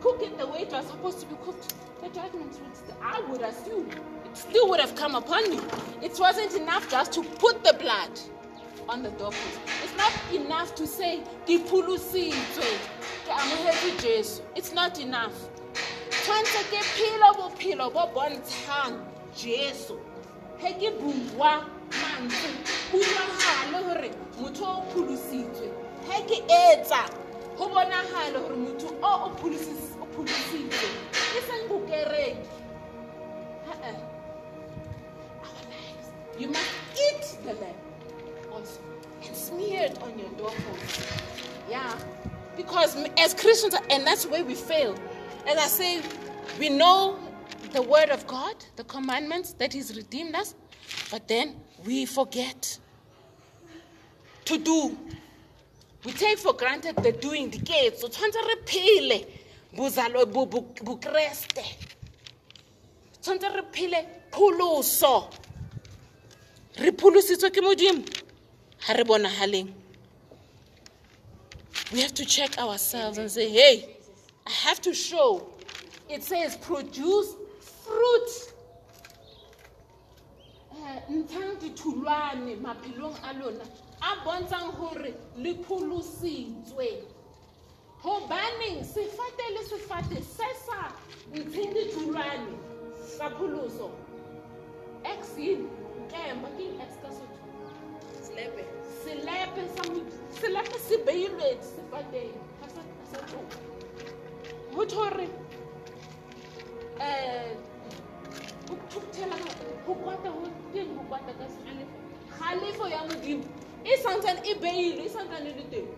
cook 0.00 0.22
it 0.22 0.38
the 0.38 0.46
way 0.46 0.60
it 0.60 0.70
was 0.70 0.86
supposed 0.86 1.20
to 1.20 1.26
be 1.26 1.34
cooked, 1.44 1.74
the 2.02 2.08
judgment 2.08 2.50
would, 2.50 2.76
st- 2.76 2.96
I 3.02 3.20
would 3.28 3.42
assume, 3.42 3.90
it 3.90 4.36
still 4.36 4.68
would 4.70 4.80
have 4.80 4.94
come 4.94 5.14
upon 5.14 5.52
you. 5.52 5.62
It 6.02 6.18
wasn't 6.18 6.54
enough 6.54 6.90
just 6.90 7.12
to 7.12 7.22
put 7.22 7.62
the 7.64 7.74
blood 7.74 8.18
on 8.88 9.02
the 9.02 9.10
doorpost. 9.10 9.60
It's 9.84 9.96
not 9.96 10.12
enough 10.34 10.74
to 10.76 10.86
say. 10.86 11.22
It's 14.54 14.72
not 14.72 14.98
enough. 15.00 15.32
Tshwanetse 16.26 16.58
ke 16.70 16.80
phelo 16.82 17.28
bophelo 17.38 17.90
bo 17.90 18.06
bontshang 18.14 18.98
jesu 19.36 19.94
ge 20.58 20.72
ke 20.74 20.90
bua 20.98 21.62
mantswe 22.02 22.50
utlwagale 22.92 23.78
gore 23.86 24.10
motho 24.40 24.64
o 24.66 24.82
pholositswe 24.90 25.68
ge 26.06 26.18
ke 26.26 26.38
etsa 26.48 27.06
go 27.56 27.68
bonagale 27.68 28.38
gore 28.42 28.56
motho 28.56 28.88
o 29.02 29.12
o 29.26 29.30
pholositswe 29.38 30.88
e 31.38 31.40
seng 31.46 31.62
Uh-uh. 33.68 33.94
You 36.38 36.48
must 36.48 36.70
eat 36.94 37.36
the 37.44 37.54
lamb 37.54 37.74
also 38.52 38.80
and 39.24 39.36
smear 39.36 39.84
it 39.84 40.02
on 40.02 40.18
your 40.18 40.30
doorpost. 40.30 41.08
Yeah. 41.70 41.96
Because 42.56 42.96
as 43.18 43.34
Christians, 43.34 43.76
and 43.90 44.06
that's 44.06 44.26
where 44.26 44.44
we 44.44 44.54
fail. 44.54 44.96
As 45.46 45.56
I 45.58 45.66
say, 45.68 46.02
we 46.58 46.68
know 46.68 47.18
the 47.72 47.82
word 47.82 48.10
of 48.10 48.26
God, 48.26 48.56
the 48.76 48.84
commandments 48.84 49.52
that 49.54 49.72
He's 49.72 49.96
redeemed 49.96 50.34
us, 50.34 50.54
but 51.10 51.28
then 51.28 51.56
we 51.84 52.04
forget 52.06 52.78
to 54.44 54.58
do. 54.58 54.96
We 56.04 56.12
take 56.12 56.38
for 56.38 56.52
granted 56.52 56.96
the 56.96 57.12
doing, 57.12 57.50
the 57.50 57.58
gates. 57.58 58.00
So 58.00 58.08
tshwanetse 58.08 58.46
re 58.46 58.56
phele 58.64 59.26
bozalo- 59.74 60.32
bo- 60.32 60.46
bo- 60.46 60.62
bokreste. 60.82 61.64
Tshwanetse 63.22 63.54
re 63.54 63.62
phele 63.72 64.06
pholoso. 64.30 65.32
Re 66.78 66.90
pholositswe. 66.92 67.50
We 71.92 72.00
have 72.00 72.14
to 72.14 72.24
check 72.24 72.58
ourselves 72.58 73.18
and 73.18 73.30
say, 73.30 73.48
hey, 73.48 73.95
I 74.46 74.50
have 74.50 74.80
to 74.82 74.94
show. 74.94 75.48
It 76.08 76.22
says 76.22 76.56
produce 76.56 77.34
fruit. 77.60 78.28
Eh, 80.72 81.00
ntshang 81.10 81.56
ditholwane 81.58 82.56
maphelong 82.60 83.16
a 83.24 83.32
lona 83.40 83.64
a 84.02 84.16
bontshang 84.24 84.76
gore 84.78 85.14
le 85.36 85.54
pholositswe 85.64 87.02
gobaneng 88.02 88.84
sefate 88.84 89.46
le 89.54 89.62
sefate 89.70 90.22
se 90.22 90.46
sa 90.66 90.92
ntsheng 91.32 91.72
ditholwane 91.74 92.54
tsa 93.02 93.30
pholoso 93.30 93.90
exin 95.04 95.66
kemba 96.12 96.48
ke 96.56 96.62
eng 96.68 96.80
ex 96.80 96.92
ka 97.02 97.08
Sotho? 97.08 97.46
Slepe. 98.22 98.62
selepe 99.02 99.62
sa 99.74 99.82
mo- 99.90 100.12
selepe 100.38 100.78
se 100.78 100.96
beilwe 101.06 101.50
sefateng 101.72 102.36
ga 102.60 102.68
sa- 102.68 102.90
sa 103.10 103.18
tloga 103.26 103.56
go 104.76 104.84
thore 104.84 105.28
um 107.00 107.56
go 108.68 108.74
thuthela 108.90 109.36
go 109.86 109.94
kwata 109.94 110.28
go 110.30 110.48
teng 110.72 110.94
go 110.96 111.02
kwata 111.08 111.32
ka 111.38 111.46
segalefo 111.54 111.96
galefo 112.38 112.88
ya 112.88 113.00
modimo. 113.08 113.44
E 113.84 113.96
santsane 113.96 114.40
e 114.44 114.54
beilwe 114.54 115.04
e 115.04 115.08
santsane 115.08 115.50
e 115.50 115.54
le 115.58 115.64
teng. 115.70 115.88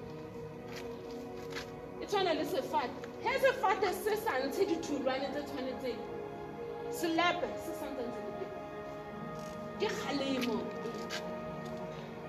E 2.02 2.06
tshwana 2.06 2.34
le 2.34 2.44
sefate. 2.44 2.98
Ge 3.22 3.32
sefate 3.42 3.88
se 4.02 4.16
sa 4.16 4.32
ntshe 4.46 4.64
ditholwane 4.70 5.26
tse 5.32 5.42
tshwanetseng. 5.48 6.00
Selepe 6.90 7.48
se 7.64 7.72
santsane 7.80 8.12
se 8.14 8.20
le 8.26 8.32
teng 8.38 8.54
ke 9.80 9.88
kgalemo. 9.96 10.56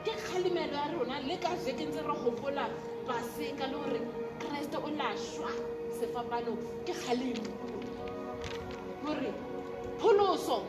Ke 0.03 0.11
kgalemelo 0.21 0.73
ya 0.73 0.87
rona 0.93 1.19
le 1.27 1.37
ka 1.37 1.49
jeke 1.65 1.85
ntse 1.85 2.01
re 2.01 2.15
gopola 2.23 2.69
paseka 3.07 3.67
le 3.67 3.77
gore 3.77 4.01
keresete 4.39 4.77
o 4.77 4.89
la 4.89 5.13
šwa 5.99 6.07
sefapanong 6.07 6.57
ke 6.85 6.93
gore 9.03 9.33
pholoso 9.99 10.63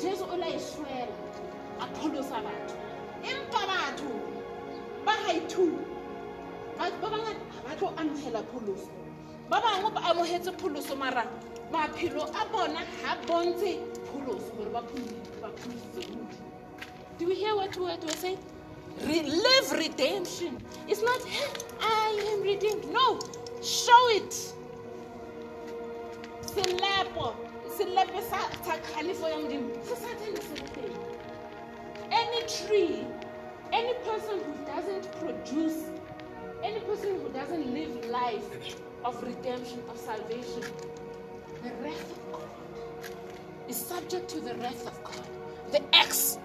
jesu 0.00 0.24
o 0.24 0.36
la 0.36 0.46
a 0.46 1.86
pholosa 1.94 2.40
batho 2.42 2.76
empa 3.22 3.60
batho 3.66 4.10
ba 5.04 5.14
ba 7.00 7.08
ba 7.64 7.76
tlo 7.76 7.88
amogela 7.96 8.42
pholoso 8.52 8.88
ba 9.50 9.60
bangwe 9.60 9.90
ba 9.94 10.00
amogetse 10.10 10.52
pholoso 10.58 10.96
mara 10.96 11.26
maphelo 11.72 12.22
a 12.22 12.44
bona 12.52 12.80
ha 13.02 13.16
bontshe 13.26 13.78
pholoso 14.06 14.52
gore 14.56 14.70
ba. 14.70 14.82
Do 17.18 17.26
we 17.26 17.34
hear 17.34 17.56
what, 17.56 17.74
we're 17.78 18.10
saying? 18.12 18.38
Re- 19.06 19.22
live 19.22 19.72
redemption. 19.72 20.60
It's 20.86 21.00
not, 21.02 21.22
"Hey, 21.24 21.48
I 21.80 22.32
am 22.32 22.42
redeemed. 22.42 22.84
No, 22.92 23.18
show 23.66 24.08
it. 24.10 24.32
Selepo, 26.46 27.34
selepe 27.76 28.22
sa 28.22 28.38
kgalefo 28.62 29.28
ya 29.28 29.38
se. 29.84 30.06
Any 32.10 32.40
tree, 32.46 33.04
any 33.72 33.94
person 34.04 34.38
who 34.38 34.54
doesn't 34.64 35.10
produce, 35.20 35.90
any 36.62 36.80
person 36.80 37.20
who 37.20 37.28
doesn't 37.30 37.74
live 37.74 38.06
life 38.06 38.78
of 39.04 39.20
redemption, 39.22 39.82
of 39.90 39.98
salvation, 39.98 40.62
the 41.64 41.70
wrath 41.82 42.10
of 42.12 42.32
God 42.32 42.48
is 43.68 43.76
subject 43.76 44.28
to 44.30 44.40
the 44.40 44.54
wrath 44.56 44.86
of 44.86 45.02
God. 45.02 45.26
The 45.72 45.82
X 45.94 46.38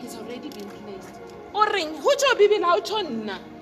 has 0.00 0.16
already 0.16 0.50
been 0.50 0.68
placed. 0.68 1.20
O 1.54 1.64
reng 1.64 1.94
ho 1.94 2.10
tjho 2.16 2.34
bibele 2.36 3.55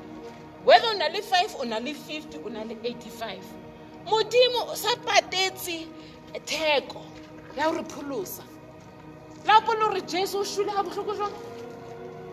whether 0.64 0.88
o 0.88 0.98
na 0.98 1.08
le 1.08 1.20
5 1.20 1.60
o 1.60 1.64
na 1.64 1.78
le 1.78 1.94
50 1.94 2.44
o 2.44 2.48
na 2.48 2.64
le 2.64 2.74
85 2.74 3.64
modimo 4.06 4.70
o 4.72 4.74
sa 4.76 4.96
patetse 4.96 5.86
theko 6.46 7.02
ya 7.56 7.64
ho 7.68 7.72
re 7.72 7.84
pholosa. 7.84 8.42
La 9.46 9.60
polo 9.60 9.88
re 9.88 10.00
jesu 10.00 10.38
o 10.38 10.44
shule 10.44 10.70
ha 10.70 10.82
bohloko 10.82 11.14
jwang? 11.14 11.34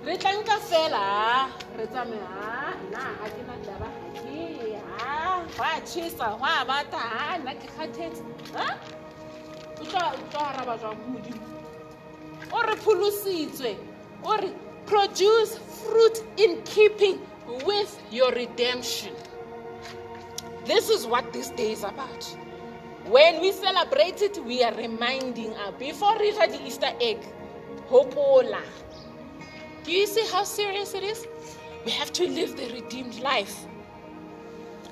Re 0.05 0.17
tla 0.17 0.31
nka 0.33 0.57
fela 0.59 0.97
ha 0.97 1.49
re 1.77 1.87
tsamaye 1.87 2.21
ha 2.21 2.73
nna 2.87 3.03
ha 3.19 3.29
ke 3.29 3.43
na 3.47 3.55
taba 3.65 3.85
ha 3.85 4.07
ke 4.15 4.79
ha 4.97 5.45
hwa 5.57 5.71
tjhesa 5.85 6.25
hwa 6.39 6.65
bata 6.65 6.97
ha 6.97 7.37
nna 7.37 7.53
ke 7.53 7.67
kgathetse 7.67 8.23
ha 8.55 8.67
o 9.79 9.85
tlo 10.31 10.39
araba 10.39 10.77
jwang 10.77 10.99
modimo? 11.07 11.45
O 12.51 12.61
re 12.61 12.75
pholositswe 12.75 13.77
o 14.23 14.37
re 14.37 14.49
produce 14.85 15.59
fruit 15.83 16.23
in 16.37 16.61
keeping 16.63 17.19
with 17.65 18.01
your 18.11 18.31
redemption. 18.31 19.13
This 20.65 20.89
is 20.89 21.05
what 21.05 21.33
this 21.33 21.49
day 21.49 21.71
is 21.71 21.83
about. 21.83 22.23
When 23.05 23.41
we 23.41 23.51
celebrate 23.51 24.21
it 24.21 24.37
we 24.45 24.63
are 24.63 24.73
reminding 24.75 25.53
us 25.55 25.73
before 25.79 26.17
we 26.19 26.37
read 26.37 26.51
the 26.51 26.65
easter 26.65 26.91
egg 27.01 27.17
hopola. 27.89 28.61
Do 29.83 29.91
you 29.91 30.05
see 30.05 30.25
how 30.31 30.43
serious 30.43 30.93
it 30.93 31.03
is? 31.03 31.27
We 31.83 31.91
have 31.91 32.13
to 32.13 32.27
live 32.27 32.55
the 32.55 32.71
redeemed 32.73 33.19
life. 33.19 33.65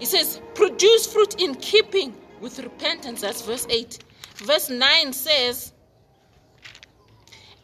It 0.01 0.07
says 0.07 0.41
produce 0.55 1.05
fruit 1.11 1.39
in 1.39 1.55
keeping 1.55 2.15
with 2.39 2.59
repentance 2.59 3.21
that's 3.21 3.41
verse 3.41 3.67
8 3.69 3.99
verse 4.35 4.69
9 4.69 5.13
says 5.13 5.73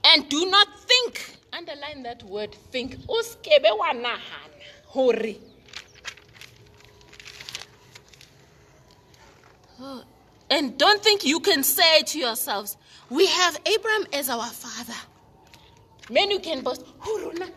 and 0.03 0.27
do 0.29 0.45
not 0.49 0.67
think 0.79 1.37
underline 1.53 2.03
that 2.03 2.21
word 2.23 2.53
think 2.71 2.97
hore. 4.95 5.35
Oh, 9.81 10.03
and 10.49 10.77
don't 10.77 11.03
think 11.03 11.25
you 11.25 11.41
can 11.41 11.63
say 11.63 12.03
to 12.03 12.17
yourselves. 12.17 12.77
We 13.09 13.27
have 13.27 13.59
abraham 13.65 14.05
as 14.13 14.29
our 14.29 14.47
father. 14.47 14.99
Many 16.09 16.39
can 16.39 16.61
boast 16.61 16.85
ho 16.99 17.19
rona 17.19 17.47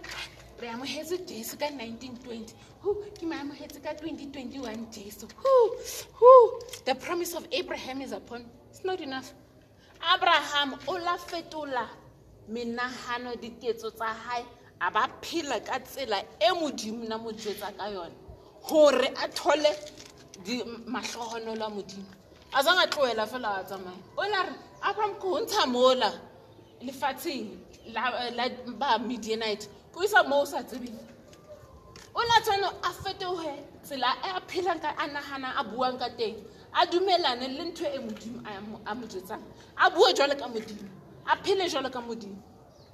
re 0.61 0.69
amohetse 0.69 1.17
jesu 1.29 1.57
ka 1.57 1.67
1920 1.67 2.55
Hu, 2.81 2.95
ke 3.15 3.23
mo 3.23 3.37
amohetse 3.39 3.79
ka 3.83 3.95
2021 3.95 4.91
jesu. 4.91 5.29
Hu, 5.37 5.55
hu. 6.13 6.61
the 6.87 6.95
promise 6.95 7.35
of 7.35 7.47
abraham 7.53 8.03
is 8.03 8.13
upon 8.13 8.45
it's 8.71 8.85
not 8.85 9.01
enough. 9.01 9.33
Abraham 10.15 10.75
o 10.89 10.93
la 10.95 11.17
fetola 11.19 11.87
menahano 12.51 13.37
diketso 13.37 13.95
tsa 13.95 14.11
hae 14.27 14.45
a 14.81 14.91
ba 14.91 15.09
phela 15.23 15.61
ka 15.65 15.79
tsela 15.81 16.19
e 16.41 16.49
modimo 16.53 17.05
na 17.09 17.19
mo 17.19 17.31
jwetsa 17.33 17.73
ka 17.77 17.87
yone 17.89 18.15
gore 18.69 19.09
a 19.17 19.29
thole 19.29 19.71
a 21.63 21.69
modimo. 21.71 22.07
A 22.55 22.63
zang 22.63 22.79
a 22.79 22.87
tlohela 22.87 23.27
fela 23.27 23.61
a 23.61 23.65
tsamaya. 23.65 23.97
O 24.17 24.23
la 24.29 24.43
re 24.43 24.53
abraham 24.83 25.15
ko 25.21 25.39
mola 25.67 26.13
lefatsheng 26.83 27.59
la 27.93 28.49
ba 28.79 28.99
medianite 28.99 29.69
ko 29.93 30.03
isa 30.03 30.23
moo 30.23 30.43
o 30.43 30.45
sa 30.45 30.63
tsebeng. 30.63 30.97
O 32.15 32.21
la 32.21 32.41
tshwane 32.41 32.69
a 32.83 32.91
fetoge 32.93 33.53
tsela 33.83 34.15
e 34.25 34.29
a 34.37 34.41
phelang 34.47 34.81
ka 34.81 34.95
a 34.97 35.07
nagana 35.09 35.55
a 35.59 35.65
buang 35.65 35.99
ka 35.99 36.09
teng. 36.17 36.37
A 36.73 36.87
dumelane 36.87 37.49
le 37.57 37.65
ntho 37.73 37.85
e 37.87 37.99
modimo 37.99 38.41
a 38.47 38.61
mo- 38.61 38.81
a 38.87 38.95
mo 38.95 39.07
ka 40.37 40.47
modimo. 40.49 40.89
A 41.27 41.37
phele 41.37 41.69
ka 41.91 42.01
modimo. 42.01 42.37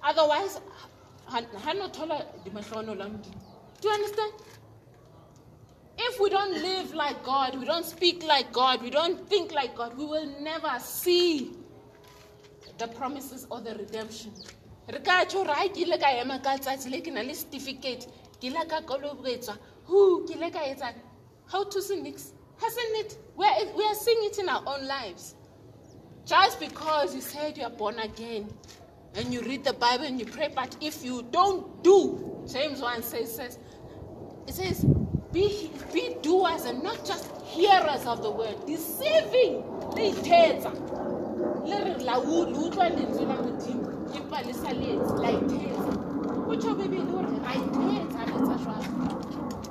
Otherwise 0.02 0.60
ha 1.26 1.72
no 1.72 1.88
thola 1.88 2.24
dimahlohonolo 2.44 3.04
a 3.04 3.08
modimo 3.08 3.54
do 3.84 3.90
you 3.90 3.94
understand? 3.96 4.32
If 5.98 6.18
we 6.18 6.30
don't 6.30 6.52
live 6.52 6.94
like 6.94 7.22
God, 7.22 7.58
we 7.58 7.66
don't 7.66 7.84
speak 7.84 8.22
like 8.22 8.50
God, 8.50 8.80
we 8.82 8.88
don't 8.88 9.28
think 9.28 9.52
like 9.52 9.76
God, 9.76 9.98
we 9.98 10.06
will 10.06 10.26
never 10.40 10.72
see 10.78 11.52
the 12.78 12.88
promises 12.88 13.46
or 13.50 13.60
the 13.60 13.74
redemption. 13.74 14.32
Re 14.90 15.00
ka 15.00 15.26
tjho 15.26 15.46
re 15.46 15.52
ha 15.52 15.68
ke 15.68 15.82
ile 15.84 15.98
ka 15.98 16.08
ema 16.20 16.38
ka 16.38 16.56
tsatsi 16.56 16.90
le 16.90 17.02
ke 17.02 17.12
na 17.12 17.20
le 17.20 17.34
certificate 17.34 18.06
ke 18.40 18.44
ile 18.44 18.64
ka 18.72 18.80
kolobetswa 18.80 19.58
hu 19.84 20.26
ke 20.26 20.34
ile 20.36 20.94
how 21.46 21.62
to 21.64 21.82
sin 21.82 22.02
nix 22.02 22.32
hasn't 22.56 22.96
it? 23.00 23.18
We 23.36 23.46
we 23.76 23.84
are 23.84 23.94
seeing 23.94 24.24
it 24.24 24.38
in 24.38 24.48
our 24.48 24.62
own 24.66 24.86
lives. 24.86 25.34
Just 26.24 26.58
because 26.58 27.14
you 27.14 27.20
said 27.20 27.58
you 27.58 27.64
are 27.64 27.76
born 27.84 27.98
again 27.98 28.48
and 29.16 29.32
you 29.32 29.40
read 29.42 29.64
the 29.64 29.72
bible 29.74 30.04
and 30.04 30.18
you 30.20 30.26
pray 30.26 30.50
but 30.54 30.76
if 30.80 31.04
you 31.04 31.22
don't 31.30 31.82
do 31.84 32.44
james 32.50 32.80
1 32.80 33.02
says 33.02 33.34
says 33.36 33.58
it 34.46 34.54
says, 34.54 34.84
be, 35.32 35.70
be 35.92 36.16
doers 36.22 36.64
and 36.64 36.82
not 36.82 37.04
just 37.04 37.30
hearers 37.42 38.06
of 38.06 38.22
the 38.22 38.30
word, 38.30 38.54
deceiving. 38.66 39.64
Le 39.94 40.12
ithetsa. 40.12 40.70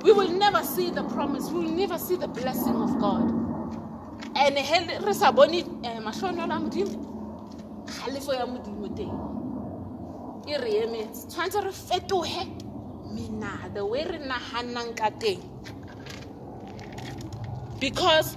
We 0.02 0.12
will 0.12 0.28
never 0.28 0.62
see 0.62 0.90
the 0.90 1.04
promise, 1.04 1.50
we 1.50 1.60
will 1.60 1.70
never 1.70 1.98
see 1.98 2.16
the 2.16 2.28
blessing 2.28 2.76
of 2.76 2.98
God. 2.98 3.30
And 4.36 4.58
kgalefo 7.94 8.32
ya 8.34 8.46
Modimo 8.46 8.88
teng. 8.96 9.14
e 10.46 10.58
re 10.58 10.84
emetse. 10.84 11.26
Tshwanetse 11.28 11.60
re 11.64 11.72
fetoge 11.72 12.44
mena 13.14 13.70
the 13.74 13.84
way 13.84 14.04
re 14.04 14.18
naganang 14.18 14.94
ka 14.96 15.10
teng. 15.10 15.40
Because 17.80 18.36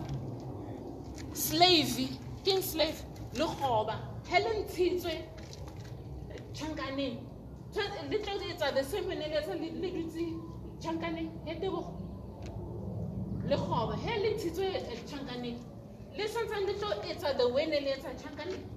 slave 1.34 2.09
ke 2.43 2.51
eng 2.51 2.61
slave 2.61 3.03
le 3.34 3.45
goba 3.45 3.95
he 4.29 4.39
le 4.39 4.49
ntshitswe 4.63 5.13
tšhankaneng 6.53 7.17
le 8.09 8.17
tlo 8.19 8.73
the 8.73 8.84
same 8.84 9.07
ne 9.09 9.27
le 9.27 9.89
dutse 9.91 10.34
tšhankaneng 10.79 11.29
ya 11.45 11.53
tebogo 11.55 11.93
le 13.47 13.55
goba 13.55 13.95
he 13.95 14.19
le 14.23 14.35
ntshitswe 14.35 14.67
tšhankaneng 15.05 15.59
le 16.17 16.27
santsane 16.27 16.65
le 16.65 16.73
tlo 16.73 16.89
etsa 17.11 17.38
the 17.38 17.47
way 17.47 17.65
ne 17.65 17.79
le 17.79 17.91
etsa 17.91 18.09
tšhankaneng 18.15 18.77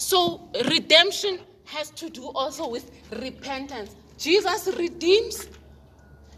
So 0.00 0.48
redemption 0.64 1.40
has 1.66 1.90
to 1.90 2.08
do 2.08 2.30
also 2.30 2.68
with 2.68 2.90
repentance. 3.20 3.94
Jesus 4.16 4.66
redeems, 4.78 5.46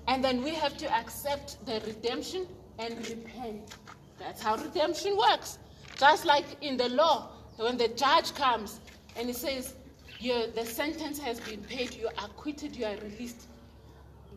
and 0.09 0.22
then 0.22 0.43
we 0.43 0.51
have 0.51 0.76
to 0.78 0.93
accept 0.93 1.64
the 1.64 1.80
redemption 1.86 2.48
and 2.80 2.97
repent. 3.09 3.76
That's 4.18 4.43
how 4.43 4.56
redemption 4.56 5.16
works. 5.16 5.59
Just 5.97 6.24
like 6.24 6.44
in 6.60 6.76
the 6.76 6.89
law, 6.89 7.30
when 7.56 7.76
the 7.76 7.86
judge 7.89 8.34
comes 8.34 8.80
and 9.16 9.28
he 9.28 9.32
says, 9.32 9.74
the 10.20 10.64
sentence 10.64 11.20
has 11.20 11.39
been 11.39 11.62
paid, 11.62 11.94
you 11.94 12.09
are 12.09 12.24
acquitted, 12.24 12.74
you 12.74 12.84
are 12.84 12.97
released. 12.97 13.47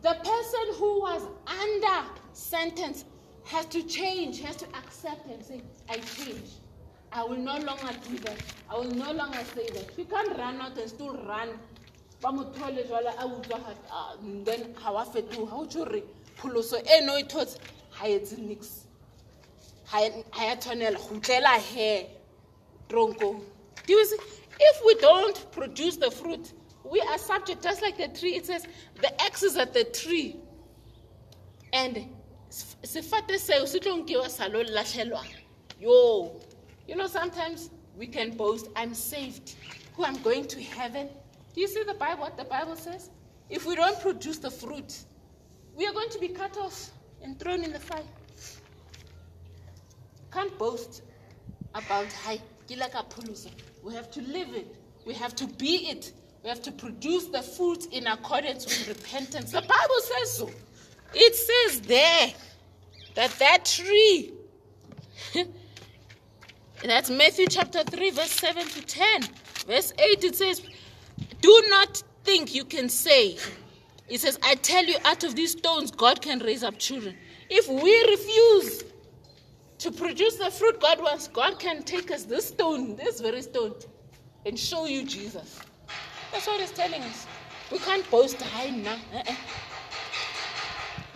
The 0.02 0.14
person 0.22 0.74
who 0.78 1.00
was 1.00 1.22
under 1.48 2.08
sentence 2.32 3.04
has 3.44 3.66
to 3.66 3.82
change, 3.82 4.40
has 4.42 4.54
to 4.56 4.66
accept 4.76 5.26
and 5.26 5.44
say, 5.44 5.62
I 5.88 5.98
change. 5.98 6.50
I 7.12 7.22
will 7.24 7.36
no 7.38 7.58
longer 7.58 7.90
do 8.08 8.18
that. 8.18 8.38
I 8.70 8.74
will 8.76 8.90
no 8.90 9.12
longer 9.12 9.38
say 9.54 9.68
that. 9.70 9.96
You 9.98 10.04
can't 10.04 10.36
run 10.36 10.60
out 10.60 10.76
and 10.78 10.88
still 10.88 11.16
run. 11.26 11.48
ba 12.20 12.32
mo 12.32 12.44
thole 12.44 12.82
jwale 12.84 13.08
a 13.18 13.24
utlwa 13.28 13.62
ha- 13.62 13.74
ah, 13.92 14.16
then 14.44 14.74
ha 14.82 14.90
wa 14.90 15.04
fetoga 15.04 15.52
o 15.52 15.66
tse 15.66 15.84
gore 15.84 16.02
pholoso 16.38 16.76
e 16.80 17.04
no 17.04 17.16
e 17.18 17.24
thotse 17.24 17.58
ga 17.98 18.06
etse 18.08 18.38
nix. 18.38 18.86
Ga 19.92 20.00
ya 20.00 20.56
tshwanela. 20.56 20.96
Go 21.08 21.20
tlela 21.20 21.58
he 21.58 22.06
tronkong. 22.88 23.42
Do 23.86 23.92
you 23.92 24.04
see? 24.06 24.16
If 24.58 24.82
we 24.86 24.94
don't 24.94 25.52
produce 25.52 25.96
the 25.96 26.10
fruit 26.10 26.52
we 26.90 27.00
are 27.00 27.18
subject 27.18 27.62
just 27.62 27.82
like 27.82 27.98
the 27.98 28.08
tree 28.08 28.36
it 28.36 28.46
says 28.46 28.66
the 29.02 29.22
x 29.22 29.42
is 29.42 29.56
at 29.56 29.74
the 29.74 29.84
tree. 29.84 30.36
And 31.72 32.06
sef- 32.48 32.80
sefate 32.82 33.36
seo 33.38 33.66
se 33.66 33.78
tlo 33.80 34.02
nkewa 34.02 34.28
sa 34.30 34.46
lo 34.46 34.62
you 36.86 36.96
know 36.96 37.06
sometimes 37.06 37.70
we 37.96 38.06
can 38.06 38.30
boast 38.36 38.68
i'm 38.76 38.94
saved. 38.94 39.54
Who 39.94 40.04
i'm 40.04 40.20
going 40.22 40.46
to 40.48 40.62
heaven? 40.62 41.08
Do 41.54 41.60
you 41.60 41.68
see 41.68 41.82
the 41.82 41.94
bible 41.94 42.22
what 42.22 42.36
the 42.36 42.44
bible 42.44 42.76
says? 42.76 43.10
If 43.48 43.64
we 43.66 43.76
don't 43.76 44.00
produce 44.00 44.38
the 44.38 44.50
fruit 44.50 45.04
we 45.76 45.86
are 45.86 45.92
going 45.92 46.08
to 46.10 46.18
be 46.18 46.28
cut 46.28 46.56
off 46.56 46.90
and 47.22 47.38
thrown 47.38 47.62
in 47.62 47.70
the 47.72 47.78
fire. 47.78 48.02
Can't 50.32 50.56
boast 50.58 51.02
about 51.74 52.10
high 52.12 52.38
ke 52.68 52.76
la 52.76 52.88
ka 52.88 53.02
pholosa. 53.02 53.50
We 53.82 53.94
have 53.94 54.10
to 54.12 54.22
live 54.22 54.54
it. 54.54 54.74
We 55.04 55.14
have 55.14 55.36
to 55.36 55.46
be 55.46 55.88
it. 55.90 56.12
We 56.42 56.48
have 56.48 56.62
to 56.62 56.72
produce 56.72 57.26
the 57.26 57.42
fruit 57.42 57.86
in 57.92 58.06
accordance 58.06 58.64
with 58.64 58.88
repentance. 58.88 59.52
The 59.52 59.60
bible 59.60 60.00
says 60.00 60.38
so. 60.38 60.50
It 61.14 61.34
says 61.34 61.80
there 61.82 62.32
that 63.14 63.30
that 63.38 63.64
tree 63.64 64.32
that's 66.90 67.10
matthew 67.10 67.46
chapter 67.46 67.82
3 67.82 68.10
verse 68.10 68.30
7 68.30 68.66
to 68.66 68.82
10 68.82 69.22
verse 69.66 69.92
8 69.98 70.24
it 70.24 70.36
says 70.36 70.62
do 71.40 71.64
not 71.68 72.02
think 72.24 72.54
you 72.54 72.64
can 72.64 72.88
say 72.88 73.36
it 74.08 74.20
says 74.20 74.38
i 74.42 74.54
tell 74.56 74.84
you 74.84 74.96
out 75.04 75.24
of 75.24 75.34
these 75.34 75.52
stones 75.52 75.90
god 75.90 76.20
can 76.20 76.38
raise 76.40 76.62
up 76.62 76.78
children 76.78 77.16
if 77.48 77.68
we 77.68 78.10
refuse 78.10 78.84
to 79.78 79.92
produce 79.92 80.36
the 80.36 80.50
fruit 80.50 80.80
God 80.80 81.00
wants, 81.00 81.28
God 81.28 81.58
can 81.58 81.82
take 81.82 82.10
us 82.10 82.24
this 82.24 82.48
stone, 82.48 82.96
this 82.96 83.20
very 83.20 83.42
stone, 83.42 83.74
and 84.44 84.58
show 84.58 84.86
you 84.86 85.04
Jesus. 85.04 85.60
That's 86.32 86.46
what 86.46 86.60
He's 86.60 86.70
telling 86.72 87.02
us. 87.02 87.26
We 87.70 87.78
can't 87.78 88.08
boast 88.10 88.40
high 88.40 88.70
now. 88.70 88.96
Uh-uh. 89.14 89.34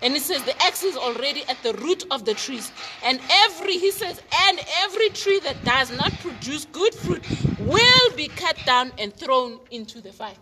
And 0.03 0.15
it 0.17 0.23
says 0.23 0.43
the 0.45 0.61
axe 0.63 0.83
is 0.83 0.97
already 0.97 1.45
at 1.49 1.63
the 1.63 1.75
root 1.75 2.05
of 2.11 2.25
the 2.25 2.35
trees. 2.35 2.73
And 3.05 3.21
every, 3.31 3.77
he 3.79 3.91
says, 3.91 4.21
and 4.49 4.61
every 4.79 5.11
tree 5.11 5.41
that 5.41 5.63
does 5.65 5.91
not 5.97 6.13
produce 6.21 6.65
good 6.67 6.95
fruit 6.95 7.23
will 7.61 8.17
be 8.17 8.29
cut 8.29 8.57
down 8.65 8.93
and 8.99 9.15
thrown 9.15 9.61
into 9.71 10.01
the 10.01 10.13
fire. 10.13 10.35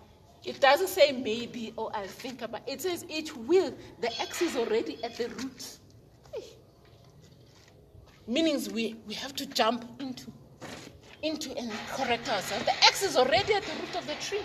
It 0.45 0.61
doesn't 0.61 0.89
say 0.89 1.13
maybe 1.13 1.75
or 1.77 1.91
I'll 1.95 2.07
think 2.07 2.43
about 2.43 2.63
it. 2.69 2.81
Says 2.81 3.05
it 3.09 3.37
will. 3.37 3.75
The 4.01 4.21
axe 4.21 4.43
is 4.43 4.57
already 4.57 5.03
at 5.03 5.17
the 5.17 5.29
root. 5.29 5.79
Hey 6.33 6.45
meanings 8.29 8.69
we, 8.69 8.95
we 9.07 9.15
have 9.15 9.35
to 9.35 9.47
jump 9.47 9.85
into 10.01 10.31
into 11.23 11.51
and 11.57 11.73
correct 11.89 12.29
ourselves. 12.29 12.65
The 12.65 12.85
axe 12.85 13.03
is 13.03 13.17
already 13.17 13.55
at 13.55 13.65
the 13.65 13.73
root 13.81 13.97
of 13.97 14.07
the 14.07 14.15
tree. 14.15 14.43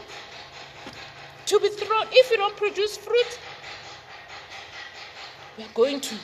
To 1.45 1.59
be 1.59 1.69
thrown, 1.69 2.07
if 2.11 2.31
you 2.31 2.37
don't 2.37 2.55
produce 2.57 2.97
fruit, 2.97 3.39
we 5.57 5.63
are 5.63 5.73
going 5.73 6.01
to. 6.01 6.15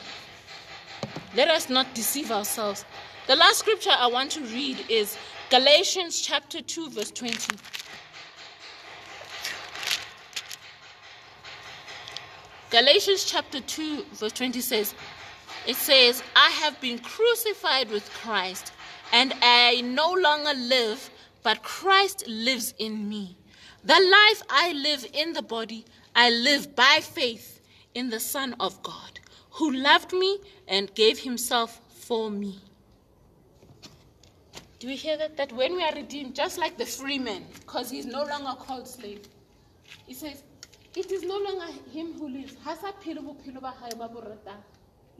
Let 1.34 1.48
us 1.48 1.68
not 1.68 1.94
deceive 1.94 2.30
ourselves. 2.30 2.84
The 3.26 3.36
last 3.36 3.58
scripture 3.58 3.92
I 3.96 4.08
want 4.08 4.30
to 4.32 4.40
read 4.40 4.84
is 4.88 5.16
Galatians 5.50 6.20
chapter 6.20 6.60
2, 6.60 6.90
verse 6.90 7.10
20. 7.10 7.56
Galatians 12.70 13.24
chapter 13.24 13.60
2, 13.60 14.04
verse 14.12 14.32
20 14.32 14.60
says, 14.60 14.94
it 15.66 15.76
says, 15.76 16.22
I 16.34 16.50
have 16.50 16.80
been 16.80 16.98
crucified 16.98 17.90
with 17.90 18.08
Christ, 18.10 18.72
and 19.12 19.34
I 19.42 19.82
no 19.82 20.12
longer 20.12 20.54
live, 20.54 21.10
but 21.42 21.62
Christ 21.62 22.26
lives 22.26 22.74
in 22.78 23.08
me. 23.08 23.36
The 23.84 23.94
life 23.94 24.42
I 24.50 24.72
live 24.72 25.06
in 25.12 25.32
the 25.32 25.42
body, 25.42 25.84
I 26.14 26.30
live 26.30 26.74
by 26.74 27.00
faith 27.02 27.60
in 27.94 28.10
the 28.10 28.20
Son 28.20 28.54
of 28.60 28.82
God, 28.82 29.19
who 29.60 29.70
loved 29.72 30.14
me 30.14 30.38
and 30.66 30.92
gave 30.94 31.18
himself 31.18 31.82
for 31.90 32.30
me. 32.30 32.58
Do 34.78 34.88
you 34.88 34.96
hear 34.96 35.18
that? 35.18 35.36
That 35.36 35.52
when 35.52 35.76
we 35.76 35.82
are 35.82 35.94
redeemed, 35.94 36.34
just 36.34 36.56
like 36.56 36.78
the 36.78 36.86
free 36.86 37.18
man, 37.18 37.44
because 37.60 37.90
he's 37.90 38.06
no 38.06 38.24
longer 38.24 38.54
called 38.58 38.88
slave, 38.88 39.20
he 40.06 40.14
says, 40.14 40.42
It 40.96 41.12
is 41.12 41.24
no 41.24 41.36
longer 41.36 41.66
him 41.92 42.14
who 42.14 42.28
lives. 42.30 42.56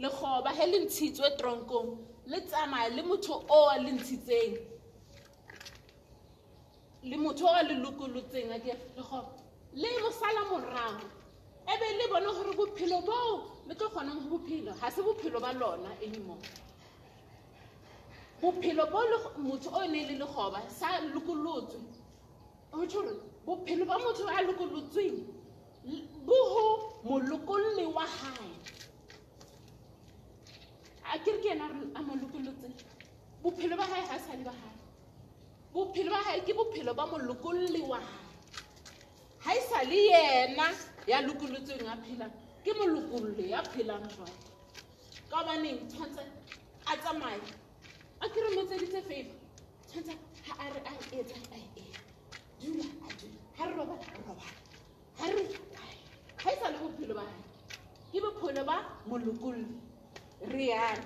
Lekgoba 0.01 0.51
he 0.57 0.67
le 0.73 0.79
ntshitswe 0.87 1.37
tronkong 1.37 1.99
le 2.27 2.41
tsamaya 2.41 2.89
le 2.97 3.03
motho 3.03 3.45
o 3.47 3.77
le 3.77 3.91
ntshitseng 3.93 4.57
le 7.03 7.17
motho 7.19 7.45
o 7.45 7.63
le 7.69 7.75
lokolotseng 7.85 8.51
a 8.51 8.59
ke 8.65 8.73
lekgoba 8.97 9.37
le 9.75 9.89
mo 10.01 10.11
sala 10.11 10.43
morago 10.49 11.05
e 11.69 11.75
be 11.81 11.89
le 11.99 12.09
bone 12.09 12.33
gore 12.33 12.53
bophelo 12.57 13.05
boo 13.05 13.60
le 13.71 13.77
tlo 13.77 13.89
kgonang 13.89 14.19
go 14.29 14.39
bophelo. 14.39 14.73
Ga 14.81 14.91
se 14.91 15.01
bophelo 15.03 15.41
ba 15.41 15.53
lona 15.53 15.91
anymore 16.03 16.43
bophelo 18.43 18.87
bo 18.91 18.99
motho 19.39 19.71
o 19.71 19.87
ne 19.87 20.07
le 20.09 20.19
lekgoba 20.19 20.61
sa 20.69 20.99
lokolotswe. 21.15 21.79
O 22.73 22.87
tšho 22.87 23.03
gore 23.03 23.15
bophelo 23.47 23.85
ba 23.87 23.99
motho 23.99 24.27
a 24.27 24.43
lokolotsweng 24.43 25.23
bo 26.27 26.35
go 26.51 26.65
molokolli 27.05 27.87
wa 27.95 28.05
gae 28.05 28.51
a 31.13 31.19
ke 31.19 31.31
re 31.31 31.39
ke 31.43 31.49
ena 31.55 31.71
a 31.95 32.03
mo 32.03 32.15
lokolotseng 32.15 32.75
bophelo 33.43 33.77
ba 33.77 33.87
gae 33.87 34.03
ga 34.03 34.19
sa 34.19 34.35
le 34.35 34.45
ba 34.45 34.51
gae 34.51 34.77
bophelo 35.73 36.11
ba 36.11 36.25
gae 36.27 36.41
ke 36.43 36.53
bophelo 36.55 36.95
ba 36.95 37.07
molokolli 37.07 37.83
wa 37.87 38.01
gae 38.03 38.27
ga 39.45 39.55
e 39.55 39.61
sa 39.71 39.83
le 39.85 39.97
yena 40.11 40.75
ya 41.07 41.21
lokolotsweng 41.23 41.87
a 41.87 41.97
phelang 41.97 42.50
ke 42.65 42.73
molokolli 42.79 43.51
ya 43.51 43.63
phelang 43.73 44.09
jwale. 44.15 44.39
Ka 45.31 45.45
baneng 45.47 45.89
tshwanetse 45.89 46.25
a 46.87 46.97
tsamaye 46.97 47.41
a 48.21 48.29
ke 48.29 48.39
re 48.41 48.51
motseditse 48.57 49.01
fela. 49.09 49.35
Tshwanetse 49.87 50.15
ga 50.45 50.53
a 50.59 50.67
re 50.75 50.81
a 50.85 50.93
etsa 51.19 51.37
a 51.53 51.59
e 51.77 51.87
dula 52.61 52.85
a 53.07 53.09
dula. 53.19 53.41
Ga 53.57 53.65
re 53.67 53.75
robala 53.75 54.05
a 54.05 54.17
robala. 54.29 54.61
Ga 55.19 55.27
re 55.27 55.45
ga 56.43 56.51
e 56.53 56.57
sa 56.61 56.69
le 56.71 56.79
bophelo 56.79 57.15
ba 57.15 57.25
gae 57.25 57.45
ke 58.13 58.19
bophelo 58.21 58.65
ba 58.67 58.77
molokolli 59.07 59.67
re 60.53 60.67
yana 60.67 61.05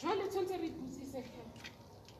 jwale 0.00 0.24
tshwanetse 0.28 0.56
re 0.60 0.66
ipotsise 0.68 1.14
he 1.22 1.60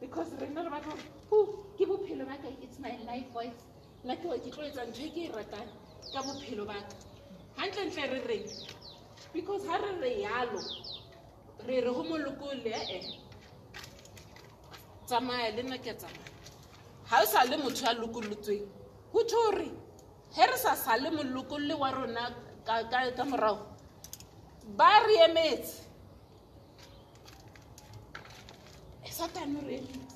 because 0.00 0.32
rena 0.40 0.62
re 0.62 0.70
batla 0.70 0.94
gore 1.30 1.52
ke 1.78 1.84
bophelo 1.86 2.26
ba 2.26 2.36
ka. 2.42 2.48
It's 2.62 2.78
my 2.78 2.96
life 3.06 3.30
voice 3.32 3.64
nna 4.04 4.16
ke 4.16 4.50
tlo 4.50 4.62
etsa 4.68 4.84
ntho 4.86 5.02
e 5.02 5.10
ke 5.10 5.20
e 5.26 5.32
ratang 5.32 5.68
ka 6.12 6.22
bophelo 6.22 6.66
ba 6.66 6.74
ka 6.74 7.07
gantlentle 7.58 8.06
re 8.12 8.20
reng? 8.28 8.46
Because 9.32 9.62
ga 9.66 9.76
re 9.76 9.92
re 10.02 10.10
yalo 10.24 10.60
re 11.66 11.80
re 11.80 11.90
go 11.96 12.02
molokole 12.04 12.72
ee 12.74 13.02
tsamaya 15.06 15.50
le 15.56 15.62
nna 15.62 15.78
ke 15.78 15.92
tsamaya. 15.94 16.30
Ga 17.10 17.22
o 17.22 17.26
sa 17.26 17.44
le 17.44 17.56
motho 17.56 17.84
ya 17.86 17.92
lokolotsweng 17.94 18.66
go 19.12 19.22
tsho 19.24 19.36
gore 19.44 19.68
ge 20.34 20.46
re 20.46 20.56
sa 20.56 20.74
sale 20.76 21.10
molokolle 21.10 21.74
wa 21.78 21.90
rona 21.90 22.24
ka- 22.66 22.84
ka 22.90 23.10
ka 23.16 23.24
morago 23.24 23.66
ba 24.76 25.00
re 25.06 25.16
emetse. 25.28 25.84
Satane 29.18 29.60
re 29.66 29.76
emetse. 29.82 30.14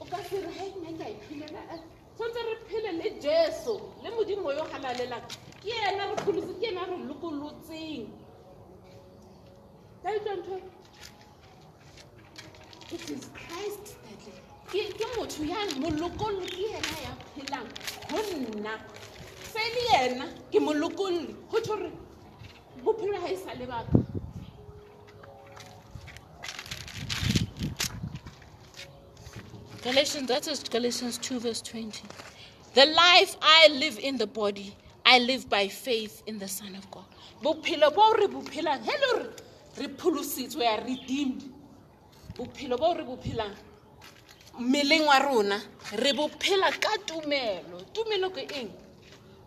O 0.00 0.04
ka 0.04 0.18
se 0.28 0.36
re 0.44 0.50
ga 0.52 0.64
nna 0.76 0.90
ke 0.98 1.04
a 1.04 1.10
iphelela 1.14 1.62
tshwanetse 2.16 2.42
re 2.48 2.54
phele 2.68 2.90
le 3.00 3.08
jesu 3.20 3.74
le 4.02 4.10
modimo 4.10 4.52
yo 4.52 4.64
galalelang 4.72 5.24
ke 5.62 5.72
ena 5.88 6.06
re 6.10 6.16
pholose 6.24 6.52
ke 6.60 6.66
ena 6.68 6.84
re 6.90 6.96
lokolotseng 7.08 8.06
ka 10.02 10.08
utlwa 10.18 10.34
ntho? 10.36 10.56
It 12.92 13.10
is 13.10 13.30
christ 13.38 13.96
that 14.04 14.24
ke 14.72 14.82
ke 14.98 15.06
motho 15.16 15.44
ya 15.44 15.60
molokollo 15.82 16.46
ke 16.46 16.64
ena 16.78 16.96
ya 17.06 17.12
phelang. 17.34 17.68
Go 18.10 18.18
nna 18.18 18.74
se 19.52 19.62
le 19.74 19.82
yena 19.92 20.26
ke 20.50 20.58
molokolli 20.60 21.34
go 21.50 21.60
tsho 21.60 21.76
re 21.82 21.90
bophelo 22.84 23.20
ga 23.20 23.28
e 23.28 23.36
sa 23.36 23.52
le 23.54 23.66
Galatians, 29.82 30.28
that 30.28 30.46
is 30.46 30.62
Galatians 30.62 31.18
2, 31.18 31.40
verse 31.40 31.60
20. 31.60 32.04
The 32.74 32.86
life 32.86 33.36
I 33.42 33.66
live 33.68 33.98
in 33.98 34.16
the 34.16 34.28
body, 34.28 34.76
I 35.04 35.18
live 35.18 35.48
by 35.48 35.68
faith 35.68 36.22
in 36.26 36.38
the 36.38 36.48
Son 36.48 36.74
of 36.74 36.90
God. 36.90 37.04
bophelo 37.42 37.94
bo 37.94 38.12
re 38.12 38.26
bo 38.28 38.40
phelang 38.40 38.82
he 38.84 38.92
re 39.78 39.88
pholositswe 39.88 40.56
we 40.56 40.66
are 40.66 40.80
redeemed 40.84 41.42
bophelo 42.36 42.78
bo 42.78 42.94
re 42.94 43.02
bo 43.02 43.16
phelang 43.16 43.54
mmeleng 44.60 45.06
wa 45.06 45.18
rona 45.18 45.60
re 45.96 46.12
bo 46.12 46.28
ka 46.28 46.96
tumelo 47.06 47.82
tumelo 47.92 48.30
ke 48.30 48.46
eng 48.60 48.70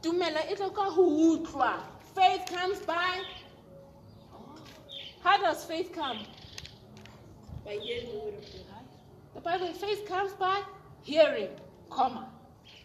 tumelo 0.02 0.42
e 0.52 0.56
tla 0.56 0.70
ka 0.70 0.90
ho 0.90 1.04
utlwa 1.32 1.80
faith 2.14 2.46
comes 2.52 2.80
by 2.82 3.22
how 5.24 5.38
does 5.38 5.64
faith 5.64 5.92
come 5.94 6.20
By 7.66 7.80
hearing 7.82 8.06
the 8.12 8.20
word 8.20 8.34
of 8.36 8.44
God. 8.44 8.86
The 9.34 9.42
Bible 9.42 9.74
faith 9.74 10.08
comes 10.08 10.34
by 10.34 10.62
hearing, 11.02 11.50
comma. 11.90 12.30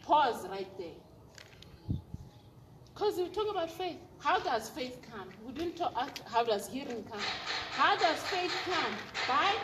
Pause 0.04 0.48
right 0.48 0.78
there. 0.78 0.99
Because 3.00 3.16
we 3.16 3.28
talk 3.28 3.50
about 3.50 3.70
faith. 3.70 3.96
How 4.18 4.38
does 4.40 4.68
faith 4.68 5.00
come? 5.10 5.26
We 5.46 5.54
didn't 5.54 5.76
talk 5.76 5.94
uh, 5.96 6.06
how 6.26 6.44
does 6.44 6.68
hearing 6.68 7.02
come. 7.10 7.20
How 7.70 7.96
does 7.96 8.18
faith 8.24 8.52
come? 8.66 8.92
By 9.26 9.54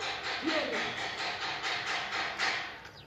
hearing. 0.42 0.80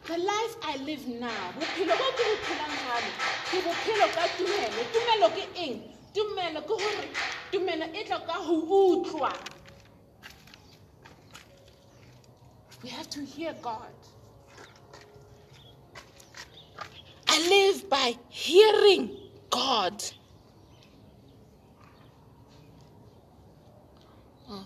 The 0.06 0.20
life 0.24 0.56
I 0.62 0.78
live 0.84 1.08
now, 1.08 1.52
bophelo 1.58 1.98
bo 1.98 2.12
ke 2.14 2.26
bo 2.30 2.36
phelang 2.46 2.76
jwale, 2.78 3.10
ke 3.50 3.58
bophelo 3.66 4.08
ka 4.14 4.28
tumelo. 4.38 4.84
Tumelo 4.94 5.30
ke 5.34 5.48
eng? 5.56 5.82
Tumelo 6.14 6.62
ke 6.62 6.78
hore 6.78 7.08
tumelo 7.52 7.90
e 7.96 8.04
tla 8.04 8.20
ka 8.28 8.34
ho 8.34 8.62
utlwa. 9.02 9.34
We 12.84 12.90
have 12.90 13.10
to 13.10 13.26
hear 13.26 13.56
God. 13.64 13.98
I 17.28 17.40
live 17.50 17.90
by 17.90 18.16
hearing 18.30 19.18
God. 19.50 20.04
Oh, 24.52 24.66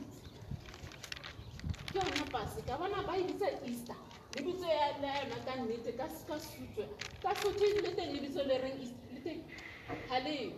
ke 1.91 1.99
yona 1.99 2.25
pase 2.31 2.61
ka 2.67 2.77
bona 2.77 3.03
ba 3.07 3.13
editsa 3.19 3.47
easter. 3.67 3.95
Lebitso 4.35 4.65
ya 4.65 4.87
yona 4.95 5.37
ka 5.45 5.53
nnete 5.59 5.91
ka 5.97 6.07
sutswe 6.09 6.87
ka 7.23 7.35
sotho 7.35 7.65
le 7.83 7.91
teng 7.95 8.13
lebitso 8.15 8.43
le 8.47 8.57
reng 8.57 8.79
le 9.13 9.19
teng. 9.23 9.41
Ga 10.09 10.19
leo 10.19 10.51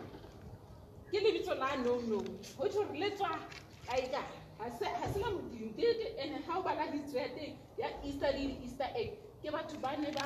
ke 1.11 1.18
lebitso 1.19 1.53
la 1.55 1.76
no 1.81 1.97
no. 2.05 2.19
Go 2.57 2.69
tho 2.69 2.84
re 2.91 2.99
le 2.99 3.10
tswa 3.18 3.39
kae 3.88 4.10
kae? 4.14 4.38
Ga 4.60 4.69
se 4.80 5.19
la 5.19 5.30
modimo. 5.34 5.73
Ke 5.73 6.41
ga 6.45 6.57
o 6.57 6.61
bala 6.61 6.85
hitso 6.93 7.18
ya 7.18 7.30
teng 7.34 7.57
ya 7.77 7.89
easter 8.03 8.31
le 8.31 8.47
di-easter 8.53 8.89
egg 8.95 9.18
ke 9.41 9.49
batho 9.51 9.77
ba 9.81 9.97
ne 9.97 10.11
ba 10.11 10.26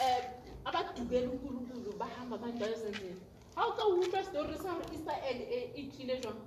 um 0.00 0.24
a 0.64 0.72
ba 0.72 0.80
tubele 0.96 1.28
kulukulu 1.44 1.92
ba 1.98 2.08
hamba 2.16 2.38
banjalesentseng 2.40 3.20
ga 3.54 3.62
o 3.62 3.72
ka 3.76 3.84
utlwa 3.86 4.24
story 4.24 4.56
sa 4.56 4.72
gore 4.74 4.88
easter 4.92 5.18
egg 5.28 5.40
e 5.76 5.82
tlile 5.92 6.16
jwang? 6.22 6.40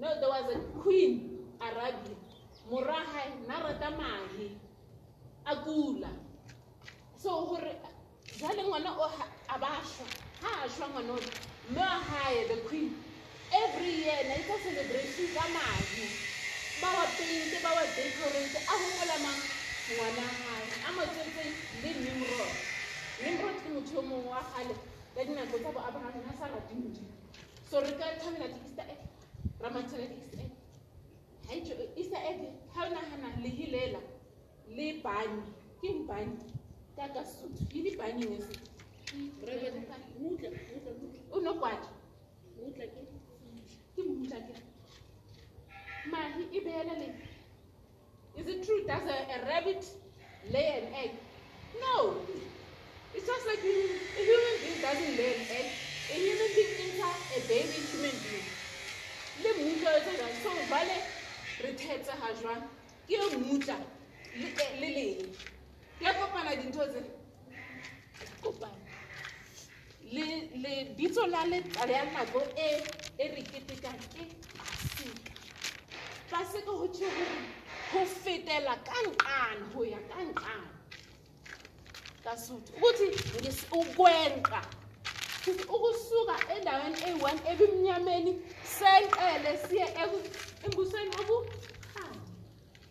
No 0.00 0.08
there 0.18 0.28
was 0.28 0.56
a 0.56 0.58
queen 0.80 1.44
arabia 1.60 2.16
mora 2.70 2.94
hae 3.12 3.30
na 3.46 3.60
rata 3.62 3.90
mahe. 3.90 4.50
A 5.46 5.56
kula. 5.56 6.08
So 7.16 7.46
gore 7.46 7.76
jale 8.40 8.62
ngwana 8.62 8.96
o 8.98 9.04
a 9.48 9.58
ba 9.58 9.80
shwa. 9.84 10.06
Ha 10.40 10.64
a 10.64 10.68
shwa 10.68 10.88
ngwana 10.88 11.12
o 11.12 11.18
mme 11.68 11.80
wa 11.80 12.00
hae 12.10 12.48
the 12.48 12.56
queen. 12.68 13.04
Every 13.52 13.90
year 14.04 14.24
na 14.28 14.34
etsa 14.34 14.58
celebration 14.62 15.34
ka 15.34 15.48
mahe. 15.48 16.08
Ba 16.80 16.88
wa 16.92 17.06
pente 17.16 17.60
ba 17.62 17.74
wa 17.74 17.86
decorate. 17.94 18.56
A 18.66 18.72
hopola 18.78 19.18
mang? 19.18 19.42
Ngwana 19.88 20.22
hae. 20.22 20.68
A 20.82 20.92
motswetseng 20.92 21.54
le 21.82 21.90
nimrod. 21.94 22.56
Nimrod 23.20 23.62
ke 23.62 23.68
motho 23.68 23.94
yo 23.94 24.02
mongwe 24.02 24.28
wa 24.30 24.42
gale 24.56 24.74
ka 25.14 25.22
dinako 25.24 25.58
tsa 25.58 25.70
bo 25.72 25.80
abraham 25.80 26.24
a 26.28 26.32
sa 26.36 26.46
rate 26.48 26.74
modimo. 26.74 27.12
So 27.62 27.80
re 27.80 27.92
ka 27.98 28.04
thabela 28.18 28.48
di-easter 28.48 28.84
egg 28.90 28.98
ra 29.60 29.70
matshela 31.46 31.84
di-easter 31.94 32.22
egg 32.30 32.40
Ha 32.74 32.86
itjho, 32.86 32.96
easter 32.96 32.96
egg 32.96 33.34
o 33.34 33.42
lehilela 33.42 34.00
le 34.76 34.86
ke 35.80 35.88
ka 36.96 37.08
ka 37.14 37.22
sotho 37.24 37.64
o 41.30 41.40
mutla 42.56 42.86
ke. 42.86 43.02
ke? 43.96 44.02
Mmutla 44.02 44.38
ke? 44.46 44.54
Mahi 46.10 46.42
e 46.52 46.60
behela 46.60 46.94
le 46.98 47.08
is 48.36 48.48
it 48.48 48.66
true 48.66 48.82
does 48.86 49.02
a, 49.06 49.18
a 49.34 49.46
rabbit 49.46 49.86
lay 50.50 50.66
an 50.78 50.94
egg? 50.94 51.10
No. 51.80 52.16
It's 53.14 53.26
just 53.26 53.46
like 53.46 53.62
you, 53.62 54.00
a 54.18 54.22
human 54.26 54.56
being 54.60 54.80
doesn't 54.82 55.16
lay 55.16 55.34
an 55.34 55.46
egg. 55.50 55.70
A 56.10 56.16
human 56.18 56.50
being 56.56 56.74
enter 56.82 57.14
a 57.36 57.40
baby 57.46 57.78
human 57.92 58.16
being. 58.26 58.48
Le 59.42 59.50
mmutla 59.54 59.90
o 59.94 60.00
so 60.42 60.50
jwale 60.66 61.13
re 61.64 61.72
thetse 61.72 62.10
ha 62.20 62.28
jwang? 62.40 62.62
Ke 63.08 63.14
yo 63.14 63.30
mmutla 63.38 63.76
le 64.36 64.48
e- 64.48 64.80
le 64.80 64.88
leng? 64.96 65.36
A 66.04 66.12
kopana 66.14 66.56
dintho 66.56 66.84
tse? 66.92 67.02
Le 70.12 70.24
lebitso 70.62 71.26
la 71.26 71.44
le- 71.44 71.64
la 71.88 72.04
nako 72.12 72.40
e 72.56 72.82
e 73.18 73.28
re 73.28 73.42
ketekang 73.42 73.98
ke 74.12 74.22
paseka. 74.56 75.32
Paseka 76.30 76.70
ho 76.70 76.86
tjho 76.88 77.08
hore 77.08 77.38
ho 77.92 78.04
fetela 78.06 78.76
ka 78.84 78.98
nqane 79.08 79.64
ho 79.74 79.82
ya 79.84 79.98
ka 80.08 80.20
nqane. 80.22 80.70
Ka 82.24 82.36
sotho. 82.36 82.72
Ukuthi 82.76 83.06
ukwenqa 83.72 84.60
futhi 84.62 84.83
ukusuka 85.50 86.34
endaweni 86.54 86.96
eyi-one 87.06 87.40
ebimnyameni 87.52 88.32
senqele 88.76 89.52
siye 89.64 89.86
embusweni 90.64 91.12
obukhanya 91.20 92.22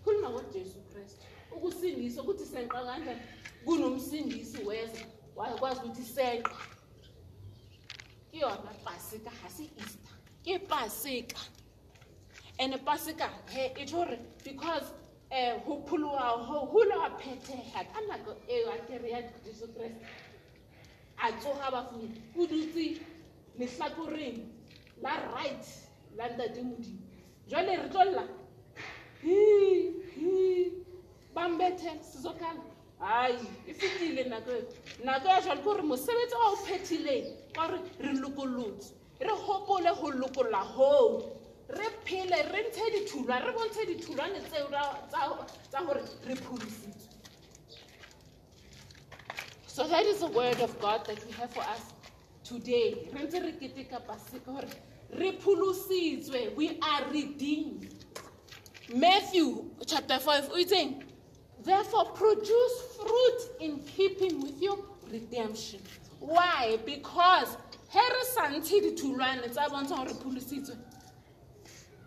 khuluma 0.04 0.30
ngojesu 0.30 0.80
kristu. 0.92 1.26
Ukusindisa 1.56 2.22
ukuthi 2.22 2.46
senqa 2.46 2.80
kanjani 2.86 3.22
kunomsindisi 3.66 4.58
weza 4.68 5.02
wakwazi 5.36 5.80
ukuthi 5.82 6.04
senqa. 6.04 6.60
Ke 8.32 8.38
yona 8.40 8.72
paseka 8.86 9.32
ga 9.42 9.50
se 9.50 9.64
easter. 9.78 10.14
Ke 10.44 10.60
paseka 10.60 11.42
and 12.60 12.74
paseka 12.86 13.30
he 13.50 13.72
e 13.78 13.86
tho 13.86 13.98
gore 13.98 14.20
because 14.44 14.92
um 15.32 15.60
go 15.66 15.84
pholoa 15.88 16.46
go 16.48 16.70
gole 16.72 16.96
wa 16.98 17.10
phethega 17.18 17.84
ka 17.94 18.00
nako 18.08 18.36
eo 18.48 18.70
a 18.70 18.78
kere 18.88 19.10
ya 19.10 19.22
jesu 19.44 19.68
kreste 19.74 20.06
a 21.24 21.32
tsoga 21.40 21.72
bafumi 21.72 22.22
o 22.38 22.45
dutse 22.45 23.00
lehlakoreng 23.58 24.40
la 25.02 25.14
right 25.34 25.66
la 26.18 26.28
ntate 26.30 26.62
modimo 26.62 27.00
jale 27.48 27.76
re 27.82 27.90
tlolla 27.90 28.24
bambethe 31.36 31.91
sizokhala 32.10 32.64
hayi 33.00 33.48
e 33.68 33.74
fetile 33.74 34.24
nako 34.24 34.52
eo. 34.52 34.64
Nako 35.04 35.28
ya 35.28 35.41
jale 35.41 35.62
ke 35.62 35.64
gore 35.64 35.82
mosebetsi 35.82 36.36
wa 36.36 36.48
o 36.52 36.56
phethileng 36.56 37.28
ka 37.56 37.68
gore 37.68 37.80
re 38.00 38.14
lokolotse 38.22 38.94
re 39.20 39.34
gopole 39.45 39.91
go 40.00 40.12
lokolola 40.12 40.62
goo 40.76 41.24
re 41.70 41.88
phele 42.06 42.38
re 42.52 42.60
ntshe 42.68 42.91
ditholwa 42.94 43.40
re 43.40 43.52
bontshe 43.56 43.86
ditholwane 43.86 44.40
tseo 44.50 44.68
tsa 45.70 45.80
gore 45.86 46.04
re 46.28 46.36
phodisitswe 46.36 47.03
So 49.74 49.88
that 49.88 50.06
is 50.06 50.20
the 50.20 50.28
word 50.28 50.62
of 50.62 50.80
God 50.80 51.04
that 51.08 51.26
we 51.26 51.32
have 51.32 51.50
for 51.50 51.62
us 51.62 51.82
today. 52.44 53.10
We 56.56 56.80
are 56.80 57.02
redeemed. 57.12 58.06
Matthew 58.94 59.66
chapter 59.88 60.20
5 60.20 60.52
o 60.52 60.58
itseng, 60.64 61.02
therefore 61.64 62.06
produce 62.12 62.98
fruit 63.02 63.40
in 63.62 63.80
keeping 63.80 64.44
with 64.44 64.62
your 64.62 64.78
redemption. 65.12 65.80
Why? 66.20 66.78
Because 66.86 67.58
he 67.90 68.00
re 68.00 68.24
sa 68.26 68.50
ntshe 68.54 68.80
ditholwane 68.80 69.50
tsa 69.50 69.70
bontshang 69.72 70.06
gore 70.06 70.06
re 70.06 70.14
pholositswe. 70.14 70.78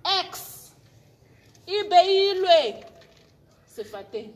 X 0.04 0.70
e 1.66 1.82
beilwe 1.82 2.84
sefateng 3.66 4.30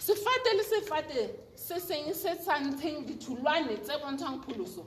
sefate 0.00 0.50
le 0.56 0.64
sefate 0.64 1.45
se 1.66 1.80
seng 1.80 2.14
se 2.14 2.34
sa 2.44 2.58
ntsheng 2.62 3.06
ditholwane 3.06 3.76
tse 3.82 3.98
bontshang 3.98 4.38
pholoso 4.44 4.86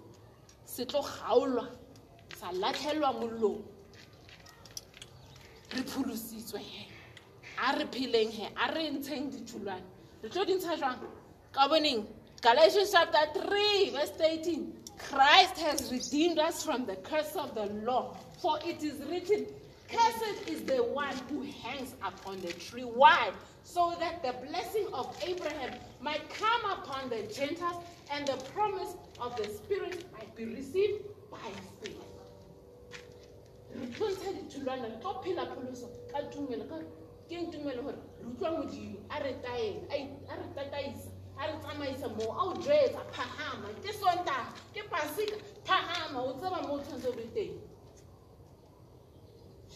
se 0.66 0.86
tlo 0.86 1.02
kgaolwa 1.02 1.66
sa 2.40 2.52
latlhelwa 2.52 3.12
mollong. 3.20 3.64
Re 5.76 5.84
pholositswe 5.84 6.60
he 6.60 6.88
a 7.68 7.76
re 7.78 7.86
pheleng 7.86 8.32
he 8.32 8.46
a 8.46 8.72
re 8.72 8.90
ntsheng 8.92 9.28
ditholwane. 9.32 9.84
Re 10.24 10.30
tlo 10.30 10.46
di 10.46 10.54
ntsha 10.56 10.78
jwang? 10.80 11.04
Ka 11.52 11.68
boneng 11.68 12.08
galatians 12.42 12.92
chapter 12.92 13.28
3 13.42 13.90
verse 13.90 14.14
18 14.18 14.74
christ 14.98 15.58
has 15.60 15.92
redeemed 15.92 16.40
us 16.40 16.64
from 16.64 16.86
the 16.86 16.96
curse 16.98 17.36
of 17.36 17.54
the 17.56 17.66
law 17.84 18.16
for 18.42 18.58
it 18.66 18.82
is 18.84 19.04
written 19.10 19.46
cursed 19.92 20.50
is 20.50 20.64
the 20.64 20.78
one 20.78 21.16
who 21.30 21.44
hangs 21.64 21.96
upon 22.04 22.40
the 22.42 22.54
tree. 22.54 22.84
Why? 22.84 23.32
So 23.64 23.96
that 24.00 24.24
the 24.24 24.34
blessing 24.48 24.88
of 24.94 25.16
abraham 25.26 25.78
might 26.02 26.28
come 26.30 26.72
upon 26.72 27.10
the 27.10 27.22
gentiles 27.34 27.84
and 28.12 28.28
the 28.28 28.38
promise 28.54 28.96
of 29.20 29.36
the 29.36 29.48
spirit 29.50 30.06
might 30.14 30.36
be 30.36 30.46
received 30.46 31.04
by 31.30 31.38
faith 31.82 32.00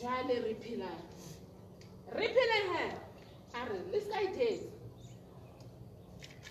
jale 0.02 0.36
re 0.46 0.54
phelang 0.64 1.02
re 2.18 2.28
pheleng 2.36 2.70
he 2.76 2.86
a 3.54 3.66
re 3.70 3.80
le 3.92 4.00
ska 4.02 4.22
ithetse 4.28 4.74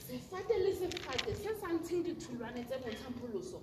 sefate 0.07 0.59
le 0.59 0.73
sefate 0.75 1.35
se 1.35 1.51
sa 1.61 1.69
ntsheng 1.73 2.05
ditholwane 2.05 2.65
tse 2.65 2.77
bontshang 2.83 3.15
pholoso. 3.21 3.61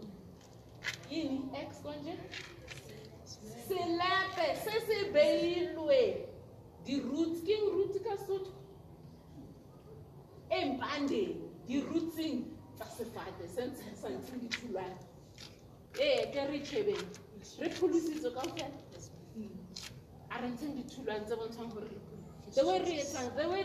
Eng 1.10 1.54
ex 1.54 1.82
konje? 1.84 2.16
Selepe 3.68 4.48
se 4.64 4.76
se 4.88 4.98
beilwe. 5.14 6.26
Di-roots 6.86 7.44
ke 7.46 7.54
eng 7.54 7.70
roots 7.76 8.00
ka 8.06 8.16
sotho? 8.26 8.54
Empandeng 10.50 11.38
di-rootsing 11.68 12.46
tsa 12.76 12.86
sefate 12.98 13.46
se 13.48 13.70
sa 14.02 14.10
ntsheng 14.10 14.42
ditholwane. 14.42 14.98
Ee 16.00 16.32
ke 16.34 16.48
re 16.50 16.60
tšhebeng 16.66 17.06
re 17.60 17.70
pholositswe 17.78 18.34
kao 18.34 18.50
fela 18.58 18.80
a 20.40 20.42
re 20.42 20.48
ntsheng 20.56 20.76
ditholwane 20.76 21.26
tse 21.26 21.36
bontshang 21.36 21.72
gore 21.74 21.90
the 22.56 22.64
way 22.66 22.80
re 22.80 22.94
etsang 23.04 23.36
the 23.36 23.48
way 23.50 23.64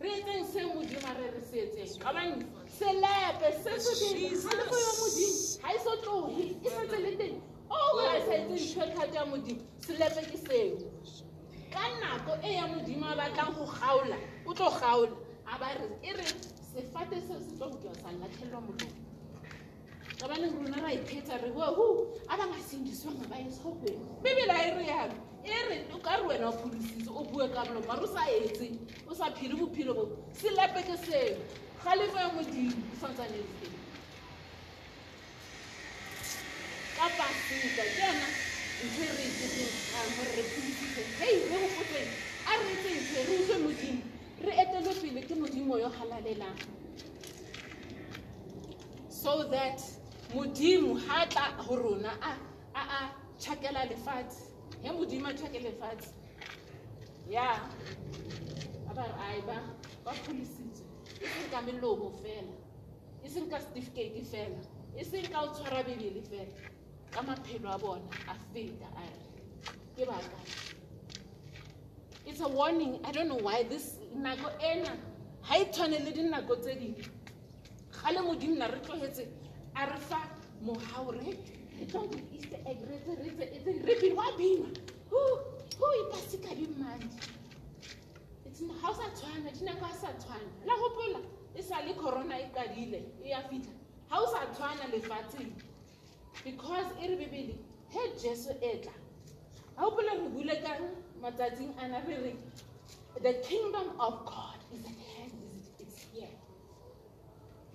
re 0.00 0.10
etseng 0.10 0.44
se 0.46 0.60
modimo 0.62 1.06
a 1.06 1.14
re 1.14 1.30
re 1.30 1.40
se 1.40 1.58
etseng? 1.66 1.98
Kabane 1.98 2.46
selepe 2.78 3.48
se 3.62 3.70
segalefo 3.78 4.76
ya 4.78 4.92
modimo 5.00 5.58
ga 5.62 5.68
e 5.74 5.78
so 5.84 5.96
tloge 6.02 6.44
e 6.62 6.68
setse 6.70 6.98
le 7.02 7.16
teng 7.16 7.42
o 7.70 7.76
ga 7.96 8.16
e 8.18 8.20
sa 8.26 8.34
etse 8.34 8.54
ntšhwekgatso 8.54 9.14
ya 9.14 9.24
modimo 9.26 9.60
selepe 9.78 10.22
ke 10.30 10.38
seo. 10.38 10.78
Ka 11.70 11.84
nako 12.00 12.38
e 12.46 12.54
ya 12.54 12.66
modimo 12.66 13.06
a 13.06 13.16
batlang 13.16 13.54
go 13.54 13.66
gaola 13.66 14.18
o 14.46 14.54
tlo 14.54 14.70
gaola 14.70 15.16
a 15.46 15.58
ba 15.58 15.74
re 15.74 15.88
e 16.02 16.12
re 16.12 16.26
sefate 16.72 17.18
seo 17.26 17.40
se 17.40 17.56
tlo 17.58 17.66
gokiwa 17.70 17.94
sa 17.98 18.12
latlhelwa 18.12 18.60
molong 18.60 18.94
kabaneng 20.22 20.54
rona 20.54 20.78
ra 20.80 20.92
iphetsa 20.94 21.34
re 21.42 21.50
bohu 21.50 22.14
a 22.28 22.36
ba 22.36 22.46
ngasindiswanga 22.46 23.26
ba 23.26 23.36
esogweng 23.42 24.22
bebele 24.22 24.52
a 24.54 24.62
e 24.68 24.70
re 24.78 24.86
yalo 24.86 25.31
o 25.94 25.98
ka 25.98 26.16
re 26.16 26.22
wena 26.22 26.48
o 26.48 26.52
o 27.14 27.24
bue 27.24 27.48
mare 27.86 28.00
o 28.02 28.06
sa 28.06 28.26
etse 28.30 28.78
o 29.08 29.14
sa 29.14 29.30
bophelo 29.56 29.94
bo. 29.94 30.04
Selepe 30.32 30.82
ke 30.86 30.96
seo. 30.96 31.36
Modimo 31.82 32.44
teng 32.44 32.72
ka 36.96 37.08
ke 37.74 37.82
yona 37.98 38.28
re 38.88 39.26
re 40.36 40.42
pholositse 40.42 41.02
hei 41.18 41.36
re 41.50 41.56
a 42.46 42.52
re 42.58 42.66
etseng 42.74 43.00
se 43.10 43.24
re 43.24 43.32
utlwe 43.38 43.56
modimo. 43.58 44.02
Re 44.42 44.52
etelwe 44.62 44.94
pele 44.94 45.22
ke 45.22 45.34
modimo 45.34 45.78
yo 45.78 45.88
so 49.08 49.44
that 49.50 49.80
modimo 50.34 50.98
ha 51.06 51.26
tla 51.26 51.54
ho 51.62 51.76
rona 51.76 52.10
a 52.22 52.32
a 52.74 52.82
a 52.82 53.10
tjhakela 53.38 53.84
lefatshe 53.90 54.51
he 54.82 54.90
modimo 54.90 55.28
a 55.28 55.34
tjhake 55.34 55.60
lefatshe 55.60 56.12
ya. 57.30 57.60
A 58.90 58.94
ba 58.94 59.02
re 59.02 59.14
ai 59.28 59.40
ba 59.46 59.56
ba 60.04 60.12
pholositswe 60.12 60.86
e 61.20 61.26
seng 61.26 61.50
ka 61.50 61.60
melomo 61.62 62.10
fela. 62.22 62.56
E 63.24 63.28
seng 63.28 63.50
ka 63.50 63.58
certificate 63.58 64.24
fela. 64.24 64.60
E 64.96 65.04
seng 65.04 65.26
ka 65.32 65.42
o 65.42 65.48
tshwara 65.54 65.82
bebele 65.84 66.22
fela. 66.22 66.54
Ka 67.10 67.22
maphelo 67.22 67.68
a 67.70 67.78
bona 67.78 68.08
a 68.28 68.34
feta 68.52 68.88
a 68.96 69.04
re. 69.04 69.26
Ke 69.96 70.06
baka 70.06 70.38
it's 72.26 72.40
a 72.40 72.48
warning. 72.48 73.00
I 73.04 73.12
don't 73.12 73.28
know 73.28 73.36
why 73.36 73.62
this 73.64 73.96
nako 74.16 74.50
ena 74.62 74.96
ha 75.42 75.56
e 75.58 75.64
tshwane 75.64 75.98
le 76.04 76.12
dinako 76.12 76.56
tse 76.60 76.74
dingwe 76.74 77.04
gale 78.02 78.20
modimo 78.20 78.56
na 78.56 78.66
re 78.66 78.80
tlogetse 78.80 79.26
a 79.74 79.86
re 79.86 79.98
fa 79.98 80.28
mogao 80.62 81.10
re 81.12 81.36
go 81.92 82.10
easter 82.32 82.60
egg 82.66 82.78
re 82.90 82.98
tse 83.04 83.14
re 83.22 83.30
tse 83.30 83.44
etse 83.56 83.70
re 83.86 83.94
bina 84.00 84.14
wa 84.14 84.28
bina 84.36 84.68
ho 85.10 85.86
ipase 86.02 86.36
ka 86.44 86.54
dimadi 86.54 87.08
ga 88.80 88.88
o 88.90 88.94
sa 88.94 89.08
tshwana 89.16 89.50
dinako 89.50 89.84
a 89.84 89.94
sa 89.94 90.12
tshwana 90.18 90.50
la 90.66 90.74
gopola 90.76 91.20
e 91.54 91.62
sa 91.62 91.80
le 91.80 91.94
corona 91.94 92.36
e 92.38 92.46
kadile 92.54 93.00
e 93.24 93.28
ya 93.28 93.40
fitlha 93.48 93.72
ga 94.10 94.16
o 94.20 94.26
sa 94.32 94.46
tshwana 94.54 94.86
lefatsheng 94.92 95.52
because 96.44 96.86
e 97.02 97.06
re 97.08 97.16
bebele 97.16 97.54
he 97.88 98.02
jesu 98.22 98.50
e 98.60 98.78
tla 98.82 98.92
ga 99.76 99.82
gopola 99.84 100.12
re 100.14 100.28
bule 100.28 100.56
ka 100.62 100.78
matsatsing 101.20 101.74
ana 101.78 102.00
re 102.06 102.36
the 103.22 103.32
kingdom 103.48 103.88
of 104.00 104.24
god 104.24 104.58
is 104.72 104.84
at 104.86 104.98
hand 105.14 105.32
is- 105.52 105.70
it's 105.78 106.00
here. 106.12 106.28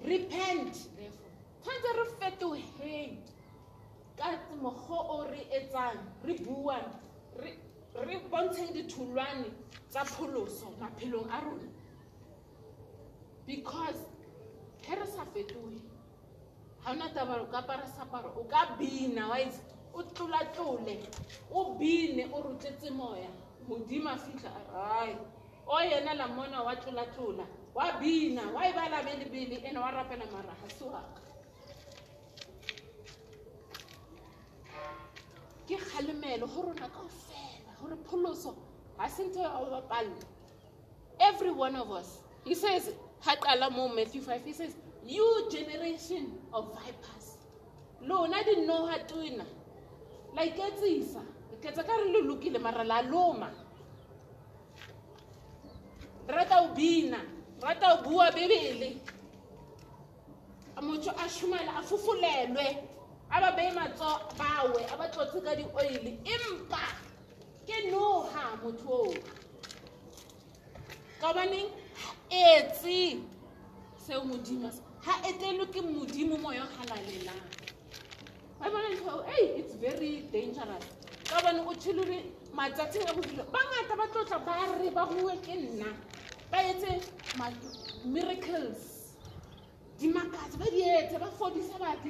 Repent 0.04 0.74
therefore. 0.98 1.32
Tshwanetse 1.62 1.92
re 1.98 2.06
fetoheng 2.20 3.18
ka 4.18 4.28
mokgwa 4.62 5.00
o 5.10 5.24
re 5.32 5.48
etsang 5.52 6.00
re 6.24 6.34
buang 6.34 6.90
re- 7.38 7.60
bontsheng 8.32 8.74
ditholwane 8.74 9.50
tsa 9.90 10.06
pholoso 10.06 10.68
maphelong 10.80 11.30
a 11.32 11.40
rona. 11.42 11.70
Because 13.46 14.02
ge 14.82 14.96
re 14.96 15.06
sa 15.06 15.24
fetohe 15.26 15.82
ga 16.84 16.92
ona 16.92 17.10
taba 17.14 17.42
o 17.42 17.46
ka 17.46 17.60
apara 17.62 17.88
seaparo 17.88 18.32
o 18.40 18.44
ka 18.44 18.76
bina 18.80 19.28
wa 19.30 19.38
itse 19.40 19.62
o 19.94 20.04
tlolatlole 20.04 20.96
o 21.52 21.76
bine 21.78 22.30
o 22.34 22.42
rotetse 22.42 22.90
moya 22.92 23.30
modimo 23.68 24.10
a 24.10 24.18
fitlha 24.18 24.52
ai 24.74 25.18
o 25.68 25.80
yena 25.80 26.14
la 26.14 26.28
mona 26.28 26.64
wa 26.64 26.76
tlolatlola 26.76 27.46
wa 27.76 27.92
bina 28.00 28.44
wa 28.54 28.62
e 28.68 28.74
bala 28.74 29.04
belebele 29.04 29.56
ene 29.68 29.80
wa 29.80 29.92
rapela 29.92 30.26
mara 30.32 30.56
ga 30.62 30.70
se 30.70 30.84
waka 30.86 31.27
ke 35.68 35.78
kgalemelo 35.78 36.48
go 36.48 36.62
rona 36.62 36.90
kao 36.90 37.08
fela 37.08 37.72
gore 37.82 37.96
pholoso 38.06 38.56
ga 38.98 40.02
every 41.20 41.52
one 41.52 41.76
of 41.76 41.92
us 41.92 42.20
he 42.44 42.56
says 42.56 42.92
ha 43.20 43.36
qala 43.36 43.70
mo 43.72 43.88
matthew 43.90 44.22
5 44.22 44.46
he 44.46 44.54
says 44.54 44.76
you 45.08 45.48
generation 45.50 46.38
of 46.54 46.76
vipers. 46.76 47.38
Lona 48.02 48.44
dinoga 48.44 49.08
tona 49.08 49.46
la 50.36 50.44
iketsisa. 50.44 51.24
Ketsa 51.62 51.84
ka 51.84 51.96
re 51.96 52.12
le 52.12 52.22
lokile 52.28 52.60
mara 52.62 52.84
la 52.84 53.02
loma. 53.02 53.50
Rata 56.28 56.62
o 56.62 56.76
bina 56.76 57.22
rata 57.62 58.00
o 58.00 58.04
bua 58.04 58.32
bebele. 58.32 59.00
Motho 60.82 61.10
a 61.10 61.28
šomela 61.28 61.80
a 61.80 61.82
fofulelwe 61.82 62.87
a 63.32 63.42
ba 63.42 63.52
beye 63.56 63.72
matso 63.72 64.10
bawe 64.38 64.82
a 64.92 64.98
ba 64.98 65.08
tlotse 65.08 65.42
ka 65.44 65.56
di-oile 65.56 66.20
empa 66.24 66.84
ke 67.68 67.92
noga 67.92 68.58
motho 68.64 68.90
oo. 68.90 69.14
Ka 71.20 71.34
baneng 71.34 71.70
ha 71.96 72.12
etse 72.30 73.20
seo 73.98 74.24
modimo 74.24 74.72
ha 75.06 75.14
etelwe 75.30 75.66
ke 75.72 75.82
modimo 75.82 76.38
moya 76.38 76.64
o 76.64 76.68
halalelang 76.78 77.44
ba 78.60 78.70
bona 78.70 78.90
ntho 78.90 79.24
ei 79.38 79.60
it's 79.60 79.76
very 79.76 80.22
dangerous. 80.32 80.86
Ka 81.30 81.42
bane 81.42 81.60
o 81.60 81.74
tšhelore 81.76 82.24
matsatsing 82.54 83.06
a 83.10 83.14
bophelo. 83.14 83.44
Bangata 83.52 83.96
ba 83.98 84.08
tlotla 84.08 84.40
ba 84.46 84.78
re 84.80 84.90
ba 84.90 85.06
bue 85.06 85.36
ke 85.46 85.54
nna. 85.56 85.92
Ba 86.52 86.58
etse 86.64 87.04
miracles. 88.06 89.14
Dimakatso 90.00 90.58
ba 90.58 90.66
di 90.72 90.82
etse 90.82 91.20
ba 91.20 91.28
fodisa 91.38 91.78
batho 91.80 92.10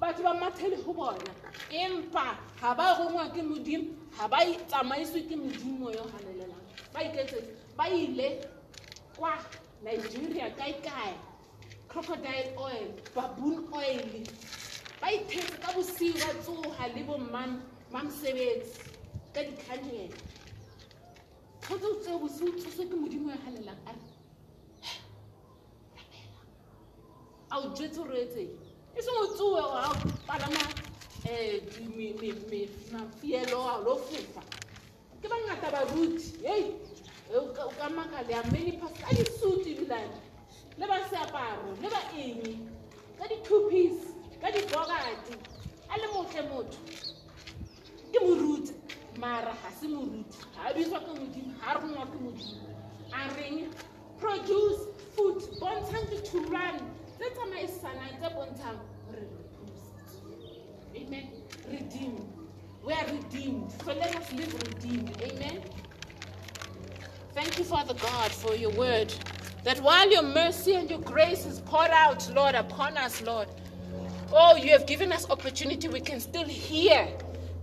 batho 0.00 0.22
ba 0.22 0.34
mathele 0.34 0.76
go 0.84 0.92
bona. 0.92 1.32
Empa 1.70 2.38
ga 2.60 2.74
ba 2.74 2.94
gongwa 2.96 3.28
ke 3.34 3.42
modimo 3.42 3.94
ga 4.16 4.28
ba 4.28 4.38
tsamaiswe 4.68 5.22
ke 5.28 5.36
modimo 5.36 5.90
yo 5.92 6.04
halelelang 6.12 6.64
ba 6.92 7.00
iketsetse 7.04 7.54
ba 7.76 7.88
ile 7.88 8.40
kwa 9.16 9.38
nigeria 9.82 10.50
kae-kae 10.56 11.14
crocodile 11.88 12.54
oil 12.56 12.88
baboon 13.14 13.68
oil. 13.72 14.26
Ba 15.00 15.08
ithetse 15.12 15.56
ka 15.60 15.72
bosiu 15.72 16.12
ba 16.14 16.34
tsoga 16.42 16.86
le 16.94 17.02
bommamosebetsi 17.04 18.80
ka 19.34 19.40
dikhanele 19.42 20.10
tshotse 21.60 21.86
o 21.86 21.94
tseo 22.00 22.18
bosiu 22.18 22.52
tsoswe 22.58 22.84
ke 22.88 22.96
modimo 22.96 23.30
ya 23.30 23.36
galelang 23.36 23.80
a 23.86 23.92
re 23.92 24.00
a 27.50 27.58
o 27.58 27.68
jetse 27.74 27.96
gore 27.96 28.20
etseng 28.22 28.69
e 28.96 29.00
seng 29.02 29.16
o 29.22 29.26
tsoe 29.34 29.60
a 29.60 29.88
palama 30.26 30.64
um 31.24 32.92
mafielo 32.92 33.58
a 33.68 33.78
lo 33.84 33.96
fofa 33.96 34.42
ke 35.20 35.28
bangata 35.28 35.70
baruti 35.70 36.44
ei 36.44 36.64
o 37.34 37.52
ka- 37.54 37.66
o 37.66 37.72
ka 37.78 37.88
maka 37.88 38.22
le 38.28 38.34
a 38.34 38.42
many 38.52 38.72
pas 38.80 38.92
ka 39.00 39.08
disuit 39.14 39.66
ebilane 39.66 40.20
le 40.78 40.86
ba 40.86 40.96
seaparo 41.10 41.76
le 41.82 41.88
ba 41.88 42.00
eng? 42.16 42.66
Ka 43.18 43.28
di-two 43.28 43.68
piece 43.68 44.16
ka 44.40 44.48
dibogati 44.50 45.36
a 45.92 45.94
le 46.00 46.06
motle 46.14 46.42
motho. 46.48 46.80
Ke 48.12 48.18
moruti 48.24 48.72
mara 49.20 49.52
ga 49.62 49.70
se 49.70 49.86
moruti. 49.88 50.38
Ga 50.56 50.70
a 50.70 50.74
bitswa 50.74 51.00
ke 51.04 51.12
modimo 51.12 51.52
ga 51.60 51.74
re 51.76 51.84
ngwa 51.86 52.06
ke 52.08 52.16
modimo. 52.18 52.64
A 53.12 53.28
reng 53.36 53.68
produce 54.16 54.80
food 55.14 55.38
bontshang 55.60 56.08
ditholwane 56.08 56.80
amen 60.96 61.28
redeemed 61.70 62.26
we 62.84 62.92
are 62.92 63.06
redeemed 63.06 63.70
so 63.84 63.92
let 63.92 64.14
us 64.16 64.32
live 64.32 64.52
redeemed 64.68 65.22
amen 65.22 65.62
Thank 67.32 67.58
you, 67.58 67.64
Father 67.64 67.94
God, 67.94 68.32
for 68.32 68.54
your 68.56 68.70
word. 68.72 69.14
That 69.62 69.80
while 69.80 70.10
your 70.10 70.22
mercy 70.22 70.74
and 70.74 70.90
your 70.90 70.98
grace 70.98 71.46
is 71.46 71.60
poured 71.60 71.90
out, 71.90 72.28
Lord, 72.34 72.54
upon 72.56 72.96
us, 72.96 73.22
Lord, 73.22 73.46
oh, 74.32 74.56
you 74.56 74.72
have 74.72 74.86
given 74.86 75.12
us 75.12 75.30
opportunity, 75.30 75.88
we 75.88 76.00
can 76.00 76.18
still 76.18 76.44
hear. 76.44 77.08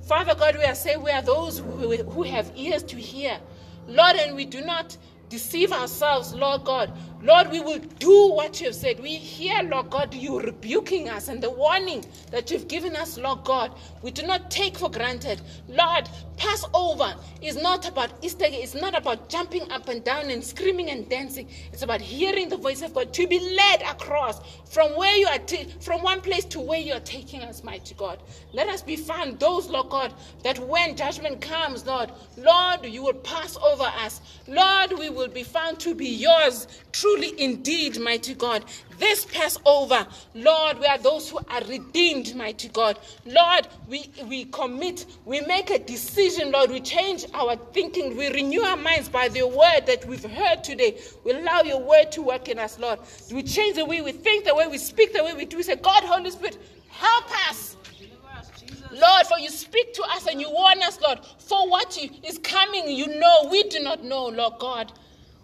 Father 0.04 0.36
God, 0.36 0.56
we 0.58 0.64
are 0.64 0.76
saying 0.76 1.02
we 1.04 1.12
are 1.12 1.22
those 1.22 1.60
who, 1.60 1.98
who 1.98 2.24
have 2.24 2.50
ears 2.56 2.82
to 2.84 2.96
hear. 2.96 3.40
Lord, 3.88 4.16
and 4.16 4.36
we 4.36 4.46
do 4.46 4.62
not 4.62 4.96
deceive 5.30 5.74
ourselves, 5.74 6.34
Lord 6.34 6.64
God. 6.64 6.94
Lord, 7.22 7.52
we 7.52 7.60
will 7.62 7.80
do 8.00 8.32
what 8.34 8.60
you 8.62 8.68
have 8.68 8.76
said. 8.76 9.00
We 9.00 9.16
hear, 9.16 9.64
Lord 9.64 9.90
God, 9.90 10.14
you 10.14 10.40
rebuking 10.40 11.10
us 11.10 11.28
and 11.30 11.42
the 11.42 11.50
warning 11.50 12.06
that 12.32 12.52
you've 12.52 12.68
given 12.68 12.96
us, 12.96 13.18
Lord 13.18 13.44
God. 13.44 13.72
We 14.04 14.12
do 14.12 14.24
not 14.26 14.52
take 14.52 14.78
for 14.78 14.90
granted. 14.92 15.42
Lord, 15.68 16.10
Passover 16.38 17.16
is 17.42 17.62
not 17.62 17.88
about 17.88 18.12
Easter, 18.22 18.46
it's 18.48 18.76
not 18.76 18.96
about 18.98 19.30
jumping 19.30 19.70
up 19.72 19.90
and 19.90 20.04
down 20.04 20.30
and 20.30 20.44
screaming 20.44 20.90
and 20.92 21.10
dancing. 21.10 21.50
It's 21.74 21.82
about 21.82 22.02
hearing 22.02 22.50
the 22.50 22.58
voice 22.58 22.82
of 22.84 22.94
God 22.94 23.14
to 23.14 23.28
be 23.28 23.40
led 23.40 23.82
across 23.82 24.40
from 24.70 24.96
where 24.96 25.16
you 25.18 25.28
are, 25.28 25.40
ta- 25.40 25.66
from 25.82 26.04
one 26.04 26.22
place 26.22 26.46
to 26.46 26.60
where 26.60 26.80
you 26.80 26.94
are 26.94 27.00
taking 27.02 27.42
us, 27.42 27.64
mighty 27.64 27.96
God. 27.96 28.20
Let 28.54 28.68
us 28.70 28.82
be 28.82 28.96
found 28.96 29.40
those, 29.40 29.68
Lord 29.68 29.90
God, 29.90 30.14
that 30.44 30.60
when 30.60 30.96
judgment 30.96 31.42
comes, 31.42 31.86
Lord, 31.86 32.12
Lord, 32.38 32.86
you 32.86 33.04
will 33.04 33.14
pass 33.14 33.58
over 33.58 33.84
us. 33.84 34.22
Lord, 34.48 34.94
we 35.00 35.10
will 35.10 35.28
be 35.28 35.44
found 35.44 35.80
to 35.82 35.96
be 35.96 36.08
yours, 36.08 36.68
truly 37.08 37.42
indeed, 37.42 38.00
mighty 38.00 38.34
God. 38.34 38.66
This 39.00 39.26
Passover, 39.26 40.06
Lord, 40.34 40.80
we 40.80 40.86
are 40.88 40.98
those 40.98 41.30
who 41.30 41.38
are 41.50 41.64
redeemed, 41.66 42.36
mighty 42.36 42.68
God. 42.70 43.00
Lord, 43.26 43.68
we, 43.88 44.12
we 44.26 44.46
commit, 44.46 45.06
we 45.24 45.40
make 45.42 45.70
a 45.70 45.80
decision, 45.80 46.52
Lord. 46.52 46.72
We 46.72 46.82
change 46.82 47.26
our 47.34 47.56
thinking, 47.56 48.18
we 48.18 48.28
renew 48.30 48.62
our 48.62 48.76
minds 48.76 49.08
by 49.08 49.30
the 49.30 49.48
word 49.48 49.86
that 49.86 50.04
we've 50.06 50.26
heard 50.26 50.64
today. 50.64 51.00
We 51.24 51.32
allow 51.32 51.62
your 51.62 51.80
word 51.80 52.12
to 52.14 52.22
work 52.22 52.50
in 52.50 52.60
us, 52.60 52.78
Lord. 52.78 53.00
We 53.32 53.44
change 53.44 53.76
the 53.76 53.86
way 53.86 54.02
we 54.02 54.12
think, 54.12 54.46
the 54.46 54.56
way 54.56 54.68
we 54.68 54.78
speak, 54.78 55.14
the 55.14 55.24
way 55.24 55.34
we 55.34 55.46
do. 55.46 55.58
We 55.58 55.64
say, 55.64 55.76
God, 55.76 56.04
Holy 56.04 56.32
Spirit, 56.32 56.58
help 56.90 57.26
us. 57.50 57.78
Lord, 58.92 59.28
for 59.28 59.40
you 59.40 59.50
speak 59.50 59.94
to 59.94 60.04
us 60.04 60.28
and 60.28 60.42
you 60.42 60.50
warn 60.50 60.82
us, 60.82 61.00
Lord, 61.02 61.20
for 61.40 61.70
what 61.70 61.98
is 62.24 62.38
coming, 62.40 62.90
you 62.90 63.20
know, 63.20 63.48
we 63.50 63.64
do 63.64 63.80
not 63.80 64.04
know, 64.04 64.28
Lord 64.28 64.54
God. 64.60 64.92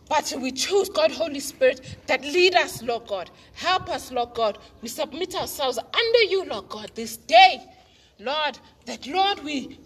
But 0.10 0.34
we 0.40 0.52
choose, 0.52 0.90
God, 0.90 1.12
Holy 1.12 1.40
Spirit, 1.40 1.98
that 2.08 2.22
lead 2.22 2.56
us, 2.56 2.84
Lord 2.84 3.08
God. 3.08 3.30
Help 3.54 3.90
us, 3.90 4.12
Lord 4.12 4.34
God. 4.34 4.58
We 4.82 4.90
submit 4.90 5.36
ourselves 5.36 5.78
under 5.78 6.24
you, 6.30 6.46
Lord 6.46 6.70
God, 6.70 6.92
this 6.96 7.18
day. 7.18 7.64
Lord, 8.20 8.60
that, 8.86 9.08
Lord, 9.08 9.44
we, 9.44 9.80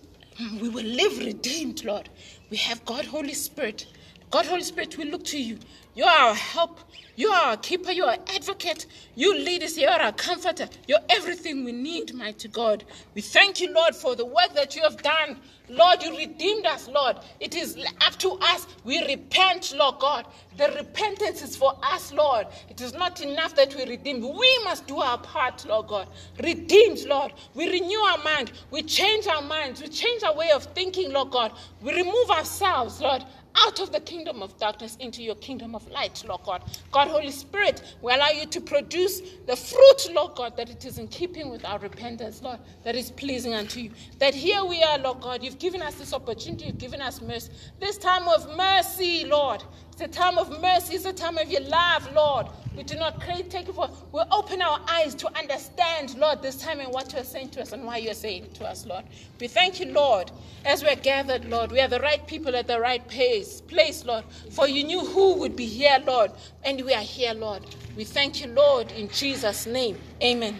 we 0.61 0.69
will 0.69 0.85
live 0.85 1.19
redeemed, 1.19 1.85
Lord. 1.85 2.09
We 2.49 2.57
have 2.57 2.83
God, 2.85 3.05
Holy 3.05 3.33
Spirit. 3.33 3.85
God, 4.29 4.45
Holy 4.45 4.63
Spirit, 4.63 4.97
we 4.97 5.05
look 5.05 5.23
to 5.25 5.41
you. 5.41 5.57
You 5.95 6.03
are 6.03 6.29
our 6.29 6.35
help. 6.35 6.79
You 7.15 7.29
are 7.29 7.51
our 7.51 7.57
keeper. 7.57 7.91
You 7.91 8.03
are 8.05 8.11
our 8.11 8.35
advocate. 8.35 8.85
You 9.15 9.35
lead 9.35 9.63
us. 9.63 9.77
You 9.77 9.87
are 9.87 10.01
our 10.01 10.11
comforter. 10.11 10.67
You're 10.87 10.99
everything 11.09 11.63
we 11.63 11.71
need, 11.71 12.13
mighty 12.13 12.47
God. 12.49 12.83
We 13.15 13.21
thank 13.21 13.61
you, 13.61 13.73
Lord, 13.73 13.95
for 13.95 14.15
the 14.15 14.25
work 14.25 14.53
that 14.53 14.75
you 14.75 14.83
have 14.83 15.01
done. 15.01 15.39
Lord, 15.69 16.01
you 16.01 16.17
redeemed 16.17 16.65
us, 16.65 16.87
Lord. 16.87 17.17
It 17.39 17.55
is 17.55 17.77
up 18.05 18.15
to 18.19 18.31
us. 18.41 18.67
We 18.83 19.05
repent, 19.05 19.73
Lord 19.75 19.99
God. 19.99 20.25
The 20.57 20.69
repentance 20.77 21.41
is 21.41 21.55
for 21.55 21.77
us, 21.83 22.13
Lord. 22.13 22.47
It 22.69 22.81
is 22.81 22.93
not 22.93 23.21
enough 23.21 23.55
that 23.55 23.75
we 23.75 23.85
redeem. 23.85 24.21
We 24.21 24.59
must 24.63 24.87
do 24.87 24.99
our 24.99 25.17
part, 25.17 25.65
Lord 25.65 25.87
God. 25.87 26.07
Redeemed, 26.41 27.03
Lord. 27.05 27.33
We 27.53 27.69
renew 27.69 27.99
our 27.99 28.23
mind. 28.23 28.51
We 28.71 28.81
change 28.81 29.27
our 29.27 29.41
minds. 29.41 29.81
We 29.81 29.87
change 29.89 30.23
our 30.23 30.35
way 30.35 30.51
of 30.51 30.63
thinking, 30.63 31.11
Lord 31.11 31.31
God. 31.31 31.51
We 31.81 31.93
remove 31.93 32.31
ourselves, 32.31 33.01
Lord, 33.01 33.23
out 33.59 33.79
of 33.79 33.91
the 33.91 33.99
kingdom 33.99 34.41
of 34.41 34.57
darkness 34.57 34.97
into 34.99 35.23
your 35.23 35.35
kingdom 35.35 35.75
of 35.75 35.87
light, 35.89 36.23
Lord 36.27 36.41
God. 36.43 36.63
God, 36.91 37.07
Holy 37.07 37.31
Spirit, 37.31 37.81
we 38.01 38.13
allow 38.13 38.29
you 38.29 38.45
to 38.45 38.61
produce 38.61 39.21
the 39.45 39.55
fruit, 39.55 40.13
Lord 40.13 40.35
God, 40.35 40.57
that 40.57 40.69
it 40.69 40.85
is 40.85 40.97
in 40.97 41.07
keeping 41.07 41.49
with 41.49 41.65
our 41.65 41.79
repentance, 41.79 42.41
Lord, 42.41 42.59
that 42.83 42.95
is 42.95 43.11
pleasing 43.11 43.53
unto 43.53 43.79
you. 43.79 43.91
That 44.19 44.35
here 44.35 44.63
we 44.63 44.83
are, 44.83 44.97
Lord 44.97 45.21
God. 45.21 45.43
You've 45.43 45.59
given 45.59 45.81
us 45.81 45.95
this 45.95 46.13
opportunity, 46.13 46.65
you've 46.65 46.77
given 46.77 47.01
us 47.01 47.21
mercy. 47.21 47.51
This 47.79 47.97
time 47.97 48.27
of 48.27 48.55
mercy, 48.55 49.25
Lord. 49.25 49.63
It's 49.99 50.15
a 50.15 50.19
time 50.19 50.37
of 50.37 50.61
mercy, 50.61 50.93
it's 50.93 51.05
a 51.05 51.11
time 51.11 51.39
of 51.39 51.49
your 51.49 51.61
love, 51.61 52.07
Lord. 52.13 52.45
We 52.75 52.83
do 52.83 52.97
not 52.97 53.19
take 53.19 53.67
it 53.67 53.73
for, 53.73 53.89
we 54.11 54.21
open 54.31 54.61
our 54.61 54.79
eyes 54.87 55.15
to 55.15 55.35
understand, 55.35 56.15
Lord, 56.19 56.43
this 56.43 56.61
time 56.61 56.79
and 56.79 56.93
what 56.93 57.13
you 57.13 57.19
are 57.19 57.23
saying 57.23 57.49
to 57.49 57.63
us 57.63 57.71
and 57.71 57.83
why 57.83 57.97
you 57.97 58.11
are 58.11 58.13
saying 58.13 58.45
to 58.53 58.67
us, 58.67 58.85
Lord. 58.85 59.05
We 59.39 59.47
thank 59.47 59.79
you, 59.79 59.87
Lord, 59.87 60.29
as 60.65 60.83
we're 60.83 60.97
gathered, 60.97 61.45
Lord. 61.45 61.71
We 61.71 61.79
are 61.79 61.87
the 61.87 61.99
right 61.99 62.25
people 62.27 62.55
at 62.55 62.67
the 62.67 62.79
right 62.79 63.07
place, 63.07 63.59
place, 63.61 64.05
Lord. 64.05 64.23
For 64.51 64.67
you 64.67 64.83
knew 64.83 65.03
who 65.03 65.33
would 65.39 65.55
be 65.55 65.65
here, 65.65 65.97
Lord, 66.05 66.29
and 66.63 66.79
we 66.85 66.93
are 66.93 67.01
here, 67.01 67.33
Lord. 67.33 67.63
We 67.95 68.03
thank 68.03 68.39
you, 68.39 68.51
Lord, 68.51 68.91
in 68.91 69.09
Jesus' 69.09 69.65
name. 69.65 69.97
Amen. 70.21 70.59